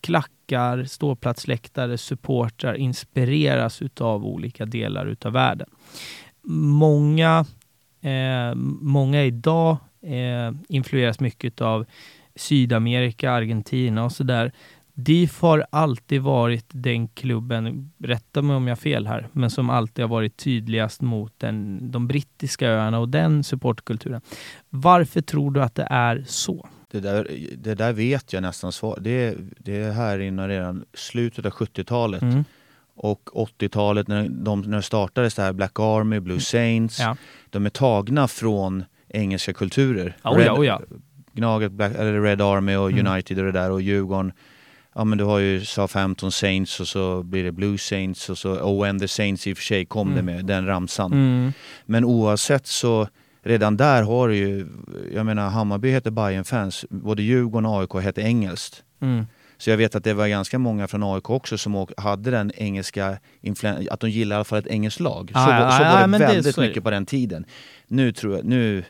klackar, 0.00 0.84
ståplatsläktare, 0.84 1.98
supportrar 1.98 2.74
inspireras 2.74 3.82
utav 3.82 4.24
olika 4.26 4.66
delar 4.66 5.06
utav 5.06 5.32
världen. 5.32 5.68
Många, 6.42 7.44
eh, 8.00 8.54
många 8.80 9.24
idag 9.24 9.76
eh, 10.02 10.52
influeras 10.68 11.20
mycket 11.20 11.60
av 11.60 11.86
Sydamerika, 12.36 13.32
Argentina 13.32 14.04
och 14.04 14.12
sådär. 14.12 14.52
DIF 15.00 15.40
har 15.40 15.66
alltid 15.70 16.22
varit 16.22 16.64
den 16.68 17.08
klubben, 17.08 17.92
rätta 17.98 18.42
mig 18.42 18.56
om 18.56 18.66
jag 18.66 18.70
har 18.70 18.76
fel 18.80 19.06
här, 19.06 19.28
men 19.32 19.50
som 19.50 19.70
alltid 19.70 20.02
har 20.04 20.08
varit 20.08 20.36
tydligast 20.36 21.00
mot 21.00 21.32
den, 21.38 21.78
de 21.90 22.08
brittiska 22.08 22.68
öarna 22.68 22.98
och 22.98 23.08
den 23.08 23.44
supportkulturen. 23.44 24.20
Varför 24.70 25.20
tror 25.20 25.50
du 25.50 25.62
att 25.62 25.74
det 25.74 25.86
är 25.90 26.24
så? 26.26 26.68
Det, 26.90 27.00
där, 27.00 27.26
det 27.56 27.74
där 27.74 27.92
vet 27.92 28.32
jag 28.32 28.42
nästan 28.42 28.72
svar. 28.72 28.98
Det, 29.00 29.36
det 29.58 29.92
här 29.92 30.18
innan 30.18 30.48
redan 30.48 30.84
slutet 30.94 31.46
av 31.46 31.52
70-talet 31.52 32.22
Mm. 32.22 32.44
och 32.94 33.28
80-talet 33.34 34.08
när, 34.08 34.28
de, 34.28 34.60
när 34.60 34.76
det 34.76 34.82
startades 34.82 35.34
det 35.34 35.42
här 35.42 35.52
Black 35.52 35.78
Army, 35.80 36.20
Blue 36.20 36.40
Saints. 36.40 37.00
Ja. 37.00 37.16
De 37.50 37.66
är 37.66 37.70
tagna 37.70 38.28
från 38.28 38.84
engelska 39.08 39.52
kulturer. 39.52 40.16
Oh 40.24 40.42
ja, 40.44 40.52
oh 40.58 40.66
ja. 40.66 40.80
Gnaget, 41.32 41.72
Black, 41.72 41.92
eller 41.94 42.20
Red 42.22 42.40
Army 42.40 42.76
och 42.76 42.90
Mm. 42.92 43.06
United 43.06 43.38
och 43.38 43.44
det 43.44 43.52
där 43.52 43.70
och 43.70 43.82
Djurgården. 43.82 44.32
Ja 44.98 45.04
men 45.04 45.18
du 45.18 45.24
har 45.24 45.38
ju 45.38 45.64
Southampton 45.64 46.32
Saints 46.32 46.80
och 46.80 46.88
så 46.88 47.22
blir 47.22 47.44
det 47.44 47.52
Blue 47.52 47.78
Saints 47.78 48.30
och 48.30 48.38
så 48.38 48.52
Oh 48.54 48.88
and 48.88 49.00
the 49.00 49.08
Saints 49.08 49.46
i 49.46 49.52
och 49.52 49.56
för 49.56 49.64
sig 49.64 49.84
kom 49.84 50.08
det 50.14 50.20
Mm. 50.20 50.24
med 50.36 50.44
den 50.44 50.66
ramsan. 50.66 51.12
Mm. 51.12 51.52
Men 51.86 52.04
oavsett 52.04 52.66
så 52.66 53.08
redan 53.42 53.76
där 53.76 54.02
har 54.02 54.28
du 54.28 54.36
ju, 54.36 54.66
jag 55.14 55.26
menar 55.26 55.48
Hammarby 55.48 55.90
heter 55.90 56.10
bayern 56.10 56.44
fans 56.44 56.84
både 56.90 57.22
Djurgården 57.22 57.66
och 57.66 57.80
AIK 57.80 58.04
heter 58.06 58.22
engelskt. 58.22 58.82
Mm. 59.00 59.26
Så 59.58 59.70
jag 59.70 59.76
vet 59.76 59.94
att 59.94 60.04
det 60.04 60.14
var 60.14 60.28
ganska 60.28 60.58
många 60.58 60.88
från 60.88 61.02
AIK 61.02 61.30
också 61.30 61.58
som 61.58 61.86
hade 61.96 62.30
den 62.30 62.52
engelska 62.54 63.18
influensen, 63.40 63.88
att 63.90 64.00
de 64.00 64.10
gillade 64.10 64.34
i 64.34 64.36
alla 64.36 64.44
fall 64.44 64.58
ett 64.58 64.66
engelskt 64.66 65.00
lag. 65.00 65.30
Ah, 65.34 65.44
så 65.46 65.52
var, 65.52 65.70
så 65.70 65.78
var 65.84 66.00
ja, 66.00 66.06
det 66.06 66.18
det- 66.18 66.26
väldigt 66.26 66.56
det. 66.56 66.60
mycket 66.60 66.84
på 66.84 66.90
den 66.90 67.06
tiden. 67.06 67.44
Nu 67.86 68.12
tror 68.12 68.36
jag, 68.36 68.44
nu, 68.44 68.84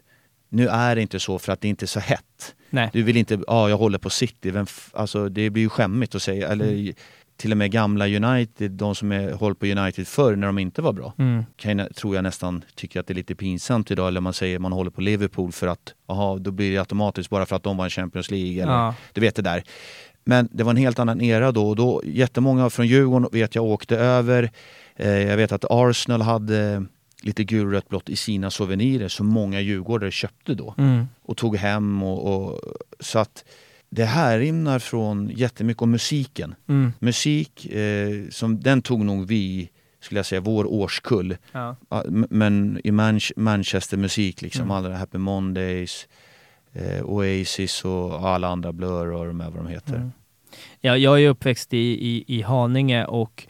nu 0.48 0.68
är 0.68 0.94
det 0.96 1.02
inte 1.02 1.20
så 1.20 1.38
för 1.38 1.52
att 1.52 1.60
det 1.60 1.68
inte 1.68 1.84
är 1.84 1.86
så 1.86 2.00
hett. 2.00 2.54
Nej. 2.70 2.90
Du 2.92 3.02
vill 3.02 3.16
inte, 3.16 3.34
ja 3.34 3.42
ah, 3.48 3.68
jag 3.68 3.76
håller 3.78 3.98
på 3.98 4.10
City, 4.10 4.50
Vem 4.50 4.66
alltså 4.92 5.28
det 5.28 5.50
blir 5.50 5.62
ju 5.62 5.68
skämmigt 5.68 6.14
att 6.14 6.22
säga, 6.22 6.48
eller 6.48 6.68
Mm. 6.72 6.92
till 7.36 7.50
och 7.52 7.56
med 7.58 7.70
gamla 7.70 8.06
United, 8.08 8.70
de 8.70 8.94
som 8.94 9.12
är, 9.12 9.32
håller 9.32 9.54
på 9.54 9.66
United 9.66 10.06
förr 10.08 10.36
när 10.36 10.46
de 10.46 10.58
inte 10.58 10.82
var 10.82 10.92
bra 10.92 11.12
Mm. 11.18 11.44
kan 11.56 11.88
tror 11.94 12.14
jag 12.14 12.22
nästan 12.22 12.64
tycker 12.74 13.00
att 13.00 13.06
det 13.06 13.12
är 13.12 13.16
lite 13.16 13.34
pinsamt 13.34 13.90
idag, 13.90 14.08
eller 14.08 14.20
man 14.20 14.32
säger 14.34 14.58
man 14.58 14.72
håller 14.72 14.90
på 14.90 15.00
Liverpool 15.00 15.52
för 15.52 15.66
att, 15.66 15.94
aha, 16.06 16.38
då 16.38 16.50
blir 16.50 16.72
det 16.72 16.78
automatiskt 16.78 17.30
bara 17.30 17.46
för 17.46 17.56
att 17.56 17.62
de 17.62 17.76
var 17.76 17.84
en 17.84 17.90
Champions 17.90 18.30
League, 18.30 18.62
eller 18.62 18.72
Ja. 18.72 18.94
du 19.12 19.20
vet 19.20 19.36
det 19.36 19.42
där. 19.42 19.62
Men 20.24 20.48
det 20.52 20.62
var 20.64 20.70
en 20.70 20.76
helt 20.76 20.98
annan 20.98 21.20
era 21.20 21.52
då 21.52 21.68
och 21.68 21.76
då, 21.76 22.02
jättemånga 22.04 22.70
från 22.70 22.86
Djurgården 22.86 23.28
vet 23.32 23.54
jag 23.54 23.64
åkte 23.64 23.96
över. 23.98 24.50
Eh, 24.96 25.08
jag 25.10 25.36
vet 25.36 25.52
att 25.52 25.64
Arsenal 25.70 26.22
hade 26.22 26.84
lite 27.22 27.44
gulrött 27.44 27.88
blått 27.88 28.08
i 28.08 28.16
sina 28.16 28.50
souvenirer 28.50 29.08
som 29.08 29.26
många 29.26 29.60
djurgårdare 29.60 30.10
köpte 30.10 30.54
då 30.54 30.74
Mm. 30.78 31.06
och 31.22 31.36
tog 31.36 31.56
hem. 31.56 32.02
Och, 32.02 32.34
och, 32.52 32.60
så 33.00 33.18
att 33.18 33.44
det 33.90 34.04
här 34.04 34.38
rimnar 34.38 34.78
från 34.78 35.30
jättemycket 35.34 35.82
om 35.82 35.90
musiken. 35.90 36.54
Mm. 36.68 36.92
Musik, 36.98 37.66
eh, 37.66 38.28
som, 38.30 38.60
den 38.60 38.82
tog 38.82 39.04
nog 39.04 39.26
vi, 39.26 39.70
skulle 40.00 40.18
jag 40.18 40.26
säga, 40.26 40.40
vår 40.40 40.64
årskull. 40.66 41.36
Ja. 41.52 41.76
Men 42.30 42.80
i 42.84 42.90
Manch- 42.90 43.32
Manchester-musik, 43.36 44.42
liksom, 44.42 44.62
Mm. 44.62 44.76
alla 44.76 44.96
Happy 44.96 45.18
Mondays, 45.18 46.06
eh, 46.72 47.02
Oasis 47.04 47.84
och 47.84 48.28
alla 48.28 48.48
andra 48.48 48.72
Blur 48.72 49.12
och 49.12 49.26
de 49.26 49.40
här 49.40 49.50
vad 49.50 49.64
de 49.64 49.68
heter. 49.70 49.94
Mm. 49.96 50.12
Ja, 50.80 50.96
jag 50.96 51.22
är 51.22 51.28
uppväxt 51.28 51.74
i, 51.74 51.78
i, 51.78 52.24
i 52.26 52.42
Haninge 52.42 53.04
och 53.04 53.46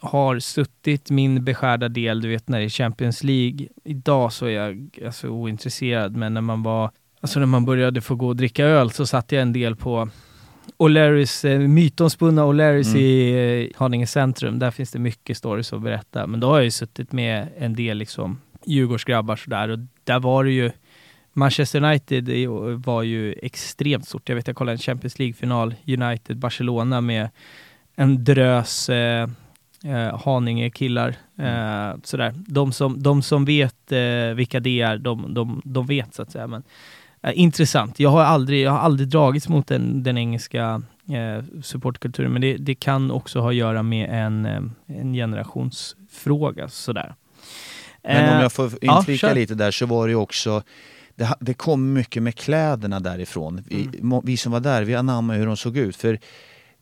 har 0.00 0.38
suttit 0.38 1.10
min 1.10 1.44
beskärda 1.44 1.88
del, 1.88 2.20
du 2.20 2.28
vet 2.28 2.48
när 2.48 2.58
det 2.58 2.64
är 2.64 2.68
Champions 2.68 3.24
League. 3.24 3.68
Idag 3.84 4.32
så 4.32 4.46
är 4.46 4.50
jag 4.50 4.98
alltså, 5.06 5.28
ointresserad, 5.28 6.16
men 6.16 6.34
när 6.34 6.40
man 6.40 6.62
var, 6.62 6.90
alltså 7.20 7.38
när 7.40 7.46
man 7.46 7.64
började 7.64 8.00
få 8.00 8.14
gå 8.14 8.26
och 8.28 8.36
dricka 8.36 8.64
öl 8.64 8.90
så 8.90 9.06
satt 9.06 9.32
jag 9.32 9.42
en 9.42 9.52
del 9.52 9.76
på 9.76 10.08
O'Larrys, 10.78 11.48
eh, 11.48 11.58
mytomspunna 11.58 12.44
O'Larrys 12.44 12.88
Mm. 12.88 13.00
i 13.00 13.70
eh, 13.72 13.78
Haninge 13.78 14.06
centrum. 14.06 14.58
Där 14.58 14.70
finns 14.70 14.90
det 14.90 14.98
mycket 14.98 15.36
stories 15.36 15.72
att 15.72 15.82
berätta. 15.82 16.26
Men 16.26 16.40
då 16.40 16.46
har 16.48 16.56
jag 16.56 16.64
ju 16.64 16.70
suttit 16.70 17.12
med 17.12 17.48
en 17.58 17.74
del 17.74 17.98
liksom 17.98 18.40
Djurgårdsgrabbar 18.66 19.36
sådär 19.36 19.68
och 19.68 19.78
där 20.04 20.20
var 20.20 20.44
det 20.44 20.50
ju 20.50 20.70
Manchester 21.32 21.84
United 21.84 22.28
var 22.84 23.02
ju 23.02 23.32
extremt 23.42 24.08
stort. 24.08 24.28
Jag 24.28 24.36
vet 24.36 24.46
jag 24.46 24.56
kollade 24.56 24.74
en 24.74 24.78
Champions 24.78 25.18
League-final, 25.18 25.74
United-Barcelona 25.86 27.00
med 27.00 27.28
en 27.96 28.24
drös 28.24 28.88
eh, 28.88 29.28
eh, 29.84 30.18
Haninge-killar. 30.24 31.08
Eh, 31.38 31.96
sådär. 32.04 32.34
De, 32.36 32.72
som, 32.72 33.02
de 33.02 33.22
som 33.22 33.44
vet 33.44 33.92
eh, 33.92 34.34
vilka 34.34 34.60
det 34.60 34.80
är, 34.80 34.98
de, 34.98 35.34
de, 35.34 35.62
de 35.64 35.86
vet 35.86 36.14
så 36.14 36.22
att 36.22 36.30
säga. 36.32 36.46
Men, 36.46 36.62
eh, 37.22 37.32
intressant. 37.34 38.00
Jag 38.00 38.10
har 38.10 38.22
aldrig, 38.22 38.62
jag 38.62 38.70
har 38.70 38.78
aldrig 38.78 39.08
dragits 39.08 39.48
mot 39.48 39.66
den, 39.66 40.02
den 40.02 40.18
engelska 40.18 40.82
eh, 41.08 41.44
supportkulturen, 41.62 42.32
men 42.32 42.40
det, 42.42 42.56
det 42.56 42.74
kan 42.74 43.10
också 43.10 43.40
ha 43.40 43.48
att 43.48 43.54
göra 43.54 43.82
med 43.82 44.10
en, 44.26 44.46
eh, 44.46 44.60
en 44.86 45.12
generationsfråga. 45.12 46.68
Sådär. 46.68 47.14
Men 48.02 48.28
om 48.30 48.36
Eh, 48.36 48.42
jag 48.42 48.52
får 48.52 48.70
ja, 48.80 48.98
inflika 48.98 49.28
kör. 49.28 49.34
lite 49.34 49.54
där 49.54 49.70
så 49.70 49.86
var 49.86 50.06
det 50.06 50.10
ju 50.10 50.16
också 50.16 50.62
det, 51.14 51.34
det 51.40 51.54
kom 51.54 51.92
mycket 51.92 52.22
med 52.22 52.34
kläderna 52.34 53.00
därifrån. 53.00 53.62
Vi, 53.66 53.88
Mm. 54.02 54.20
vi 54.24 54.36
som 54.36 54.52
var 54.52 54.60
där, 54.60 54.82
vi 54.84 54.94
anammade 54.94 55.38
hur 55.38 55.46
de 55.46 55.56
såg 55.56 55.76
ut. 55.76 55.96
För 55.96 56.18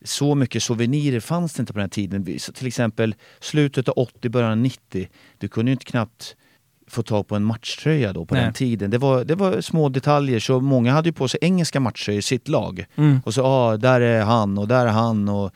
så 0.04 0.34
mycket 0.34 0.62
souvenirer 0.62 1.20
fanns 1.20 1.54
det 1.54 1.60
inte 1.60 1.72
på 1.72 1.78
den 1.78 1.84
här 1.84 1.88
tiden. 1.88 2.38
Så 2.38 2.52
till 2.52 2.66
exempel 2.66 3.14
slutet 3.40 3.88
av 3.88 3.94
80, 3.96 4.28
början 4.28 4.50
av 4.50 4.56
90. 4.58 5.08
Du 5.38 5.48
kunde 5.48 5.70
ju 5.70 5.72
inte 5.72 5.84
knappt 5.84 6.36
få 6.88 7.02
tag 7.02 7.28
på 7.28 7.36
en 7.36 7.44
matchtröja 7.44 8.12
då 8.12 8.26
på 8.26 8.34
Nej. 8.34 8.44
den 8.44 8.52
tiden. 8.52 8.90
Det 8.90 8.98
var, 8.98 9.24
det 9.24 9.34
var 9.34 9.60
små 9.60 9.88
detaljer, 9.88 10.38
så 10.40 10.60
många 10.60 10.92
hade 10.92 11.08
ju 11.08 11.12
på 11.12 11.28
sig 11.28 11.38
engelska 11.42 11.80
matchtröjor 11.80 12.18
i 12.18 12.22
sitt 12.22 12.48
lag. 12.48 12.84
Mm. 12.96 13.20
Och 13.24 13.34
så, 13.34 13.40
ja, 13.40 13.44
ah, 13.72 13.76
där 13.76 14.00
är 14.00 14.22
han 14.22 14.58
och 14.58 14.68
där 14.68 14.86
är 14.86 14.90
han. 14.90 15.28
Och, 15.28 15.50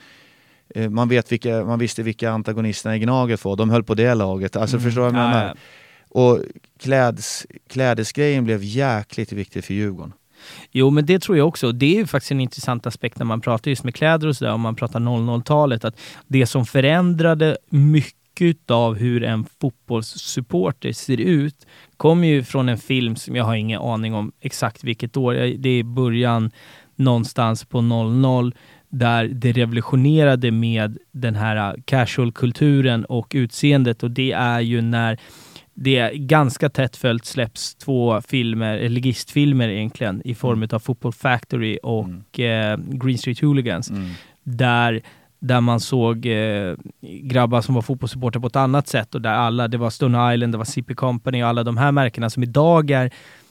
eh, 0.74 0.90
man, 0.90 1.08
vet 1.08 1.32
vilka, 1.32 1.64
man 1.64 1.78
visste 1.78 2.02
vilka 2.02 2.30
antagonisterna 2.30 2.96
i 2.96 2.98
Gnaget 2.98 3.44
var. 3.44 3.56
De 3.56 3.70
höll 3.70 3.84
på 3.84 3.94
det 3.94 4.14
laget. 4.14 4.56
Alltså 4.56 4.76
Mm. 4.76 4.84
förstår 4.84 5.06
du 5.06 5.10
vad 5.12 5.20
jag 5.20 5.26
Ja, 5.26 5.30
menar? 5.30 5.46
ja. 5.46 5.54
Och 6.12 6.38
kläds, 6.78 7.46
klädesgrejen 7.68 8.44
blev 8.44 8.60
jäkligt 8.62 9.32
viktig 9.32 9.64
för 9.64 9.74
Djurgården. 9.74 10.12
Jo, 10.70 10.90
men 10.90 11.06
det 11.06 11.18
tror 11.18 11.38
jag 11.38 11.48
också. 11.48 11.72
Det 11.72 11.94
är 11.94 11.98
ju 11.98 12.06
faktiskt 12.06 12.32
en 12.32 12.40
intressant 12.40 12.86
aspekt 12.86 13.18
när 13.18 13.26
man 13.26 13.40
pratar 13.40 13.70
just 13.70 13.84
med 13.84 13.94
kläder 13.94 14.28
och 14.28 14.36
sådär, 14.36 14.52
om 14.52 14.60
man 14.60 14.76
pratar 14.76 15.00
00-talet, 15.00 15.84
att 15.84 16.00
det 16.26 16.46
som 16.46 16.66
förändrade 16.66 17.56
mycket 17.68 18.70
av 18.70 18.94
hur 18.94 19.24
en 19.24 19.46
fotbollssupporter 19.60 20.92
ser 20.92 21.20
ut 21.20 21.66
kommer 21.96 22.28
ju 22.28 22.44
från 22.44 22.68
en 22.68 22.78
film 22.78 23.16
som 23.16 23.36
jag 23.36 23.44
har 23.44 23.54
ingen 23.54 23.80
aning 23.80 24.14
om 24.14 24.32
exakt 24.40 24.84
vilket 24.84 25.16
år. 25.16 25.34
Det 25.58 25.68
är 25.68 25.82
början 25.82 26.50
någonstans 26.96 27.64
på 27.64 27.80
00 27.80 28.54
där 28.88 29.28
det 29.28 29.52
revolutionerade 29.52 30.50
med 30.50 30.98
den 31.12 31.34
här 31.34 31.56
äh, 31.56 31.82
casual-kulturen 31.84 33.04
och 33.04 33.32
utseendet 33.34 34.02
och 34.02 34.10
det 34.10 34.32
är 34.32 34.60
ju 34.60 34.80
när 34.80 35.18
det 35.74 35.96
är 35.98 36.12
ganska 36.14 36.68
tätt 36.68 36.96
följt 36.96 37.24
släpps 37.24 37.74
två 37.74 38.20
filmer, 38.20 38.88
ligistfilmer 38.88 39.68
egentligen, 39.68 40.16
i 40.24 40.28
Mm. 40.28 40.34
form 40.36 40.68
av 40.72 40.78
Football 40.78 41.12
Factory 41.12 41.78
och 41.82 42.40
eh, 42.40 42.78
Green 42.78 43.18
Street 43.18 43.40
Hooligans, 43.40 43.92
där 44.42 45.00
där 45.42 45.60
man 45.60 45.80
såg 45.80 46.26
eh, 46.26 46.74
grabbar 47.22 47.60
som 47.60 47.74
var 47.74 47.82
fotbollssupportrar 47.82 48.40
på 48.40 48.46
ett 48.46 48.56
annat 48.56 48.88
sätt 48.88 49.14
och 49.14 49.22
där 49.22 49.30
alla, 49.32 49.68
det 49.68 49.78
var 49.78 49.90
Stone 49.90 50.34
Island, 50.34 50.52
det 50.54 50.58
var 50.58 50.64
Sippy 50.64 50.94
Company 50.94 51.42
och 51.42 51.48
alla 51.48 51.64
de 51.64 51.76
här 51.76 51.92
märkena 51.92 52.30
som 52.30 52.42
idag 52.42 52.90
är... 52.90 53.10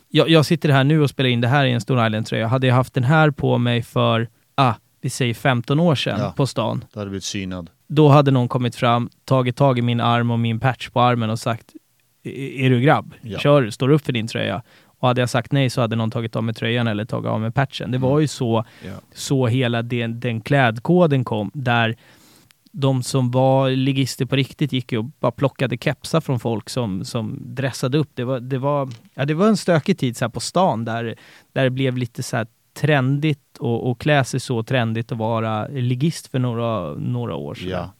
Jag, 0.09 0.30
jag 0.30 0.45
sitter 0.45 0.70
här 0.70 0.84
nu 0.84 1.01
och 1.01 1.09
spelar 1.09 1.30
in 1.30 1.41
det 1.41 1.47
här 1.47 1.65
i 1.65 1.72
en 1.72 1.82
Stone 1.82 2.07
Island-tröja. 2.07 2.47
Hade 2.47 2.67
jag 2.67 2.76
haft 2.76 2.93
den 2.93 3.03
här 3.03 3.32
på 3.32 3.57
mig 3.57 3.82
för, 3.82 4.28
ah, 4.55 4.74
vi 5.01 5.09
säger 5.09 5.34
15 5.34 5.80
år 5.80 5.95
sedan 5.95 6.20
Ja. 6.20 6.34
på 6.38 6.47
stan, 6.47 6.86
Då 6.93 6.99
hade 6.99 7.09
blivit 7.09 7.24
synad. 7.24 7.70
då 7.88 8.07
hade 8.09 8.32
någon 8.32 8.47
kommit 8.47 8.76
fram, 8.76 9.09
tagit 9.26 9.55
tag 9.55 9.80
i 9.80 9.82
min 9.82 9.99
arm 10.01 10.32
och 10.32 10.39
min 10.39 10.59
patch 10.59 10.89
på 10.89 11.01
armen 11.01 11.30
och 11.30 11.39
sagt 11.39 11.65
"Är- 12.24 12.70
du 12.70 12.82
grabb? 12.82 13.13
Ja. 13.22 13.39
Kör, 13.39 13.70
står 13.70 13.89
upp 13.89 14.05
för 14.05 14.13
din 14.13 14.28
tröja. 14.28 14.61
Och 14.86 15.07
hade 15.07 15.22
jag 15.22 15.30
sagt 15.30 15.51
nej 15.51 15.70
så 15.70 15.82
hade 15.82 15.95
någon 15.95 16.11
tagit 16.11 16.36
av 16.36 16.43
mig 16.43 16.55
tröjan 16.55 16.88
eller 16.88 17.05
tagit 17.05 17.28
av 17.28 17.41
mig 17.41 17.51
patchen. 17.51 17.91
Det 17.91 17.97
var 17.97 18.20
ju 18.20 18.28
så, 18.28 18.65
Ja. 18.86 18.91
så 19.13 19.47
hela 19.47 19.82
den, 19.82 20.20
den 20.20 20.41
klädkoden 20.41 21.24
kom, 21.24 21.51
där 21.53 21.95
de 22.72 23.03
som 23.03 23.32
var 23.32 23.70
ligister 23.70 24.26
på 24.26 24.36
riktigt 24.36 24.74
gick 24.74 24.91
ju 24.91 24.97
och 24.97 25.05
bara 25.20 25.32
plockade 25.32 25.78
kepsar 25.78 26.22
från 26.22 26.39
folk 26.39 26.70
som, 26.70 27.05
som 27.05 27.39
dressade 27.41 27.97
upp. 27.97 28.09
Det 28.13 28.24
var, 28.24 28.39
det 28.39 28.57
var, 28.57 28.89
ja, 29.13 29.26
det 29.26 29.34
var 29.34 29.47
en 29.47 29.57
stökig 29.57 29.97
tid 29.97 30.17
så 30.17 30.26
här 30.26 30.30
på 30.30 30.39
stan 30.39 30.86
där, 30.86 31.15
där 31.53 31.63
det 31.63 31.70
blev 31.70 31.97
lite 31.97 32.24
så 32.24 32.38
här 32.38 32.47
trendigt 32.74 33.57
och, 33.59 33.89
och 33.89 33.99
klä 34.01 34.24
sig 34.24 34.39
så 34.39 34.63
trendigt 34.63 35.11
att 35.11 35.17
vara 35.17 35.67
ligist 35.67 36.28
för 36.28 36.39
några, 36.39 36.93
några 36.93 37.36
år 37.36 37.55
sedan. 37.55 37.70
Ja. 37.70 37.93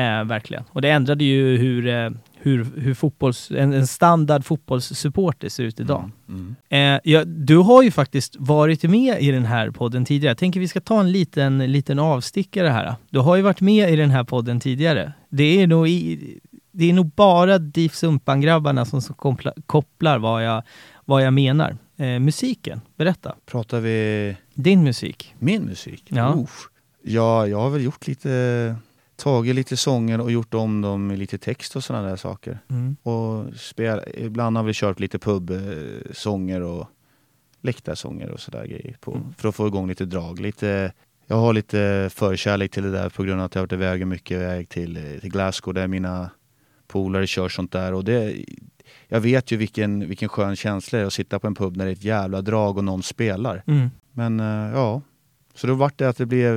Eh, 0.00 0.24
verkligen. 0.24 0.64
Och 0.70 0.82
det 0.82 0.90
ändrade 0.90 1.24
ju 1.24 1.56
hur, 1.56 1.86
eh, 1.88 2.10
hur, 2.44 2.66
hur 2.76 2.94
fotbolls, 2.94 3.50
en, 3.50 3.72
en 3.72 3.86
standard 3.86 4.44
fotbollssupporter 4.44 5.48
ser 5.48 5.64
ut 5.64 5.80
idag. 5.80 6.10
Mm. 6.28 6.56
Eh, 6.68 7.00
ja, 7.04 7.24
du 7.24 7.56
har 7.56 7.82
ju 7.82 7.90
faktiskt 7.90 8.36
varit 8.38 8.82
med 8.82 9.22
i 9.22 9.30
den 9.30 9.44
här 9.44 9.70
podden 9.70 10.04
tidigare. 10.04 10.30
Jag 10.30 10.38
tänker 10.38 10.60
vi 10.60 10.68
ska 10.68 10.80
ta 10.80 11.00
en 11.00 11.12
liten, 11.12 11.72
liten 11.72 11.98
avstickare 11.98 12.68
här. 12.68 12.94
Du 13.10 13.18
har 13.18 13.36
ju 13.36 13.42
varit 13.42 13.60
med 13.60 13.90
i 13.92 13.96
den 13.96 14.10
här 14.10 14.24
podden 14.24 14.60
tidigare. 14.60 15.12
Det 15.30 15.62
är 15.62 15.66
nog, 15.66 15.88
i, 15.88 16.38
det 16.72 16.90
är 16.90 16.92
nog 16.92 17.06
bara 17.06 17.58
DIF 17.58 17.94
Sumpan-grabbarna 17.94 18.84
som, 18.84 19.02
som 19.02 19.14
koppla, 19.14 19.52
kopplar 19.66 20.18
vad 20.18 20.44
jag, 20.46 20.62
vad 21.04 21.22
jag 21.22 21.32
menar. 21.32 21.76
Eh, 21.96 22.18
musiken, 22.18 22.80
berätta. 22.96 23.34
Pratar 23.46 23.80
vi 23.80 24.36
Din 24.54 24.84
musik. 24.84 25.34
min 25.38 25.62
musik? 25.62 26.04
Ja. 26.08 26.34
Uff. 26.34 26.68
Ja, 27.02 27.46
jag 27.46 27.60
har 27.60 27.70
väl 27.70 27.84
gjort 27.84 28.06
lite, 28.06 28.76
tagit 29.16 29.54
lite 29.54 29.76
sånger 29.76 30.20
och 30.20 30.32
gjort 30.32 30.54
om 30.54 30.80
dem 30.80 31.10
i 31.10 31.16
lite 31.16 31.38
text 31.38 31.76
och 31.76 31.84
sådana 31.84 32.08
där 32.08 32.16
saker. 32.16 32.58
Mm. 32.70 32.96
Och 33.02 33.54
spel, 33.56 34.00
ibland 34.14 34.56
har 34.56 34.64
vi 34.64 34.72
kört 34.74 35.00
lite 35.00 35.18
pubsånger 35.18 36.60
och 36.60 36.86
läktarsånger 37.60 38.30
och 38.30 38.40
sådär 38.40 38.66
grejer 38.66 38.96
på, 39.00 39.12
Mm. 39.12 39.34
för 39.38 39.48
att 39.48 39.54
få 39.54 39.66
igång 39.66 39.88
lite 39.88 40.04
drag. 40.04 40.40
Lite, 40.40 40.92
jag 41.26 41.36
har 41.36 41.52
lite 41.52 42.10
förkärlek 42.12 42.70
till 42.70 42.82
det 42.82 42.90
där 42.90 43.08
på 43.08 43.22
grund 43.22 43.40
av 43.40 43.46
att 43.46 43.54
jag 43.54 43.62
har 43.62 43.66
varit 43.66 43.72
iväg 43.72 44.06
mycket 44.06 44.34
iväg 44.34 44.68
till, 44.68 44.96
eh, 44.96 45.20
till 45.20 45.30
Glasgow 45.30 45.74
där 45.74 45.86
mina 45.86 46.30
polare 46.86 47.26
kör 47.26 47.48
sånt 47.48 47.72
där. 47.72 47.94
Och 47.94 48.04
det, 48.04 48.44
jag 49.08 49.20
vet 49.20 49.50
ju 49.50 49.56
vilken, 49.56 50.08
vilken 50.08 50.28
skön 50.28 50.56
känsla 50.56 50.98
det 50.98 51.02
är 51.02 51.06
att 51.06 51.12
sitta 51.12 51.38
på 51.38 51.46
en 51.46 51.54
pub 51.54 51.76
när 51.76 51.84
det 51.84 51.90
är 51.90 51.92
ett 51.92 52.04
jävla 52.04 52.42
drag 52.42 52.78
och 52.78 52.84
någon 52.84 53.02
spelar. 53.02 53.62
Mm. 53.66 53.90
Men 54.12 54.40
eh, 54.40 54.72
ja, 54.74 55.02
så 55.54 55.66
då 55.66 55.74
vart 55.74 55.98
det 55.98 56.08
att 56.08 56.16
det 56.16 56.26
blev... 56.26 56.54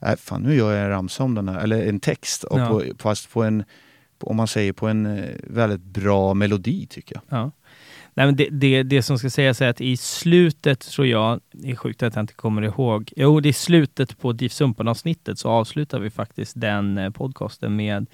Nej, 0.00 0.16
fan 0.16 0.42
nu 0.42 0.54
gör 0.54 0.72
jag 0.72 0.84
en 0.84 0.90
ramsa 0.90 1.24
om 1.24 1.34
den 1.34 1.48
här, 1.48 1.60
eller 1.60 1.86
en 1.88 2.00
text. 2.00 2.44
Och 2.44 2.60
Ja. 2.60 2.68
på, 2.68 2.82
fast 2.98 3.32
på 3.32 3.42
en, 3.42 3.64
om 4.20 4.36
man 4.36 4.46
säger 4.48 4.72
på 4.72 4.88
en 4.88 5.06
eh, 5.06 5.30
väldigt 5.42 5.80
bra 5.82 6.34
melodi 6.34 6.86
tycker 6.86 7.14
jag. 7.14 7.38
Ja. 7.38 7.50
Nej, 8.14 8.26
men 8.26 8.36
det, 8.36 8.48
det, 8.50 8.82
det 8.82 9.02
som 9.02 9.18
ska 9.18 9.30
sägas 9.30 9.60
är 9.60 9.68
att 9.68 9.80
i 9.80 9.96
slutet, 9.96 10.80
tror 10.80 11.06
jag, 11.06 11.40
det 11.52 11.70
är 11.70 11.76
sjukt 11.76 12.02
att 12.02 12.14
jag 12.14 12.22
inte 12.22 12.34
kommer 12.34 12.62
ihåg, 12.62 13.12
jo 13.16 13.40
det 13.40 13.48
är 13.48 13.52
slutet 13.52 14.18
på 14.18 14.32
DIF 14.32 14.52
Sumpan-avsnittet 14.52 15.38
så 15.38 15.48
avslutar 15.48 15.98
vi 16.00 16.10
faktiskt 16.10 16.60
den 16.60 16.98
eh, 16.98 17.10
podcasten 17.10 17.76
med 17.76 18.06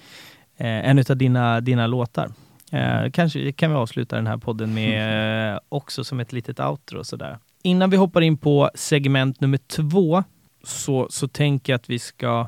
eh, 0.57 0.89
en 0.89 0.99
av 1.09 1.17
dina, 1.17 1.61
dina 1.61 1.87
låtar. 1.87 2.31
Eh, 2.71 3.11
kanske 3.13 3.51
kan 3.51 3.69
vi 3.71 3.75
avsluta 3.77 4.15
den 4.15 4.27
här 4.27 4.37
podden 4.37 4.73
med 4.73 5.53
eh, 5.53 5.59
också 5.69 6.03
som 6.03 6.19
ett 6.19 6.33
litet 6.33 6.59
outro 6.59 6.99
och 6.99 7.05
sådär. 7.07 7.37
Innan 7.63 7.89
vi 7.89 7.97
hoppar 7.97 8.21
in 8.21 8.37
på 8.37 8.69
segment 8.75 9.41
nummer 9.41 9.57
två 9.57 10.23
så, 10.67 11.07
så 11.09 11.27
tänker 11.27 11.73
jag 11.73 11.77
att 11.77 11.89
vi 11.89 11.99
ska 11.99 12.47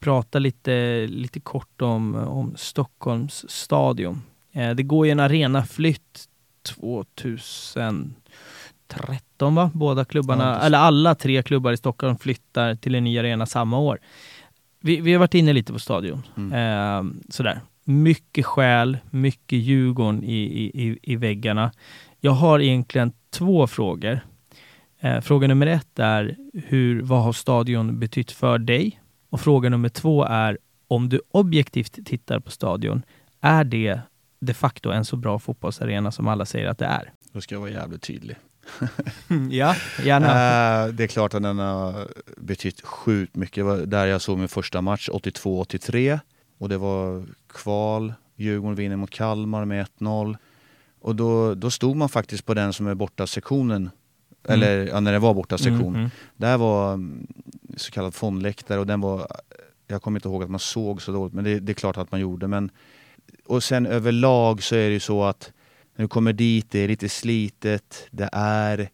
prata 0.00 0.38
lite, 0.38 1.06
lite 1.06 1.40
kort 1.40 1.82
om, 1.82 2.14
om 2.14 2.52
Stockholms 2.56 3.50
stadion. 3.50 4.22
Eh, 4.52 4.70
det 4.70 4.82
går 4.82 5.06
ju 5.06 5.12
en 5.12 5.20
arenaflytt 5.20 6.28
2013 6.62 9.54
va? 9.54 9.70
Båda 9.74 10.04
klubbarna, 10.04 10.44
Ja, 10.44 10.60
eller 10.66 10.78
alla 10.78 11.14
tre 11.14 11.42
klubbar 11.42 11.72
i 11.72 11.76
Stockholm 11.76 12.18
flyttar 12.18 12.74
till 12.74 12.94
en 12.94 13.04
ny 13.04 13.18
arena 13.18 13.46
samma 13.46 13.78
år. 13.78 13.98
Vi, 14.80 15.00
vi 15.00 15.12
har 15.12 15.18
varit 15.18 15.34
inne 15.34 15.52
lite 15.52 15.72
på 15.72 15.78
stadion. 15.78 16.22
Mm. 16.36 16.52
Eh, 16.52 17.04
sådär. 17.28 17.60
Mycket 17.84 18.46
själ, 18.46 18.98
mycket 19.10 19.58
Djurgården 19.58 20.24
i, 20.24 20.36
i, 20.36 20.88
i, 20.88 20.98
i 21.02 21.16
väggarna. 21.16 21.72
Jag 22.20 22.32
har 22.32 22.60
egentligen 22.60 23.12
två 23.30 23.66
frågor. 23.66 24.20
Eh, 25.00 25.20
fråga 25.20 25.48
nummer 25.48 25.66
ett 25.66 25.98
är 25.98 26.36
hur, 26.52 27.02
vad 27.02 27.22
har 27.22 27.32
stadion 27.32 27.98
betytt 27.98 28.32
för 28.32 28.58
dig? 28.58 29.00
Och 29.30 29.40
fråga 29.40 29.68
nummer 29.68 29.88
två 29.88 30.24
är 30.24 30.58
om 30.88 31.08
du 31.08 31.20
objektivt 31.30 32.06
tittar 32.06 32.40
på 32.40 32.50
stadion, 32.50 33.02
är 33.40 33.64
det 33.64 34.00
de 34.40 34.54
facto 34.54 34.90
en 34.90 35.04
så 35.04 35.16
bra 35.16 35.38
fotbollsarena 35.38 36.12
som 36.12 36.28
alla 36.28 36.44
säger 36.44 36.66
att 36.66 36.78
det 36.78 36.86
är? 36.86 37.12
Då 37.32 37.40
ska 37.40 37.54
jag 37.54 37.60
vara 37.60 37.70
jävligt 37.70 38.02
tydlig. 38.02 38.36
Ja, 39.50 39.74
gärna. 40.04 40.26
Eh, 40.26 40.88
det 40.88 41.04
är 41.04 41.08
klart 41.08 41.34
att 41.34 41.42
den 41.42 41.58
har 41.58 42.08
betytt 42.36 42.80
sjukt 42.80 43.36
mycket. 43.36 43.56
Det 43.56 43.62
var 43.62 43.76
där 43.76 44.06
jag 44.06 44.20
såg 44.20 44.38
min 44.38 44.48
första 44.48 44.80
match 44.80 45.08
82-83 45.08 46.20
och 46.58 46.68
det 46.68 46.78
var 46.78 47.26
kval. 47.52 48.14
Djurgården 48.36 48.74
vinner 48.74 48.96
mot 48.96 49.10
Kalmar 49.10 49.64
med 49.64 49.86
1-0. 49.98 50.36
Och 51.00 51.16
då, 51.16 51.54
då 51.54 51.70
stod 51.70 51.96
man 51.96 52.08
faktiskt 52.08 52.46
på 52.46 52.54
den 52.54 52.72
som 52.72 52.86
är 52.86 52.94
borta 52.94 53.26
sektionen. 53.26 53.90
Eller 54.48 54.86
ja, 54.86 55.00
när 55.00 55.12
det 55.12 55.18
var 55.18 55.34
borta 55.34 55.58
sektion. 55.58 55.88
Mm, 55.88 55.94
mm. 55.94 56.10
Där 56.36 56.58
var 56.58 56.94
mm, 56.94 57.26
så 57.76 57.92
kallad 57.92 58.14
fondläktare 58.14 58.80
och 58.80 58.86
den 58.86 59.00
var, 59.00 59.26
jag 59.86 60.02
kommer 60.02 60.18
inte 60.18 60.28
ihåg 60.28 60.42
att 60.42 60.50
man 60.50 60.60
såg 60.60 61.02
så 61.02 61.12
dåligt 61.12 61.34
men 61.34 61.44
det, 61.44 61.60
det 61.60 61.72
är 61.72 61.74
klart 61.74 61.96
att 61.96 62.10
man 62.10 62.20
gjorde. 62.20 62.48
Men, 62.48 62.70
och 63.46 63.62
sen 63.62 63.86
överlag 63.86 64.62
så 64.62 64.74
är 64.74 64.86
det 64.86 64.92
ju 64.92 65.00
så 65.00 65.24
att 65.24 65.52
när 65.96 66.04
du 66.04 66.08
kommer 66.08 66.32
dit, 66.32 66.70
det 66.70 66.78
är 66.78 66.88
lite 66.88 67.08
slitet, 67.08 68.08
det 68.10 68.28
är 68.32 68.90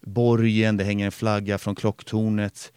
borgen, 0.00 0.76
det 0.76 0.84
hänger 0.84 1.06
en 1.06 1.12
flagga 1.12 1.58
från 1.58 1.74
klocktornet. 1.74 2.72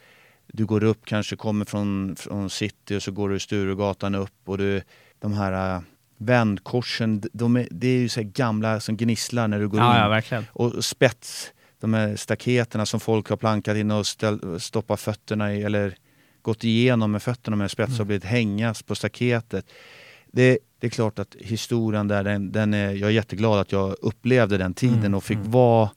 Du 0.48 0.66
går 0.66 0.84
upp, 0.84 1.06
kanske 1.06 1.36
kommer 1.36 1.66
från, 1.66 2.16
från 2.16 2.50
city 2.50 2.98
och 2.98 3.04
så 3.04 3.12
går 3.12 3.30
du 3.30 3.40
Sturegatan 3.40 4.16
upp 4.16 4.34
och 4.46 4.58
du, 4.58 4.82
de 5.20 5.34
här 5.34 5.76
äh, 5.76 5.82
vändkorsen, 6.18 7.24
de 7.34 7.56
är, 7.56 7.68
det 7.72 7.88
är 7.88 7.98
ju 7.98 8.10
så 8.10 8.20
här 8.22 8.28
gamla 8.28 8.80
som 8.80 8.98
gnisslar 8.98 9.48
när 9.48 9.60
du 9.60 9.68
går 9.68 9.80
in 9.80 9.86
Ja, 9.86 10.00
ja, 10.00 10.10
verkligen. 10.10 10.46
och 10.54 10.86
spets, 10.86 11.52
de 11.86 11.94
här 11.94 12.16
staketerna 12.16 12.86
som 12.86 13.00
folk 13.00 13.30
har 13.30 13.38
plankat 13.38 13.78
in 13.78 13.92
och 13.92 14.08
ställ, 14.08 14.60
stoppat 14.60 15.00
fötterna 15.00 15.54
i 15.54 15.64
eller 15.64 15.98
gått 16.42 16.64
igenom 16.64 17.12
med 17.12 17.24
fötterna 17.24 17.56
med 17.58 17.72
spets 17.72 18.00
och 18.00 18.06
blivit 18.06 18.24
hängas 18.24 18.84
på 18.84 18.96
staketet. 18.96 19.66
Det, 20.32 20.60
det 20.80 20.88
är 20.88 20.92
klart 20.92 21.20
att 21.20 21.36
historien 21.40 22.08
där, 22.08 22.24
den, 22.24 22.52
den 22.52 22.74
är, 22.74 22.94
jag 22.94 23.10
är 23.10 23.14
jätteglad 23.14 23.60
att 23.60 23.72
jag 23.72 23.96
upplevde 24.02 24.58
den 24.58 24.74
tiden 24.74 24.98
Mm, 24.98 25.14
och 25.14 25.24
fick 25.24 25.38
mm. 25.38 25.52
vara 25.52 25.90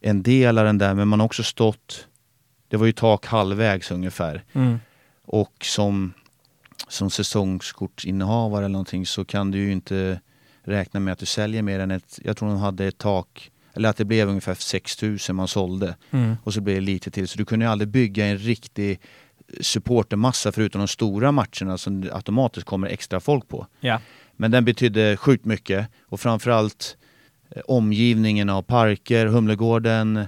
en 0.00 0.22
del 0.22 0.58
av 0.58 0.64
den 0.64 0.78
där 0.78 0.94
men 0.94 1.08
man 1.08 1.20
har 1.20 1.26
också 1.26 1.42
stått, 1.42 2.06
det 2.68 2.76
var 2.76 2.86
ju 2.86 2.92
tak 2.92 3.26
halvvägs 3.26 3.90
ungefär 3.90 4.44
Mm. 4.52 4.78
och 5.24 5.54
som, 5.64 6.12
som 6.88 7.10
säsongskortsinnehavare 7.10 8.64
eller 8.64 8.72
någonting 8.72 9.06
så 9.06 9.24
kan 9.24 9.50
du 9.50 9.58
ju 9.58 9.72
inte 9.72 10.20
räkna 10.62 11.00
med 11.00 11.12
att 11.12 11.18
du 11.18 11.26
säljer 11.26 11.62
mer 11.62 11.80
än 11.80 11.90
ett, 11.90 12.18
jag 12.24 12.36
tror 12.36 12.48
de 12.48 12.58
hade 12.58 12.86
ett 12.86 12.98
tak, 12.98 13.50
eller 13.78 13.88
att 13.88 13.96
det 13.96 14.04
blev 14.04 14.28
ungefär 14.28 14.54
6000 14.54 15.36
man 15.36 15.48
sålde 15.48 15.96
Mm. 16.10 16.36
och 16.44 16.54
så 16.54 16.60
blev 16.60 16.74
det 16.76 16.80
lite 16.80 17.10
till. 17.10 17.28
Så 17.28 17.38
du 17.38 17.44
kunde 17.44 17.64
ju 17.64 17.70
aldrig 17.70 17.88
bygga 17.88 18.26
en 18.26 18.38
riktig 18.38 19.00
supportermassa 19.60 20.52
förutom 20.52 20.78
de 20.80 20.88
stora 20.88 21.32
matcherna 21.32 21.78
som 21.78 22.00
det 22.00 22.14
automatiskt 22.14 22.66
kommer 22.66 22.88
extra 22.88 23.20
folk 23.20 23.48
på. 23.48 23.66
Ja. 23.80 24.00
Men 24.36 24.50
den 24.50 24.64
betydde 24.64 25.16
sjukt 25.16 25.44
mycket 25.44 25.86
och 26.06 26.20
framförallt 26.20 26.96
eh, 27.50 27.62
omgivningen 27.66 28.48
av 28.48 28.62
parker, 28.62 29.26
Humlegården, 29.26 30.26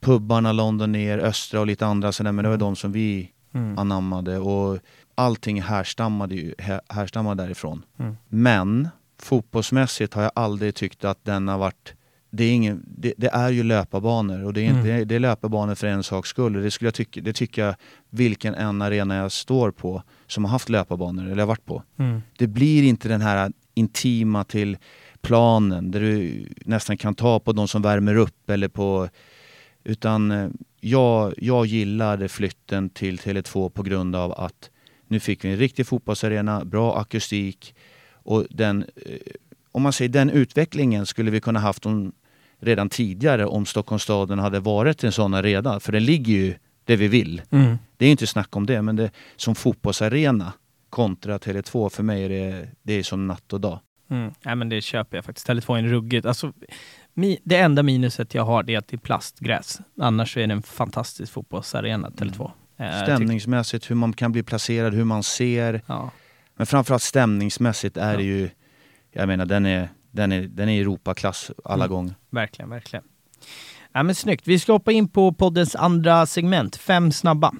pubbarna 0.00 0.52
London 0.52 0.92
ner, 0.92 1.18
Östra 1.18 1.60
och 1.60 1.66
lite 1.66 1.86
andra 1.86 2.12
sådär, 2.12 2.32
men 2.32 2.42
det 2.42 2.48
var 2.48 2.56
de 2.56 2.76
som 2.76 2.92
vi 2.92 3.30
Mm. 3.54 3.78
anammade 3.78 4.38
och 4.38 4.78
allting 5.14 5.62
härstammade, 5.62 6.34
ju, 6.34 6.54
här- 6.58 6.80
härstammade 6.88 7.42
därifrån. 7.42 7.84
Mm. 7.98 8.16
Men 8.28 8.88
fotbollsmässigt 9.22 10.14
har 10.14 10.22
jag 10.22 10.32
aldrig 10.34 10.74
tyckt 10.74 11.04
att 11.04 11.24
den 11.24 11.48
har 11.48 11.58
varit 11.58 11.94
det 12.30 12.44
är, 12.44 12.52
ingen, 12.52 12.84
det, 12.86 13.14
det 13.16 13.28
är 13.28 13.50
ju 13.50 13.62
löparbanor 13.62 14.44
och 14.44 14.52
det 14.52 14.60
är, 14.60 14.64
inte, 14.64 14.90
Mm. 14.90 15.08
det 15.08 15.14
är, 15.14 15.20
löparbanor 15.20 15.74
för 15.74 15.86
en 15.86 16.02
saks 16.02 16.28
skull. 16.28 16.52
Det, 16.52 16.70
skulle 16.70 16.86
jag 16.86 16.94
tycka, 16.94 17.20
det 17.20 17.32
tycker 17.32 17.64
jag 17.64 17.74
vilken 18.10 18.54
en 18.54 18.82
arena 18.82 19.16
jag 19.16 19.32
står 19.32 19.70
på 19.70 20.02
som 20.26 20.44
har 20.44 20.50
haft 20.50 20.68
löparbanor, 20.68 21.24
eller 21.24 21.38
har 21.38 21.46
varit 21.46 21.64
på. 21.64 21.82
Mm. 21.96 22.22
Det 22.38 22.46
blir 22.46 22.82
inte 22.82 23.08
den 23.08 23.20
här 23.20 23.52
intima 23.74 24.44
till 24.44 24.76
planen 25.20 25.90
där 25.90 26.00
du 26.00 26.46
nästan 26.64 26.96
kan 26.96 27.14
ta 27.14 27.40
på 27.40 27.52
de 27.52 27.68
som 27.68 27.82
värmer 27.82 28.16
upp 28.16 28.50
eller 28.50 28.68
på 28.68 29.08
Utan 29.84 30.30
eh, 30.30 30.48
jag, 30.80 31.34
jag 31.36 31.66
gillade 31.66 32.28
flytten 32.28 32.90
till 32.90 33.18
Tele2 33.18 33.70
på 33.70 33.82
grund 33.82 34.16
av 34.16 34.32
att 34.32 34.70
nu 35.08 35.20
fick 35.20 35.44
vi 35.44 35.48
en 35.48 35.56
riktig 35.56 35.86
fotbollsarena, 35.86 36.64
bra 36.64 36.98
akustik 36.98 37.74
och 38.12 38.46
den, 38.50 38.84
eh, 38.96 39.18
om 39.72 39.82
man 39.82 39.92
säger 39.92 40.08
den 40.08 40.30
utvecklingen 40.30 41.06
skulle 41.06 41.30
vi 41.30 41.40
kunna 41.40 41.60
haft 41.60 41.86
om, 41.86 42.12
redan 42.60 42.88
tidigare 42.88 43.46
om 43.46 43.66
Stockholmsstaden 43.66 44.38
hade 44.38 44.60
varit 44.60 45.04
en 45.04 45.12
sån 45.12 45.34
arena. 45.34 45.80
För 45.80 45.92
den 45.92 46.04
ligger 46.04 46.32
ju 46.32 46.54
där 46.84 46.96
vi 46.96 47.08
vill. 47.08 47.42
Mm. 47.50 47.78
Det 47.96 48.06
är 48.06 48.10
inte 48.10 48.26
snack 48.26 48.56
om 48.56 48.66
det, 48.66 48.82
men 48.82 48.96
det, 48.96 49.10
som 49.36 49.54
fotbollsarena 49.54 50.52
kontra 50.90 51.38
Tele2 51.38 51.88
för 51.88 52.02
mig 52.02 52.24
är 52.24 52.28
det, 52.28 52.68
det 52.82 52.92
är 52.92 53.02
som 53.02 53.26
natt 53.26 53.52
och 53.52 53.60
dag. 53.60 53.80
Mm. 54.10 54.32
Nej, 54.44 54.56
men 54.56 54.68
det 54.68 54.80
köper 54.80 55.16
jag 55.16 55.24
faktiskt. 55.24 55.48
Tele2 55.48 55.74
är 55.74 55.78
en 55.78 55.88
ruggigt. 55.88 56.26
Alltså, 56.26 56.52
det 57.44 57.56
enda 57.56 57.82
minuset 57.82 58.34
jag 58.34 58.44
har 58.44 58.70
är 58.70 58.78
att 58.78 58.88
det 58.88 58.96
är 58.96 58.98
plastgräs. 58.98 59.80
Annars 60.00 60.36
är 60.36 60.46
det 60.46 60.52
en 60.54 60.62
fantastisk 60.62 61.32
fotbollsarena, 61.32 62.10
Tele2. 62.10 62.50
Eh, 62.76 63.02
Stämningsmässigt, 63.02 63.90
hur 63.90 63.94
man 63.94 64.12
kan 64.12 64.32
bli 64.32 64.42
placerad, 64.42 64.94
hur 64.94 65.04
man 65.04 65.22
ser. 65.22 65.82
Ja. 65.86 66.10
Men 66.56 66.66
framförallt 66.66 67.02
stämningsmässigt 67.02 67.96
är 67.96 68.10
Ja. 68.10 68.16
det 68.16 68.22
ju, 68.24 68.50
jag 69.12 69.28
menar 69.28 69.46
den 69.46 69.66
är, 69.66 69.88
den 70.10 70.32
är, 70.32 70.42
den 70.42 70.68
är 70.68 70.80
Europaklass 70.80 71.50
alla 71.64 71.84
Mm. 71.84 71.96
gånger. 71.96 72.14
Verkligen, 72.30 72.70
verkligen. 72.70 73.04
Ja, 73.92 74.02
men 74.02 74.14
snyggt. 74.14 74.46
Vi 74.48 74.58
ska 74.58 74.72
hoppa 74.72 74.92
in 74.92 75.08
på 75.08 75.32
poddens 75.32 75.76
andra 75.76 76.26
segment, 76.26 76.76
fem 76.76 77.12
snabba. 77.12 77.52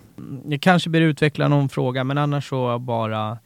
Det 0.44 0.58
kanske 0.58 0.90
blir 0.90 1.00
utveckla 1.00 1.48
någon 1.48 1.68
fråga, 1.68 2.04
men 2.04 2.18
annars 2.18 2.48
så 2.48 2.78
bara 2.78 3.38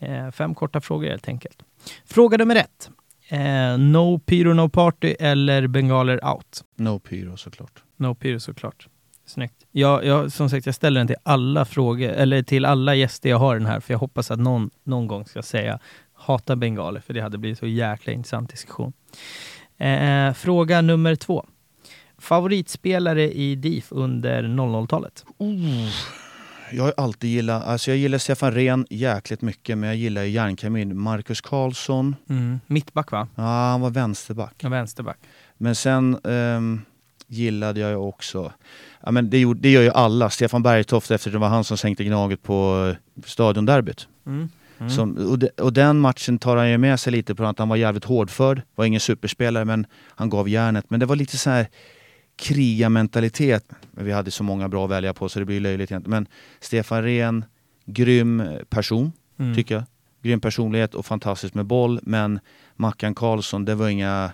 eh, 0.00 0.30
fem 0.30 0.54
korta 0.54 0.80
frågor 0.80 1.08
helt 1.08 1.28
enkelt. 1.28 1.58
Fråga 2.06 2.36
nummer 2.38 2.56
ett. 2.56 2.90
Eh, 3.28 3.78
no 3.78 4.18
pyro, 4.18 4.54
no 4.54 4.68
party 4.68 5.14
eller 5.20 5.66
bengaler 5.66 6.24
out? 6.34 6.64
No 6.76 6.98
pyro 6.98 7.36
såklart. 7.36 7.82
No 7.96 8.14
pyro 8.14 8.40
såklart. 8.40 8.88
Snyggt. 9.26 9.54
Jag, 9.72 10.04
jag, 10.04 10.32
som 10.32 10.50
sagt, 10.50 10.66
jag 10.66 10.74
ställer 10.74 11.00
den 11.00 11.06
till 11.06 11.16
alla 11.22 11.64
frågor, 11.64 12.08
eller 12.10 12.42
till 12.42 12.64
alla 12.64 12.94
gäster 12.94 13.30
jag 13.30 13.38
har 13.38 13.54
den 13.58 13.66
här, 13.66 13.80
för 13.80 13.94
jag 13.94 13.98
hoppas 13.98 14.30
att 14.30 14.38
någon 14.38 14.70
någon 14.84 15.06
gång 15.06 15.24
ska 15.26 15.42
säga 15.42 15.78
hata 16.14 16.56
bengaler, 16.56 17.00
för 17.00 17.14
det 17.14 17.20
hade 17.20 17.38
blivit 17.38 17.58
så 17.58 17.66
jäkla 17.66 18.12
intressant 18.12 18.50
diskussion. 18.50 18.92
Eh, 19.78 20.32
fråga 20.32 20.80
nummer 20.80 21.14
två. 21.16 21.46
Favoritspelare 22.18 23.32
i 23.32 23.54
DIF 23.54 23.86
under 23.90 24.42
00-talet? 24.42 25.24
Jag 26.72 26.84
har 26.84 26.94
alltid 26.96 27.30
gillat, 27.30 27.64
alltså 27.64 27.90
jag 27.90 27.98
gillar 27.98 28.18
Stefan 28.18 28.52
Rehn 28.52 28.86
jäkligt 28.90 29.42
mycket 29.42 29.78
men 29.78 29.86
jag 29.88 29.96
gillar 29.96 30.22
järnkamin. 30.22 30.98
Marcus 30.98 31.40
Karlsson, 31.40 32.16
Mm. 32.28 32.60
Mittback 32.66 33.10
va? 33.12 33.28
ja 33.34 33.42
han 33.42 33.80
var 33.80 33.90
vänsterback. 33.90 34.54
Ja, 34.58 34.68
vänsterback. 34.68 35.18
Men 35.58 35.74
sen 35.74 36.18
ehm, 36.24 36.80
gillade 37.26 37.80
jag 37.80 38.08
också, 38.08 38.52
ja 39.00 39.10
men 39.10 39.30
det, 39.30 39.38
gjorde, 39.38 39.60
det 39.60 39.70
gör 39.70 39.82
ju 39.82 39.90
alla, 39.90 40.30
Stefan 40.30 40.62
Bergtoft 40.62 41.10
eftersom 41.10 41.32
det 41.32 41.38
var 41.38 41.48
han 41.48 41.64
som 41.64 41.76
sänkte 41.76 42.04
Gnaget 42.04 42.42
på 42.42 42.86
eh, 43.16 43.22
stadionderbyt. 43.26 44.08
Mm. 44.26 44.48
Mm. 44.84 44.90
Som, 44.96 45.30
och, 45.30 45.38
de, 45.38 45.48
och 45.58 45.72
den 45.72 45.98
matchen 45.98 46.38
tar 46.38 46.56
han 46.56 46.70
ju 46.70 46.78
med 46.78 47.00
sig 47.00 47.12
lite 47.12 47.34
på 47.34 47.44
att 47.44 47.58
han 47.58 47.68
var 47.68 47.76
jävligt 47.76 48.04
hårdförd. 48.04 48.62
Var 48.74 48.84
ingen 48.84 49.00
superspelare 49.00 49.64
men 49.64 49.86
han 50.08 50.30
gav 50.30 50.48
järnet. 50.48 50.84
Men 50.90 51.00
det 51.00 51.06
var 51.06 51.16
lite 51.16 51.38
så 51.38 51.50
här 51.50 51.66
krigarmentalitet. 52.36 53.64
Men 53.90 54.04
Vi 54.04 54.12
hade 54.12 54.30
så 54.30 54.42
många 54.44 54.68
bra 54.68 54.84
att 54.84 54.90
välja 54.90 55.14
på 55.14 55.28
så 55.28 55.38
det 55.38 55.44
blir 55.44 55.60
löjligt 55.60 55.90
egentligen. 55.90 56.10
Men 56.10 56.26
Stefan 56.60 57.02
Rehn, 57.02 57.44
grym 57.86 58.42
person 58.68 59.12
Mm. 59.38 59.54
tycker 59.54 59.74
jag. 59.74 59.84
Grym 60.22 60.40
personlighet 60.40 60.94
och 60.94 61.06
fantastiskt 61.06 61.54
med 61.54 61.66
boll. 61.66 62.00
Men 62.02 62.40
Mackan 62.76 63.14
Karlsson, 63.14 63.64
det 63.64 63.74
var 63.74 63.88
inga... 63.88 64.30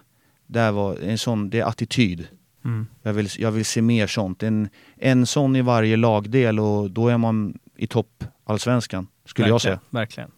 Det 0.47 0.71
var 0.71 0.97
en 1.03 1.19
sån, 1.19 1.51
det 1.51 1.61
är 1.61 1.65
attityd. 1.65 2.27
Mm. 2.65 2.87
Jag 3.03 3.13
vill, 3.13 3.29
jag 3.39 3.51
vill 3.51 3.65
se 3.65 3.83
mer 3.83 4.07
sånt. 4.07 4.43
En, 4.43 4.69
en 4.97 5.27
sån 5.27 5.57
i 5.57 5.63
varje 5.63 5.97
lagdel 5.97 6.61
och 6.61 6.91
då 6.91 7.09
är 7.09 7.19
man 7.19 7.59
i 7.77 7.87
topp 7.87 8.25
allsvenskan, 8.45 9.07
skulle 9.25 9.49
jag 9.49 9.61
säga. 9.61 9.81
Verkligen. 9.91 10.31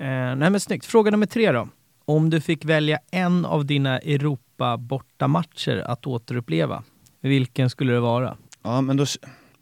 Eh, 0.00 0.36
nej 0.36 0.50
men 0.50 0.60
snyggt. 0.60 0.86
Fråga 0.86 1.10
nummer 1.10 1.26
tre 1.26 1.52
då. 1.52 1.68
Om 2.04 2.30
du 2.30 2.40
fick 2.40 2.64
välja 2.64 2.98
en 3.10 3.44
av 3.44 3.66
dina 3.66 3.98
Europa 3.98 4.76
bortamatcher 4.76 5.76
att 5.86 6.06
återuppleva, 6.06 6.82
vilken 7.20 7.70
skulle 7.70 7.92
det 7.92 8.00
vara? 8.00 8.36
Ja, 8.62 8.80
men 8.80 8.96
då, 8.96 9.06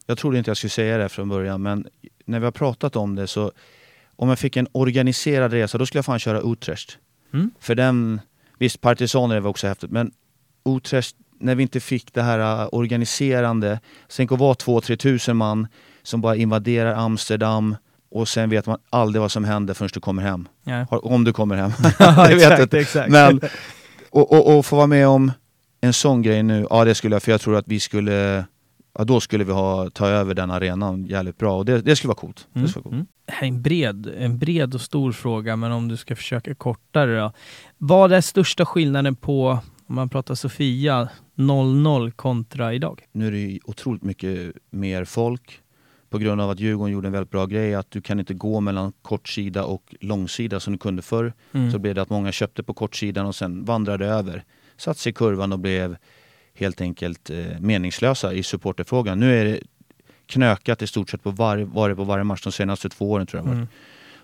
jag 0.06 0.18
trodde 0.18 0.38
inte 0.38 0.50
jag 0.50 0.56
skulle 0.56 0.70
säga 0.70 0.98
det 0.98 1.08
från 1.08 1.28
början, 1.28 1.62
men 1.62 1.86
när 2.24 2.38
vi 2.38 2.44
har 2.44 2.52
pratat 2.52 2.96
om 2.96 3.14
det 3.14 3.26
så 3.26 3.52
om 4.16 4.28
jag 4.28 4.38
fick 4.38 4.56
en 4.56 4.68
organiserad 4.72 5.52
resa, 5.52 5.78
då 5.78 5.86
skulle 5.86 5.98
jag 5.98 6.04
fan 6.04 6.18
köra 6.18 6.40
Utrecht. 6.40 6.98
Mm. 7.32 7.50
För 7.60 7.74
den, 7.74 8.20
visst 8.58 8.80
partisaner 8.80 9.40
var 9.40 9.50
också 9.50 9.66
häftigt, 9.66 9.90
men 9.90 10.12
Utrecht, 10.64 11.16
när 11.38 11.54
vi 11.54 11.62
inte 11.62 11.80
fick 11.80 12.14
det 12.14 12.22
här 12.22 12.62
uh, 12.62 12.68
organiserande, 12.72 13.80
tänk 14.16 14.32
att 14.32 14.38
vara 14.38 14.54
2-3 14.54 14.96
tusen 14.96 15.36
man 15.36 15.66
som 16.02 16.20
bara 16.20 16.36
invaderar 16.36 16.94
Amsterdam 16.94 17.76
och 18.10 18.28
sen 18.28 18.50
vet 18.50 18.66
man 18.66 18.78
aldrig 18.90 19.20
vad 19.22 19.32
som 19.32 19.44
händer 19.44 19.74
förrän 19.74 19.90
du 19.94 20.00
kommer 20.00 20.22
hem. 20.22 20.48
Ja. 20.64 20.86
Om 20.90 21.24
du 21.24 21.32
kommer 21.32 21.56
hem. 21.56 21.70
Ja, 21.98 22.30
jag 22.30 22.36
vet 22.36 22.42
exakt, 22.42 22.62
inte. 22.62 22.78
exakt. 22.78 23.10
Men, 23.10 23.40
och, 24.10 24.32
och, 24.32 24.56
och 24.58 24.66
få 24.66 24.76
vara 24.76 24.86
med 24.86 25.08
om 25.08 25.32
en 25.80 25.92
sån 25.92 26.22
grej 26.22 26.42
nu, 26.42 26.66
ja 26.70 26.84
det 26.84 26.94
skulle 26.94 27.14
jag, 27.14 27.22
för 27.22 27.30
jag 27.32 27.40
tror 27.40 27.56
att 27.56 27.68
vi 27.68 27.80
skulle, 27.80 28.44
ja 28.98 29.04
då 29.04 29.20
skulle 29.20 29.44
vi 29.44 29.52
ha, 29.52 29.90
ta 29.90 30.06
över 30.08 30.34
den 30.34 30.50
arenan 30.50 31.04
jävligt 31.04 31.38
bra 31.38 31.56
och 31.58 31.64
det, 31.64 31.80
det 31.80 31.96
skulle 31.96 32.08
vara 32.08 32.18
coolt. 32.18 32.46
Det 32.52 32.58
Mm. 32.58 32.68
skulle 32.68 32.82
vara 32.82 32.90
coolt. 32.90 32.94
Mm. 32.94 33.06
Det 33.40 33.46
en 33.46 33.62
bred, 33.62 34.12
en 34.18 34.38
bred 34.38 34.74
och 34.74 34.80
stor 34.80 35.12
fråga, 35.12 35.56
men 35.56 35.72
om 35.72 35.88
du 35.88 35.96
ska 35.96 36.16
försöka 36.16 36.54
kortare 36.54 37.20
då. 37.20 37.32
Vad 37.78 38.12
är 38.12 38.20
största 38.20 38.66
skillnaden 38.66 39.16
på, 39.16 39.48
om 39.86 39.94
man 39.94 40.08
pratar 40.08 40.34
Sofia, 40.34 41.08
0-0 41.36 42.10
kontra 42.10 42.74
idag? 42.74 43.02
Nu 43.12 43.26
är 43.26 43.30
det 43.32 43.38
ju 43.38 43.58
otroligt 43.64 44.02
mycket 44.02 44.52
mer 44.70 45.04
folk 45.04 45.60
på 46.10 46.18
grund 46.18 46.40
av 46.40 46.50
att 46.50 46.60
Djurgården 46.60 46.92
gjorde 46.92 47.08
en 47.08 47.12
väldigt 47.12 47.30
bra 47.30 47.46
grej 47.46 47.74
att 47.74 47.90
du 47.90 48.00
kan 48.00 48.20
inte 48.20 48.34
gå 48.34 48.60
mellan 48.60 48.92
kortsida 49.02 49.64
och 49.64 49.94
långsida 50.00 50.60
som 50.60 50.72
du 50.72 50.78
kunde 50.78 51.02
förr. 51.02 51.32
Mm. 51.52 51.70
Så 51.70 51.78
blev 51.78 51.94
det 51.94 52.02
att 52.02 52.10
många 52.10 52.32
köpte 52.32 52.62
på 52.62 52.74
kortsidan 52.74 53.26
och 53.26 53.34
sen 53.34 53.64
vandrade 53.64 54.06
över. 54.06 54.44
Satt 54.76 54.98
sig 54.98 55.10
i 55.10 55.12
kurvan 55.12 55.52
och 55.52 55.58
blev 55.58 55.96
helt 56.54 56.80
enkelt 56.80 57.30
eh, 57.30 57.60
meningslösa 57.60 58.32
i 58.32 58.42
supporterfrågan. 58.42 59.20
Nu 59.20 59.40
är 59.40 59.44
det 59.44 59.60
knökat 60.26 60.82
i 60.82 60.86
stort 60.86 61.10
sett 61.10 61.22
på 61.22 61.30
var, 61.30 61.58
var 61.58 61.94
på 61.94 62.04
varje 62.04 62.24
match 62.24 62.42
de 62.42 62.52
senaste 62.52 62.88
två 62.88 63.10
åren 63.10 63.26
tror 63.26 63.42
jag. 63.42 63.52
Mm. 63.52 63.68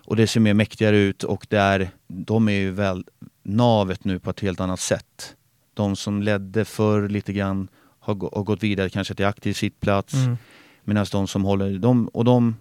Och 0.05 0.15
det 0.15 0.27
ser 0.27 0.39
mer 0.39 0.53
mäktigare 0.53 0.97
ut 0.97 1.23
och 1.23 1.47
där, 1.49 1.89
de 2.07 2.49
är 2.49 2.53
ju 2.53 2.71
väl 2.71 3.05
navet 3.43 4.03
nu 4.03 4.19
på 4.19 4.29
ett 4.29 4.39
helt 4.39 4.59
annat 4.59 4.79
sätt. 4.79 5.35
De 5.73 5.95
som 5.95 6.21
ledde 6.21 6.65
förr 6.65 7.09
lite 7.09 7.33
grann 7.33 7.67
har, 7.99 8.35
har 8.35 8.43
gått 8.43 8.63
vidare 8.63 8.89
kanske 8.89 9.15
till 9.15 9.25
aktiv 9.25 9.53
sittplats. 9.53 10.13
Mm. 10.13 10.37
Medan 10.85 11.05
de 11.11 11.27
som 11.27 11.43
håller, 11.43 11.79
de, 11.79 12.07
och 12.07 12.25
de, 12.25 12.55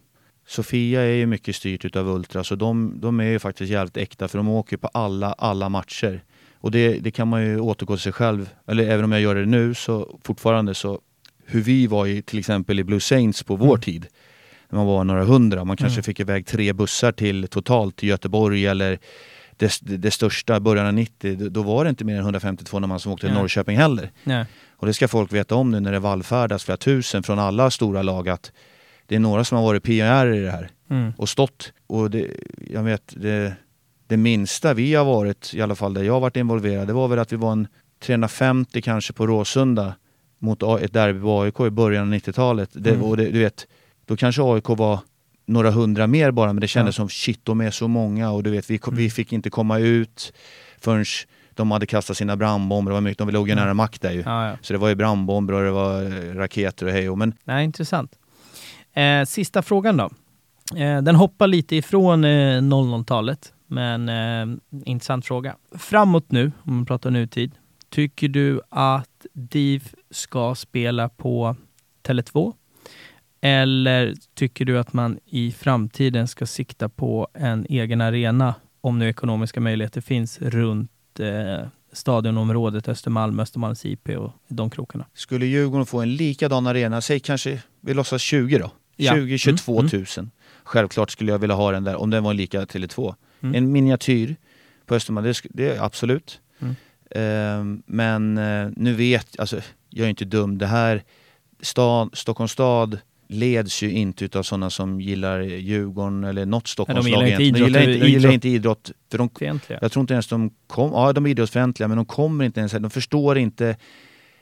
Sofia 0.47 1.03
är 1.03 1.15
ju 1.15 1.27
mycket 1.27 1.57
styrt 1.57 1.85
utav 1.85 2.09
Ultra 2.09 2.45
så 2.45 2.55
de, 2.55 3.01
de 3.01 3.21
är 3.21 3.25
ju 3.25 3.39
faktiskt 3.39 3.73
jävligt 3.73 3.97
äkta 3.97 4.29
för 4.29 4.39
de 4.39 4.49
åker 4.49 4.77
på 4.77 4.89
alla, 4.89 5.33
alla 5.33 5.69
matcher. 5.69 6.25
Och 6.55 6.71
det, 6.71 6.99
det 6.99 7.11
kan 7.11 7.29
man 7.29 7.43
ju 7.47 7.61
återgå 7.61 7.97
till 7.97 8.03
sig 8.03 8.13
själv, 8.13 8.49
eller 8.67 8.85
även 8.89 9.05
om 9.05 9.13
jag 9.13 9.21
gör 9.21 9.35
det 9.35 9.47
nu 9.47 9.75
så 9.75 10.19
fortfarande 10.25 10.75
så 10.75 11.01
hur 11.47 11.61
vi 11.63 11.87
var 11.87 12.07
i 12.07 12.23
till 12.23 12.39
exempel 12.39 12.81
i 12.81 12.85
Blue 12.85 13.01
Saints 13.01 13.43
på 13.43 13.57
vår 13.57 13.67
Mm. 13.67 13.81
tid. 13.81 14.07
När 14.69 14.77
man 14.79 14.87
var 14.87 15.05
några 15.05 15.25
hundra, 15.25 15.65
man 15.65 15.77
kanske 15.77 15.99
Mm. 15.99 16.03
fick 16.05 16.21
iväg 16.21 16.47
tre 16.47 16.73
bussar 16.73 17.13
till 17.13 17.49
totalt 17.49 17.97
till 17.97 18.09
Göteborg 18.09 18.67
eller 18.67 18.99
det, 19.57 19.79
det, 19.83 19.97
det 19.97 20.11
största, 20.11 20.61
början 20.61 20.87
av 20.87 20.95
90, 20.95 21.49
då- 21.51 21.63
var 21.63 21.85
det 21.85 21.91
inte 21.91 22.05
mer 22.05 22.15
än 22.15 22.21
152 22.21 22.79
när 22.81 22.89
man 22.89 23.01
som 23.01 23.13
åkte 23.13 23.27
till. 23.27 23.35
Norrköping 23.35 23.77
heller. 23.77 24.11
Nej. 24.25 24.45
Och 24.77 24.87
det 24.87 24.95
ska 24.95 25.09
folk 25.09 25.33
veta 25.33 25.55
om 25.55 25.71
nu 25.71 25.81
när 25.81 25.93
det 25.93 25.99
vallfärdas 25.99 26.65
flera 26.65 26.77
tusen 26.77 27.23
från 27.23 27.39
alla 27.39 27.71
stora 27.71 28.03
lag 28.03 28.29
att 28.29 28.53
det 29.07 29.15
är 29.15 29.19
några 29.19 29.45
som 29.45 29.59
har 29.59 29.65
varit 29.65 29.83
pionjärer 29.83 30.35
i 30.35 30.41
det 30.41 30.51
här 30.51 30.71
Mm. 30.91 31.13
och 31.17 31.29
stått. 31.29 31.73
Och 31.87 32.11
det, 32.11 32.27
jag 32.71 32.83
vet, 32.83 33.13
det, 33.17 33.53
det 34.07 34.17
minsta 34.17 34.75
vi 34.75 34.95
har 34.95 35.05
varit, 35.05 35.55
i 35.55 35.63
alla 35.63 35.75
fall 35.75 35.95
där 35.95 36.03
jag 36.03 36.13
har 36.13 36.21
varit 36.21 36.37
involverad, 36.37 36.87
det 36.87 36.93
var 36.93 37.09
väl 37.09 37.19
att 37.19 37.33
vi 37.33 37.37
var 37.37 37.53
en 37.53 37.67
350 38.03 38.83
kanske 38.83 39.13
på 39.13 39.27
Råsunda 39.27 39.95
mot 40.39 40.63
ett 40.63 40.93
derby 40.93 41.21
på 41.21 41.41
AIK 41.43 41.61
i 41.61 41.71
början 41.71 42.03
av 42.09 42.15
90-talet. 42.15 42.71
Det, 42.73 42.91
Mm. 42.91 43.03
och 43.03 43.17
det, 43.17 43.25
du 43.31 43.39
vet, 43.39 43.67
då 44.07 44.17
kanske 44.17 44.43
AIK 44.43 44.69
var 44.69 44.99
några 45.47 45.71
hundra 45.71 46.07
mer 46.07 46.31
bara, 46.31 46.53
men 46.53 46.61
det 46.61 46.69
kändes 46.69 46.99
Ja. 46.99 47.03
som 47.03 47.09
shit, 47.09 47.41
de 47.45 47.61
är 47.61 47.71
så 47.71 47.89
många 47.89 48.31
och 48.31 48.43
du 48.43 48.51
vet, 48.51 48.71
vi, 48.71 48.81
Mm. 48.87 48.97
vi 48.97 49.11
fick 49.11 49.33
inte 49.33 49.51
komma 49.51 49.79
ut 49.79 50.33
förrän 50.81 51.05
de 51.55 51.71
hade 51.71 51.87
kastat 51.87 52.17
sina 52.17 52.37
brandbomber. 52.37 52.91
Det 52.91 52.95
var 52.95 53.01
mycket, 53.01 53.19
de 53.19 53.31
låg 53.31 53.49
ju 53.49 53.53
Mm. 53.53 53.65
nära 53.65 53.75
makt 53.75 54.03
där 54.03 54.11
ju. 54.13 54.23
Ja, 54.27 54.49
ja. 54.49 54.57
Så 54.63 54.73
det 54.73 54.79
var 54.79 54.89
ju 54.89 54.95
brandbomber 54.95 55.55
och 55.55 55.63
det 55.65 55.71
var 55.71 56.03
eh, 56.03 56.35
raketer 56.35 56.87
och 56.87 56.93
hej 56.93 57.11
och 57.11 57.19
men 57.19 57.33
Nej, 57.45 57.65
intressant. 57.65 58.13
Eh, 58.93 59.25
sista 59.25 59.63
frågan 59.63 59.97
då. 59.97 60.11
Eh, 60.77 61.03
den 61.03 61.15
hoppar 61.15 61.47
lite 61.47 61.77
ifrån 61.77 62.25
eh, 62.25 62.61
00-talet, 62.63 63.53
men 63.67 64.09
eh, 64.09 64.57
intressant 64.85 65.27
fråga. 65.27 65.57
Framåt 65.79 66.33
nu, 66.33 66.53
om 66.63 66.75
man 66.77 66.87
pratar 66.87 67.11
nutid, 67.11 67.53
tycker 67.91 68.29
du 68.29 68.61
att 68.71 69.27
DIF 69.33 69.95
ska 70.11 70.55
spela 70.55 71.09
på 71.09 71.57
Tele2? 72.07 72.53
Eller 73.47 74.15
tycker 74.35 74.65
du 74.65 74.79
att 74.79 74.93
man 74.93 75.19
i 75.27 75.53
framtiden 75.53 76.29
ska 76.29 76.47
sikta 76.47 76.89
på 76.89 77.29
en 77.35 77.67
egen 77.69 78.01
arena, 78.01 78.55
om 78.81 78.99
nu 78.99 79.09
ekonomiska 79.09 79.61
möjligheter 79.61 80.01
finns, 80.01 80.39
runt, 80.41 80.91
eh, 81.19 81.67
stadionområdet, 81.93 82.89
Östermalm, 82.89 83.41
Östermalms 83.41 83.85
IP 83.85 84.09
och 84.09 84.33
de 84.49 84.71
krokarna. 84.71 85.07
Skulle 85.15 85.47
Djurgården 85.47 85.87
få 85.87 86.01
en 86.01 86.17
likadan 86.17 86.67
arena, 86.67 87.01
säg 87.01 87.21
kanske, 87.21 87.63
vi 87.81 87.95
låtsas 87.95 88.23
20 88.23 88.59
då? 88.59 88.71
Ja. 88.97 89.15
20 89.15 89.39
22 89.39 89.81
Mm, 89.81 89.91
000. 89.93 90.29
Självklart 90.65 91.11
skulle 91.11 91.33
jag 91.33 91.39
vilja 91.39 91.57
ha 91.57 91.73
den 91.73 91.85
där, 91.85 91.97
om 91.97 92.11
den 92.11 92.25
var 92.25 92.35
lika 92.35 92.65
Tele2. 92.65 93.15
Mm. 93.41 93.55
En 93.55 93.73
miniatyr 93.73 94.37
på 94.87 94.95
Östermalm, 94.95 95.27
det, 95.27 95.41
det 95.51 95.77
är 95.77 95.83
absolut. 95.85 96.41
Mm. 96.61 96.75
Ehm, 97.11 97.83
men 97.87 98.39
eh, 98.39 98.69
nu 98.77 98.93
vet, 98.95 99.41
alltså 99.41 99.61
jag 99.91 100.05
är 100.05 100.11
inte 100.11 100.25
dum. 100.25 100.59
Det 100.59 100.67
här, 100.67 101.03
stad, 101.61 102.11
Stockholms 102.13 102.53
stad 102.53 102.99
leds 103.35 103.83
ju 103.83 103.91
inte 103.91 104.25
utav 104.25 104.43
sådana 104.43 104.71
som 104.71 105.01
gillar 105.01 105.41
Djurgården 105.41 106.25
eller 106.25 106.47
något 106.47 106.69
Stockholmslag 106.69 107.29
gillar 107.29 107.41
inte 107.41 107.43
idrott, 107.43 107.59
De 107.59 107.65
gillar 107.65 107.81
inte, 107.81 108.05
de 108.05 108.11
gillar 108.11 108.33
inte 108.33 108.49
idrott. 108.49 108.93
För 109.11 109.19
de, 109.19 109.31
Fientliga. 109.39 109.79
jag 109.83 109.93
tror 109.93 110.01
inte 110.01 110.15
ens 110.15 110.27
de 110.27 110.51
kom, 110.67 110.93
ja 110.93 111.13
de 111.13 111.27
är 111.27 111.31
idrottsfientliga 111.31 111.89
men 111.89 111.97
de 111.97 112.07
kommer 112.07 112.45
inte 112.45 112.61
ens, 112.61 112.73
de 112.73 112.91
förstår 112.91 113.39
inte 113.39 113.77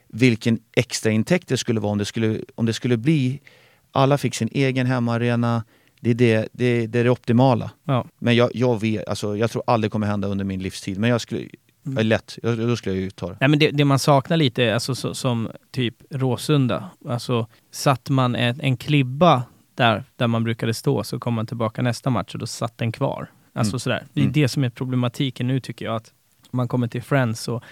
vilken 0.08 0.58
extraintäkt 0.76 1.48
det 1.48 1.56
skulle 1.56 1.80
vara 1.80 1.92
om 1.92 1.98
det 1.98 2.04
skulle, 2.04 2.40
om 2.54 2.66
det 2.66 2.72
skulle 2.72 2.96
bli, 2.96 3.40
alla 3.92 4.18
fick 4.18 4.34
sin 4.34 4.48
egen 4.52 4.86
hemmaarena, 4.86 5.64
det 6.00 6.10
är 6.10 6.14
det, 6.14 6.48
det, 6.52 6.86
det 6.86 6.98
är 6.98 7.04
det 7.04 7.10
optimala. 7.10 7.70
Ja. 7.84 8.06
Men 8.18 8.36
jag, 8.36 8.50
jag 8.54 8.80
vet, 8.80 9.08
alltså 9.08 9.36
jag 9.36 9.50
tror 9.50 9.62
aldrig 9.66 9.90
det 9.90 9.92
kommer 9.92 10.06
hända 10.06 10.28
under 10.28 10.44
min 10.44 10.62
livstid, 10.62 10.98
men 10.98 11.10
jag 11.10 11.20
skulle, 11.20 11.48
jag 11.82 11.98
är 11.98 12.04
lätt, 12.04 12.38
jag, 12.42 12.58
då 12.58 12.76
skulle 12.76 12.94
jag 12.94 13.02
ju 13.02 13.10
ta 13.10 13.28
det. 13.28 13.36
Nej, 13.40 13.48
men 13.48 13.58
det, 13.58 13.70
det 13.70 13.84
man 13.84 13.98
saknar 13.98 14.36
lite, 14.36 14.74
alltså, 14.74 14.94
så, 14.94 15.14
som 15.14 15.50
typ 15.70 15.94
Råsunda, 16.10 16.90
alltså 17.08 17.46
satt 17.70 18.08
man 18.10 18.34
en, 18.34 18.60
en 18.60 18.76
klibba 18.76 19.42
där, 19.74 20.04
där 20.16 20.26
man 20.26 20.44
brukade 20.44 20.74
stå 20.74 21.04
så 21.04 21.18
kom 21.18 21.34
man 21.34 21.46
tillbaka 21.46 21.82
nästa 21.82 22.10
match 22.10 22.34
och 22.34 22.38
då 22.38 22.46
satt 22.46 22.78
den 22.78 22.92
kvar. 22.92 23.30
Alltså 23.52 23.72
Mm. 23.72 23.80
sådär. 23.80 24.04
Det 24.12 24.20
är 24.20 24.24
Mm. 24.24 24.32
det 24.32 24.48
som 24.48 24.64
är 24.64 24.70
problematiken 24.70 25.46
nu 25.46 25.60
tycker 25.60 25.84
jag, 25.84 25.96
att 25.96 26.12
man 26.50 26.68
kommer 26.68 26.88
till 26.88 27.02
Friends 27.02 27.48
och 27.48 27.62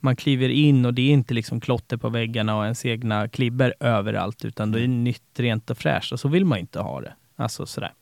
man 0.00 0.16
kliver 0.16 0.48
in 0.48 0.84
och 0.84 0.94
det 0.94 1.02
är 1.02 1.10
inte 1.10 1.34
liksom 1.34 1.60
klotter 1.60 1.96
på 1.96 2.08
väggarna 2.08 2.56
och 2.56 2.64
ens 2.64 2.86
egna 2.86 3.28
klibber 3.28 3.74
överallt, 3.80 4.44
utan 4.44 4.72
det 4.72 4.80
är 4.82 4.88
nytt, 4.88 5.22
rent 5.36 5.70
och 5.70 5.78
fräscht 5.78 6.12
och 6.12 6.20
så 6.20 6.28
vill 6.28 6.44
man 6.44 6.58
inte 6.58 6.80
ha 6.80 7.00
det. 7.00 7.12
Alltså 7.36 7.66
sådär. 7.66 7.92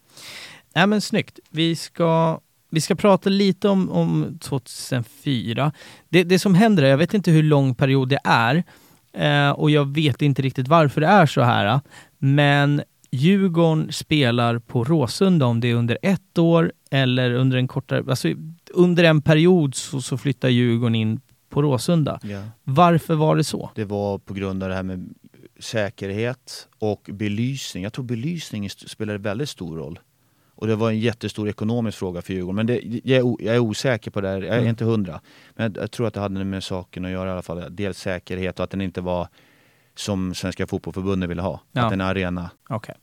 Nej 0.75 0.87
men 0.87 1.01
snyggt. 1.01 1.39
Vi 1.51 1.77
ska, 1.77 2.41
vi 2.71 2.81
ska 2.81 2.95
prata 2.95 3.31
lite 3.31 3.69
om, 3.69 3.91
om 3.91 4.39
2004. 4.43 5.73
Det, 6.09 6.25
det 6.25 6.39
som 6.39 6.55
händer, 6.55 6.83
är- 6.83 6.89
jag 6.89 6.99
vet 6.99 7.15
inte 7.15 7.31
hur 7.31 7.43
lång 7.43 7.75
period 7.75 8.09
det 8.09 8.19
är 8.25 8.65
eh, 9.13 9.51
och 9.51 9.71
jag 9.71 9.95
vet 9.95 10.23
inte 10.23 10.43
riktigt 10.43 10.69
varför 10.69 11.01
det 11.01 11.07
är 11.07 11.27
så 11.27 11.41
här. 11.43 11.81
Men 12.19 12.83
Djurgården 13.11 13.93
spelar 13.93 14.59
på 14.59 14.85
Råsunda 14.85 15.47
om 15.47 15.61
det 15.61 15.69
är 15.71 15.75
under 15.75 15.99
ett 16.03 16.39
år 16.39 16.73
eller 16.91 17.31
under 17.35 17.57
en 17.59 17.69
kortare, 17.69 18.05
alltså 18.09 18.29
under 18.75 19.05
en 19.05 19.23
period 19.23 19.75
så, 19.75 20.01
så 20.03 20.19
flyttar 20.19 20.49
Djurgården 20.49 20.95
in 20.95 21.21
på 21.51 21.63
Råsunda. 21.63 22.19
Ja. 22.23 22.43
Varför 22.65 23.15
var 23.15 23.37
det 23.37 23.45
så? 23.45 23.71
Det 23.75 23.85
var 23.85 24.19
på 24.19 24.35
grund 24.35 24.63
av 24.63 24.69
det 24.69 24.75
här 24.75 24.83
med 24.83 25.15
säkerhet 25.61 26.69
och 26.79 27.11
belysning. 27.13 27.83
Jag 27.85 27.93
tror 27.93 28.05
belysning 28.05 28.71
spelade 28.71 29.19
väldigt 29.19 29.49
stor 29.49 29.77
roll. 29.77 29.99
Och 30.59 30.67
det 30.67 30.77
var 30.77 30.91
en 30.91 30.99
jättestor 30.99 31.49
ekonomisk 31.49 31.99
fråga 31.99 32.23
för 32.23 32.33
Djurgården. 32.33 32.57
Men 32.57 32.67
det, 32.67 32.81
jag, 33.05 33.37
jag 33.41 33.55
är 33.55 33.59
osäker 33.59 34.11
på 34.11 34.21
det 34.21 34.29
här, 34.29 34.43
jag 34.43 34.55
är 34.55 34.59
Mm. 34.59 34.69
inte 34.69 34.85
hundra. 34.85 35.21
Men 35.55 35.73
jag, 35.75 35.83
jag 35.83 35.91
tror 35.91 36.07
att 36.07 36.15
det 36.15 36.21
hade 36.21 36.45
med 36.45 36.65
saken 36.65 37.05
att 37.05 37.11
göra 37.11 37.29
i 37.29 37.33
alla 37.33 37.43
fall. 37.43 37.65
Dels 37.71 37.99
säkerhet 37.99 38.59
och 38.59 38.65
att 38.65 38.71
den 38.71 38.81
inte 38.81 39.01
var 39.01 39.29
som 39.95 40.35
Svenska 40.35 40.67
Fotbollförbundet 40.67 41.31
ville 41.31 41.43
ha. 41.43 41.61
Ja. 41.73 41.83
Att 41.85 41.91
den 41.91 42.01
är 42.01 42.05
arena. 42.11 42.51
Okej. 42.69 42.95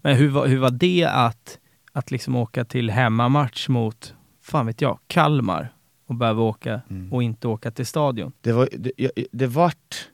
Men 0.00 0.16
hur 0.16 0.28
var, 0.28 0.46
hur 0.46 0.58
var 0.58 0.70
det 0.70 1.04
att, 1.04 1.58
att 1.92 2.10
liksom 2.10 2.36
åka 2.36 2.64
till 2.64 2.90
hemmamatch 2.90 3.68
mot, 3.68 4.14
fan 4.42 4.66
vet 4.66 4.80
jag, 4.80 4.98
Kalmar 5.06 5.72
och 6.06 6.14
behöva 6.14 6.42
åka 6.42 6.80
Mm. 6.90 7.12
och 7.12 7.22
inte 7.22 7.48
åka 7.48 7.70
till 7.70 7.86
stadion? 7.86 8.32
Det, 8.40 8.52
var, 8.52 8.68
det, 8.72 8.92
det 9.32 9.46
vart... 9.46 10.08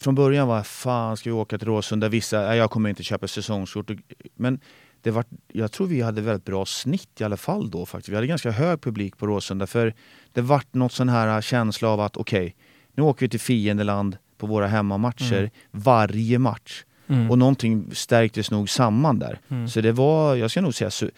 Från 0.00 0.14
början 0.14 0.48
var 0.48 0.62
fan 0.62 1.16
ska 1.16 1.30
vi 1.30 1.34
åka 1.36 1.58
till 1.58 1.68
Råsunda? 1.68 2.08
Vissa, 2.08 2.40
nej, 2.40 2.58
jag 2.58 2.70
kommer 2.70 2.90
inte 2.90 3.02
köpa 3.02 3.28
säsongskort. 3.28 3.90
Men 4.34 4.60
det 5.02 5.10
var, 5.10 5.24
jag 5.52 5.72
tror 5.72 5.86
vi 5.86 6.00
hade 6.00 6.20
väldigt 6.20 6.44
bra 6.44 6.66
snitt 6.66 7.20
i 7.20 7.24
alla 7.24 7.36
fall 7.36 7.70
då 7.70 7.86
faktiskt. 7.86 8.08
Vi 8.08 8.14
hade 8.14 8.26
ganska 8.26 8.50
hög 8.50 8.80
publik 8.80 9.16
på 9.18 9.26
Råsunda 9.26 9.66
för 9.66 9.94
det 10.32 10.40
vart 10.40 10.74
något 10.74 10.92
sån 10.92 11.08
här 11.08 11.40
känsla 11.40 11.88
av 11.88 12.00
att 12.00 12.16
okej, 12.16 12.56
nu 12.94 13.02
åker 13.02 13.20
vi 13.26 13.28
till 13.28 13.40
fiendeland 13.40 14.16
på 14.38 14.46
våra 14.46 14.66
hemmamatcher 14.66 15.38
Mm. 15.38 15.50
varje 15.70 16.38
match. 16.38 16.84
Mm. 17.06 17.30
Och 17.30 17.38
någonting 17.38 17.94
stärktes 17.94 18.50
nog 18.50 18.70
samman 18.70 19.18
där. 19.18 19.40
Mm. 19.48 19.68
Så 19.68 19.80
det 19.80 19.92
var, 19.92 20.36
jag 20.36 20.50
ska 20.50 20.60
nog 20.60 20.74
säga, 20.74 20.90
så, 20.90 21.10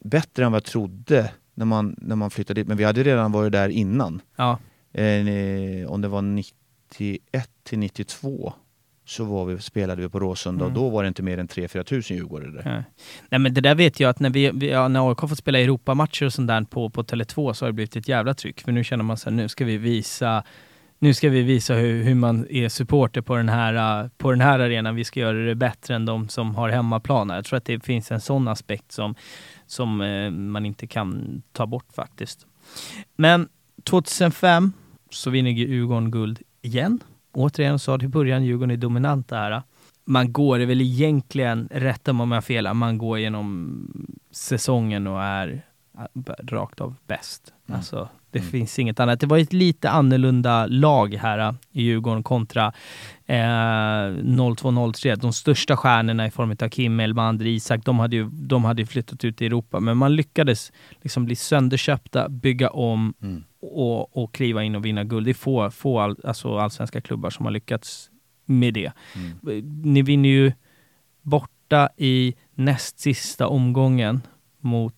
bättre 0.00 0.44
än 0.44 0.52
vad 0.52 0.56
jag 0.56 0.64
trodde 0.64 1.30
när 1.54 1.64
man, 1.64 1.96
när 1.98 2.16
man 2.16 2.30
flyttade 2.30 2.60
dit. 2.60 2.68
Men 2.68 2.76
vi 2.76 2.84
hade 2.84 3.02
redan 3.02 3.32
varit 3.32 3.52
där 3.52 3.68
innan. 3.68 4.20
Ja, 4.36 4.58
Eh, 4.92 5.90
om 5.90 6.00
det 6.00 6.08
var 6.08 6.22
91 6.22 7.50
till 7.62 7.78
92 7.78 8.52
så 9.06 9.24
var 9.24 9.44
vi, 9.44 9.60
spelade 9.60 10.02
vi 10.02 10.08
på 10.08 10.20
Råsunda 10.20 10.64
Mm. 10.64 10.76
och 10.76 10.82
då 10.82 10.88
var 10.88 11.02
det 11.02 11.08
inte 11.08 11.22
mer 11.22 11.38
än 11.38 11.48
3-4 11.48 11.82
tusen 11.82 12.16
djurgårdare 12.16 12.50
där. 12.50 12.62
nej. 12.64 12.82
nej 13.30 13.38
men 13.38 13.54
det 13.54 13.60
där 13.60 13.74
vet 13.74 14.00
jag 14.00 14.10
att 14.10 14.20
när, 14.20 14.30
vi, 14.30 14.70
ja, 14.70 14.88
när 14.88 15.08
AIK 15.08 15.20
fått 15.20 15.38
spela 15.38 15.58
Europamatcher 15.58 16.26
och 16.26 16.32
sånt 16.32 16.48
där 16.48 16.62
på, 16.62 16.90
på 16.90 17.02
Tele2 17.02 17.52
så 17.52 17.64
har 17.64 17.68
det 17.68 17.72
blivit 17.72 17.96
ett 17.96 18.08
jävla 18.08 18.34
tryck. 18.34 18.60
För 18.60 18.72
nu 18.72 18.84
känner 18.84 19.04
man 19.04 19.16
så 19.16 19.30
här, 19.30 19.36
nu 19.36 19.48
ska 19.48 19.64
vi 19.64 19.76
visa 19.76 20.44
nu 20.98 21.14
ska 21.14 21.28
vi 21.28 21.42
visa 21.42 21.74
hur, 21.74 22.04
hur 22.04 22.14
man 22.14 22.46
är 22.50 22.68
supporter 22.68 23.20
på 23.20 23.36
den, 23.36 23.48
här, 23.48 24.10
på 24.18 24.30
den 24.30 24.40
här 24.40 24.58
arenan. 24.58 24.94
Vi 24.94 25.04
ska 25.04 25.20
göra 25.20 25.38
det 25.38 25.54
bättre 25.54 25.94
än 25.94 26.04
de 26.04 26.28
som 26.28 26.54
har 26.54 26.68
hemmaplan. 26.68 27.28
Jag 27.28 27.44
tror 27.44 27.56
att 27.56 27.64
det 27.64 27.84
finns 27.84 28.10
en 28.10 28.20
sån 28.20 28.48
aspekt 28.48 28.92
som, 28.92 29.14
som 29.66 30.00
eh, 30.00 30.30
man 30.30 30.66
inte 30.66 30.86
kan 30.86 31.42
ta 31.52 31.66
bort 31.66 31.92
faktiskt. 31.94 32.46
Men 33.16 33.48
2005 33.84 34.72
så 35.10 35.30
vinner 35.30 35.50
Djurgården 35.50 36.10
guld 36.10 36.42
igen. 36.62 37.00
Återigen 37.36 37.78
sa 37.78 37.98
det 37.98 38.04
i 38.04 38.08
början, 38.08 38.44
Djurgården 38.44 38.70
är 38.70 38.76
dominanta 38.76 39.36
här. 39.36 39.62
Man 40.04 40.32
går 40.32 40.58
det 40.58 40.64
är 40.64 40.66
väl 40.66 40.80
egentligen, 40.80 41.68
rätta 41.70 42.12
mig 42.12 42.22
om 42.22 42.30
jag 42.30 42.36
har 42.36 42.42
fel, 42.42 42.74
man 42.74 42.98
går 42.98 43.18
genom 43.18 44.16
säsongen 44.30 45.06
och 45.06 45.22
är 45.22 45.65
rakt 46.42 46.80
av 46.80 46.94
bäst. 47.06 47.52
Mm. 47.68 47.78
Alltså, 47.78 48.08
det 48.30 48.38
Mm. 48.38 48.50
finns 48.50 48.78
inget 48.78 49.00
annat. 49.00 49.20
Det 49.20 49.26
var 49.26 49.38
ett 49.38 49.52
lite 49.52 49.90
annorlunda 49.90 50.66
lag 50.66 51.14
här 51.14 51.38
äh, 51.38 51.52
i 51.72 51.82
Djurgården 51.82 52.22
kontra 52.22 52.72
eh, 53.26 53.34
02-03. 53.36 55.16
De 55.16 55.32
största 55.32 55.76
stjärnorna 55.76 56.26
i 56.26 56.30
form 56.30 56.50
av 56.62 56.68
Kim, 56.68 57.00
Elmander, 57.00 57.46
Isak, 57.46 57.84
de 57.84 57.98
hade, 57.98 58.16
ju, 58.16 58.24
de 58.32 58.64
hade 58.64 58.82
ju 58.82 58.86
flyttat 58.86 59.24
ut 59.24 59.42
i 59.42 59.46
Europa. 59.46 59.80
Men 59.80 59.96
man 59.96 60.16
lyckades 60.16 60.72
liksom 61.02 61.24
bli 61.24 61.36
sönderköpta, 61.36 62.28
bygga 62.28 62.70
om 62.70 63.14
Mm. 63.22 63.44
och, 63.60 64.16
och 64.16 64.34
kliva 64.34 64.62
in 64.62 64.74
och 64.76 64.84
vinna 64.84 65.04
guld. 65.04 65.26
Det 65.26 65.30
är 65.30 65.34
få, 65.34 65.70
få 65.70 66.00
all, 66.00 66.16
alltså 66.24 66.58
allsvenska 66.58 67.00
klubbar 67.00 67.30
som 67.30 67.44
har 67.44 67.52
lyckats 67.52 68.10
med 68.44 68.74
det. 68.74 68.92
Mm. 69.14 69.82
Ni 69.82 70.02
vinner 70.02 70.28
ju 70.28 70.52
borta 71.22 71.88
i 71.96 72.34
näst 72.54 72.98
sista 72.98 73.48
omgången 73.48 74.22
mot 74.60 74.94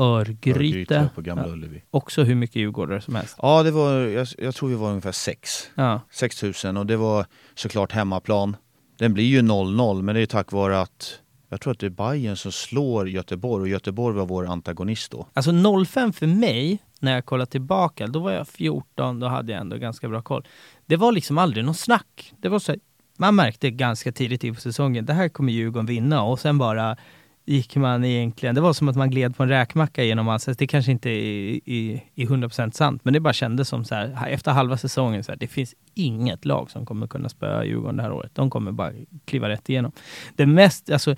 Örgryte. 0.00 0.50
Örgryte 0.50 1.10
på 1.14 1.20
Gamla 1.20 1.46
Ja. 1.46 1.52
Ullevi. 1.52 1.82
Också 1.90 2.22
hur 2.22 2.34
mycket 2.34 2.56
djurgårdare 2.56 3.00
som 3.00 3.14
helst. 3.14 3.36
Ja, 3.42 3.62
det 3.62 3.70
var, 3.70 3.92
jag, 3.92 4.26
jag 4.38 4.54
tror 4.54 4.68
vi 4.68 4.74
var 4.74 4.88
ungefär 4.88 5.12
6. 5.12 5.70
Ja. 5.74 6.00
6 6.10 6.42
000 6.64 6.76
och 6.76 6.86
det 6.86 6.96
var 6.96 7.26
såklart 7.54 7.92
hemmaplan. 7.92 8.56
Den 8.98 9.14
blir 9.14 9.24
ju 9.24 9.40
0-0 9.40 10.02
men 10.02 10.14
det 10.14 10.20
är 10.20 10.26
tack 10.26 10.52
vare 10.52 10.80
att 10.80 11.20
jag 11.48 11.60
tror 11.60 11.72
att 11.72 11.78
det 11.78 11.86
är 11.86 11.90
Bayern 11.90 12.36
som 12.36 12.52
slår 12.52 13.08
Göteborg 13.08 13.62
och 13.62 13.68
Göteborg 13.68 14.16
var 14.16 14.26
vår 14.26 14.46
antagonist 14.46 15.10
då. 15.12 15.26
Alltså 15.32 15.52
05 15.86 16.12
för 16.12 16.26
mig, 16.26 16.78
när 17.00 17.12
jag 17.12 17.24
kollar 17.24 17.46
tillbaka, 17.46 18.06
då 18.06 18.20
var 18.20 18.32
jag 18.32 18.48
14, 18.48 19.20
då 19.20 19.26
hade 19.26 19.52
jag 19.52 19.60
ändå 19.60 19.76
ganska 19.76 20.08
bra 20.08 20.22
koll. 20.22 20.46
Det 20.86 20.96
var 20.96 21.12
liksom 21.12 21.38
aldrig 21.38 21.64
någon 21.64 21.74
snack. 21.74 22.32
Det 22.38 22.48
var 22.48 22.58
så 22.58 22.74
man 23.16 23.34
märkte 23.34 23.70
ganska 23.70 24.12
tidigt 24.12 24.44
i 24.44 24.54
säsongen, 24.54 25.06
det 25.06 25.12
här 25.12 25.28
kommer 25.28 25.52
Djurgården 25.52 25.86
vinna 25.86 26.22
och 26.22 26.40
sen 26.40 26.58
bara 26.58 26.96
gick 27.50 27.76
man 27.76 28.04
egentligen, 28.04 28.54
det 28.54 28.60
var 28.60 28.72
som 28.72 28.88
att 28.88 28.96
man 28.96 29.10
gled 29.10 29.36
på 29.36 29.42
en 29.42 29.48
räkmacka 29.48 30.04
genom 30.04 30.28
allt. 30.28 30.58
Det 30.58 30.66
kanske 30.66 30.92
inte 30.92 31.10
är 31.10 31.12
i, 31.12 32.02
i 32.14 32.26
100% 32.26 32.70
sant, 32.70 33.04
men 33.04 33.14
det 33.14 33.20
bara 33.20 33.32
kändes 33.32 33.68
som 33.68 33.84
så 33.84 33.94
här, 33.94 34.28
efter 34.28 34.52
halva 34.52 34.76
säsongen, 34.76 35.24
så 35.24 35.32
här, 35.32 35.38
det 35.38 35.46
finns 35.46 35.74
inget 35.94 36.44
lag 36.44 36.70
som 36.70 36.86
kommer 36.86 37.06
kunna 37.06 37.28
spöa 37.28 37.64
Djurgården 37.64 37.96
det 37.96 38.02
här 38.02 38.12
året. 38.12 38.30
De 38.34 38.50
kommer 38.50 38.72
bara 38.72 38.92
kliva 39.24 39.48
rätt 39.48 39.68
igenom. 39.68 39.92
Det 40.36 40.46
mest, 40.46 40.90
alltså, 40.90 41.16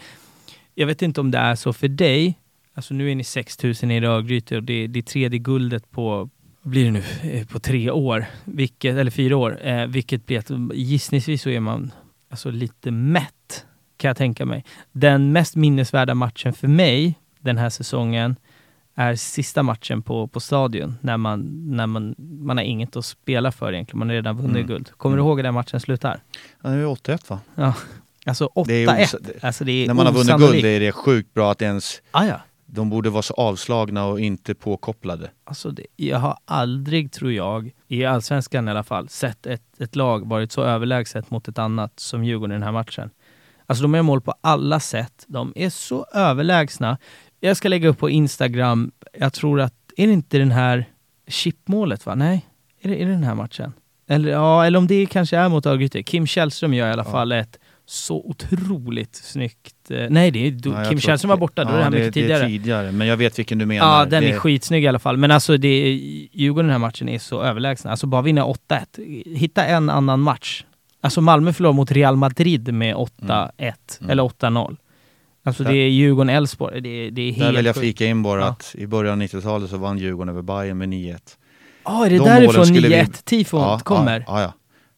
jag 0.75 0.87
vet 0.87 1.03
inte 1.03 1.21
om 1.21 1.31
det 1.31 1.39
är 1.39 1.55
så 1.55 1.73
för 1.73 1.89
dig, 1.89 2.39
alltså 2.75 2.95
nu 2.95 3.11
är 3.11 3.15
ni 3.15 3.25
6000 3.25 3.91
i 3.91 4.01
Rödgryte 4.01 4.57
och 4.57 4.63
det, 4.63 4.87
det 4.87 4.99
är 4.99 5.03
tredje 5.03 5.39
guldet 5.39 5.91
på, 5.91 6.31
vad 6.63 6.71
blir 6.71 6.85
det 6.85 6.91
nu, 6.91 7.03
eh, 7.23 7.47
på 7.47 7.59
tre 7.59 7.91
år, 7.91 8.25
vilket, 8.45 8.97
eller 8.97 9.11
fyra 9.11 9.37
år, 9.37 9.67
eh, 9.67 9.87
vilket 9.87 10.27
blir 10.27 10.39
att 10.39 10.51
gissningsvis 10.75 11.43
så 11.43 11.51
är 11.51 11.61
man 11.61 11.91
alltså 12.31 12.51
lite 12.51 12.91
mätt, 12.91 13.35
kan 14.03 14.09
jag 14.09 14.17
tänka 14.17 14.47
mig. 14.47 14.65
Den 14.93 15.33
mest 15.33 15.57
minnesvärda 15.57 16.15
matchen 16.15 16.53
för 16.53 16.69
mig 16.69 17.15
den 17.41 17.59
här 17.59 17.71
säsongen 17.71 18.37
är 18.95 19.15
sista 19.17 19.63
matchen 19.63 20.03
på, 20.03 20.27
på 20.27 20.41
stadion, 20.41 20.99
när, 21.01 21.17
man, 21.17 21.41
när 21.77 21.87
man, 21.87 22.15
man 22.19 22.57
har 22.57 22.65
inget 22.65 22.97
att 22.97 23.05
spela 23.05 23.53
för 23.53 23.73
egentligen, 23.73 23.99
man 23.99 24.09
har 24.09 24.15
redan 24.15 24.37
vunnit 24.37 24.57
Mm. 24.57 24.67
guld. 24.67 24.91
Kommer 24.97 25.17
du 25.17 25.21
Mm. 25.21 25.29
ihåg 25.29 25.39
hur 25.39 25.43
den 25.43 25.55
matchen 25.55 25.81
slutar? 25.81 26.21
Ja, 26.63 26.71
det 26.71 26.77
är 26.77 26.85
8-1 26.87 27.31
va? 27.31 27.41
Ja. 27.55 27.75
Alltså 28.27 28.47
8-1. 28.55 28.65
Det 28.67 28.85
är 28.85 29.45
alltså 29.47 29.65
det 29.65 29.73
är 29.73 29.87
När 29.87 29.95
man 29.95 30.07
har 30.07 30.13
vunnit 30.13 30.37
guld 30.37 30.65
är 30.65 30.81
det 30.81 30.93
sjukt 30.93 31.35
bra 31.35 31.51
att 31.53 31.63
ens 31.63 32.03
Ah, 32.11 32.25
ja. 32.25 32.41
de 32.67 32.91
borde 32.91 33.11
vara 33.11 33.23
så 33.23 33.35
avslagna 33.35 34.05
och 34.07 34.21
inte 34.21 34.55
påkopplade. 34.55 35.31
Alltså 35.45 35.71
det, 35.71 35.87
jag 35.97 36.19
har 36.19 36.37
aldrig, 36.45 37.13
tror 37.13 37.33
jag, 37.33 37.71
i 37.89 38.05
allsvenskan 38.05 38.69
i 38.69 38.71
alla 38.71 38.83
fall, 38.85 39.09
sett 39.09 39.47
ett, 39.47 39.81
ett 39.81 39.97
lag 39.97 40.29
varit 40.29 40.53
så 40.53 40.63
överlägset 40.63 41.31
mot 41.31 41.49
ett 41.49 41.59
annat 41.59 42.01
som 42.01 42.25
Djurgården 42.25 42.51
i 42.53 42.55
den 42.55 42.63
här 42.63 42.73
matchen. 42.73 43.11
Alltså 43.67 43.83
de 43.83 43.95
gör 43.95 44.03
mål 44.03 44.21
på 44.21 44.35
alla 44.41 44.81
sätt. 44.81 45.25
De 45.29 45.53
är 45.57 45.71
så 45.71 46.07
överlägsna. 46.15 46.99
Jag 47.41 47.57
ska 47.57 47.69
lägga 47.69 47.89
upp 47.89 47.99
på 47.99 48.11
Instagram, 48.11 48.91
jag 49.19 49.33
tror 49.33 49.61
att, 49.61 49.75
är 49.97 50.07
det 50.07 50.13
inte 50.13 50.39
den 50.39 50.51
här 50.51 50.89
chipmålet 51.29 52.07
va? 52.07 52.15
Nej, 52.15 52.47
är 52.83 52.89
det, 52.89 53.03
är 53.03 53.07
det 53.07 53.13
den 53.13 53.25
här 53.25 53.35
matchen? 53.35 53.73
Eller, 54.09 54.31
ja, 54.33 54.67
eller 54.67 54.79
om 54.79 54.87
det 54.87 55.07
kanske 55.07 55.37
är 55.37 55.49
mot 55.49 55.67
Örgryte. 55.67 56.03
Kim 56.03 56.27
Källström 56.27 56.75
gör 56.75 56.89
i 56.89 56.93
alla 56.93 57.05
Ja. 57.07 57.11
fall 57.11 57.33
ett 57.33 57.59
så 57.87 58.17
otroligt 58.17 59.15
snyggt... 59.15 59.91
Eh, 59.91 60.07
nej, 60.11 60.31
det 60.31 60.47
är, 60.47 60.53
Ja, 60.65 60.79
jag 60.81 60.89
Kim 60.89 61.01
Källström 61.01 61.29
var 61.29 61.37
borta, 61.37 61.65
då 61.65 61.71
ja, 61.71 61.77
det 61.77 61.83
här 61.83 61.91
det, 61.91 61.99
mycket 61.99 62.15
det 62.15 62.21
är 62.21 62.23
tidigare. 62.23 62.47
tidigare. 62.47 62.93
Men 62.93 63.07
jag 63.07 63.17
vet 63.17 63.39
vilken 63.39 63.59
du 63.59 63.67
menar. 63.67 63.99
Ja, 63.99 64.05
den 64.05 64.23
det, 64.23 64.31
är 64.31 64.39
skitsnygg 64.39 64.85
i 64.85 64.89
alla 64.89 64.99
fall. 64.99 65.17
Men 65.17 65.31
alltså, 65.31 65.57
det 65.57 65.69
Djurgården 66.33 66.67
den 66.67 66.73
här 66.73 66.79
matchen 66.79 67.09
är 67.09 67.19
så 67.19 67.43
överlägsna. 67.43 67.91
Alltså 67.91 68.07
bara 68.07 68.23
vinna 68.23 68.45
8-1. 68.45 69.37
Hitta 69.37 69.65
en 69.65 69.91
annan 69.91 70.21
match. 70.21 70.65
Alltså 71.05 71.21
Malmö 71.21 71.53
förlorar 71.53 71.73
mot 71.75 71.91
Real 71.93 72.17
Madrid 72.17 72.75
med 72.75 72.95
8-1, 72.97 73.73
Mm. 74.01 74.11
eller 74.11 74.23
8-0. 74.23 74.77
Alltså 75.45 75.65
Där- 75.65 75.71
det 75.73 75.77
är 75.77 75.89
Djurgården-Elfsborg. 75.89 76.81
Det, 76.81 77.11
det 77.11 77.23
är 77.23 77.33
helt 77.33 77.39
Där 77.39 77.53
vill 77.53 77.67
jag 77.67 77.77
flika 77.77 78.07
in 78.07 78.23
bara 78.23 78.41
Ja. 78.41 78.47
att 78.47 78.75
i 78.79 78.87
början 78.87 79.13
av 79.13 79.19
90-talet 79.19 79.71
så 79.71 79.77
vann 79.77 79.99
Djurgården 79.99 80.29
över 80.29 80.43
Bayern 80.43 80.79
med 80.79 80.89
9-1. 80.89 81.37
Ja, 81.85 82.07
är 82.07 82.11
det 82.11 82.19
De 82.19 82.25
därifrån 82.25 82.55
målen 82.55 82.67
skulle 82.67 82.89
vi- 82.89 82.95
9-1-tifon 82.95 83.81
kommer? 83.81 84.25
Ja, 84.27 84.41
ja, 84.41 84.43
ja. 84.43 84.53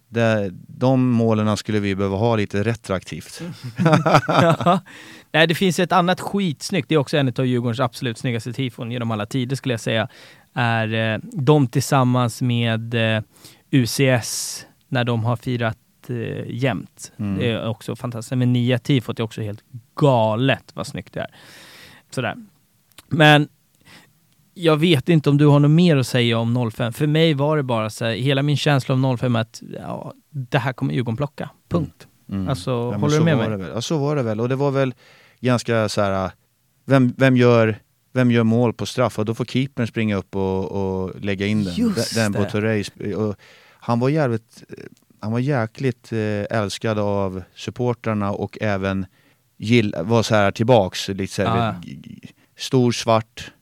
Det, 0.08 0.50
de 0.68 1.08
målen 1.10 1.56
skulle 1.56 1.80
vi 1.80 1.94
behöva 1.94 2.16
ha 2.16 2.36
lite 2.36 2.62
retroaktivt. 2.62 3.42
Ja. 4.28 4.80
Nej, 5.32 5.46
det 5.46 5.54
finns 5.54 5.78
ett 5.78 5.92
annat 5.92 6.20
skitsnyggt, 6.20 6.88
det 6.88 6.94
är 6.94 6.98
också 6.98 7.16
en 7.16 7.28
av 7.38 7.46
Djurgårdens 7.46 7.80
absolut 7.80 8.18
snyggaste 8.18 8.52
tifon 8.52 8.90
genom 8.92 9.10
alla 9.10 9.26
tider 9.26 9.56
skulle 9.56 9.72
jag 9.74 9.80
säga, 9.80 10.08
är 10.54 11.14
eh, 11.14 11.18
de 11.32 11.66
tillsammans 11.66 12.42
med 12.42 12.94
eh, 13.16 13.22
UCS 13.72 14.66
när 14.88 15.04
de 15.04 15.24
har 15.24 15.36
firat 15.36 15.78
eh, 16.10 16.44
jämnt. 16.46 17.12
Mm. 17.16 17.38
Det 17.38 17.50
är 17.50 17.68
också 17.68 17.96
fantastiskt. 17.96 18.38
Men 18.38 18.52
nya 18.52 18.78
tifot 18.78 19.18
är 19.18 19.22
också 19.22 19.40
helt 19.40 19.64
galet 19.94 20.70
vad 20.74 20.86
snyggt 20.86 21.12
det 21.12 21.20
är. 21.20 21.34
Sådär. 22.10 22.36
Men 23.08 23.48
jag 24.54 24.76
vet 24.76 25.08
inte 25.08 25.30
om 25.30 25.38
du 25.38 25.46
har 25.46 25.60
något 25.60 25.70
mer 25.70 25.96
att 25.96 26.06
säga 26.06 26.38
om 26.38 26.70
05. 26.70 26.92
För 26.92 27.06
mig 27.06 27.34
var 27.34 27.56
det 27.56 27.62
bara 27.62 27.90
så 27.90 28.04
här, 28.04 28.12
hela 28.12 28.42
min 28.42 28.56
känsla 28.56 28.94
om 28.94 29.18
05 29.18 29.36
är 29.36 29.40
att 29.40 29.62
ja, 29.80 30.12
det 30.30 30.58
här 30.58 30.72
kommer 30.72 30.94
Djurgården 30.94 31.16
plocka. 31.16 31.50
Punkt. 31.68 32.06
Mm. 32.28 32.48
Alltså, 32.48 32.90
men 32.90 33.00
håller 33.00 33.14
du 33.14 33.18
så 33.18 33.24
med 33.24 33.36
var 33.36 33.48
mig? 33.48 33.58
Det 33.58 33.64
väl. 33.64 33.72
Ja, 33.74 33.80
så 33.80 33.98
var 33.98 34.16
det 34.16 34.22
väl. 34.22 34.40
Och 34.40 34.48
det 34.48 34.56
var 34.56 34.70
väl 34.70 34.94
ganska 35.40 35.88
så 35.88 36.00
här, 36.00 36.30
vem, 36.84 37.14
vem, 37.16 37.36
gör, 37.36 37.78
vem 38.12 38.30
gör 38.30 38.44
mål 38.44 38.72
på 38.72 38.86
straff? 38.86 39.18
Och 39.18 39.24
då 39.24 39.34
får 39.34 39.44
keepern 39.44 39.86
springa 39.86 40.16
upp 40.16 40.36
och, 40.36 40.72
och 40.72 41.20
lägga 41.20 41.46
in 41.46 41.64
den. 41.64 41.74
Just 41.74 42.14
den 42.14 42.32
det. 42.32 42.38
på 42.38 42.44
Torrey. 42.44 42.84
Han 43.78 44.00
var 44.00 44.08
jävligt, 44.08 44.64
han 45.24 45.32
var 45.32 45.38
jäkligt 45.38 46.12
eh, 46.12 46.58
älskad 46.58 46.98
av 46.98 47.42
supportrarna 47.54 48.32
och 48.32 48.58
även 48.60 49.06
gill, 49.56 49.94
var 50.02 50.22
så 50.22 50.34
här 50.34 50.50
tillbaks. 50.50 51.08
Lite 51.08 51.32
så 51.32 51.42
här, 51.42 51.66
Ja. 51.66 51.74
g- 51.82 51.98
g- 52.02 52.28
Stor 52.56 52.92
svart 52.92 53.52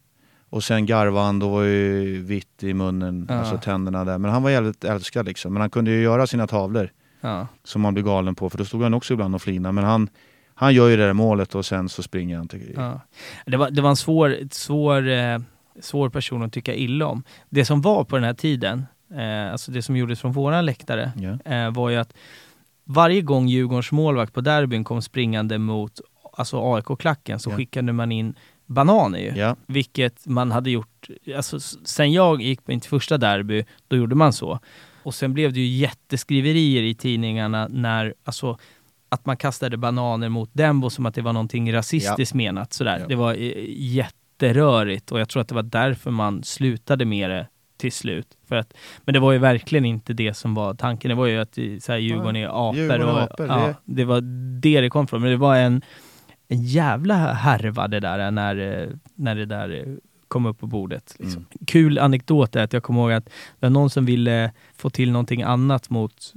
och 0.51 0.65
sen 0.65 0.87
garvade 0.87 1.27
han, 1.27 1.39
då 1.39 1.49
var 1.49 1.63
ju 1.63 2.23
vitt 2.23 2.63
i 2.63 2.75
munnen, 2.75 3.27
Ja. 3.29 3.35
alltså 3.35 3.57
tänderna 3.59 4.05
där. 4.05 4.19
Men 4.19 4.31
han 4.31 4.43
var 4.43 4.51
jävligt 4.51 4.85
älskad 4.85 5.27
liksom. 5.27 5.53
Men 5.53 5.61
han 5.61 5.71
kunde 5.71 5.91
ju 5.91 6.03
göra 6.03 6.27
sina 6.27 6.47
tavlor 6.47 6.91
Ja. 7.21 7.47
som 7.65 7.83
man 7.83 7.95
blir 7.95 8.05
galen 8.05 8.35
på 8.35 8.51
för 8.51 8.59
då 8.59 8.65
stod 8.65 8.83
han 8.83 8.95
också 8.95 9.13
ibland 9.15 9.35
och 9.35 9.43
flinade. 9.43 9.73
Men 9.73 9.85
han, 9.85 10.09
han 10.55 10.75
gör 10.75 10.89
ju 10.89 10.97
det 10.97 11.07
där 11.07 11.13
målet 11.13 11.55
och 11.55 11.67
sen 11.67 11.89
så 11.89 12.03
springer 12.03 12.37
han 12.37 12.49
till... 12.49 12.73
Ja. 12.77 13.01
Det, 13.47 13.57
var, 13.57 13.71
det 13.71 13.83
var 13.83 13.91
en 13.91 13.97
svår, 13.97 14.37
svår, 14.51 15.09
eh, 15.09 15.39
svår 15.81 16.09
person 16.11 16.43
att 16.43 16.53
tycka 16.53 16.75
illa 16.75 17.07
om. 17.07 17.23
Det 17.51 17.65
som 17.65 17.81
var 17.81 18.05
på 18.05 18.17
den 18.17 18.25
här 18.25 18.35
tiden, 18.35 18.87
eh, 19.17 19.53
alltså 19.53 19.73
det 19.73 19.83
som 19.83 19.97
gjordes 19.97 20.21
från 20.21 20.33
våran 20.33 20.67
läktare, 20.67 21.13
Ja. 21.17 21.53
eh, 21.53 21.71
var 21.71 21.91
ju 21.91 21.97
att 21.97 22.13
varje 22.85 23.21
gång 23.23 23.49
Djurgårdens 23.49 23.93
målvakt 23.93 24.33
på 24.35 24.41
derbyn 24.41 24.85
kom 24.85 25.03
springande 25.03 25.59
mot 25.59 26.01
alltså 26.33 26.75
AIK-klacken 26.75 27.39
så 27.39 27.51
Ja. 27.51 27.57
skickade 27.57 27.93
man 27.93 28.13
in 28.13 28.35
bananer 28.67 29.19
ju. 29.19 29.33
Ja. 29.37 29.57
Vilket 29.67 30.27
man 30.27 30.51
hade 30.53 30.71
gjort, 30.71 31.09
alltså 31.37 31.61
sen 31.85 32.13
jag 32.13 32.43
gick 32.43 32.65
på 32.65 32.71
mitt 32.73 32.87
första 32.87 33.19
derby, 33.19 33.65
då 33.89 33.97
gjorde 33.97 34.15
man 34.15 34.33
så. 34.33 34.59
Och 35.03 35.15
sen 35.15 35.35
blev 35.35 35.53
det 35.53 35.61
ju 35.61 35.67
jätteskriverier 35.67 36.83
i 36.83 36.95
tidningarna 36.95 37.69
när, 37.71 38.15
alltså 38.25 38.59
att 39.09 39.27
man 39.27 39.37
kastade 39.37 39.77
bananer 39.77 40.29
mot 40.29 40.51
Dembo 40.53 40.91
som 40.91 41.07
att 41.07 41.15
det 41.15 41.23
var 41.23 41.33
någonting 41.33 41.73
rasistiskt 41.73 42.35
menat. 42.35 42.73
Sådär. 42.73 42.99
Ja. 43.01 43.07
Det 43.07 43.15
var 43.15 43.35
eh, 43.35 43.53
jätterörigt 43.69 45.13
och 45.13 45.21
jag 45.21 45.29
tror 45.29 45.41
att 45.41 45.49
det 45.49 45.55
var 45.55 45.63
därför 45.63 46.11
man 46.11 46.45
slutade 46.45 47.05
med 47.05 47.31
det 47.31 47.47
till 47.83 47.93
slut. 47.93 48.27
För 48.49 48.57
att, 48.57 48.75
men 49.05 49.13
det 49.13 49.21
var 49.21 49.33
ju 49.33 49.39
verkligen 49.39 49.85
inte 49.85 50.13
det 50.13 50.35
som 50.35 50.55
var 50.55 50.75
tanken. 50.75 51.09
Det 51.09 51.15
var 51.15 51.27
ju 51.27 51.39
att 51.39 51.59
i- 51.59 51.81
så 51.81 51.93
här, 51.93 51.99
Djurgården 51.99 52.37
är 52.37 52.47
apor. 52.69 52.77
Djurgården 52.77 53.09
och, 53.09 53.23
apor, 53.23 53.47
ja, 53.47 53.67
det- 53.67 53.75
det 53.95 54.05
var 54.05 54.21
det 54.61 54.81
det 54.81 54.91
kom 54.91 55.07
från. 55.07 55.21
Men 55.23 55.31
det 55.31 55.37
var 55.37 55.57
en, 55.57 55.83
en 56.49 56.63
jävla 56.63 57.15
härva 57.33 57.89
det 57.89 58.01
där 58.01 58.31
när, 58.31 58.89
när 59.15 59.35
det 59.35 59.47
där 59.47 59.97
kom 60.29 60.47
upp 60.47 60.59
på 60.61 60.67
bordet. 60.67 61.15
Liksom. 61.19 61.47
Kul 61.67 61.99
anekdot 61.99 62.57
är 62.57 62.63
att 62.65 62.73
jag 62.73 62.83
kommer 62.83 63.01
ihåg 63.01 63.13
att 63.13 63.25
det 63.25 63.33
var 63.67 63.71
någon 63.71 63.91
som 63.91 64.07
ville 64.07 64.51
få 64.77 64.91
till 64.91 65.11
någonting 65.13 65.43
annat 65.43 65.91
mot 65.91 66.33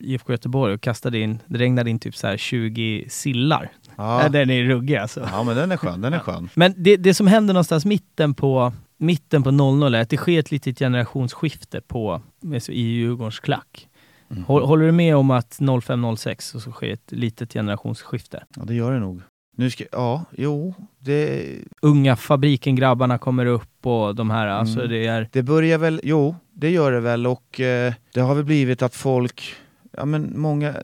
IFK 0.00 0.32
Göteborg 0.32 0.74
och 0.74 0.80
kastade 0.80 1.18
in, 1.18 1.38
det 1.46 1.58
regnade 1.58 1.90
in 1.90 1.98
typ 1.98 2.16
så 2.16 2.26
här 2.26 2.36
20 2.36 3.04
sillar. 3.08 3.70
Ja. 3.96 4.22
Ja. 4.22 4.28
Den 4.28 4.50
är 4.50 4.62
ruggig 4.64 4.96
alltså. 4.96 5.28
ja 5.32 5.42
men 5.42 5.56
den 5.56 5.72
är 5.72 5.76
skön, 5.76 6.00
den 6.00 6.12
är 6.12 6.18
skön. 6.18 6.48
Men 6.54 6.74
det, 6.76 6.96
det 6.96 7.14
som 7.14 7.26
händer 7.26 7.54
någonstans 7.54 7.84
mitten 7.84 8.34
på 8.34 8.72
mitten 9.04 9.42
på 9.42 9.50
00 9.50 9.94
är 9.94 10.00
att 10.00 10.10
det 10.10 10.16
sker 10.16 10.38
ett 10.38 10.50
litet 10.50 10.78
generationsskifte 10.78 11.80
på, 11.80 12.22
alltså 12.54 12.72
i 12.72 12.80
Djurgårdens 12.80 13.40
klack. 13.40 13.88
Mm. 14.30 14.44
Håll- 14.44 14.62
Håller 14.62 14.86
du 14.86 14.92
med 14.92 15.16
om 15.16 15.30
att 15.30 15.58
05-06 15.60 16.40
så 16.40 16.60
så 16.60 16.72
sker 16.72 16.92
ett 16.92 17.12
litet 17.12 17.52
generationsskifte? 17.52 18.44
Ja 18.56 18.62
det 18.64 18.74
gör 18.74 18.92
det 18.92 18.98
nog. 18.98 19.20
Nu 19.56 19.70
ska, 19.70 19.84
ja, 19.92 20.24
jo, 20.36 20.74
det, 20.98 21.46
Unga 21.82 22.16
fabriken-grabbarna 22.16 23.18
kommer 23.18 23.46
upp 23.46 23.86
och 23.86 24.14
de 24.14 24.30
här, 24.30 24.46
alltså 24.46 24.78
Mm. 24.78 24.90
det 24.90 25.06
är... 25.06 25.28
det 25.32 25.42
börjar 25.42 25.78
väl, 25.78 26.00
jo 26.04 26.36
det 26.52 26.70
gör 26.70 26.92
det 26.92 27.00
väl 27.00 27.26
och 27.26 27.60
eh, 27.60 27.94
det 28.14 28.20
har 28.20 28.34
väl 28.34 28.44
blivit 28.44 28.82
att 28.82 28.94
folk, 28.94 29.54
ja 29.96 30.04
men 30.04 30.32
många, 30.40 30.74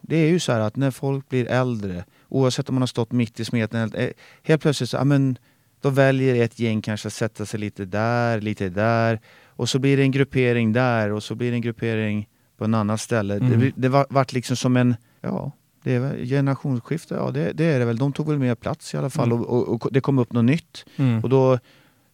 det 0.00 0.16
är 0.16 0.28
ju 0.28 0.38
så 0.40 0.52
här 0.52 0.60
att 0.60 0.76
när 0.76 0.90
folk 0.90 1.28
blir 1.28 1.46
äldre, 1.46 2.04
oavsett 2.28 2.68
om 2.68 2.74
man 2.74 2.82
har 2.82 2.86
stått 2.86 3.12
mitt 3.12 3.40
i 3.40 3.44
smeten, 3.44 3.92
eh, 3.94 4.08
helt 4.42 4.62
plötsligt 4.62 4.90
så, 4.90 4.96
ja 4.96 5.04
men 5.04 5.38
då 5.80 5.90
väljer 5.90 6.44
ett 6.44 6.58
gäng 6.58 6.82
kanske 6.82 7.06
att 7.06 7.12
sätta 7.12 7.46
sig 7.46 7.60
lite 7.60 7.84
där, 7.84 8.40
lite 8.40 8.68
där 8.68 9.20
och 9.46 9.68
så 9.68 9.78
blir 9.78 9.96
det 9.96 10.02
en 10.02 10.10
gruppering 10.10 10.72
där 10.72 11.12
och 11.12 11.22
så 11.22 11.34
blir 11.34 11.50
det 11.50 11.56
en 11.56 11.60
gruppering 11.60 12.28
på 12.56 12.64
en 12.64 12.74
annan 12.74 12.98
ställe. 12.98 13.34
Mm. 13.34 13.60
Det, 13.60 13.72
det 13.76 13.88
var, 13.88 14.06
vart 14.10 14.32
liksom 14.32 14.56
som 14.56 14.76
en, 14.76 14.96
ja 15.20 15.52
det 15.82 15.94
är 15.94 16.00
väl 16.00 16.26
generationsskifte, 16.26 17.14
ja 17.14 17.30
det, 17.30 17.52
det 17.52 17.64
är 17.64 17.78
det 17.78 17.84
väl. 17.84 17.98
De 17.98 18.12
tog 18.12 18.28
väl 18.28 18.38
mer 18.38 18.54
plats 18.54 18.94
i 18.94 18.96
alla 18.96 19.10
fall 19.10 19.32
Mm. 19.32 19.44
och, 19.44 19.68
och, 19.68 19.86
och 19.86 19.92
det 19.92 20.00
kom 20.00 20.18
upp 20.18 20.32
något 20.32 20.44
nytt. 20.44 20.84
Mm. 20.96 21.22
Och 21.22 21.28
då 21.28 21.58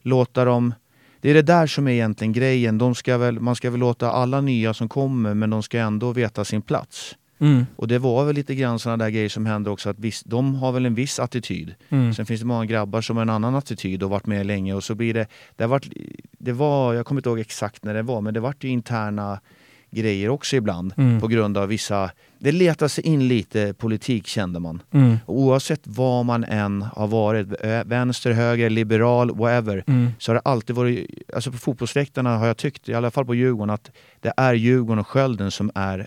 låta 0.03 0.45
dem... 0.45 0.75
Det 1.21 1.31
är 1.31 1.35
det 1.35 1.43
där 1.43 1.67
som 1.67 1.89
är 1.89 1.93
egentligen 1.93 2.33
grejen. 2.33 2.79
De 2.79 2.95
ska 2.95 3.19
väl, 3.19 3.41
man 3.41 3.57
ska 3.57 3.71
väl 3.71 3.81
låta 3.81 4.11
alla 4.11 4.41
nya 4.41 4.75
som 4.75 4.89
kommer, 4.89 5.35
men 5.35 5.51
de 5.51 5.63
ska 5.63 5.79
ändå 5.79 6.13
veta 6.13 6.45
sin 6.45 6.63
plats. 6.63 7.17
Mm. 7.39 7.67
Och 7.77 7.89
det 7.89 7.99
var 7.99 8.25
väl 8.25 8.35
lite 8.35 8.55
grann 8.55 8.79
sådana 8.79 9.05
där 9.05 9.11
grejer 9.11 9.29
som 9.29 9.47
hände 9.47 9.71
också, 9.71 9.91
att 9.91 9.99
viss, 9.99 10.23
de 10.25 10.55
har 10.55 10.73
väl 10.73 10.87
en 10.87 10.95
viss 10.95 11.19
attityd. 11.19 11.75
Mm. 11.89 12.15
Sen 12.15 12.27
finns 12.27 12.41
det 12.41 12.47
många 12.47 12.65
grabbar 12.65 13.01
som 13.01 13.17
har 13.17 13.23
en 13.23 13.31
annan 13.31 13.55
attityd 13.55 14.03
och 14.03 14.11
varit 14.11 14.27
med 14.27 14.47
länge 14.47 14.75
och 14.75 14.85
så 14.85 14.95
blir 14.95 15.15
det... 15.15 15.27
Det, 15.57 15.65
har 15.65 15.69
varit, 15.69 15.89
det 16.39 16.53
var, 16.53 16.95
jag 16.95 17.07
kommer 17.07 17.19
inte 17.21 17.29
ihåg 17.29 17.41
exakt 17.41 17.85
när 17.85 17.95
det 17.95 18.03
var, 18.03 18.21
men 18.21 18.35
det 18.35 18.41
vart 18.41 18.65
ju 18.65 18.69
interna 18.69 19.41
grejer 19.91 20.29
också 20.29 20.57
ibland 20.57 20.93
Mm. 20.97 21.21
på 21.21 21.27
grund 21.27 21.59
av 21.59 21.69
vissa... 21.69 22.11
Det 22.39 22.53
letade 22.53 22.89
sig 22.89 23.07
in 23.07 23.29
lite 23.29 23.75
politik 23.75 24.27
kände 24.27 24.61
man. 24.61 24.83
Mm. 24.91 25.17
Oavsett 25.27 25.81
vad 25.85 26.25
man 26.25 26.45
än 26.45 26.83
har 26.83 27.07
varit, 27.07 27.47
vänster, 27.87 28.33
höger, 28.33 28.71
liberal, 28.71 29.37
whatever, 29.37 29.85
Mm. 29.87 30.11
så 30.19 30.31
har 30.33 30.35
det 30.35 30.41
alltid 30.45 30.77
varit, 30.77 31.11
alltså 31.35 31.51
på 31.53 31.59
fotbollsläktarna 31.59 32.37
har 32.39 32.47
jag 32.47 32.57
tyckt, 32.57 32.89
i 32.89 32.95
alla 32.95 33.11
fall 33.11 33.25
på 33.25 33.35
Djurgården, 33.35 33.71
att 33.71 33.91
det 34.21 34.33
är 34.37 34.55
Djurgården 34.55 34.99
och 34.99 35.07
Skölden 35.09 35.51
som 35.51 35.71
är, 35.75 36.07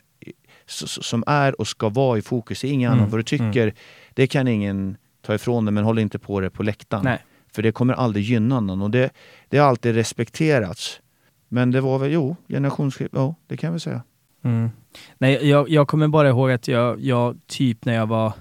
som 0.70 1.24
är 1.28 1.62
och 1.62 1.68
ska 1.68 1.90
vara 1.90 2.18
i 2.18 2.22
fokus. 2.22 2.64
Ingen 2.64 2.92
Mm, 2.92 3.00
annan. 3.00 3.12
Vad 3.12 3.20
du 3.20 3.24
tycker, 3.24 3.74
det 4.14 4.28
kan 4.28 4.48
ingen 4.48 4.98
ta 5.22 5.36
ifrån 5.36 5.66
dig, 5.66 5.74
men 5.74 5.84
håll 5.84 6.00
inte 6.00 6.20
på 6.20 6.40
det 6.40 6.50
på 6.50 6.64
läktaren. 6.64 7.04
Nej. 7.04 7.26
För 7.52 7.62
det 7.62 7.72
kommer 7.72 7.94
aldrig 7.94 8.26
gynna 8.26 8.60
någon 8.60 8.82
och 8.82 8.92
det, 8.92 9.10
det 9.50 9.58
har 9.58 9.68
alltid 9.68 9.96
respekterats. 9.96 11.02
Men 11.48 11.72
det 11.72 11.82
var 11.82 12.00
väl, 12.00 12.12
jo, 12.12 12.36
generationsskifte, 12.48 13.18
ja 13.18 13.36
det 13.48 13.58
kan 13.58 13.68
jag 13.68 13.72
väl 13.72 13.80
säga. 13.82 14.02
Mm. 14.44 14.70
Nej, 15.18 15.50
jag, 15.50 15.70
jag 15.70 15.88
kommer 15.88 16.08
bara 16.08 16.30
ihåg 16.30 16.52
att 16.52 16.68
jag, 16.68 17.02
jag 17.02 17.38
typ 17.48 17.86
när 17.86 17.94
jag 17.94 18.08
var 18.08 18.34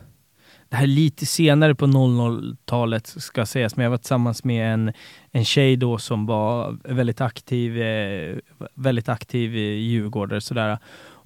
det 0.69 0.77
här 0.77 0.83
är 0.83 0.87
lite 0.87 1.27
senare 1.27 1.75
på 1.75 1.87
00-talet 1.87 3.07
ska 3.07 3.47
sägas, 3.47 3.77
men 3.77 3.85
jag 3.85 3.91
var 3.91 3.99
tillsammans 3.99 4.45
med 4.45 4.73
en, 4.75 4.93
en 5.33 5.45
tjej 5.45 5.77
då 5.77 5.99
som 5.99 6.27
var 6.27 6.79
väldigt 6.85 7.21
aktiv, 7.21 7.83
eh, 7.83 8.37
väldigt 8.75 9.09
aktiv 9.09 9.57
i 9.57 9.75
Djurgården 9.75 10.41
sådär. 10.41 10.79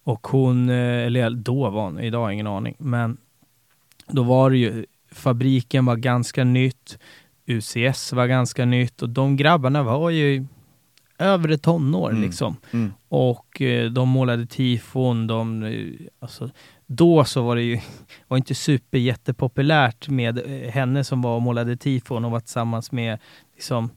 Och 0.04 0.26
hon, 0.26 0.68
eh, 0.68 1.06
eller 1.06 1.30
då 1.30 1.70
var 1.70 1.82
hon, 1.84 2.00
idag 2.00 2.18
har 2.18 2.26
jag 2.26 2.34
ingen 2.34 2.46
aning, 2.46 2.74
men 2.78 3.16
då 4.08 4.22
var 4.22 4.50
det 4.50 4.56
ju, 4.56 4.86
fabriken 5.12 5.84
var 5.84 5.96
ganska 5.96 6.44
nytt. 6.44 6.98
UCS 7.46 8.12
var 8.12 8.26
ganska 8.26 8.64
nytt 8.64 9.02
och 9.02 9.08
de 9.08 9.36
grabbarna 9.36 9.82
var 9.82 10.10
ju 10.10 10.46
övre 11.18 11.58
tonår 11.58 12.10
Mm. 12.10 12.22
liksom. 12.22 12.56
Mm. 12.70 12.92
Och 13.08 13.62
eh, 13.62 13.90
de 13.90 14.08
målade 14.08 14.46
tifon, 14.46 15.26
de, 15.26 15.62
eh, 15.62 16.06
alltså, 16.20 16.50
då 16.86 17.24
så 17.24 17.42
var 17.42 17.56
det 17.56 17.62
ju 17.62 17.80
var 18.28 18.36
inte 18.36 18.54
super 18.54 18.98
jättepopulärt 18.98 20.08
med 20.08 20.38
henne 20.72 21.04
som 21.04 21.22
var 21.22 21.36
och 21.36 21.42
målade 21.42 21.76
tifon 21.76 22.24
och 22.24 22.30
var 22.30 22.40
tillsammans 22.40 22.92
med 22.92 23.18
liksom, 23.54 23.90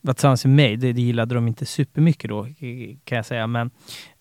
var 0.00 0.14
tillsammans 0.14 0.44
med 0.44 0.56
mig. 0.56 0.76
Det, 0.76 0.92
det 0.92 1.02
gillade 1.02 1.34
de 1.34 1.48
inte 1.48 1.66
supermycket 1.66 2.30
då 2.30 2.46
eh, 2.46 2.96
kan 3.04 3.16
jag 3.16 3.26
säga. 3.26 3.46
Men 3.46 3.70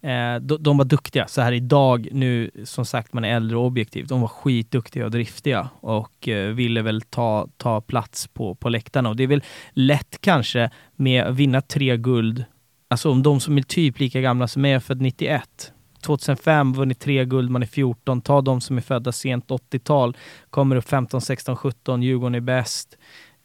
eh, 0.01 0.41
de, 0.41 0.63
de 0.63 0.77
var 0.77 0.85
duktiga. 0.85 1.27
Så 1.27 1.41
här 1.41 1.51
idag, 1.51 2.07
nu 2.11 2.51
som 2.63 2.85
sagt 2.85 3.13
man 3.13 3.25
är 3.25 3.35
äldre 3.35 3.57
och 3.57 3.65
objektiv, 3.65 4.07
de 4.07 4.21
var 4.21 4.27
skitduktiga 4.27 5.05
och 5.05 5.11
driftiga 5.11 5.69
och 5.79 6.27
eh, 6.27 6.49
ville 6.53 6.81
väl 6.81 7.01
ta, 7.01 7.47
ta 7.57 7.81
plats 7.81 8.27
på, 8.27 8.55
på 8.55 8.69
läktarna. 8.69 9.09
Och 9.09 9.15
det 9.15 9.23
är 9.23 9.27
väl 9.27 9.43
lätt 9.73 10.17
kanske 10.21 10.69
med 10.95 11.23
att 11.23 11.35
vinna 11.35 11.61
tre 11.61 11.97
guld 11.97 12.45
Alltså 12.91 13.11
om 13.11 13.23
de 13.23 13.39
som 13.39 13.57
är 13.57 13.61
typ 13.61 13.99
lika 13.99 14.21
gamla 14.21 14.47
som 14.47 14.65
jag 14.65 14.75
är 14.75 14.79
född 14.79 15.01
91. 15.01 15.73
2005 16.01 16.73
vunnit 16.73 16.99
tre 16.99 17.25
guld, 17.25 17.51
man 17.51 17.61
är 17.63 17.67
14. 17.67 18.21
Ta 18.21 18.41
de 18.41 18.61
som 18.61 18.77
är 18.77 18.81
födda 18.81 19.11
sent 19.11 19.47
80-tal, 19.47 20.17
kommer 20.49 20.75
upp 20.75 20.89
15, 20.89 21.21
16, 21.21 21.55
17, 21.55 22.03
Djurgården 22.03 22.35
är 22.35 22.39
bäst. 22.39 22.97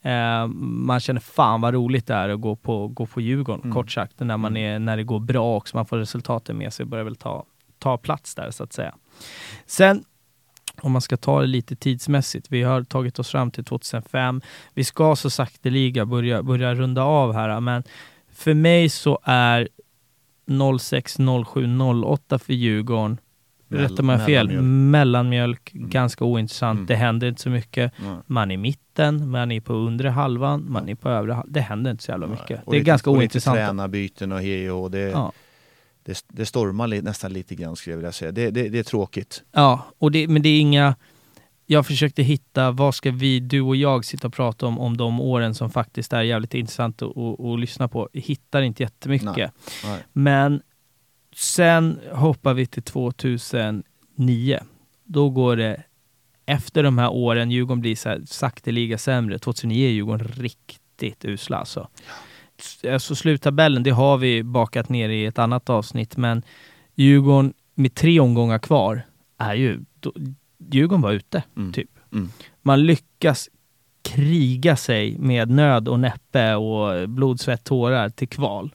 Eh, 0.05 0.47
man 0.47 1.01
känner 1.01 1.21
fan 1.21 1.61
vad 1.61 1.75
roligt 1.75 2.07
det 2.07 2.15
är 2.15 2.29
att 2.29 2.41
gå 2.41 2.57
på, 2.57 2.89
gå 2.89 3.07
på 3.07 3.21
Djurgården, 3.21 3.63
Mm. 3.63 3.75
kort 3.75 3.91
sagt. 3.91 4.21
När, 4.21 4.37
man 4.37 4.57
är, 4.57 4.79
när 4.79 4.97
det 4.97 5.05
går 5.05 5.21
bra 5.21 5.57
och 5.57 5.69
man 5.75 5.87
får 5.87 5.97
resultaten 5.99 6.59
med 6.59 6.73
sig 6.73 6.87
börjar 6.87 7.05
väl 7.05 7.17
ta, 7.17 7.45
ta 7.79 7.97
plats 7.99 8.35
där 8.35 8.51
så 8.51 8.65
att 8.65 8.73
säga. 8.73 8.95
Sen 9.67 10.05
om 10.83 10.93
man 10.93 11.01
ska 11.03 11.17
ta 11.17 11.41
det 11.41 11.47
lite 11.47 11.77
tidsmässigt. 11.77 12.47
Vi 12.51 12.63
har 12.63 12.83
tagit 12.83 13.19
oss 13.19 13.31
fram 13.31 13.51
till 13.51 13.65
2005. 13.65 14.41
Vi 14.75 14.85
ska 14.85 15.17
så 15.17 15.31
sakteliga 15.31 16.07
börja, 16.07 16.43
börja 16.43 16.75
runda 16.75 17.03
av 17.03 17.33
här, 17.33 17.61
men 17.61 17.83
för 18.33 18.55
mig 18.55 18.89
så 18.89 19.19
är 19.23 19.69
06, 20.79 21.17
07, 21.47 21.79
08 22.05 22.39
för 22.39 22.53
Djurgården, 22.53 23.19
rätta 23.79 24.03
mig 24.03 24.19
fel, 24.19 24.47
mellanmjölk. 24.49 24.91
mellanmjölk, 24.93 25.75
Mm. 25.75 25.91
ganska 25.91 26.25
ointressant. 26.25 26.77
Mm. 26.77 26.87
Det 26.87 26.95
händer 26.97 27.29
inte 27.29 27.43
så 27.43 27.51
mycket. 27.51 27.93
Nej. 28.03 28.17
Man 28.27 28.51
är 28.51 28.55
i 28.55 28.59
mitten, 28.59 29.31
man 29.31 29.53
är 29.53 29.61
på 29.61 29.73
undre 29.73 30.09
halvan, 30.09 30.67
man 30.69 30.89
är 30.89 30.95
på 30.95 31.09
övre 31.09 31.33
halvan. 31.33 31.53
Det 31.53 31.61
händer 31.61 31.91
inte 31.91 32.03
så 32.05 32.11
jävla 32.11 32.27
mycket. 32.27 32.65
Och 32.65 32.73
det 32.73 32.77
är 32.77 32.81
lite- 32.81 32.87
ganska 32.89 33.11
och 33.11 33.17
ointressant. 33.17 33.55
Lite 33.57 33.67
tränarbyten 33.67 34.33
och 34.33 34.41
hej 34.41 34.71
och 34.71 34.91
det, 34.91 34.99
Ja. 34.99 35.33
det, 36.05 36.25
det 36.29 36.47
stormar 36.47 37.03
nästan 37.03 37.33
lite 37.33 37.55
grann 37.55 37.77
skulle 37.77 37.93
jag 37.93 37.99
vilja 37.99 38.13
säga. 38.13 38.33
Det, 38.33 38.51
det, 38.51 38.69
det 38.69 38.79
är 38.79 38.83
tråkigt. 38.83 39.43
Ja, 39.53 39.87
och 39.99 40.13
det, 40.13 40.29
men 40.29 40.43
det 40.43 40.49
är 40.49 40.61
inga... 40.61 40.95
Jag 41.67 41.87
försökte 41.87 42.23
hitta, 42.23 42.71
vad 42.71 42.95
ska 42.95 43.11
vi, 43.11 43.41
du 43.41 43.61
och 43.61 43.77
jag, 43.77 44.05
sitta 44.05 44.27
och 44.27 44.33
prata 44.35 44.67
om, 44.67 44.79
om 44.79 44.97
de 44.97 45.21
åren 45.21 45.55
som 45.55 45.71
faktiskt 45.71 46.13
är 46.13 46.23
jävligt 46.23 46.55
intressant 46.55 47.03
att, 47.03 47.17
att, 47.19 47.41
att 47.41 47.61
lyssna 47.61 47.89
på. 47.89 48.09
Hittar 48.13 48.63
inte 48.63 48.83
jättemycket. 48.83 49.37
Nej. 49.37 49.51
Nej. 49.85 49.99
Men 50.13 50.63
sen 51.37 52.01
hoppar 52.13 52.55
vi 52.55 52.67
till 52.67 52.83
2009. 52.83 54.59
Då 55.05 55.31
går 55.31 55.57
det, 55.57 55.83
efter 56.47 56.83
de 56.83 56.99
här 56.99 57.11
åren, 57.13 57.51
Djurgården 57.51 57.81
blir 57.81 57.97
så 57.97 58.09
här 58.09 58.23
sakteliga 58.27 58.99
sämre. 58.99 59.39
2009 59.39 59.87
är 59.89 59.93
Djurgården 59.93 60.29
riktigt 60.29 61.25
usla 61.25 61.57
alltså. 61.57 61.89
Alltså 62.93 63.15
sluttabellen, 63.15 63.83
det 63.83 63.91
har 63.91 64.17
vi 64.19 64.43
bakat 64.43 64.89
ner 64.89 65.09
i 65.09 65.27
ett 65.27 65.39
annat 65.39 65.71
avsnitt, 65.71 66.17
men 66.17 66.43
Djurgården 66.95 67.53
med 67.75 67.95
tre 67.95 68.21
omgångar 68.21 68.59
kvar 68.59 69.03
är 69.39 69.55
ju, 69.55 69.81
då, 70.01 70.13
Djurgården 70.71 71.01
var 71.03 71.13
ute, 71.13 71.43
Mm. 71.57 71.73
typ. 71.73 71.91
Mm. 72.13 72.29
Man 72.63 72.87
lyckas 72.87 73.49
kriga 74.03 74.77
sig 74.77 75.19
med 75.19 75.51
nöd 75.51 75.89
och 75.89 76.01
näppe 76.01 76.55
och 76.55 77.09
blod, 77.09 77.41
svett, 77.41 77.65
tårar 77.65 78.09
till 78.11 78.29
kval. 78.29 78.75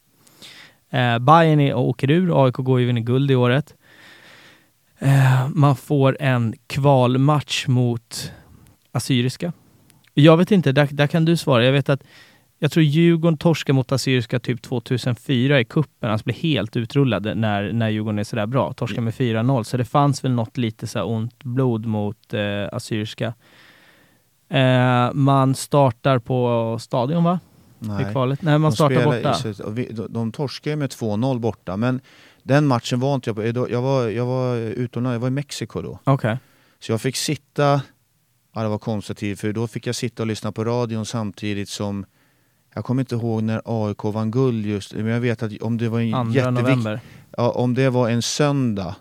Eh, 0.90 1.20
Bayern 1.20 1.60
är, 1.60 1.74
åker 1.74 2.12
ur, 2.12 2.46
AIK 2.46 2.56
går 2.56 2.80
ju 2.80 2.86
vinner 2.86 3.02
guld 3.02 3.32
i 3.32 3.36
året. 3.36 3.76
Eh, 5.00 5.48
man 5.50 5.76
får 5.76 6.18
en 6.20 6.56
kvalmatch 6.68 7.68
mot 7.68 8.32
Assyriska. 8.92 9.54
Jag 10.14 10.38
vet 10.38 10.52
inte, 10.52 10.72
där, 10.72 10.88
där 10.92 11.08
kan 11.08 11.26
du 11.26 11.38
svara. 11.38 11.66
Jag 11.66 11.72
vet 11.72 11.90
att 11.90 12.04
jag 12.62 12.72
tror 12.72 12.84
Djurgården 12.84 13.38
torskar 13.38 13.74
mot 13.74 13.92
Assyriska 13.92 14.40
typ 14.40 14.62
2004 14.62 15.60
i 15.60 15.66
kuppen. 15.66 16.12
Alltså 16.12 16.24
blir 16.24 16.36
helt 16.36 16.76
utrullade 16.76 17.36
när, 17.36 17.74
när 17.74 17.90
Djurgården 17.90 18.20
är 18.20 18.24
sådär 18.24 18.46
bra. 18.46 18.74
Torskar 18.74 19.02
med 19.02 19.14
4-0. 19.14 19.64
Så 19.64 19.78
det 19.78 19.86
fanns 19.86 20.24
väl 20.24 20.32
något 20.32 20.58
lite 20.58 20.88
så 20.88 21.04
ont 21.04 21.44
blod 21.44 21.86
mot 21.86 22.34
eh, 22.34 22.68
Assyriska. 22.72 23.34
Eh, 24.50 25.14
man 25.14 25.56
startar 25.56 26.20
på 26.20 26.78
Stadion 26.80 27.24
va? 27.24 27.40
I 27.82 27.88
Nej. 27.88 28.12
kvalet? 28.12 28.42
Nej, 28.42 28.60
man 28.60 28.72
De 28.72 28.76
startar 28.76 29.02
i 29.02 29.24
borta. 29.24 29.70
vi- 29.72 29.92
de, 29.92 30.14
de 30.14 30.32
torskade 30.32 30.76
med 30.76 30.90
2-0 30.90 31.40
borta, 31.40 31.78
men 31.78 32.02
den 32.44 32.68
matchen 32.68 33.00
var 33.00 33.16
inte 33.16 33.30
jag 33.30 33.36
på. 33.36 33.70
Jag 33.72 33.82
var, 33.82 34.08
jag 34.08 34.26
var 34.26 34.56
utomlands, 34.56 35.14
jag 35.16 35.20
var 35.20 35.28
i 35.28 35.32
Mexiko 35.32 35.82
då. 35.82 36.00
Okej. 36.04 36.38
Så 36.80 36.92
jag 36.92 37.02
fick 37.02 37.16
sitta, 37.16 37.82
ja 38.56 38.62
det 38.64 38.68
var 38.70 38.78
konstigt 38.78 39.40
för 39.40 39.54
då 39.54 39.68
fick 39.68 39.88
jag 39.88 39.96
sitta 39.96 40.24
och 40.24 40.28
lyssna 40.28 40.52
på 40.52 40.64
radion 40.66 41.06
samtidigt 41.06 41.70
som 41.70 42.06
jag 42.76 42.86
kommer 42.86 43.02
inte 43.02 43.16
ihåg 43.16 43.44
när 43.44 43.62
AIK 43.66 44.04
vann 44.04 44.32
guld 44.32 44.66
just, 44.66 44.94
men 44.94 45.06
jag 45.06 45.20
vet 45.20 45.44
att 45.44 45.62
om 45.62 45.78
det 45.78 45.90
var 45.90 46.00
en 46.00 46.54
november. 46.54 47.00
Ja, 47.38 47.50
om 47.52 47.74
det 47.74 47.90
var 47.90 48.10
en 48.10 48.22
söndag 48.22 48.96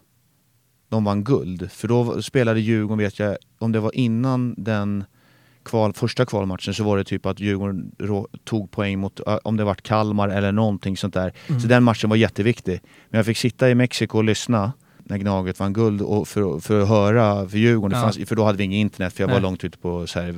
de 0.89 1.05
vann 1.05 1.25
guld, 1.25 1.71
för 1.73 1.89
då 1.89 2.23
spelade 2.23 2.61
Djurgården, 2.61 2.99
vet 2.99 3.19
jag, 3.19 3.37
om 3.59 3.73
det 3.73 3.81
var 3.81 3.95
innan 3.97 4.55
den 4.59 5.05
kval, 5.69 5.93
första 5.93 6.27
kvalmatchen 6.27 6.75
så 6.75 6.85
var 6.85 6.97
det 6.97 7.05
typ 7.05 7.27
att 7.27 7.41
Djurgården 7.41 7.93
tog 8.45 8.71
poäng 8.71 8.99
mot, 8.99 9.21
om 9.21 9.57
det 9.57 9.65
var 9.65 9.75
Kalmar 9.75 10.29
eller 10.29 10.53
någonting 10.53 10.97
sånt 10.97 11.15
där. 11.15 11.33
Mm. 11.47 11.61
Så 11.61 11.69
den 11.69 11.83
matchen 11.83 12.11
var 12.11 12.17
jätteviktig. 12.17 12.81
Men 13.11 13.19
jag 13.19 13.27
fick 13.27 13.37
sitta 13.37 13.71
i 13.71 13.75
Mexiko 13.75 14.19
och 14.19 14.25
lyssna 14.25 14.73
när 14.99 15.19
Gnaget 15.19 15.61
vann 15.61 15.73
guld 15.73 16.03
och 16.03 16.29
för, 16.29 16.61
för 16.61 16.81
att 16.81 16.89
höra 16.89 17.49
för 17.49 17.59
Djurgården, 17.59 17.99
Ja. 17.99 18.05
fanns, 18.05 18.29
för 18.29 18.37
då 18.37 18.45
hade 18.45 18.59
vi 18.59 18.65
inget 18.65 18.77
internet 18.77 19.13
för 19.13 19.23
jag 19.23 19.29
var 19.29 19.35
Nej. 19.35 19.43
långt 19.43 19.65
ute 19.65 19.79
på 19.79 20.07
så 20.07 20.21
här, 20.21 20.37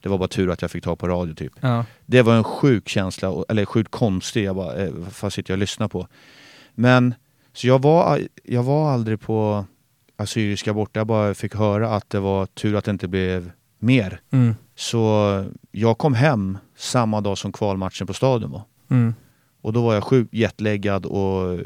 det 0.00 0.08
var 0.08 0.18
bara 0.18 0.28
tur 0.28 0.50
att 0.50 0.62
jag 0.62 0.70
fick 0.70 0.84
ta 0.84 0.96
på 0.96 1.08
radio 1.08 1.34
typ. 1.34 1.52
Ja. 1.60 1.84
Det 2.06 2.22
var 2.22 2.34
en 2.34 2.44
sjuk 2.44 2.88
känsla, 2.88 3.44
eller 3.48 3.64
sjukt 3.64 3.90
konstig, 3.90 4.44
jag 4.44 4.56
bara, 4.56 4.74
eh, 4.74 4.90
vad 5.22 5.32
sitter 5.32 5.52
jag 5.52 5.56
och 5.56 5.60
lyssnar 5.60 5.88
på? 5.88 6.08
Men, 6.74 7.14
så 7.52 7.66
jag 7.66 7.82
var, 7.82 8.20
jag 8.44 8.62
var 8.62 8.90
aldrig 8.92 9.20
på 9.20 9.64
Assyriska 10.16 10.74
borta, 10.74 11.00
jag 11.00 11.06
bara 11.06 11.34
fick 11.34 11.54
höra 11.54 11.90
att 11.90 12.10
det 12.10 12.20
var 12.20 12.46
tur 12.46 12.76
att 12.76 12.84
det 12.84 12.90
inte 12.90 13.08
blev 13.08 13.50
mer. 13.78 14.20
Mm. 14.30 14.54
Så 14.74 15.44
jag 15.70 15.98
kom 15.98 16.14
hem 16.14 16.58
samma 16.76 17.20
dag 17.20 17.38
som 17.38 17.52
kvalmatchen 17.52 18.06
på 18.06 18.14
Stadion 18.14 18.50
var. 18.50 18.62
Mm. 18.90 19.14
Och 19.60 19.72
då 19.72 19.82
var 19.82 19.94
jag 19.94 20.04
sjukt 20.04 20.34
jetlaggad 20.34 21.06
och 21.06 21.58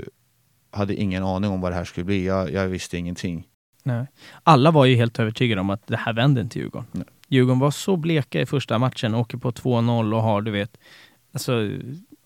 hade 0.70 0.95
ingen 0.95 1.24
aning 1.24 1.51
om 1.51 1.61
vad 1.61 1.73
det 1.73 1.77
här 1.77 1.85
skulle 1.85 2.05
bli. 2.05 2.27
Jag, 2.27 2.53
jag 2.53 2.69
visste 2.69 2.99
ingenting. 2.99 3.47
Nej. 3.82 4.07
Alla 4.43 4.70
var 4.70 4.85
ju 4.85 4.97
helt 4.97 5.19
övertygade 5.19 5.61
om 5.61 5.70
att 5.70 5.87
det 5.87 5.97
här 5.97 6.12
vände 6.12 6.41
inte 6.41 6.59
Djurgården. 6.59 6.87
Nej. 6.93 7.05
Djurgården 7.28 7.59
var 7.59 7.70
så 7.70 7.97
bleka 7.97 8.41
i 8.41 8.47
första 8.47 8.78
matchen, 8.78 9.15
åker 9.15 9.39
på 9.39 9.51
2-0 9.51 10.15
och 10.15 10.23
har, 10.23 10.43
du 10.43 10.51
vet, 10.51 10.78
alltså 11.32 11.70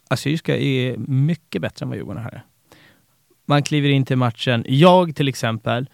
Assyriska 0.09 0.57
är 0.57 0.97
mycket 0.97 1.63
bättre 1.63 1.85
än 1.85 1.89
vad 1.89 1.99
Djurgården 1.99 2.25
är. 2.25 2.45
Man 3.47 3.63
kliver 3.63 3.89
in 3.89 4.05
till 4.05 4.17
matchen. 4.17 4.65
Jag 4.69 5.17
till 5.17 5.29
exempel, 5.29 5.89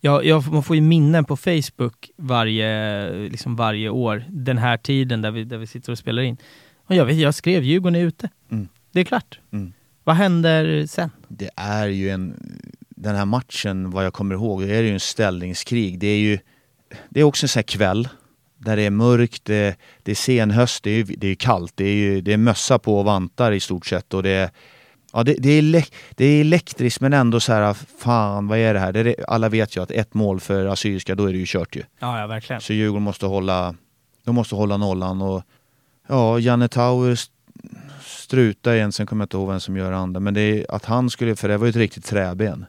jag, 0.00 0.24
jag, 0.24 0.52
man 0.52 0.62
får 0.62 0.76
ju 0.76 0.82
minnen 0.82 1.24
på 1.24 1.36
Facebook 1.36 2.10
varje, 2.16 3.10
liksom 3.28 3.56
varje 3.56 3.88
år, 3.88 4.24
den 4.28 4.58
här 4.58 4.76
tiden 4.76 5.22
där 5.22 5.30
vi, 5.30 5.44
där 5.44 5.58
vi 5.58 5.66
sitter 5.66 5.92
och 5.92 5.98
spelar 5.98 6.22
in. 6.22 6.36
Och 6.86 6.94
jag, 6.94 7.04
vet, 7.04 7.16
jag 7.16 7.34
skrev 7.34 7.64
Djurgården 7.64 7.96
är 7.96 8.04
ute. 8.04 8.28
Mm. 8.50 8.68
Det 8.92 9.00
är 9.00 9.04
klart. 9.04 9.40
Mm. 9.52 9.72
Vad 10.04 10.16
händer 10.16 10.86
sen? 10.86 11.10
Det 11.28 11.50
är 11.56 11.86
ju 11.86 12.10
en... 12.10 12.34
Den 13.00 13.16
här 13.16 13.24
matchen, 13.24 13.90
vad 13.90 14.04
jag 14.04 14.12
kommer 14.12 14.34
ihåg, 14.34 14.62
det 14.62 14.76
är 14.76 14.82
ju 14.82 14.92
en 14.92 15.00
ställningskrig. 15.00 15.98
Det 15.98 16.06
är 16.06 16.18
ju... 16.18 16.38
Det 17.08 17.20
är 17.20 17.24
också 17.24 17.44
en 17.44 17.48
sån 17.48 17.58
här 17.58 17.62
kväll 17.62 18.08
där 18.58 18.76
det 18.76 18.82
är 18.82 18.90
mörkt, 18.90 19.44
det, 19.44 19.76
det 20.02 20.10
är 20.10 20.14
senhöst, 20.14 20.82
det 20.82 20.90
är, 20.90 21.04
det 21.04 21.28
är 21.28 21.34
kallt, 21.34 21.72
det 21.76 21.84
är, 21.84 21.94
ju, 21.94 22.20
det 22.20 22.32
är 22.32 22.36
mössa 22.36 22.78
på 22.78 22.98
och 22.98 23.04
vantar 23.04 23.52
i 23.52 23.60
stort 23.60 23.86
sett 23.86 24.14
och 24.14 24.22
det 24.22 24.30
är... 24.30 24.50
Ja, 25.12 25.24
det, 25.24 25.34
det, 25.38 25.50
är 25.50 25.84
det 26.10 26.24
är 26.24 26.40
elektriskt 26.40 27.00
men 27.00 27.12
ändå 27.12 27.40
så 27.40 27.52
här, 27.52 27.74
fan 27.98 28.48
vad 28.48 28.58
är 28.58 28.74
det 28.74 28.80
här? 28.80 28.92
Det 28.92 29.00
är, 29.00 29.30
alla 29.30 29.48
vet 29.48 29.76
ju 29.76 29.82
att 29.82 29.90
ett 29.90 30.14
mål 30.14 30.40
för 30.40 30.66
Assyriska, 30.66 31.14
då 31.14 31.26
är 31.26 31.32
det 31.32 31.38
ju 31.38 31.44
kört 31.46 31.76
ju. 31.76 31.82
Ja, 31.98 32.20
ja 32.20 32.26
verkligen. 32.26 32.62
Så 32.62 32.72
Djurgården 32.72 33.02
måste 33.02 33.26
hålla, 33.26 33.74
de 34.24 34.34
måste 34.34 34.54
hålla 34.54 34.76
nollan 34.76 35.22
och 35.22 35.42
ja, 36.08 36.38
Janne 36.38 36.68
Tauer 36.68 37.18
struta 38.04 38.76
igen, 38.76 38.92
sen 38.92 39.06
kommer 39.06 39.22
jag 39.22 39.24
inte 39.26 39.36
ihåg 39.36 39.48
vem 39.48 39.60
som 39.60 39.76
gör 39.76 39.92
andra. 39.92 40.20
Men 40.20 40.34
det 40.34 40.40
är 40.40 40.66
att 40.74 40.84
han 40.84 41.10
skulle, 41.10 41.36
för 41.36 41.48
det 41.48 41.56
var 41.56 41.66
ju 41.66 41.70
ett 41.70 41.76
riktigt 41.76 42.04
träben. 42.04 42.66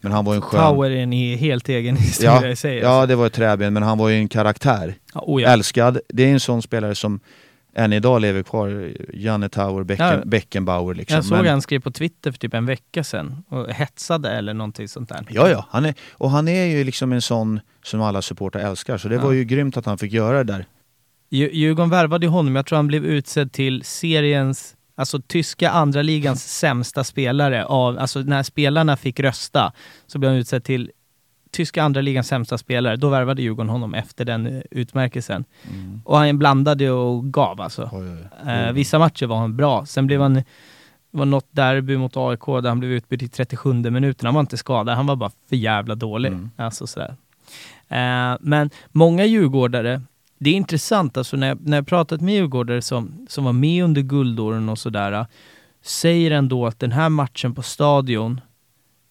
Men 0.00 0.12
han 0.12 0.24
var 0.24 0.32
ju 0.32 0.36
en 0.36 0.42
skön... 0.42 0.60
Tower 0.60 0.90
är 0.90 0.96
en 1.02 1.12
he- 1.12 1.36
helt 1.36 1.68
egen 1.68 1.96
historia 2.06 2.40
Ja, 2.42 2.48
i 2.48 2.56
sig. 2.56 2.76
ja, 2.78 2.88
alltså. 2.88 3.06
det 3.06 3.16
var 3.16 3.26
ett 3.26 3.32
träben, 3.32 3.72
men 3.72 3.82
han 3.82 3.98
var 3.98 4.08
ju 4.08 4.16
en 4.16 4.28
karaktär. 4.28 4.94
Ja, 5.14 5.20
oh 5.26 5.42
ja. 5.42 5.48
Älskad. 5.48 5.98
Det 6.08 6.22
är 6.22 6.32
en 6.32 6.40
sån 6.40 6.62
spelare 6.62 6.94
som 6.94 7.20
än 7.74 7.92
idag 7.92 8.20
lever 8.20 8.42
kvar. 8.42 8.92
Janne 9.14 9.48
Tauer, 9.48 9.84
Becken, 9.84 10.06
Ja. 10.06 10.24
Beckenbauer 10.24 10.94
liksom. 10.94 11.14
Jag 11.14 11.24
såg 11.24 11.38
Men- 11.38 11.46
han 11.46 11.62
skrev 11.62 11.80
på 11.80 11.90
Twitter 11.90 12.30
för 12.32 12.38
typ 12.38 12.54
en 12.54 12.66
vecka 12.66 13.04
sedan 13.04 13.44
och 13.48 13.68
hetsade 13.70 14.30
eller 14.30 14.54
någonting 14.54 14.88
sånt 14.88 15.08
där. 15.08 15.26
Ja, 15.30 15.48
ja. 15.50 15.66
Han 15.70 15.84
är, 15.84 15.94
och 16.12 16.30
han 16.30 16.48
är 16.48 16.64
ju 16.64 16.84
liksom 16.84 17.12
en 17.12 17.22
sån 17.22 17.60
som 17.84 18.00
alla 18.02 18.22
supportrar 18.22 18.62
älskar. 18.62 18.98
Så 18.98 19.08
det 19.08 19.14
Ja. 19.14 19.22
var 19.22 19.32
ju 19.32 19.44
grymt 19.44 19.76
att 19.76 19.86
han 19.86 19.98
fick 19.98 20.12
göra 20.12 20.44
det 20.44 20.52
där. 20.52 20.66
Dju- 21.30 21.50
Djurgården 21.52 21.90
värvade 21.90 22.26
ju 22.26 22.30
honom, 22.30 22.56
jag 22.56 22.66
tror 22.66 22.76
han 22.76 22.86
blev 22.86 23.04
utsedd 23.04 23.52
till 23.52 23.84
seriens, 23.84 24.76
alltså 24.94 25.20
tyska 25.26 25.70
andra 25.70 26.02
ligans 26.02 26.58
sämsta 26.58 27.04
spelare. 27.04 27.64
Av, 27.64 27.98
alltså 27.98 28.20
när 28.20 28.42
spelarna 28.42 28.96
fick 28.96 29.20
rösta 29.20 29.72
så 30.06 30.18
blev 30.18 30.30
han 30.30 30.38
utsedd 30.40 30.64
till 30.64 30.90
tyska 31.52 31.82
andra 31.82 32.00
ligans 32.00 32.28
sämsta 32.28 32.58
spelare. 32.58 32.96
Då 32.96 33.08
värvade 33.08 33.42
Djurgården 33.42 33.70
honom 33.70 33.94
efter 33.94 34.24
den 34.24 34.46
eh, 34.46 34.62
utmärkelsen. 34.70 35.44
Och 36.04 36.18
han 36.18 36.38
blandade 36.38 36.90
och 36.90 37.32
gav 37.32 37.60
alltså. 37.60 37.90
Oj, 37.92 38.08
oj, 38.08 38.28
oj. 38.46 38.52
Eh, 38.52 38.72
vissa 38.72 38.98
matcher 38.98 39.26
var 39.26 39.36
han 39.36 39.56
bra. 39.56 39.86
Sen 39.86 40.06
blev 40.06 40.20
han, 40.20 40.34
det 40.34 40.44
var 41.10 41.24
något 41.24 41.48
derby 41.50 41.96
mot 41.96 42.16
AIK 42.16 42.46
där 42.46 42.68
han 42.68 42.80
blev 42.80 42.92
utbytt 42.92 43.22
i 43.22 43.28
37 43.28 43.72
minuten. 43.72 44.26
Han 44.26 44.34
var 44.34 44.40
inte 44.40 44.56
skadad, 44.56 44.96
han 44.96 45.06
var 45.06 45.16
bara 45.16 45.30
för 45.48 45.56
jävla 45.56 45.94
dålig. 45.94 46.28
Mm. 46.28 46.50
Alltså 46.56 46.86
sådär. 46.86 47.16
Eh, 47.88 48.36
men 48.40 48.70
många 48.88 49.24
djurgårdare, 49.24 50.02
det 50.38 50.50
är 50.50 50.54
intressant 50.54 51.16
alltså 51.16 51.36
när 51.36 51.48
jag, 51.48 51.68
när 51.68 51.76
jag 51.76 51.86
pratat 51.86 52.20
med 52.20 52.34
djurgårdare 52.34 52.82
som, 52.82 53.26
som 53.28 53.44
var 53.44 53.52
med 53.52 53.84
under 53.84 54.02
guldåren 54.02 54.68
och 54.68 54.78
sådär, 54.78 55.26
säger 55.82 56.30
ändå 56.30 56.66
att 56.66 56.78
den 56.78 56.92
här 56.92 57.08
matchen 57.08 57.54
på 57.54 57.62
stadion, 57.62 58.40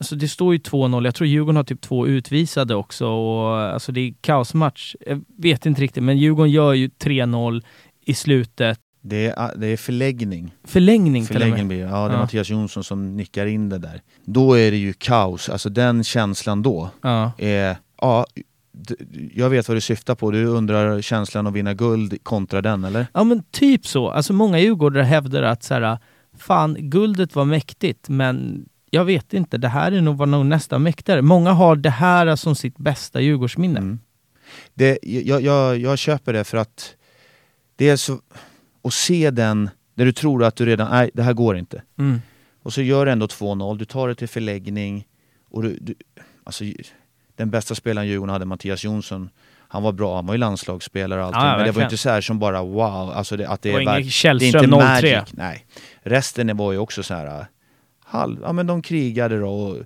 alltså 0.01 0.15
det 0.15 0.27
står 0.27 0.53
ju 0.53 0.59
2-0, 0.59 1.05
jag 1.05 1.15
tror 1.15 1.27
Djurgården 1.27 1.55
har 1.55 1.63
typ 1.63 1.81
två 1.81 2.07
utvisade 2.07 2.75
också 2.75 3.07
och 3.07 3.57
alltså 3.57 3.91
det 3.91 4.01
är 4.01 4.13
kaosmatch. 4.21 4.95
Jag 5.07 5.21
vet 5.37 5.65
inte 5.65 5.81
riktigt, 5.81 6.03
men 6.03 6.17
Djurgården 6.17 6.51
gör 6.51 6.73
ju 6.73 6.87
3-0 6.87 7.61
i 8.05 8.13
slutet. 8.13 8.79
Det 9.01 9.25
är, 9.27 9.57
det 9.57 9.67
är 9.67 9.77
förläggning. 9.77 10.51
Förlängning 10.63 11.25
till 11.25 11.35
och 11.35 11.41
Förlängning 11.41 11.67
med. 11.67 11.77
blir. 11.77 11.79
Ja, 11.79 12.07
det 12.07 12.13
är 12.13 12.15
Ja. 12.15 12.19
Mattias 12.21 12.49
Jonsson 12.49 12.83
som 12.83 13.17
nickar 13.17 13.45
in 13.45 13.69
det 13.69 13.77
där. 13.77 14.01
Då 14.25 14.53
är 14.53 14.71
det 14.71 14.77
ju 14.77 14.93
kaos. 14.93 15.49
Alltså 15.49 15.69
den 15.69 16.03
känslan 16.03 16.61
då 16.61 16.89
Ja. 17.01 17.31
är... 17.37 17.75
Ja, 18.01 18.25
jag 19.33 19.49
vet 19.49 19.67
vad 19.67 19.77
du 19.77 19.81
syftar 19.81 20.15
på. 20.15 20.31
Du 20.31 20.45
undrar 20.45 21.01
känslan 21.01 21.47
att 21.47 21.53
vinna 21.53 21.73
guld 21.73 22.23
kontra 22.23 22.61
den, 22.61 22.83
eller? 22.83 23.05
Ja 23.13 23.23
men 23.23 23.43
typ 23.51 23.87
så. 23.87 24.09
Alltså 24.09 24.33
många 24.33 24.59
djurgårdare 24.59 25.03
hävdar 25.03 25.43
att 25.43 25.63
så 25.63 25.73
här, 25.73 25.97
fan 26.37 26.75
guldet 26.79 27.35
var 27.35 27.45
mäktigt 27.45 28.09
men 28.09 28.65
jag 28.93 29.05
vet 29.05 29.33
inte, 29.33 29.57
det 29.57 29.67
här 29.67 29.91
är 29.91 30.01
nog, 30.01 30.17
var 30.17 30.25
nog 30.25 30.45
nästan 30.45 30.83
mäktigare. 30.83 31.21
Många 31.21 31.51
har 31.51 31.75
det 31.75 31.89
här 31.89 32.35
som 32.35 32.55
sitt 32.55 32.77
bästa 32.77 33.21
Djurgårdsminne. 33.21 33.79
Mm. 33.79 33.99
Det, 34.73 34.99
jag, 35.01 35.41
jag, 35.41 35.77
jag 35.77 35.97
köper 35.97 36.33
det 36.33 36.43
för 36.43 36.57
att 36.57 36.95
det 37.75 37.89
är 37.89 37.95
så... 37.95 38.19
Att 38.83 38.93
se 38.93 39.31
den, 39.31 39.69
där 39.95 40.05
du 40.05 40.11
tror 40.11 40.43
att 40.43 40.55
du 40.55 40.65
redan... 40.65 40.91
Nej, 40.91 41.11
det 41.13 41.23
här 41.23 41.33
går 41.33 41.57
inte. 41.57 41.81
Mm. 41.99 42.21
Och 42.63 42.73
så 42.73 42.81
gör 42.81 43.05
du 43.05 43.11
ändå 43.11 43.25
2-0, 43.25 43.77
du 43.77 43.85
tar 43.85 44.07
det 44.07 44.15
till 44.15 44.27
förläggning 44.27 45.07
och 45.49 45.63
du, 45.63 45.77
du, 45.81 45.95
alltså, 46.43 46.63
den 47.35 47.49
bästa 47.49 47.75
spelaren 47.75 48.07
Djurgården 48.07 48.33
hade, 48.33 48.45
Mattias 48.45 48.83
Jonsson, 48.83 49.29
han 49.67 49.83
var 49.83 49.91
bra, 49.91 50.15
han 50.15 50.25
var 50.25 50.33
ju 50.33 50.37
landslagsspelare 50.37 51.19
och 51.19 51.25
allting, 51.25 51.41
Ja, 51.41 51.57
men 51.57 51.65
det 51.65 51.71
var 51.71 51.83
inte 51.83 51.97
så 51.97 52.09
här 52.09 52.21
som 52.21 52.39
bara 52.39 52.63
wow, 52.63 53.11
alltså 53.11 53.37
det, 53.37 53.47
att 53.47 53.61
det, 53.61 53.71
var 53.71 53.79
är 53.79 54.03
Källström 54.03 54.69
det 54.69 54.77
är 54.77 54.95
inte 54.95 55.01
03. 55.01 55.15
magic, 55.15 55.33
nej. 55.33 55.65
Resten 56.01 56.57
var 56.57 56.71
ju 56.71 56.77
också 56.77 57.03
så 57.03 57.13
här, 57.13 57.45
halv, 58.11 58.41
ja 58.41 58.53
men 58.53 58.67
de 58.67 58.81
krigade 58.81 59.39
då 59.39 59.49
och, 59.49 59.77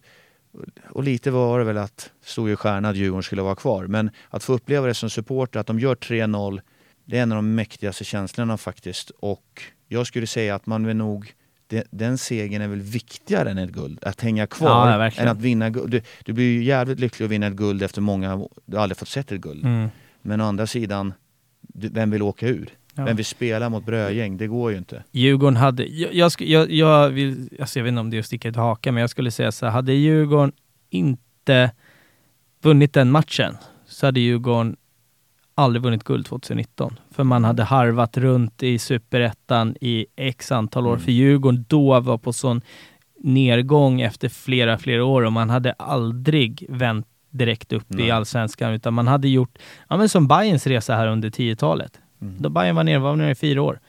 och 0.89 1.03
lite 1.03 1.31
var 1.31 1.59
det 1.59 1.65
väl 1.65 1.77
att 1.77 2.11
stod 2.23 2.49
ju 2.49 2.55
stjärna 2.55 2.89
att 2.89 2.95
Djurgården 2.95 3.23
skulle 3.23 3.41
vara 3.41 3.55
kvar, 3.55 3.87
men 3.87 4.09
att 4.29 4.43
få 4.43 4.53
uppleva 4.53 4.87
det 4.87 4.93
som 4.93 5.09
supporter, 5.09 5.59
att 5.59 5.67
de 5.67 5.79
gör 5.79 5.95
3-0, 5.95 6.61
det 7.05 7.17
är 7.17 7.23
en 7.23 7.31
av 7.31 7.35
de 7.35 7.55
mäktigaste 7.55 8.03
känslorna 8.03 8.57
faktiskt 8.57 9.09
och 9.09 9.61
jag 9.87 10.07
skulle 10.07 10.27
säga 10.27 10.55
att 10.55 10.65
man 10.65 10.85
vill 10.85 10.95
nog 10.95 11.33
det, 11.67 11.87
den 11.91 12.17
segern 12.17 12.61
är 12.61 12.67
väl 12.67 12.81
viktigare 12.81 13.51
än 13.51 13.57
ett 13.57 13.69
guld. 13.69 13.99
Att 14.03 14.21
hänga 14.21 14.47
kvar 14.47 14.99
Ja, 14.99 15.11
än 15.17 15.27
att 15.27 15.41
vinna 15.41 15.69
guld. 15.69 15.91
Du, 15.91 16.01
du 16.25 16.33
blir 16.33 16.45
ju 16.45 16.63
jävligt 16.63 16.99
lycklig 16.99 17.25
att 17.25 17.31
vinna 17.31 17.47
ett 17.47 17.53
guld 17.53 17.83
efter 17.83 18.01
många, 18.01 18.47
du 18.65 18.77
har 18.77 18.83
aldrig 18.83 18.97
fått 18.97 19.07
sett 19.07 19.31
ett 19.31 19.41
guld. 19.41 19.65
Mm. 19.65 19.89
Men 20.21 20.41
å 20.41 20.45
andra 20.45 20.67
sidan, 20.67 21.13
du, 21.61 21.89
vem 21.89 22.11
vill 22.11 22.21
åka 22.21 22.47
ur? 22.47 22.69
Ja. 22.95 23.05
Vem 23.05 23.15
vill 23.15 23.25
spela 23.25 23.69
mot 23.69 23.85
brödgäng? 23.85 24.37
Det 24.37 24.47
går 24.47 24.71
ju 24.71 24.77
inte. 24.77 25.03
Djurgården 25.11 25.55
hade, 25.55 25.85
jag, 25.85 26.13
jag, 26.13 26.31
jag, 26.39 26.71
jag, 26.71 27.09
vill, 27.09 27.49
alltså 27.59 27.79
jag 27.79 27.83
vet 27.83 27.89
inte 27.89 27.99
om 27.99 28.09
det 28.09 28.17
är 28.17 28.19
att 28.19 28.25
sticka 28.25 28.49
ut 28.49 28.55
hakan, 28.55 28.93
men 28.93 29.01
jag 29.01 29.09
skulle 29.09 29.31
säga 29.31 29.51
så 29.51 29.65
här, 29.65 29.73
hade 29.73 29.93
Djurgården 29.93 30.51
inte 30.89 31.71
vunnit 32.61 32.93
den 32.93 33.11
matchen 33.11 33.57
så 33.85 34.05
hade 34.05 34.19
Djurgården 34.19 34.75
aldrig 35.55 35.83
vunnit 35.83 36.03
guld 36.03 36.25
2019. 36.25 36.99
För 37.11 37.23
man 37.23 37.43
hade 37.43 37.63
harvat 37.63 38.17
runt 38.17 38.63
i 38.63 38.79
superettan 38.79 39.75
i 39.81 40.05
x 40.15 40.51
antal 40.51 40.87
år. 40.87 40.93
Mm. 40.93 41.03
För 41.03 41.11
Djurgården 41.11 41.65
då 41.67 41.99
var 41.99 42.17
på 42.17 42.33
sån 42.33 42.61
nedgång 43.19 44.01
efter 44.01 44.29
flera, 44.29 44.77
flera 44.77 45.05
år 45.05 45.21
och 45.21 45.31
man 45.31 45.49
hade 45.49 45.73
aldrig 45.73 46.65
vänt 46.69 47.07
direkt 47.29 47.73
upp 47.73 47.91
i 47.91 47.95
Nej. 47.95 48.11
allsvenskan 48.11 48.73
utan 48.73 48.93
man 48.93 49.07
hade 49.07 49.27
gjort, 49.27 49.57
ja 49.89 49.97
men 49.97 50.09
som 50.09 50.27
Bayerns 50.27 50.67
resa 50.67 50.95
här 50.95 51.07
under 51.07 51.29
10-talet. 51.29 51.99
Mm. 52.27 52.41
Då 52.41 52.49
Bayern 52.49 52.75
var 52.75 53.15
nere, 53.15 53.31
i 53.31 53.35
fyra 53.35 53.61
år. 53.61 53.79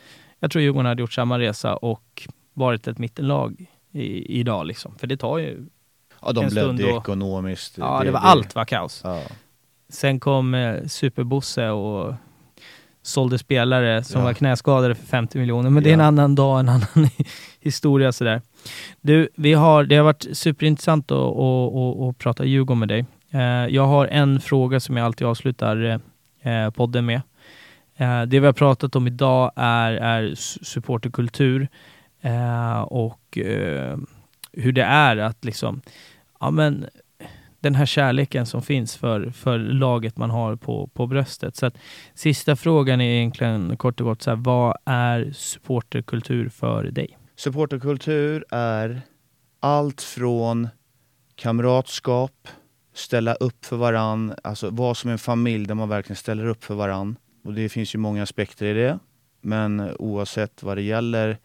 Jag 0.41 0.51
tror 0.51 0.63
Djurgården 0.63 0.87
hade 0.87 1.01
gjort 1.03 1.13
samma 1.13 1.39
resa 1.39 1.77
och 1.77 2.29
varit 2.55 2.89
ett 2.89 2.99
mittenlag 2.99 3.67
i, 3.93 4.39
idag 4.41 4.67
liksom. 4.67 4.95
För 4.99 5.07
det 5.07 5.17
tar 5.17 5.39
ju, 5.39 5.67
Ja, 6.23 6.33
de 6.33 6.45
En 6.45 6.51
blödde 6.51 6.83
då- 6.83 6.99
ekonomiskt. 6.99 7.79
ja 7.79 8.03
det, 8.05 8.11
var 8.11 8.21
allt 8.21 8.55
var 8.55 8.65
kaos. 8.65 9.01
Ja. 9.05 9.23
Sen 9.89 10.21
kom 10.21 10.55
eh, 10.55 10.85
Superbosse 10.87 11.69
och 11.71 12.15
sålde 13.03 13.39
spelare 13.39 14.05
som 14.05 14.21
Ja. 14.21 14.25
var 14.25 14.33
knäskadade 14.33 14.95
för 14.95 15.07
50 15.07 15.39
miljoner. 15.39 15.71
Men 15.71 15.83
det 15.83 15.91
är 15.91 15.95
en 15.95 16.01
annan 16.01 16.35
dag, 16.35 16.61
en 16.61 16.69
annan 16.69 16.87
historia 17.61 18.13
sådär. 18.13 18.43
Du, 19.01 19.29
vi 19.37 19.53
har, 19.53 19.85
det 19.85 19.97
har 19.97 20.05
varit 20.05 20.27
superintressant 20.33 21.11
att, 21.11 21.19
att, 21.19 21.75
att, 21.75 22.01
att 22.01 22.19
prata 22.19 22.45
Djurgården 22.45 22.79
med 22.79 22.89
dig. 22.89 23.05
Eh, 23.31 23.41
jag 23.75 23.87
har 23.87 24.07
en 24.07 24.41
fråga 24.41 24.81
som 24.81 24.97
jag 24.97 25.05
alltid 25.07 25.27
avslutar 25.27 26.01
eh, 26.43 26.71
podden 26.71 27.07
med. 27.07 27.21
Eh, 27.97 28.23
det 28.23 28.41
vi 28.41 28.47
har 28.47 28.53
pratat 28.53 28.97
om 28.97 29.07
idag 29.07 29.53
är, 29.57 29.93
är 29.93 30.35
supporterkultur 30.65 31.69
eh, 32.21 32.81
och 32.81 33.39
eh, 33.39 33.99
hur 34.53 34.73
det 34.73 34.83
är 34.83 35.17
att 35.17 35.45
liksom, 35.45 35.81
ja 36.41 36.51
men 36.51 36.87
den 37.61 37.75
här 37.75 37.87
kärleken 37.87 38.47
som 38.47 38.63
finns 38.63 38.97
för, 38.97 39.31
för 39.31 39.59
laget 39.59 40.17
man 40.17 40.31
har 40.31 40.57
på, 40.57 40.87
på 40.87 41.07
bröstet. 41.07 41.57
Så 41.57 41.67
att, 41.67 41.79
sista 42.15 42.57
frågan 42.57 43.01
är 43.01 43.11
egentligen 43.11 43.77
kort 43.77 44.01
och 44.01 44.07
gott 44.07 44.23
så 44.23 44.31
här, 44.31 44.37
vad 44.37 44.77
är 44.85 45.33
supporterkultur 45.33 46.49
för 46.49 46.85
dig? 46.85 47.19
Supporterkultur 47.37 48.45
är 48.51 49.03
allt 49.61 50.03
från 50.03 50.69
kamratskap, 51.35 52.49
ställa 52.95 53.35
upp 53.35 53.65
för 53.65 53.77
varann, 53.77 54.35
alltså 54.45 54.71
vara 54.71 54.95
som 54.95 55.11
en 55.11 55.19
familj 55.19 55.67
där 55.67 55.75
man 55.75 55.89
verkligen 55.89 56.17
ställer 56.17 56.47
upp 56.47 56.65
för 56.65 56.75
varann. 56.75 57.17
Och 57.47 57.55
det 57.55 57.69
finns 57.69 57.95
ju 57.95 57.99
många 57.99 58.23
aspekter 58.23 58.67
i 58.67 58.73
det. 58.73 58.99
Men 59.41 59.97
oavsett 59.99 60.63
vad 60.63 60.77
det 60.77 60.83
gäller, 60.83 61.39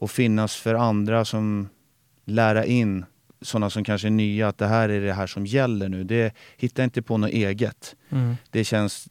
att 0.00 0.10
finnas 0.10 0.56
för 0.56 0.74
andra 0.74 1.24
som 1.24 1.68
lära 2.24 2.64
in 2.64 3.04
sådana 3.40 3.70
som 3.70 3.84
kanske 3.84 4.08
är 4.08 4.10
nya, 4.10 4.48
att 4.48 4.58
det 4.58 4.66
här 4.66 4.88
är 4.88 5.00
det 5.00 5.12
här 5.12 5.26
som 5.26 5.46
gäller 5.46 5.88
nu. 5.88 6.04
Det, 6.04 6.34
hitta 6.56 6.84
inte 6.84 7.02
på 7.02 7.18
något 7.18 7.30
eget. 7.30 7.96
Det 8.50 8.64
känns 8.64 9.08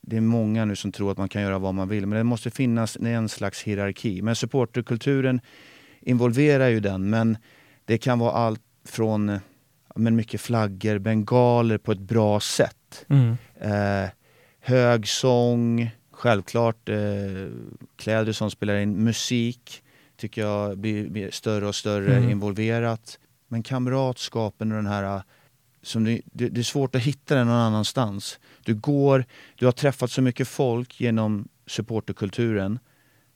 det 0.00 0.16
är 0.16 0.20
många 0.20 0.64
nu 0.64 0.76
som 0.76 0.92
tror 0.92 1.12
att 1.12 1.18
man 1.18 1.28
kan 1.28 1.42
göra 1.42 1.58
vad 1.58 1.74
man 1.74 1.88
vill, 1.88 2.06
men 2.06 2.18
det 2.18 2.24
måste 2.24 2.50
finnas 2.50 2.96
en 2.96 3.28
slags 3.28 3.62
hierarki. 3.62 4.22
Men 4.22 4.36
supporterkulturen 4.36 5.40
involverar 6.00 6.68
ju 6.68 6.80
den, 6.80 7.10
men 7.10 7.38
det 7.84 7.98
kan 7.98 8.18
vara 8.18 8.32
allt 8.32 8.62
från 8.84 9.38
men 9.96 10.16
mycket 10.16 10.40
flaggor, 10.40 10.98
bengaler 10.98 11.78
på 11.78 11.92
ett 11.92 12.00
bra 12.00 12.40
sätt. 12.40 13.06
Mm. 13.08 13.36
Eh, 13.60 14.10
hög 14.66 15.08
sång, 15.08 15.90
självklart 16.10 16.88
eh, 16.88 16.96
kläder 17.96 18.32
som 18.32 18.50
spelar 18.50 18.76
in, 18.76 19.04
musik 19.04 19.82
tycker 20.16 20.42
jag 20.42 20.78
blir, 20.78 21.08
blir 21.08 21.30
större 21.30 21.66
och 21.66 21.74
större 21.74 22.16
Mm. 22.16 22.30
involverat. 22.30 23.18
Men 23.48 23.62
kamratskapen 23.62 24.72
och 24.72 24.76
den 24.76 24.86
här 24.86 25.22
som 25.82 26.04
det, 26.04 26.20
det, 26.24 26.48
det 26.48 26.60
är 26.60 26.62
svårt 26.62 26.94
att 26.94 27.02
hitta 27.02 27.34
den 27.34 27.46
någon 27.46 27.56
annanstans. 27.56 28.38
Du 28.64 28.74
går, 28.74 29.24
du 29.54 29.64
har 29.64 29.72
träffat 29.72 30.10
så 30.10 30.22
mycket 30.22 30.48
folk 30.48 31.00
genom 31.00 31.48
supporterkulturen 31.66 32.78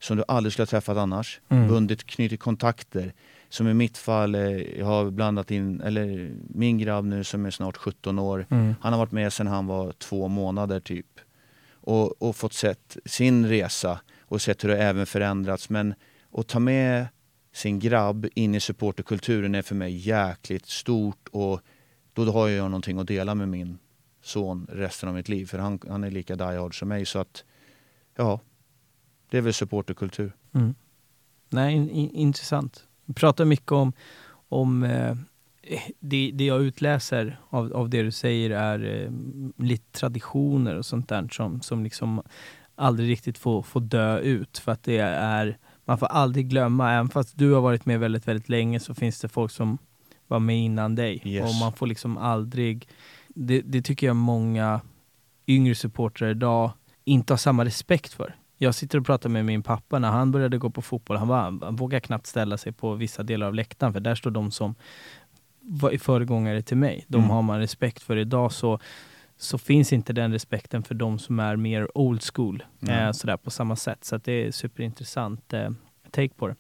som 0.00 0.16
du 0.16 0.24
aldrig 0.28 0.52
skulle 0.52 0.62
ha 0.62 0.66
träffat 0.70 0.96
annars. 0.96 1.40
Mm. 1.48 1.68
Bundit, 1.68 2.06
knutit 2.06 2.40
kontakter. 2.40 3.12
Som 3.52 3.68
i 3.68 3.74
mitt 3.74 3.98
fall, 3.98 4.34
eh, 4.34 4.78
jag 4.78 4.86
har 4.86 5.10
blandat 5.10 5.50
in, 5.50 5.80
eller 5.80 6.32
min 6.48 6.78
grabb 6.78 7.04
nu 7.04 7.24
som 7.24 7.46
är 7.46 7.50
snart 7.50 7.76
17 7.76 8.18
år, 8.18 8.46
Mm. 8.50 8.74
han 8.80 8.92
har 8.92 8.98
varit 9.00 9.12
med 9.12 9.32
sedan 9.32 9.46
han 9.46 9.66
var 9.66 9.92
två 9.92 10.28
månader 10.28 10.80
typ. 10.80 11.20
Och, 11.82 12.22
och 12.22 12.36
fått 12.36 12.52
sett 12.52 12.96
sin 13.04 13.46
resa 13.48 14.00
och 14.20 14.42
sett 14.42 14.64
hur 14.64 14.68
det 14.68 14.78
även 14.82 15.06
förändrats. 15.06 15.70
Men 15.70 15.94
att 16.32 16.48
ta 16.48 16.58
med 16.58 17.06
sin 17.52 17.78
grabb 17.78 18.26
in 18.34 18.54
i 18.54 18.60
supporterkulturen 18.60 19.54
är 19.54 19.62
för 19.62 19.74
mig 19.74 19.96
jäkligt 19.96 20.66
stort 20.66 21.28
och 21.32 21.60
då 22.12 22.32
har 22.32 22.48
jag 22.48 22.64
någonting 22.70 22.98
att 22.98 23.06
dela 23.06 23.34
med 23.34 23.48
min 23.48 23.78
son 24.22 24.66
resten 24.70 25.08
av 25.08 25.14
mitt 25.14 25.28
liv. 25.28 25.46
För 25.46 25.58
han, 25.58 25.78
han 25.88 26.04
är 26.04 26.10
lika 26.10 26.36
die 26.36 26.44
hard 26.58 26.78
som 26.78 26.88
mig. 26.88 27.06
Så 27.06 27.18
att, 27.18 27.44
ja, 28.16 28.40
det 29.30 29.38
är 29.38 29.42
väl 29.42 29.54
supporterkultur. 29.54 30.32
Mm. 30.54 30.74
Nej, 31.48 31.74
in, 31.74 31.90
in, 31.90 32.10
intressant. 32.10 32.86
Pratar 33.14 33.44
mycket 33.44 33.72
om, 33.72 33.92
om 34.48 34.82
eh, 34.82 35.14
det, 36.00 36.30
det 36.34 36.44
jag 36.44 36.62
utläser 36.62 37.40
av, 37.50 37.72
av 37.72 37.90
det 37.90 38.02
du 38.02 38.10
säger 38.10 38.50
är 38.50 39.04
eh, 39.04 39.10
lite 39.64 39.98
traditioner 39.98 40.76
och 40.76 40.86
sånt 40.86 41.08
där 41.08 41.28
som, 41.32 41.60
som 41.60 41.84
liksom 41.84 42.22
aldrig 42.74 43.10
riktigt 43.10 43.38
få, 43.38 43.62
få 43.62 43.80
dö 43.80 44.18
ut. 44.18 44.58
För 44.58 44.72
att 44.72 44.82
det 44.82 44.98
är, 44.98 45.58
man 45.84 45.98
får 45.98 46.06
aldrig 46.06 46.48
glömma, 46.48 46.92
även 46.92 47.08
fast 47.08 47.38
du 47.38 47.52
har 47.52 47.60
varit 47.60 47.86
med 47.86 48.00
väldigt, 48.00 48.28
väldigt 48.28 48.48
länge 48.48 48.80
så 48.80 48.94
finns 48.94 49.20
det 49.20 49.28
folk 49.28 49.52
som 49.52 49.78
var 50.26 50.38
med 50.38 50.58
innan 50.58 50.94
dig. 50.94 51.22
Yes. 51.24 51.44
Och 51.44 51.54
man 51.60 51.72
får 51.72 51.86
liksom 51.86 52.16
aldrig, 52.16 52.88
det, 53.28 53.60
det 53.60 53.82
tycker 53.82 54.06
jag 54.06 54.16
många 54.16 54.80
yngre 55.46 55.74
supportrar 55.74 56.30
idag 56.30 56.72
inte 57.04 57.32
har 57.32 57.38
samma 57.38 57.64
respekt 57.64 58.12
för. 58.12 58.34
Jag 58.62 58.74
sitter 58.74 58.98
och 58.98 59.06
pratar 59.06 59.28
med 59.28 59.44
min 59.44 59.62
pappa 59.62 59.98
när 59.98 60.10
han 60.10 60.30
började 60.32 60.58
gå 60.58 60.70
på 60.70 60.82
fotboll. 60.82 61.16
Han, 61.16 61.28
var, 61.28 61.36
han 61.64 61.76
vågar 61.76 62.00
knappt 62.00 62.26
ställa 62.26 62.56
sig 62.56 62.72
på 62.72 62.94
vissa 62.94 63.22
delar 63.22 63.46
av 63.46 63.54
läktaren 63.54 63.92
för 63.92 64.00
där 64.00 64.14
står 64.14 64.30
de 64.30 64.50
som 64.50 64.74
var 65.60 65.98
föregångare 65.98 66.62
till 66.62 66.76
mig. 66.76 67.04
De 67.08 67.16
Mm. 67.18 67.30
har 67.30 67.42
man 67.42 67.58
respekt 67.58 68.02
för. 68.02 68.16
Idag 68.16 68.52
så, 68.52 68.78
så 69.36 69.58
finns 69.58 69.92
inte 69.92 70.12
den 70.12 70.32
respekten 70.32 70.82
för 70.82 70.94
de 70.94 71.18
som 71.18 71.40
är 71.40 71.56
mer 71.56 71.98
old 71.98 72.22
school 72.34 72.64
Mm. 72.82 73.06
eh, 73.06 73.12
sådär 73.12 73.36
på 73.36 73.50
samma 73.50 73.76
sätt. 73.76 74.04
Så 74.04 74.16
det 74.16 74.32
är 74.46 74.50
superintressant 74.50 75.52
eh, 75.52 75.70
take 76.10 76.34
på 76.34 76.48
det. 76.48 76.54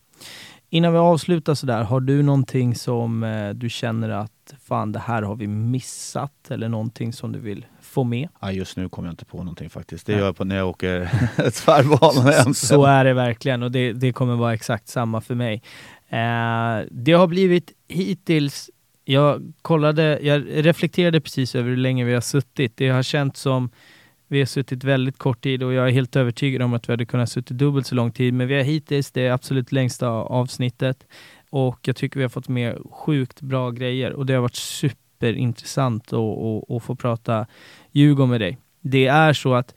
Innan 0.72 0.92
vi 0.92 0.98
avslutar 0.98 1.54
sådär, 1.54 1.82
har 1.82 2.00
du 2.00 2.22
någonting 2.22 2.74
som 2.74 3.22
eh, 3.24 3.50
du 3.50 3.68
känner 3.70 4.08
att 4.10 4.54
fan 4.64 4.92
det 4.92 4.98
här 4.98 5.22
har 5.22 5.36
vi 5.36 5.46
missat 5.46 6.50
eller 6.50 6.68
någonting 6.68 7.12
som 7.12 7.32
du 7.32 7.38
vill 7.38 7.66
få 7.90 8.04
med? 8.04 8.28
Ja, 8.40 8.52
just 8.52 8.76
nu 8.76 8.88
kommer 8.88 9.08
jag 9.08 9.12
inte 9.12 9.24
på 9.24 9.38
någonting 9.38 9.70
faktiskt. 9.70 10.06
Det 10.06 10.12
Nej. 10.12 10.20
gör 10.20 10.28
jag 10.28 10.36
på 10.36 10.44
när 10.44 10.56
jag 10.56 10.68
åker 10.68 11.10
tvärbanan 11.64 12.32
hem. 12.32 12.54
Så 12.54 12.84
är 12.84 13.04
det 13.04 13.14
verkligen 13.14 13.62
och 13.62 13.70
det, 13.70 13.92
det 13.92 14.12
kommer 14.12 14.36
vara 14.36 14.54
exakt 14.54 14.88
samma 14.88 15.20
för 15.20 15.34
mig. 15.34 15.62
Eh, 16.08 16.86
det 16.90 17.12
har 17.12 17.26
blivit 17.26 17.72
hittills, 17.88 18.70
jag 19.04 19.52
kollade, 19.62 20.18
jag 20.22 20.44
reflekterade 20.48 21.20
precis 21.20 21.54
över 21.54 21.70
hur 21.70 21.76
länge 21.76 22.04
vi 22.04 22.14
har 22.14 22.20
suttit. 22.20 22.76
Det 22.76 22.88
har 22.88 23.02
känts 23.02 23.40
som 23.40 23.70
vi 24.28 24.38
har 24.38 24.46
suttit 24.46 24.84
väldigt 24.84 25.18
kort 25.18 25.42
tid 25.42 25.62
och 25.62 25.72
jag 25.72 25.88
är 25.88 25.92
helt 25.92 26.16
övertygad 26.16 26.62
om 26.62 26.74
att 26.74 26.88
vi 26.88 26.92
hade 26.92 27.06
kunnat 27.06 27.30
suttit 27.30 27.58
dubbelt 27.58 27.86
så 27.86 27.94
lång 27.94 28.12
tid. 28.12 28.34
Men 28.34 28.48
vi 28.48 28.54
har 28.54 28.62
hittills 28.62 29.10
det 29.10 29.28
absolut 29.28 29.72
längsta 29.72 30.08
avsnittet 30.08 31.06
och 31.50 31.78
jag 31.82 31.96
tycker 31.96 32.20
vi 32.20 32.24
har 32.24 32.30
fått 32.30 32.48
med 32.48 32.78
sjukt 32.90 33.40
bra 33.40 33.70
grejer 33.70 34.12
och 34.12 34.26
det 34.26 34.34
har 34.34 34.40
varit 34.40 34.56
superintressant 34.56 36.12
att, 36.12 36.18
att, 36.18 36.70
att 36.70 36.82
få 36.82 36.94
prata 36.94 37.46
Djurgården 37.92 38.30
med 38.30 38.40
dig. 38.40 38.58
Det 38.80 39.06
är 39.06 39.32
så 39.32 39.54
att 39.54 39.74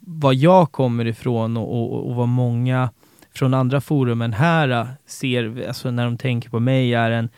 vad 0.00 0.34
jag 0.34 0.72
kommer 0.72 1.06
ifrån 1.06 1.56
och, 1.56 1.72
och, 1.72 2.08
och 2.08 2.14
vad 2.14 2.28
många 2.28 2.90
från 3.34 3.54
andra 3.54 3.80
forum 3.80 4.22
än 4.22 4.32
här 4.32 4.86
ser, 5.06 5.68
alltså 5.68 5.90
när 5.90 6.04
de 6.04 6.18
tänker 6.18 6.50
på 6.50 6.60
mig, 6.60 6.94
är 6.94 7.10
en 7.10 7.28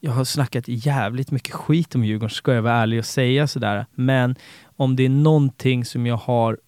jag 0.00 0.12
har 0.12 0.24
snackat 0.24 0.64
jävligt 0.66 1.30
mycket 1.30 1.54
skit 1.54 1.94
om 1.94 2.04
Djurgården, 2.04 2.30
ska 2.30 2.54
jag 2.54 2.62
vara 2.62 2.74
ärlig 2.74 2.98
och 2.98 3.04
säga 3.04 3.46
sådär. 3.46 3.86
Men 3.94 4.36
om 4.76 4.96
det 4.96 5.04
är 5.04 5.08
någonting 5.08 5.84
som 5.84 6.06
jag 6.06 6.16
har 6.16 6.58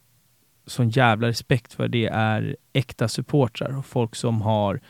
sån 0.67 0.91
jävla 0.91 1.29
respekt 1.29 1.73
för, 1.73 1.89
det 1.89 2.07
är 2.07 2.57
äkta 2.73 3.09
supportrar 3.09 3.79
och 3.79 3.87
folk 3.87 4.17
som 4.17 4.43
har 4.43 4.81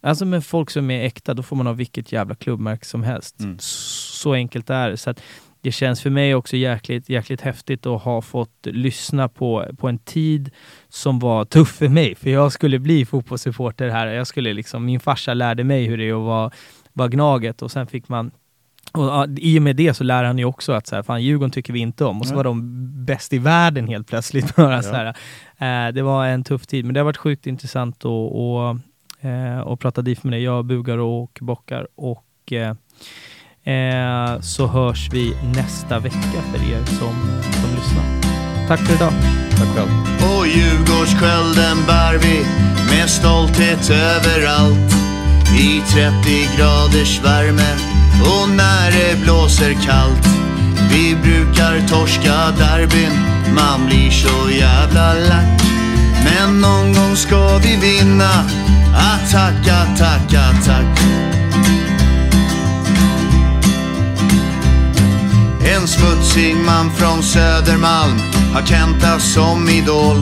Alltså 0.00 0.24
med 0.24 0.44
folk 0.44 0.70
som 0.70 0.90
är 0.90 1.04
äkta, 1.04 1.34
då 1.34 1.42
får 1.42 1.56
man 1.56 1.66
ha 1.66 1.72
vilket 1.72 2.12
jävla 2.12 2.34
klubbmärke 2.34 2.84
som 2.84 3.02
helst. 3.02 3.40
Mm. 3.40 3.56
Så 3.60 4.32
enkelt 4.32 4.70
är 4.70 4.90
det. 4.90 4.96
Så 4.96 5.10
att 5.10 5.22
det 5.64 5.72
känns 5.72 6.02
för 6.02 6.10
mig 6.10 6.34
också 6.34 6.56
jäkligt, 6.56 7.08
jäkligt 7.08 7.40
häftigt 7.40 7.86
att 7.86 8.02
ha 8.02 8.22
fått 8.22 8.66
lyssna 8.66 9.28
på, 9.28 9.66
på 9.78 9.88
en 9.88 9.98
tid 9.98 10.50
som 10.88 11.18
var 11.18 11.44
tuff 11.44 11.68
för 11.68 11.88
mig. 11.88 12.14
För 12.14 12.30
jag 12.30 12.52
skulle 12.52 12.78
bli 12.78 13.04
fotbollssupporter 13.04 13.88
här. 13.88 14.06
Jag 14.06 14.26
skulle 14.26 14.52
liksom, 14.52 14.84
min 14.84 15.00
farsa 15.00 15.34
lärde 15.34 15.64
mig 15.64 15.84
hur 15.84 15.98
det 15.98 16.08
är 16.08 16.12
att 16.12 16.26
vara, 16.26 16.50
vara 16.92 17.08
Gnaget 17.08 17.62
och 17.62 17.70
sen 17.70 17.86
fick 17.86 18.08
man 18.08 18.30
och 18.92 19.26
I 19.38 19.58
och 19.58 19.62
med 19.62 19.76
det 19.76 19.94
så 19.94 20.04
lär 20.04 20.24
han 20.24 20.38
ju 20.38 20.44
också 20.44 20.72
att 20.72 20.86
så 20.86 20.96
här, 20.96 21.02
fan, 21.02 21.22
Djurgården 21.22 21.50
tycker 21.50 21.72
vi 21.72 21.78
inte 21.78 22.04
om. 22.04 22.20
Och 22.20 22.26
så 22.26 22.32
Nej. 22.32 22.36
var 22.36 22.44
de 22.44 23.04
bäst 23.04 23.32
i 23.32 23.38
världen 23.38 23.88
helt 23.88 24.06
plötsligt. 24.06 24.56
Bara, 24.56 24.74
Ja. 24.74 24.82
så 24.82 24.94
här. 24.94 25.06
Eh, 25.58 25.92
det 25.92 26.02
var 26.02 26.26
en 26.26 26.44
tuff 26.44 26.66
tid, 26.66 26.84
men 26.84 26.94
det 26.94 27.00
har 27.00 27.04
varit 27.04 27.16
sjukt 27.16 27.46
intressant 27.46 28.04
att 28.04 28.76
eh, 29.20 29.76
prata 29.76 30.02
DIF 30.02 30.24
med 30.24 30.32
dig. 30.32 30.42
Jag 30.42 30.64
bugar 30.64 30.98
och 30.98 31.38
bockar. 31.40 31.88
Och 31.94 32.52
eh, 32.52 32.74
eh, 33.64 34.40
så 34.40 34.66
hörs 34.66 35.08
vi 35.12 35.36
nästa 35.54 35.98
vecka 35.98 36.40
för 36.52 36.72
er 36.72 36.84
som, 36.84 37.14
som 37.52 37.70
lyssnar. 37.76 38.04
Tack 38.68 38.80
för 38.80 38.94
idag. 38.94 39.12
Tack 39.50 39.68
själv. 39.76 39.90
Och 40.20 40.46
Djurgårdsskölden 40.46 41.76
bär 41.86 42.18
vi 42.18 42.46
med 42.90 43.10
stolthet 43.10 43.90
överallt 43.90 44.94
I 45.58 45.82
30 45.92 46.56
graders 46.56 47.20
värme 47.24 47.76
och 48.20 48.48
när 48.48 48.90
det 48.90 49.22
blåser 49.22 49.72
kallt 49.86 50.26
Vi 50.90 51.16
brukar 51.22 51.88
torska 51.88 52.50
derbyn, 52.58 53.12
man 53.54 53.86
blir 53.86 54.10
så 54.10 54.50
jävla 54.50 55.14
lack 55.14 55.62
Men 56.24 56.60
någon 56.60 56.92
gång 56.92 57.16
ska 57.16 57.58
vi 57.58 57.76
vinna, 57.76 58.30
attack, 58.94 59.68
attack, 59.68 60.34
attack 60.34 60.98
En 65.76 65.88
smutsig 65.88 66.56
man 66.56 66.90
från 66.90 67.22
Södermalm 67.22 68.18
har 68.54 68.62
Kenta 68.62 69.18
som 69.18 69.68
idol. 69.68 70.16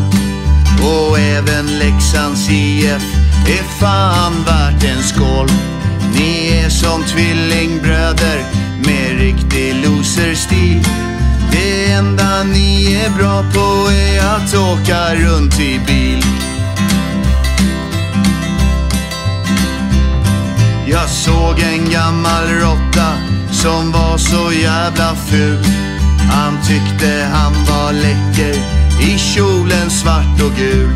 Och 0.83 1.19
även 1.19 1.79
Leksands 1.79 2.51
IF 2.51 3.03
är 3.47 3.63
fan 3.81 4.33
värt 4.47 4.85
en 4.85 5.03
skål. 5.03 5.49
Ni 6.15 6.49
är 6.65 6.69
som 6.69 7.03
tvillingbröder 7.03 8.45
med 8.87 9.19
riktig 9.19 9.75
loserstil. 9.87 10.83
Det 11.53 11.93
enda 11.93 12.43
ni 12.43 12.95
är 12.95 13.11
bra 13.11 13.43
på 13.55 13.91
är 13.91 14.37
att 14.37 14.55
åka 14.55 15.15
runt 15.15 15.61
i 15.61 15.81
bil. 15.87 16.25
Jag 20.87 21.09
såg 21.09 21.61
en 21.61 21.91
gammal 21.91 22.49
råtta 22.49 23.32
som 23.63 23.93
var 23.93 24.19
så 24.19 24.53
jävla 24.53 25.15
ful. 25.15 25.65
Han 26.31 26.59
tyckte 26.63 27.29
han 27.33 27.53
var 27.53 27.93
läcker 27.93 28.55
i 29.01 29.19
kjolen 29.19 29.91
svart 29.91 30.43
och 30.43 30.57
gul. 30.57 30.91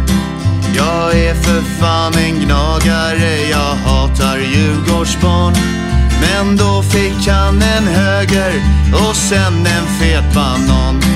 Jag 0.77 1.15
är 1.15 1.35
för 1.35 1.63
fan 1.81 2.15
en 2.15 2.41
gnagare, 2.41 3.49
jag 3.51 3.75
hatar 3.91 4.39
Djurgårdsbarn. 4.39 5.55
Men 6.21 6.57
då 6.57 6.83
fick 6.83 7.29
han 7.29 7.63
en 7.63 7.87
höger 7.87 8.53
och 8.93 9.17
sen 9.17 9.67
en 9.67 9.87
fet 10.01 10.35
banan. 10.35 11.16